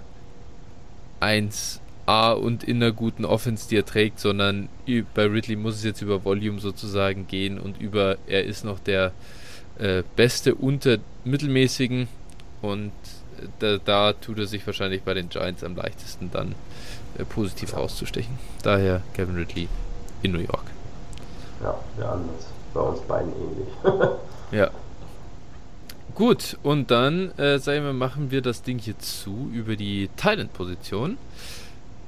eins 1.19 1.79
A 2.05 2.33
und 2.33 2.63
in 2.63 2.77
einer 2.77 2.91
guten 2.91 3.25
Offense, 3.25 3.67
die 3.67 3.77
er 3.77 3.85
trägt, 3.85 4.19
sondern 4.19 4.69
bei 5.15 5.25
Ridley 5.25 5.55
muss 5.55 5.75
es 5.75 5.83
jetzt 5.83 6.01
über 6.01 6.23
Volume 6.23 6.59
sozusagen 6.59 7.27
gehen 7.27 7.59
und 7.59 7.81
über, 7.81 8.17
er 8.27 8.43
ist 8.43 8.63
noch 8.63 8.79
der 8.79 9.11
äh, 9.79 10.03
Beste 10.15 10.53
unter 10.53 10.97
Mittelmäßigen 11.23 12.07
und 12.61 12.91
äh, 13.39 13.47
da, 13.59 13.77
da, 13.83 14.13
tut 14.13 14.37
er 14.37 14.45
sich 14.45 14.65
wahrscheinlich 14.67 15.01
bei 15.01 15.15
den 15.15 15.29
Giants 15.29 15.63
am 15.63 15.75
leichtesten 15.75 16.29
dann 16.31 16.53
äh, 17.17 17.25
positiv 17.25 17.71
ja. 17.71 17.79
rauszustechen. 17.79 18.37
Daher 18.61 19.01
Kevin 19.13 19.35
Ridley 19.35 19.67
in 20.21 20.31
New 20.31 20.39
York. 20.39 20.65
Ja, 21.63 21.75
wir 21.97 22.09
anders. 22.09 22.49
Bei 22.73 22.81
uns 22.81 22.99
beiden 23.01 23.31
ähnlich. 23.31 23.67
ja. 24.55 24.71
Gut, 26.13 26.57
und 26.63 26.91
dann, 26.91 27.37
äh, 27.37 27.59
sagen 27.59 27.83
wir, 27.83 27.93
machen 27.93 28.31
wir 28.31 28.41
das 28.41 28.61
Ding 28.61 28.79
hier 28.79 28.97
zu 28.99 29.49
über 29.53 29.75
die 29.75 30.09
Thailand-Position 30.15 31.17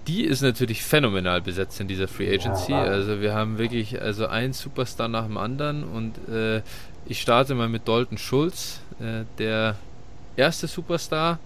die 0.07 0.23
ist 0.23 0.41
natürlich 0.41 0.83
phänomenal 0.83 1.41
besetzt 1.41 1.79
in 1.81 1.87
dieser 1.87 2.07
Free 2.07 2.33
Agency. 2.33 2.73
Also 2.73 3.19
wir 3.19 3.33
haben 3.33 3.57
wirklich 3.57 4.01
also 4.01 4.27
einen 4.27 4.53
Superstar 4.53 5.09
nach 5.09 5.25
dem 5.25 5.37
anderen 5.37 5.83
und 5.83 6.29
äh, 6.29 6.61
ich 7.05 7.21
starte 7.21 7.55
mal 7.55 7.67
mit 7.67 7.87
Dalton 7.87 8.17
Schulz, 8.17 8.79
äh, 8.99 9.25
der 9.37 9.75
erste 10.37 10.67
Superstar. 10.67 11.39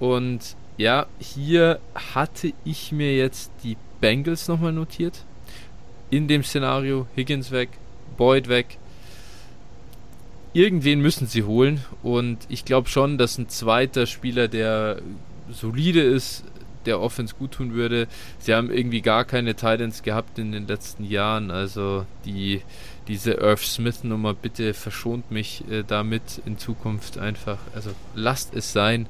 Und 0.00 0.56
ja, 0.76 1.06
hier 1.20 1.78
hatte 2.14 2.52
ich 2.64 2.90
mir 2.90 3.16
jetzt 3.16 3.52
die 3.62 3.76
Bengals 4.00 4.48
nochmal 4.48 4.72
notiert. 4.72 5.24
In 6.10 6.26
dem 6.26 6.42
Szenario 6.42 7.06
Higgins 7.16 7.52
weg, 7.52 7.70
Boyd 8.16 8.48
weg. 8.48 8.78
Irgendwen 10.54 11.00
müssen 11.00 11.26
sie 11.26 11.42
holen 11.42 11.84
und 12.02 12.38
ich 12.48 12.64
glaube 12.64 12.88
schon, 12.88 13.18
dass 13.18 13.38
ein 13.38 13.48
zweiter 13.48 14.06
Spieler, 14.06 14.48
der 14.48 15.02
solide 15.50 16.00
ist, 16.00 16.44
der 16.86 17.00
Offense 17.00 17.34
gut 17.36 17.52
tun 17.52 17.74
würde. 17.74 18.06
Sie 18.38 18.54
haben 18.54 18.70
irgendwie 18.70 19.00
gar 19.00 19.24
keine 19.24 19.54
Titans 19.54 20.02
gehabt 20.02 20.38
in 20.38 20.52
den 20.52 20.66
letzten 20.66 21.04
Jahren. 21.04 21.50
Also 21.50 22.06
die 22.24 22.62
diese 23.08 23.32
Irv 23.32 23.64
Smith 23.64 24.04
Nummer 24.04 24.32
bitte 24.32 24.72
verschont 24.72 25.30
mich 25.30 25.64
äh, 25.70 25.82
damit 25.86 26.40
in 26.46 26.56
Zukunft 26.56 27.18
einfach. 27.18 27.58
Also 27.74 27.90
lasst 28.14 28.54
es 28.54 28.72
sein. 28.72 29.06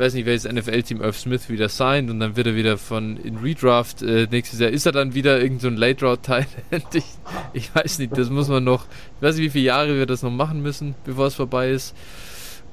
Ich 0.00 0.06
weiß 0.06 0.14
nicht, 0.14 0.24
welches 0.24 0.50
NFL-Team 0.50 1.02
Irv 1.02 1.18
Smith 1.18 1.50
wieder 1.50 1.68
signed 1.68 2.08
und 2.08 2.20
dann 2.20 2.34
wird 2.34 2.46
er 2.46 2.54
wieder 2.54 2.78
von 2.78 3.18
in 3.18 3.36
Redraft 3.36 4.00
äh, 4.00 4.26
nächstes 4.30 4.58
Jahr 4.58 4.70
ist 4.70 4.86
er 4.86 4.92
dann 4.92 5.12
wieder 5.12 5.38
irgend 5.38 5.60
so 5.60 5.68
ein 5.68 5.76
Late 5.76 6.06
Route 6.06 6.22
Teil. 6.22 6.46
ich, 6.94 7.04
ich 7.52 7.74
weiß 7.74 7.98
nicht, 7.98 8.16
das 8.16 8.30
muss 8.30 8.48
man 8.48 8.64
noch. 8.64 8.86
Ich 9.16 9.22
weiß 9.22 9.36
nicht, 9.36 9.44
wie 9.44 9.50
viele 9.50 9.66
Jahre 9.66 9.98
wir 9.98 10.06
das 10.06 10.22
noch 10.22 10.30
machen 10.30 10.62
müssen, 10.62 10.94
bevor 11.04 11.26
es 11.26 11.34
vorbei 11.34 11.68
ist. 11.68 11.94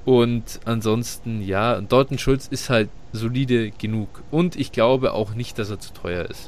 Und 0.06 0.62
ansonsten, 0.64 1.42
ja, 1.42 1.82
Dalton 1.82 2.18
Schulz 2.18 2.48
ist 2.48 2.70
halt 2.70 2.88
solide 3.12 3.72
genug. 3.72 4.08
Und 4.32 4.56
ich 4.56 4.72
glaube 4.72 5.12
auch 5.12 5.34
nicht, 5.34 5.60
dass 5.60 5.70
er 5.70 5.82
zu 5.82 5.92
teuer 5.92 6.24
ist. 6.24 6.48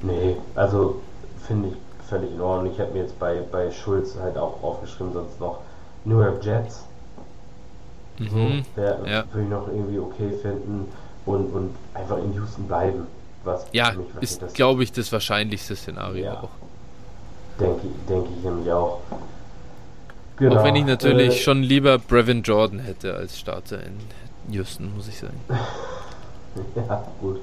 Nee, 0.00 0.36
also 0.54 1.02
finde 1.46 1.68
ich 1.68 2.08
völlig 2.08 2.30
in 2.32 2.40
Ordnung. 2.40 2.72
Ich 2.72 2.80
habe 2.80 2.92
mir 2.92 3.00
jetzt 3.00 3.18
bei, 3.18 3.42
bei 3.52 3.70
Schulz 3.70 4.16
halt 4.18 4.38
auch 4.38 4.62
aufgeschrieben, 4.62 5.12
sonst 5.12 5.38
noch 5.38 5.58
New 6.06 6.18
York 6.18 6.42
Jets. 6.42 6.84
Mhm, 8.20 8.64
so, 8.76 8.82
wär, 8.82 8.98
ja. 9.06 9.24
Würde 9.32 9.42
ich 9.42 9.48
noch 9.48 9.68
irgendwie 9.68 9.98
okay 9.98 10.30
finden 10.42 10.88
und, 11.24 11.46
und 11.52 11.74
einfach 11.94 12.18
in 12.18 12.34
Houston 12.34 12.64
bleiben. 12.66 13.06
Was 13.44 13.66
ja, 13.72 13.94
ist, 14.20 14.54
glaube 14.54 14.82
ich, 14.82 14.92
das 14.92 15.10
wahrscheinlichste 15.10 15.74
Szenario 15.74 16.24
ja. 16.24 16.34
auch. 16.34 16.50
Denke, 17.58 17.86
denke 18.08 18.28
ich 18.36 18.44
nämlich 18.44 18.70
auch. 18.70 19.00
Genau. 20.36 20.60
Auch 20.60 20.64
wenn 20.64 20.76
ich 20.76 20.84
natürlich 20.84 21.36
äh, 21.36 21.38
schon 21.38 21.62
lieber 21.62 21.98
Brevin 21.98 22.42
Jordan 22.42 22.80
hätte 22.80 23.14
als 23.14 23.38
Starter 23.38 23.78
in 23.82 23.98
Houston, 24.54 24.94
muss 24.94 25.08
ich 25.08 25.18
sagen. 25.18 25.40
ja, 26.74 27.04
gut. 27.20 27.40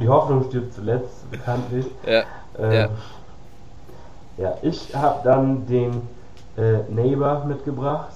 Die 0.00 0.08
Hoffnung 0.08 0.44
stirbt 0.48 0.74
zuletzt, 0.74 1.30
bekanntlich. 1.30 1.86
Ja. 2.06 2.24
Ähm, 2.58 2.72
ja. 2.72 2.88
ja, 4.36 4.58
ich 4.62 4.94
habe 4.94 5.20
dann 5.24 5.66
den 5.66 6.02
äh, 6.56 6.78
Neighbor 6.88 7.44
mitgebracht, 7.44 8.12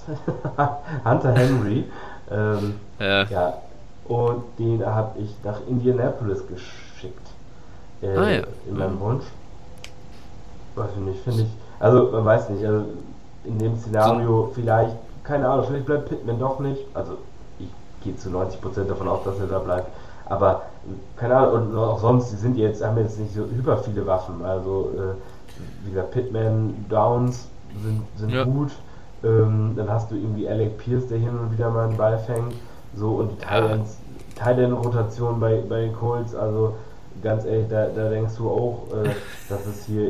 Hunter 1.05 1.33
Henry. 1.33 1.85
Ähm, 2.31 2.75
ja. 2.99 3.23
ja. 3.23 3.53
Und 4.07 4.43
den 4.59 4.85
habe 4.85 5.19
ich 5.19 5.35
nach 5.43 5.59
Indianapolis 5.67 6.43
geschickt. 6.47 7.27
Äh, 8.01 8.17
ah, 8.17 8.29
ja. 8.29 8.43
In 8.67 8.77
meinem 8.77 8.99
Wunsch. 8.99 9.25
Weiß 10.75 10.89
ich 10.97 11.05
nicht, 11.05 11.23
finde 11.23 11.43
ich. 11.43 11.49
Also, 11.79 12.11
man 12.11 12.25
weiß 12.25 12.49
nicht, 12.49 12.65
also 12.65 12.85
in 13.45 13.59
dem 13.59 13.77
Szenario 13.77 14.51
vielleicht, 14.53 14.95
keine 15.23 15.47
Ahnung, 15.47 15.65
vielleicht 15.67 15.85
bleibt 15.85 16.09
Pittman 16.09 16.39
doch 16.39 16.59
nicht. 16.59 16.81
Also 16.93 17.17
ich 17.59 17.67
gehe 18.03 18.15
zu 18.15 18.29
90% 18.29 18.85
davon 18.87 19.07
aus, 19.07 19.23
dass 19.23 19.39
er 19.39 19.47
da 19.47 19.59
bleibt. 19.59 19.87
Aber 20.25 20.63
keine 21.17 21.35
Ahnung, 21.35 21.69
und 21.69 21.77
auch 21.77 21.99
sonst, 21.99 22.31
die 22.31 22.35
sind 22.35 22.57
jetzt, 22.57 22.83
haben 22.83 22.97
jetzt 22.97 23.19
nicht 23.19 23.33
so 23.33 23.43
über 23.43 23.77
viele 23.77 24.05
Waffen. 24.05 24.43
Also 24.43 24.91
äh, 24.95 25.55
wie 25.85 25.91
gesagt, 25.91 26.11
Pitman 26.11 26.85
Downs 26.89 27.47
sind, 27.83 28.01
sind 28.17 28.29
ja. 28.31 28.43
gut. 28.43 28.71
Ähm, 29.23 29.73
dann 29.75 29.89
hast 29.89 30.11
du 30.11 30.15
irgendwie 30.15 30.47
Alec 30.47 30.77
Pierce, 30.77 31.07
der 31.07 31.17
hin 31.17 31.29
und 31.29 31.51
wieder 31.51 31.69
mal 31.69 31.87
einen 31.87 31.97
Ball 31.97 32.17
fängt. 32.19 32.53
So 32.95 33.15
und 33.15 33.31
die 33.31 34.35
Thailand-Rotation 34.35 35.39
bei, 35.39 35.61
bei 35.67 35.81
den 35.81 35.93
Colts, 35.93 36.35
also 36.35 36.75
ganz 37.23 37.45
ehrlich, 37.45 37.67
da, 37.69 37.87
da 37.87 38.09
denkst 38.09 38.33
du 38.37 38.49
auch, 38.49 38.87
äh, 38.93 39.09
dass 39.49 39.65
es 39.65 39.85
hier 39.85 40.09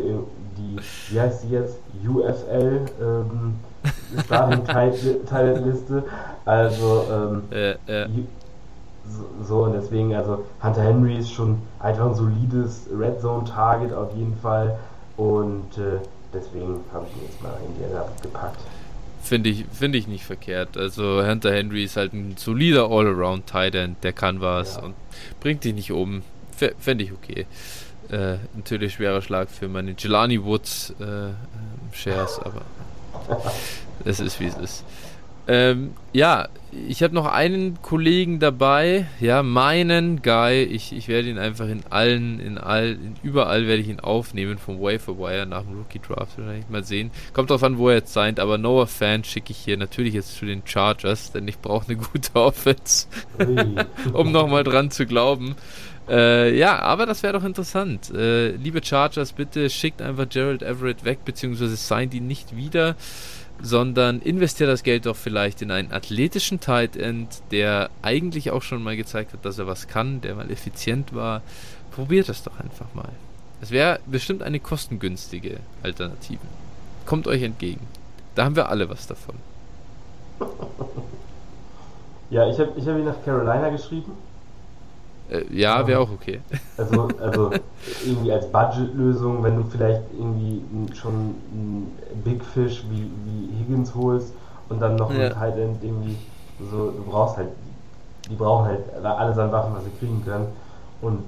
die, 0.57 0.77
wie 1.09 1.19
heißt 1.19 1.43
die 1.43 1.49
jetzt, 1.49 1.77
UFL 2.07 2.81
ähm, 3.01 3.55
Starting-Talent-Liste. 4.25 6.03
Also, 6.45 7.05
ähm, 7.11 7.43
äh, 7.49 7.71
äh. 7.87 8.07
So, 9.43 9.63
und 9.63 9.73
deswegen, 9.73 10.13
also 10.13 10.45
Hunter 10.61 10.83
Henry 10.83 11.17
ist 11.17 11.31
schon 11.31 11.57
einfach 11.79 12.05
ein 12.05 12.13
solides 12.13 12.87
Red 12.95 13.19
Zone-Target 13.19 13.91
auf 13.91 14.15
jeden 14.15 14.35
Fall. 14.35 14.77
Und 15.17 15.75
äh, 15.79 15.97
deswegen 16.35 16.83
habe 16.93 17.07
ich 17.09 17.17
ihn 17.17 17.27
jetzt 17.27 17.41
mal 17.41 17.57
in 17.65 17.75
die 17.75 17.83
Erde 17.83 18.09
gepackt. 18.21 18.59
Finde 19.21 19.49
ich, 19.49 19.65
find 19.71 19.95
ich 19.95 20.07
nicht 20.07 20.23
verkehrt. 20.23 20.77
Also 20.77 21.25
Hunter 21.25 21.51
Henry 21.51 21.83
ist 21.83 21.97
halt 21.97 22.13
ein 22.13 22.35
solider 22.37 22.91
All-Around-Tight 22.91 24.03
der 24.03 24.13
kann 24.13 24.39
was 24.39 24.75
ja. 24.75 24.83
und 24.83 24.95
bringt 25.39 25.63
dich 25.63 25.73
nicht 25.73 25.91
um. 25.91 26.21
Fände 26.77 27.03
ich 27.03 27.11
okay. 27.11 27.47
Äh, 28.09 28.37
natürlich 28.55 28.93
schwerer 28.93 29.21
Schlag 29.21 29.49
für 29.49 29.67
meine 29.67 29.95
Jelani 29.97 30.43
Woods 30.43 30.93
äh, 30.99 31.33
Shares, 31.91 32.39
aber 32.39 32.61
es 34.05 34.19
ist 34.19 34.39
wie 34.39 34.45
es 34.45 34.57
ist. 34.57 34.83
Ähm, 35.47 35.93
ja, 36.11 36.47
ich 36.87 37.03
habe 37.03 37.13
noch 37.13 37.25
einen 37.25 37.81
Kollegen 37.81 38.39
dabei, 38.39 39.05
ja, 39.19 39.43
meinen 39.43 40.21
Guy. 40.21 40.63
Ich, 40.63 40.91
ich 40.91 41.07
werde 41.07 41.29
ihn 41.29 41.37
einfach 41.37 41.67
in 41.67 41.83
allen, 41.89 42.39
in 42.39 42.57
all, 42.57 42.93
in 42.93 43.15
überall 43.23 43.67
werde 43.67 43.81
ich 43.81 43.87
ihn 43.87 43.99
aufnehmen 43.99 44.57
vom 44.57 44.79
Wafer 44.79 45.17
Wire 45.17 45.45
nach 45.45 45.61
dem 45.61 45.77
Rookie 45.77 45.99
Draft. 45.99 46.37
Wahrscheinlich 46.37 46.67
mal 46.69 46.83
sehen. 46.83 47.11
Kommt 47.33 47.49
drauf 47.49 47.63
an, 47.63 47.77
wo 47.77 47.89
er 47.89 47.95
jetzt 47.95 48.13
seid, 48.13 48.39
aber 48.39 48.57
Noah 48.57 48.87
Fan 48.87 49.23
schicke 49.23 49.51
ich 49.51 49.57
hier 49.57 49.77
natürlich 49.77 50.13
jetzt 50.13 50.35
zu 50.35 50.45
den 50.45 50.63
Chargers, 50.65 51.31
denn 51.31 51.47
ich 51.47 51.59
brauche 51.59 51.87
eine 51.87 51.97
gute 51.97 52.33
Offense, 52.35 53.07
um 54.13 54.31
nochmal 54.31 54.63
dran 54.63 54.91
zu 54.91 55.05
glauben. 55.05 55.55
Äh, 56.07 56.55
ja, 56.57 56.79
aber 56.79 57.05
das 57.05 57.23
wäre 57.23 57.33
doch 57.33 57.43
interessant. 57.43 58.11
Äh, 58.13 58.51
liebe 58.51 58.83
Chargers, 58.83 59.33
bitte 59.33 59.69
schickt 59.69 60.01
einfach 60.01 60.29
Gerald 60.29 60.61
Everett 60.61 61.03
weg, 61.03 61.19
beziehungsweise 61.25 61.75
signed 61.75 62.13
ihn 62.13 62.27
nicht 62.27 62.55
wieder 62.55 62.95
sondern 63.65 64.21
investiert 64.21 64.69
das 64.69 64.83
Geld 64.83 65.07
doch 65.07 65.15
vielleicht 65.15 65.63
in 65.63 65.71
einen 65.71 65.91
athletischen 65.91 66.59
Tight 66.59 66.95
End, 66.95 67.41
der 67.49 67.89
eigentlich 68.03 68.51
auch 68.51 68.61
schon 68.61 68.83
mal 68.83 68.95
gezeigt 68.95 69.33
hat, 69.33 69.43
dass 69.43 69.57
er 69.57 69.65
was 69.65 69.87
kann, 69.87 70.21
der 70.21 70.35
mal 70.35 70.51
effizient 70.51 71.15
war. 71.15 71.41
Probiert 71.91 72.29
das 72.29 72.43
doch 72.43 72.59
einfach 72.59 72.93
mal. 72.93 73.09
Es 73.61 73.71
wäre 73.71 73.99
bestimmt 74.05 74.43
eine 74.43 74.59
kostengünstige 74.59 75.57
Alternative. 75.81 76.45
Kommt 77.07 77.27
euch 77.27 77.41
entgegen. 77.41 77.87
Da 78.35 78.45
haben 78.45 78.55
wir 78.55 78.69
alle 78.69 78.87
was 78.87 79.07
davon. 79.07 79.35
Ja, 82.29 82.47
ich 82.47 82.59
habe 82.59 82.73
ich 82.75 82.87
hab 82.87 82.97
ihn 82.97 83.05
nach 83.05 83.23
Carolina 83.25 83.69
geschrieben. 83.69 84.11
Äh, 85.29 85.43
ja, 85.49 85.85
wäre 85.87 85.99
auch 85.99 86.11
okay. 86.11 86.41
Also, 86.77 87.07
also 87.21 87.51
irgendwie 88.05 88.31
als 88.31 88.51
Budgetlösung, 88.51 89.43
wenn 89.43 89.55
du 89.55 89.63
vielleicht 89.63 90.01
irgendwie 90.17 90.61
schon 90.93 91.13
einen 91.13 91.97
Big 92.23 92.43
Fish 92.43 92.83
wie, 92.89 93.09
wie 93.25 93.57
Higgins 93.59 93.95
holst 93.95 94.33
und 94.67 94.81
dann 94.81 94.97
noch 94.97 95.11
ja. 95.13 95.27
ein 95.27 95.31
Tight 95.31 95.57
End 95.57 95.83
irgendwie 95.83 96.17
so, 96.59 96.91
du 96.91 97.03
brauchst 97.09 97.37
halt, 97.37 97.49
die 98.29 98.35
brauchen 98.35 98.65
halt 98.65 98.81
alles 99.03 99.37
an 99.37 99.51
Waffen, 99.51 99.73
was 99.75 99.83
sie 99.85 99.91
kriegen 99.99 100.23
können. 100.25 100.47
Und 101.01 101.23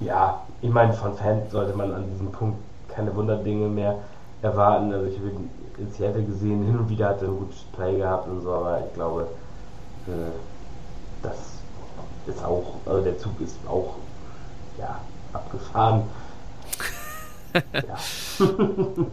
ja, 0.00 0.40
ich 0.60 0.70
meine, 0.70 0.92
von 0.92 1.14
Fans 1.14 1.50
sollte 1.50 1.76
man 1.76 1.92
an 1.92 2.04
diesem 2.12 2.30
Punkt 2.32 2.58
keine 2.88 3.14
Wunderdinge 3.14 3.68
mehr 3.68 3.96
erwarten. 4.42 4.92
Also 4.92 5.06
ich 5.06 5.18
habe 5.18 5.28
ihn 5.28 5.50
in 5.78 5.90
Seattle 5.92 6.22
gesehen, 6.22 6.64
hin 6.64 6.78
und 6.78 6.88
wieder 6.88 7.10
hat 7.10 7.22
er 7.22 7.28
ein 7.28 7.38
gutes 7.38 7.62
Play 7.74 7.98
gehabt 7.98 8.28
und 8.28 8.40
so, 8.40 8.52
aber 8.52 8.80
ich 8.86 8.94
glaube, 8.94 9.26
äh, 10.06 10.32
das 11.22 11.55
ist 12.28 12.44
auch, 12.44 12.74
also 12.86 13.02
der 13.02 13.18
Zug 13.18 13.40
ist 13.40 13.56
auch, 13.68 13.96
ja, 14.78 15.00
abgefahren. 15.32 16.02
ja. 17.54 17.96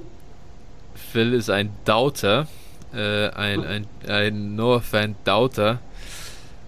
Phil 0.96 1.34
ist 1.34 1.50
ein 1.50 1.70
Doubter, 1.86 2.48
äh, 2.94 3.30
ein, 3.30 3.64
ein, 3.66 3.88
ein 4.08 4.56
Noah-Fan-Doubter, 4.56 5.80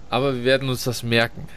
aber 0.09 0.35
wir 0.35 0.43
werden 0.43 0.69
uns 0.69 0.83
das 0.83 1.03
merken. 1.03 1.47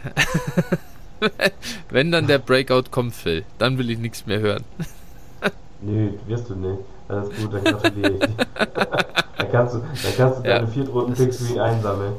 Wenn 1.90 2.12
dann 2.12 2.27
der 2.27 2.39
Breakout 2.39 2.85
kommt, 2.90 3.15
Phil, 3.15 3.44
dann 3.59 3.78
will 3.78 3.90
ich 3.90 3.98
nichts 3.98 4.27
mehr 4.27 4.40
hören. 4.40 4.65
nee, 5.82 6.15
wirst 6.27 6.48
du 6.48 6.55
nicht. 6.55 6.81
Alles 7.09 7.28
gut, 7.36 7.52
dann 7.52 7.65
gratuliere 7.65 8.12
ich. 8.12 8.20
dann 8.20 9.52
kannst 9.52 9.74
du, 9.74 9.78
dann 9.78 10.16
kannst 10.16 10.39
du 10.39 10.48
ja, 10.48 10.59
deine 10.59 10.69
Viertrunden-Picks 10.69 11.48
wie 11.48 11.52
ihn 11.55 11.60
einsammeln 11.60 12.12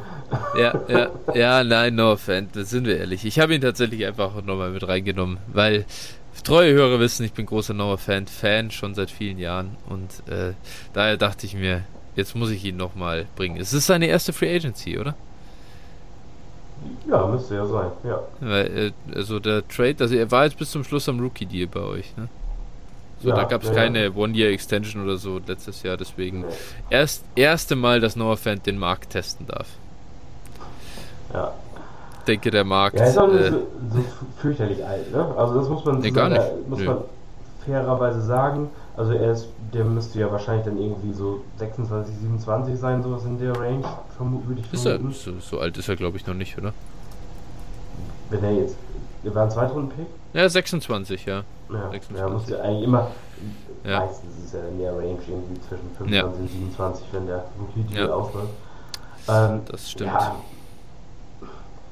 ja, 0.58 0.80
ja, 0.88 1.10
ja, 1.34 1.64
nein, 1.64 1.96
no 1.96 2.14
offense, 2.14 2.52
das 2.54 2.70
sind 2.70 2.86
wir 2.86 2.98
ehrlich. 2.98 3.26
Ich 3.26 3.40
habe 3.40 3.56
ihn 3.56 3.62
tatsächlich 3.62 4.06
einfach 4.06 4.36
nochmal 4.44 4.72
mit 4.72 4.88
reingenommen, 4.88 5.38
weil 5.48 5.86
treue 6.44 6.74
Hörer 6.74 7.00
wissen, 7.00 7.26
ich 7.26 7.34
bin 7.34 7.46
großer 7.46 7.74
Noah 7.74 7.98
Fan, 7.98 8.28
Fan 8.28 8.72
schon 8.72 8.96
seit 8.96 9.12
vielen 9.12 9.40
Jahren 9.40 9.78
und 9.88 10.28
äh, 10.32 10.54
daher 10.94 11.18
dachte 11.18 11.46
ich 11.46 11.54
mir, 11.54 11.84
jetzt 12.16 12.36
muss 12.36 12.50
ich 12.50 12.64
ihn 12.66 12.78
nochmal 12.78 13.26
bringen. 13.36 13.58
Es 13.58 13.74
ist 13.74 13.88
seine 13.88 14.08
erste 14.08 14.34
Free 14.34 14.56
Agency, 14.56 14.98
oder? 14.98 15.16
Ja, 17.10 17.28
müsste 17.28 17.56
ja 17.56 17.66
sein, 17.66 17.92
ja. 18.04 18.22
Weil, 18.40 18.78
äh, 18.78 19.16
also 19.16 19.40
der 19.40 19.68
Trade, 19.68 19.98
also 20.00 20.16
er 20.16 20.32
war 20.32 20.46
jetzt 20.46 20.58
bis 20.58 20.72
zum 20.72 20.84
Schluss 20.84 21.10
am 21.10 21.20
Rookie-Deal 21.20 21.68
bei 21.68 21.82
euch, 21.82 22.16
ne? 22.16 22.30
So, 23.22 23.30
ja, 23.30 23.36
da 23.36 23.44
gab 23.44 23.64
es 23.64 23.70
ja, 23.70 23.76
keine 23.76 24.06
ja. 24.06 24.12
One-Year-Extension 24.16 25.04
oder 25.04 25.18
so 25.18 25.42
letztes 25.46 25.84
Jahr, 25.84 25.98
deswegen 25.98 26.46
erst 26.90 27.26
erste 27.36 27.76
Mal, 27.76 28.00
dass 28.00 28.16
Noah 28.16 28.38
Fan 28.38 28.64
den 28.64 28.78
Markt 28.78 29.10
testen 29.10 29.46
darf. 29.46 29.68
Ja. 31.34 31.54
Denke, 32.28 32.52
der 32.52 32.64
Markt. 32.64 33.00
Ja, 33.00 33.06
ist 33.06 33.18
auch 33.18 33.28
nicht 33.28 33.42
äh, 33.42 33.52
so, 33.52 33.58
so, 33.94 34.04
fürchterlich 34.38 34.86
alt, 34.86 35.12
ne? 35.12 35.34
Also 35.36 35.56
das 35.56 35.70
muss 35.70 35.86
man, 35.86 36.00
nee, 36.00 36.12
nicht. 36.12 36.70
muss 36.70 36.84
man 36.84 36.98
fairerweise 37.66 38.22
sagen. 38.22 38.70
Also 38.96 39.14
er 39.14 39.32
ist, 39.32 39.48
der 39.74 39.86
müsste 39.86 40.20
ja 40.20 40.32
wahrscheinlich 40.32 40.66
dann 40.66 40.78
irgendwie 40.78 41.14
so 41.14 41.42
26, 41.58 42.16
27 42.18 42.78
sein, 42.78 43.02
sowas 43.02 43.24
in 43.24 43.40
der 43.40 43.56
Range, 43.58 43.84
vermute 44.18 44.48
würde 44.48 44.62
ich 44.62 44.74
ist. 44.74 44.86
Er, 44.86 45.00
so, 45.12 45.40
so, 45.40 45.60
alt 45.60 45.78
ist 45.78 45.88
er 45.88 45.96
glaube 45.96 46.18
ich 46.18 46.28
noch 46.28 46.34
nicht, 46.34 46.58
oder? 46.58 46.74
Wenn 48.30 48.44
er 48.44 48.52
jetzt, 48.52 48.76
er 49.24 49.34
war 49.34 49.44
ein 49.44 49.52
Zweitrunden-Pick? 49.52 50.06
Ja, 50.34 50.50
26, 50.50 51.26
ja. 51.26 51.44
Ja, 51.72 51.90
26. 51.92 52.18
ja 52.18 52.30
muss 52.30 52.50
ja 52.50 52.60
eigentlich 52.62 52.84
immer, 52.84 53.08
ja. 53.86 54.00
meistens 54.02 54.46
ist 54.46 54.54
er 54.54 54.68
in 54.68 54.80
der 54.80 54.92
Range 54.92 55.20
irgendwie 55.28 55.62
zwischen 55.62 55.90
25 55.98 56.14
ja. 56.14 56.26
und 56.26 56.36
27, 56.36 57.06
wenn 57.14 57.28
der 57.28 57.46
Rookie-Deal 57.60 58.08
ja. 58.08 58.14
aufläuft. 58.14 58.54
Ähm, 59.30 59.62
das 59.66 59.92
stimmt. 59.92 60.12
Ja, 60.12 60.36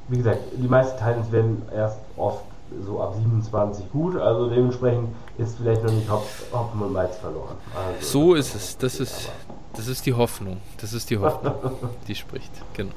wie 0.08 0.18
gesagt, 0.18 0.40
die 0.54 0.68
meisten 0.68 0.98
Titans 0.98 1.32
werden 1.32 1.62
erst 1.74 2.00
oft 2.16 2.44
so 2.86 3.02
ab 3.02 3.16
27 3.16 3.92
gut, 3.92 4.18
also 4.18 4.50
dementsprechend 4.50 5.10
ist 5.38 5.58
vielleicht 5.58 5.84
noch 5.84 5.92
nicht 5.92 6.10
Hopfen 6.10 6.82
und 6.82 6.94
Malz 6.94 7.18
verloren. 7.18 7.56
Also 7.74 8.08
so 8.08 8.34
ist 8.36 8.56
es, 8.56 8.78
das 8.78 9.00
ist, 9.00 9.30
das 9.74 9.88
ist 9.88 10.06
die 10.06 10.14
Hoffnung, 10.14 10.58
das 10.82 10.94
ist 10.94 11.10
die 11.10 11.18
Hoffnung, 11.18 11.54
die 12.08 12.16
spricht, 12.16 12.52
genau. 12.74 12.92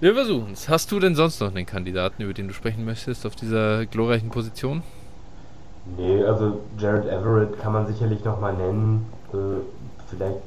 Wir 0.00 0.14
versuchen 0.14 0.54
es. 0.54 0.68
Hast 0.68 0.90
du 0.90 0.98
denn 0.98 1.14
sonst 1.14 1.40
noch 1.40 1.54
einen 1.54 1.64
Kandidaten, 1.64 2.22
über 2.22 2.34
den 2.34 2.48
du 2.48 2.54
sprechen 2.54 2.84
möchtest, 2.84 3.24
auf 3.24 3.36
dieser 3.36 3.86
glorreichen 3.86 4.30
Position? 4.30 4.82
Nee, 5.96 6.24
also 6.24 6.60
Jared 6.76 7.06
Everett 7.06 7.60
kann 7.60 7.72
man 7.72 7.86
sicherlich 7.86 8.24
nochmal 8.24 8.54
nennen. 8.54 9.06
Äh, 9.32 9.60
vielleicht 10.08 10.38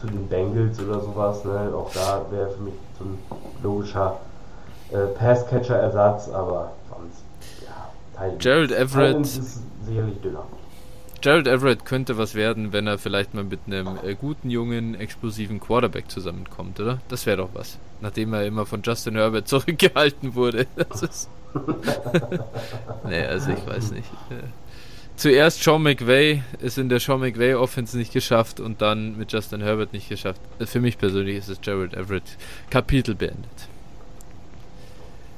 zu 0.00 0.06
den 0.06 0.28
Bengals 0.28 0.80
oder 0.80 1.00
sowas. 1.00 1.44
Ne? 1.44 1.72
Auch 1.74 1.92
da 1.92 2.24
wäre 2.30 2.50
für 2.50 2.62
mich 2.62 2.74
so 2.98 3.04
ein 3.04 3.18
logischer 3.62 4.18
äh, 4.92 5.06
Passcatcher-Ersatz, 5.18 6.28
aber 6.28 6.72
sonst, 6.88 7.22
ja, 7.64 7.90
Teil 8.16 8.36
Gerald 8.38 8.72
Everett 8.72 9.20
ist 9.20 9.60
sicherlich 9.86 10.20
dünner. 10.20 10.44
Gerald 11.22 11.46
Everett 11.46 11.84
könnte 11.84 12.18
was 12.18 12.34
werden, 12.34 12.72
wenn 12.72 12.88
er 12.88 12.98
vielleicht 12.98 13.32
mal 13.32 13.44
mit 13.44 13.60
einem 13.66 13.96
äh, 14.04 14.14
guten, 14.14 14.50
jungen, 14.50 14.96
explosiven 14.96 15.60
Quarterback 15.60 16.10
zusammenkommt, 16.10 16.80
oder? 16.80 16.98
Das 17.08 17.26
wäre 17.26 17.36
doch 17.38 17.50
was. 17.54 17.78
Nachdem 18.00 18.34
er 18.34 18.44
immer 18.44 18.66
von 18.66 18.82
Justin 18.82 19.14
Herbert 19.14 19.46
zurückgehalten 19.48 20.34
wurde. 20.34 20.66
Das 20.76 21.02
ist. 21.02 21.30
nee, 23.08 23.24
also 23.24 23.52
ich 23.52 23.66
weiß 23.66 23.92
nicht. 23.92 24.08
Äh, 24.30 24.48
zuerst 25.14 25.62
Sean 25.62 25.82
McVay 25.82 26.42
ist 26.60 26.78
in 26.78 26.88
der 26.88 26.98
Sean 26.98 27.20
McVay 27.20 27.54
Offense 27.54 27.96
nicht 27.96 28.12
geschafft 28.12 28.58
und 28.58 28.82
dann 28.82 29.16
mit 29.16 29.32
Justin 29.32 29.60
Herbert 29.60 29.92
nicht 29.92 30.08
geschafft. 30.08 30.40
Für 30.58 30.80
mich 30.80 30.98
persönlich 30.98 31.36
ist 31.36 31.48
es 31.48 31.60
Gerald 31.60 31.94
Everett 31.94 32.36
Kapitel 32.70 33.14
beendet 33.14 33.68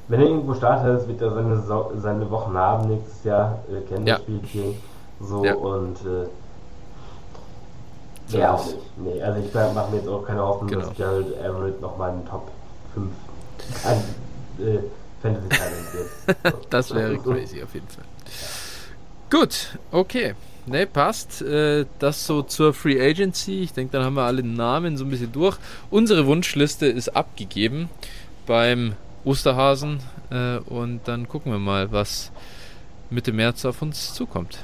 wenn 0.07 0.21
er 0.21 0.27
irgendwo 0.27 0.53
startet, 0.53 1.07
wird 1.07 1.21
er 1.21 1.31
seine, 1.31 1.63
seine 1.97 2.29
Wochen 2.29 2.55
haben 2.55 2.89
nächstes 2.89 3.23
Jahr, 3.23 3.59
äh, 3.69 3.81
kennen 3.87 4.05
ja. 4.05 4.15
das 4.15 4.23
Spielchen. 4.23 4.75
So 5.19 5.43
ja. 5.45 5.55
und 5.55 5.97
äh, 6.05 6.27
ja, 8.37 8.53
auch 8.53 8.65
nicht. 8.65 8.77
Nee, 8.97 9.21
also 9.21 9.39
ich 9.39 9.53
mache 9.53 9.91
mir 9.91 9.97
jetzt 9.97 10.07
auch 10.07 10.25
keine 10.25 10.41
Hoffnung, 10.41 10.69
genau. 10.69 10.87
dass 10.87 10.95
Gerald 10.95 11.37
Everett 11.37 11.81
nochmal 11.81 12.11
in 12.11 12.19
den 12.19 12.27
Top 12.27 12.51
5 12.93 13.07
an, 13.85 13.97
äh, 14.65 14.79
Fantasy 15.21 15.49
Talent 15.49 15.93
wird. 15.93 16.55
das 16.69 16.93
wäre 16.93 17.17
crazy 17.17 17.63
auf 17.63 17.73
jeden 17.73 17.87
Fall. 17.87 18.05
Gut, 19.29 19.77
okay. 19.91 20.35
Ne, 20.67 20.87
passt. 20.87 21.43
Äh, 21.43 21.85
das 21.99 22.25
so 22.25 22.41
zur 22.41 22.73
Free 22.73 22.99
Agency. 22.99 23.61
Ich 23.61 23.73
denke, 23.73 23.91
dann 23.93 24.03
haben 24.03 24.15
wir 24.15 24.23
alle 24.23 24.43
Namen 24.43 24.97
so 24.97 25.05
ein 25.05 25.09
bisschen 25.09 25.31
durch. 25.31 25.57
Unsere 25.91 26.25
Wunschliste 26.25 26.87
ist 26.87 27.15
abgegeben 27.15 27.89
beim 28.47 28.93
Osterhasen 29.25 29.99
äh, 30.29 30.57
und 30.57 31.01
dann 31.05 31.27
gucken 31.27 31.51
wir 31.51 31.59
mal, 31.59 31.91
was 31.91 32.31
Mitte 33.09 33.33
März 33.33 33.65
auf 33.65 33.81
uns 33.81 34.13
zukommt. 34.13 34.59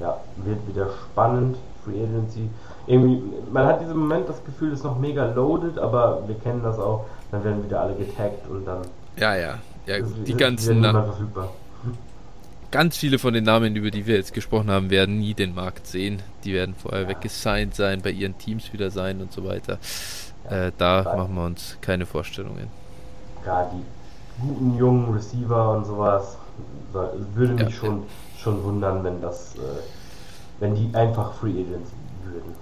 Ja, 0.00 0.20
wird 0.36 0.66
wieder 0.68 0.90
spannend. 1.12 1.56
Free 1.84 2.02
Agency. 2.02 2.48
Irgendwie, 2.86 3.22
man 3.52 3.66
hat 3.66 3.80
diesen 3.80 3.96
Moment 3.96 4.28
das 4.28 4.44
Gefühl, 4.44 4.72
es 4.72 4.80
ist 4.80 4.84
noch 4.84 4.98
mega 4.98 5.26
loaded, 5.32 5.78
aber 5.78 6.22
wir 6.26 6.34
kennen 6.36 6.62
das 6.62 6.78
auch. 6.78 7.06
Dann 7.30 7.44
werden 7.44 7.64
wieder 7.64 7.80
alle 7.80 7.94
getaggt 7.94 8.48
und 8.48 8.64
dann. 8.64 8.82
Ja, 9.16 9.36
ja. 9.36 9.58
ja 9.86 10.00
die 10.00 10.34
ganzen. 10.34 10.84
Ganz 12.70 12.98
viele 12.98 13.18
von 13.18 13.32
den 13.32 13.44
Namen, 13.44 13.76
über 13.76 13.90
die 13.90 14.06
wir 14.06 14.16
jetzt 14.16 14.34
gesprochen 14.34 14.70
haben, 14.70 14.90
werden 14.90 15.18
nie 15.18 15.32
den 15.32 15.54
Markt 15.54 15.86
sehen. 15.86 16.20
Die 16.44 16.52
werden 16.52 16.74
vorher 16.74 17.02
ja. 17.02 17.08
weggesigned 17.08 17.74
sein, 17.74 18.02
bei 18.02 18.10
ihren 18.10 18.36
Teams 18.36 18.74
wieder 18.74 18.90
sein 18.90 19.22
und 19.22 19.32
so 19.32 19.44
weiter. 19.44 19.78
Ja, 20.50 20.66
äh, 20.66 20.72
da 20.76 21.02
machen 21.16 21.34
wir 21.34 21.46
uns 21.46 21.78
keine 21.80 22.04
Vorstellungen 22.04 22.68
ja, 23.48 23.70
die 23.72 24.46
guten 24.46 24.76
jungen 24.76 25.14
Receiver 25.14 25.76
und 25.76 25.86
sowas, 25.86 26.36
würde 27.34 27.54
mich 27.54 27.62
ja. 27.62 27.70
schon, 27.70 28.02
schon 28.38 28.62
wundern, 28.62 29.02
wenn 29.04 29.20
das, 29.20 29.54
äh, 29.56 29.58
wenn 30.60 30.74
die 30.74 30.94
einfach 30.94 31.32
Free 31.34 31.50
Agents 31.50 31.90
würden. 32.24 32.52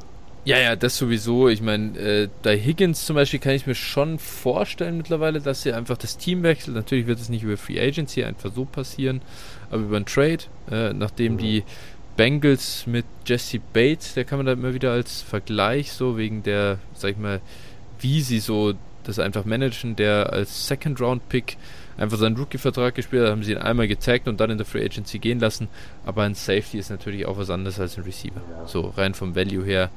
Ja, 0.45 0.59
ja, 0.59 0.77
das 0.77 0.97
sowieso. 0.97 1.49
Ich 1.49 1.61
meine, 1.61 1.99
äh, 1.99 2.29
bei 2.43 2.57
Higgins 2.57 3.05
zum 3.05 3.17
Beispiel 3.17 3.41
kann 3.41 3.55
ich 3.55 3.67
mir 3.67 3.75
schon 3.75 4.21
vorstellen 4.21 4.97
mittlerweile, 4.97 5.41
dass 5.41 5.63
sie 5.63 5.73
einfach 5.73 5.99
das 5.99 6.19
Team 6.19 6.45
wechselt. 6.45 6.77
Natürlich 6.77 7.09
wird 7.09 7.19
es 7.19 7.29
nicht 7.29 7.43
über 7.43 7.57
Free 7.57 7.81
Agency 7.81 8.23
einfach 8.23 8.53
so 8.55 8.65
passieren, 8.65 9.23
aber 9.71 9.83
über 9.83 9.97
einen 9.97 10.07
Trade, 10.07 10.45
äh, 10.71 10.93
nachdem 10.93 11.33
mhm. 11.33 11.39
die 11.39 11.65
Bengals 12.17 12.87
mit 12.87 13.05
Jesse 13.27 13.61
Bates, 13.73 14.15
der 14.15 14.25
kann 14.25 14.39
man 14.39 14.47
da 14.47 14.53
immer 14.53 14.73
wieder 14.73 14.93
als 14.93 15.21
Vergleich 15.21 15.93
so 15.93 16.17
wegen 16.17 16.45
der, 16.45 16.79
sag 16.95 17.11
ich 17.11 17.19
mal, 17.19 17.41
wie 17.99 18.21
sie 18.21 18.39
so 18.39 18.75
das 19.09 19.19
einfach 19.19 19.45
managen, 19.45 19.97
der 19.97 20.33
als 20.33 20.67
Second 20.67 21.01
Round 21.01 21.29
Pick 21.29 21.57
einfach 21.97 22.19
seinen 22.19 22.37
Rookie-Vertrag 22.37 22.95
gespielt 22.95 23.25
hat, 23.25 23.31
haben 23.31 23.43
sie 23.43 23.53
ihn 23.53 23.59
einmal 23.59 23.89
getaggt 23.89 24.29
und 24.29 24.41
dann 24.41 24.51
in 24.51 24.59
der 24.59 24.67
Free 24.67 24.85
Agency 24.85 25.19
gehen 25.19 25.41
lassen. 25.41 25.69
Aber 26.05 26.23
ein 26.23 26.35
Safety 26.35 26.79
ist 26.79 26.91
natürlich 26.91 27.27
auch 27.27 27.39
was 27.39 27.51
anderes 27.51 27.81
als 27.81 27.97
ein 27.97 28.05
Receiver. 28.05 28.41
Ja. 28.51 28.67
So 28.67 28.89
rein 28.97 29.15
vom 29.15 29.35
Value 29.35 29.65
her. 29.65 29.91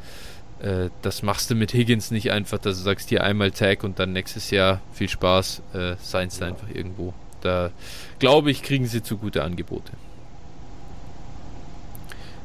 Äh, 0.61 0.89
das 1.01 1.23
machst 1.23 1.49
du 1.49 1.55
mit 1.55 1.73
Higgins 1.73 2.11
nicht 2.11 2.31
einfach, 2.31 2.57
dass 2.57 2.77
du 2.77 2.83
sagst, 2.83 3.09
hier 3.09 3.23
einmal 3.23 3.51
Tag 3.51 3.83
und 3.83 3.99
dann 3.99 4.13
nächstes 4.13 4.51
Jahr 4.51 4.81
viel 4.91 5.09
Spaß, 5.09 5.61
äh, 5.73 5.95
seien 5.99 6.29
ja. 6.39 6.47
einfach 6.47 6.67
irgendwo. 6.73 7.13
Da 7.41 7.71
glaube 8.19 8.51
ich, 8.51 8.61
kriegen 8.63 8.85
sie 8.85 9.01
zu 9.01 9.17
gute 9.17 9.43
Angebote. 9.43 9.91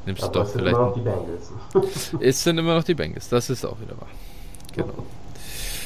Nimmst 0.06 0.22
du 0.22 0.28
doch 0.28 0.46
vielleicht. 0.46 0.76
Immer 0.76 0.86
noch 0.86 0.94
die 0.94 1.00
Bengals. 1.00 1.52
es 2.20 2.44
sind 2.44 2.58
immer 2.58 2.74
noch 2.74 2.84
die 2.84 2.94
Bengals, 2.94 3.28
das 3.28 3.50
ist 3.50 3.64
auch 3.64 3.80
wieder 3.80 3.96
wahr. 3.96 4.08
Genau. 4.74 5.06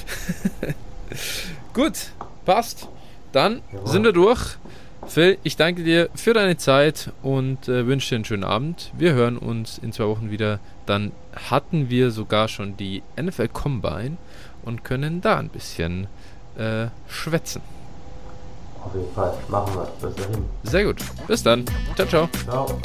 Gut, 1.74 2.12
passt. 2.44 2.88
Dann 3.32 3.62
Jawohl. 3.72 3.86
sind 3.86 4.04
wir 4.04 4.12
durch. 4.12 4.56
Phil, 5.06 5.38
ich 5.42 5.56
danke 5.56 5.84
dir 5.84 6.10
für 6.14 6.34
deine 6.34 6.56
Zeit 6.58 7.12
und 7.22 7.68
äh, 7.68 7.86
wünsche 7.86 8.10
dir 8.10 8.16
einen 8.16 8.24
schönen 8.24 8.44
Abend. 8.44 8.90
Wir 8.96 9.12
hören 9.12 9.38
uns 9.38 9.78
in 9.78 9.92
zwei 9.92 10.06
Wochen 10.06 10.30
wieder. 10.30 10.60
Dann 10.86 11.12
hatten 11.50 11.88
wir 11.88 12.10
sogar 12.10 12.48
schon 12.48 12.76
die 12.76 13.02
NFL 13.20 13.48
Combine 13.48 14.16
und 14.62 14.84
können 14.84 15.20
da 15.20 15.38
ein 15.38 15.48
bisschen 15.48 16.08
äh, 16.58 16.88
schwätzen. 17.08 17.62
Auf 18.84 18.94
jeden 18.94 19.12
Fall, 19.14 19.34
machen 19.48 19.74
wir. 19.74 20.08
Bis 20.08 20.16
dahin. 20.16 20.44
Sehr 20.62 20.84
gut. 20.84 20.96
Bis 21.26 21.42
dann. 21.42 21.64
Ciao, 21.94 22.06
ciao. 22.06 22.28
Ciao. 22.44 22.80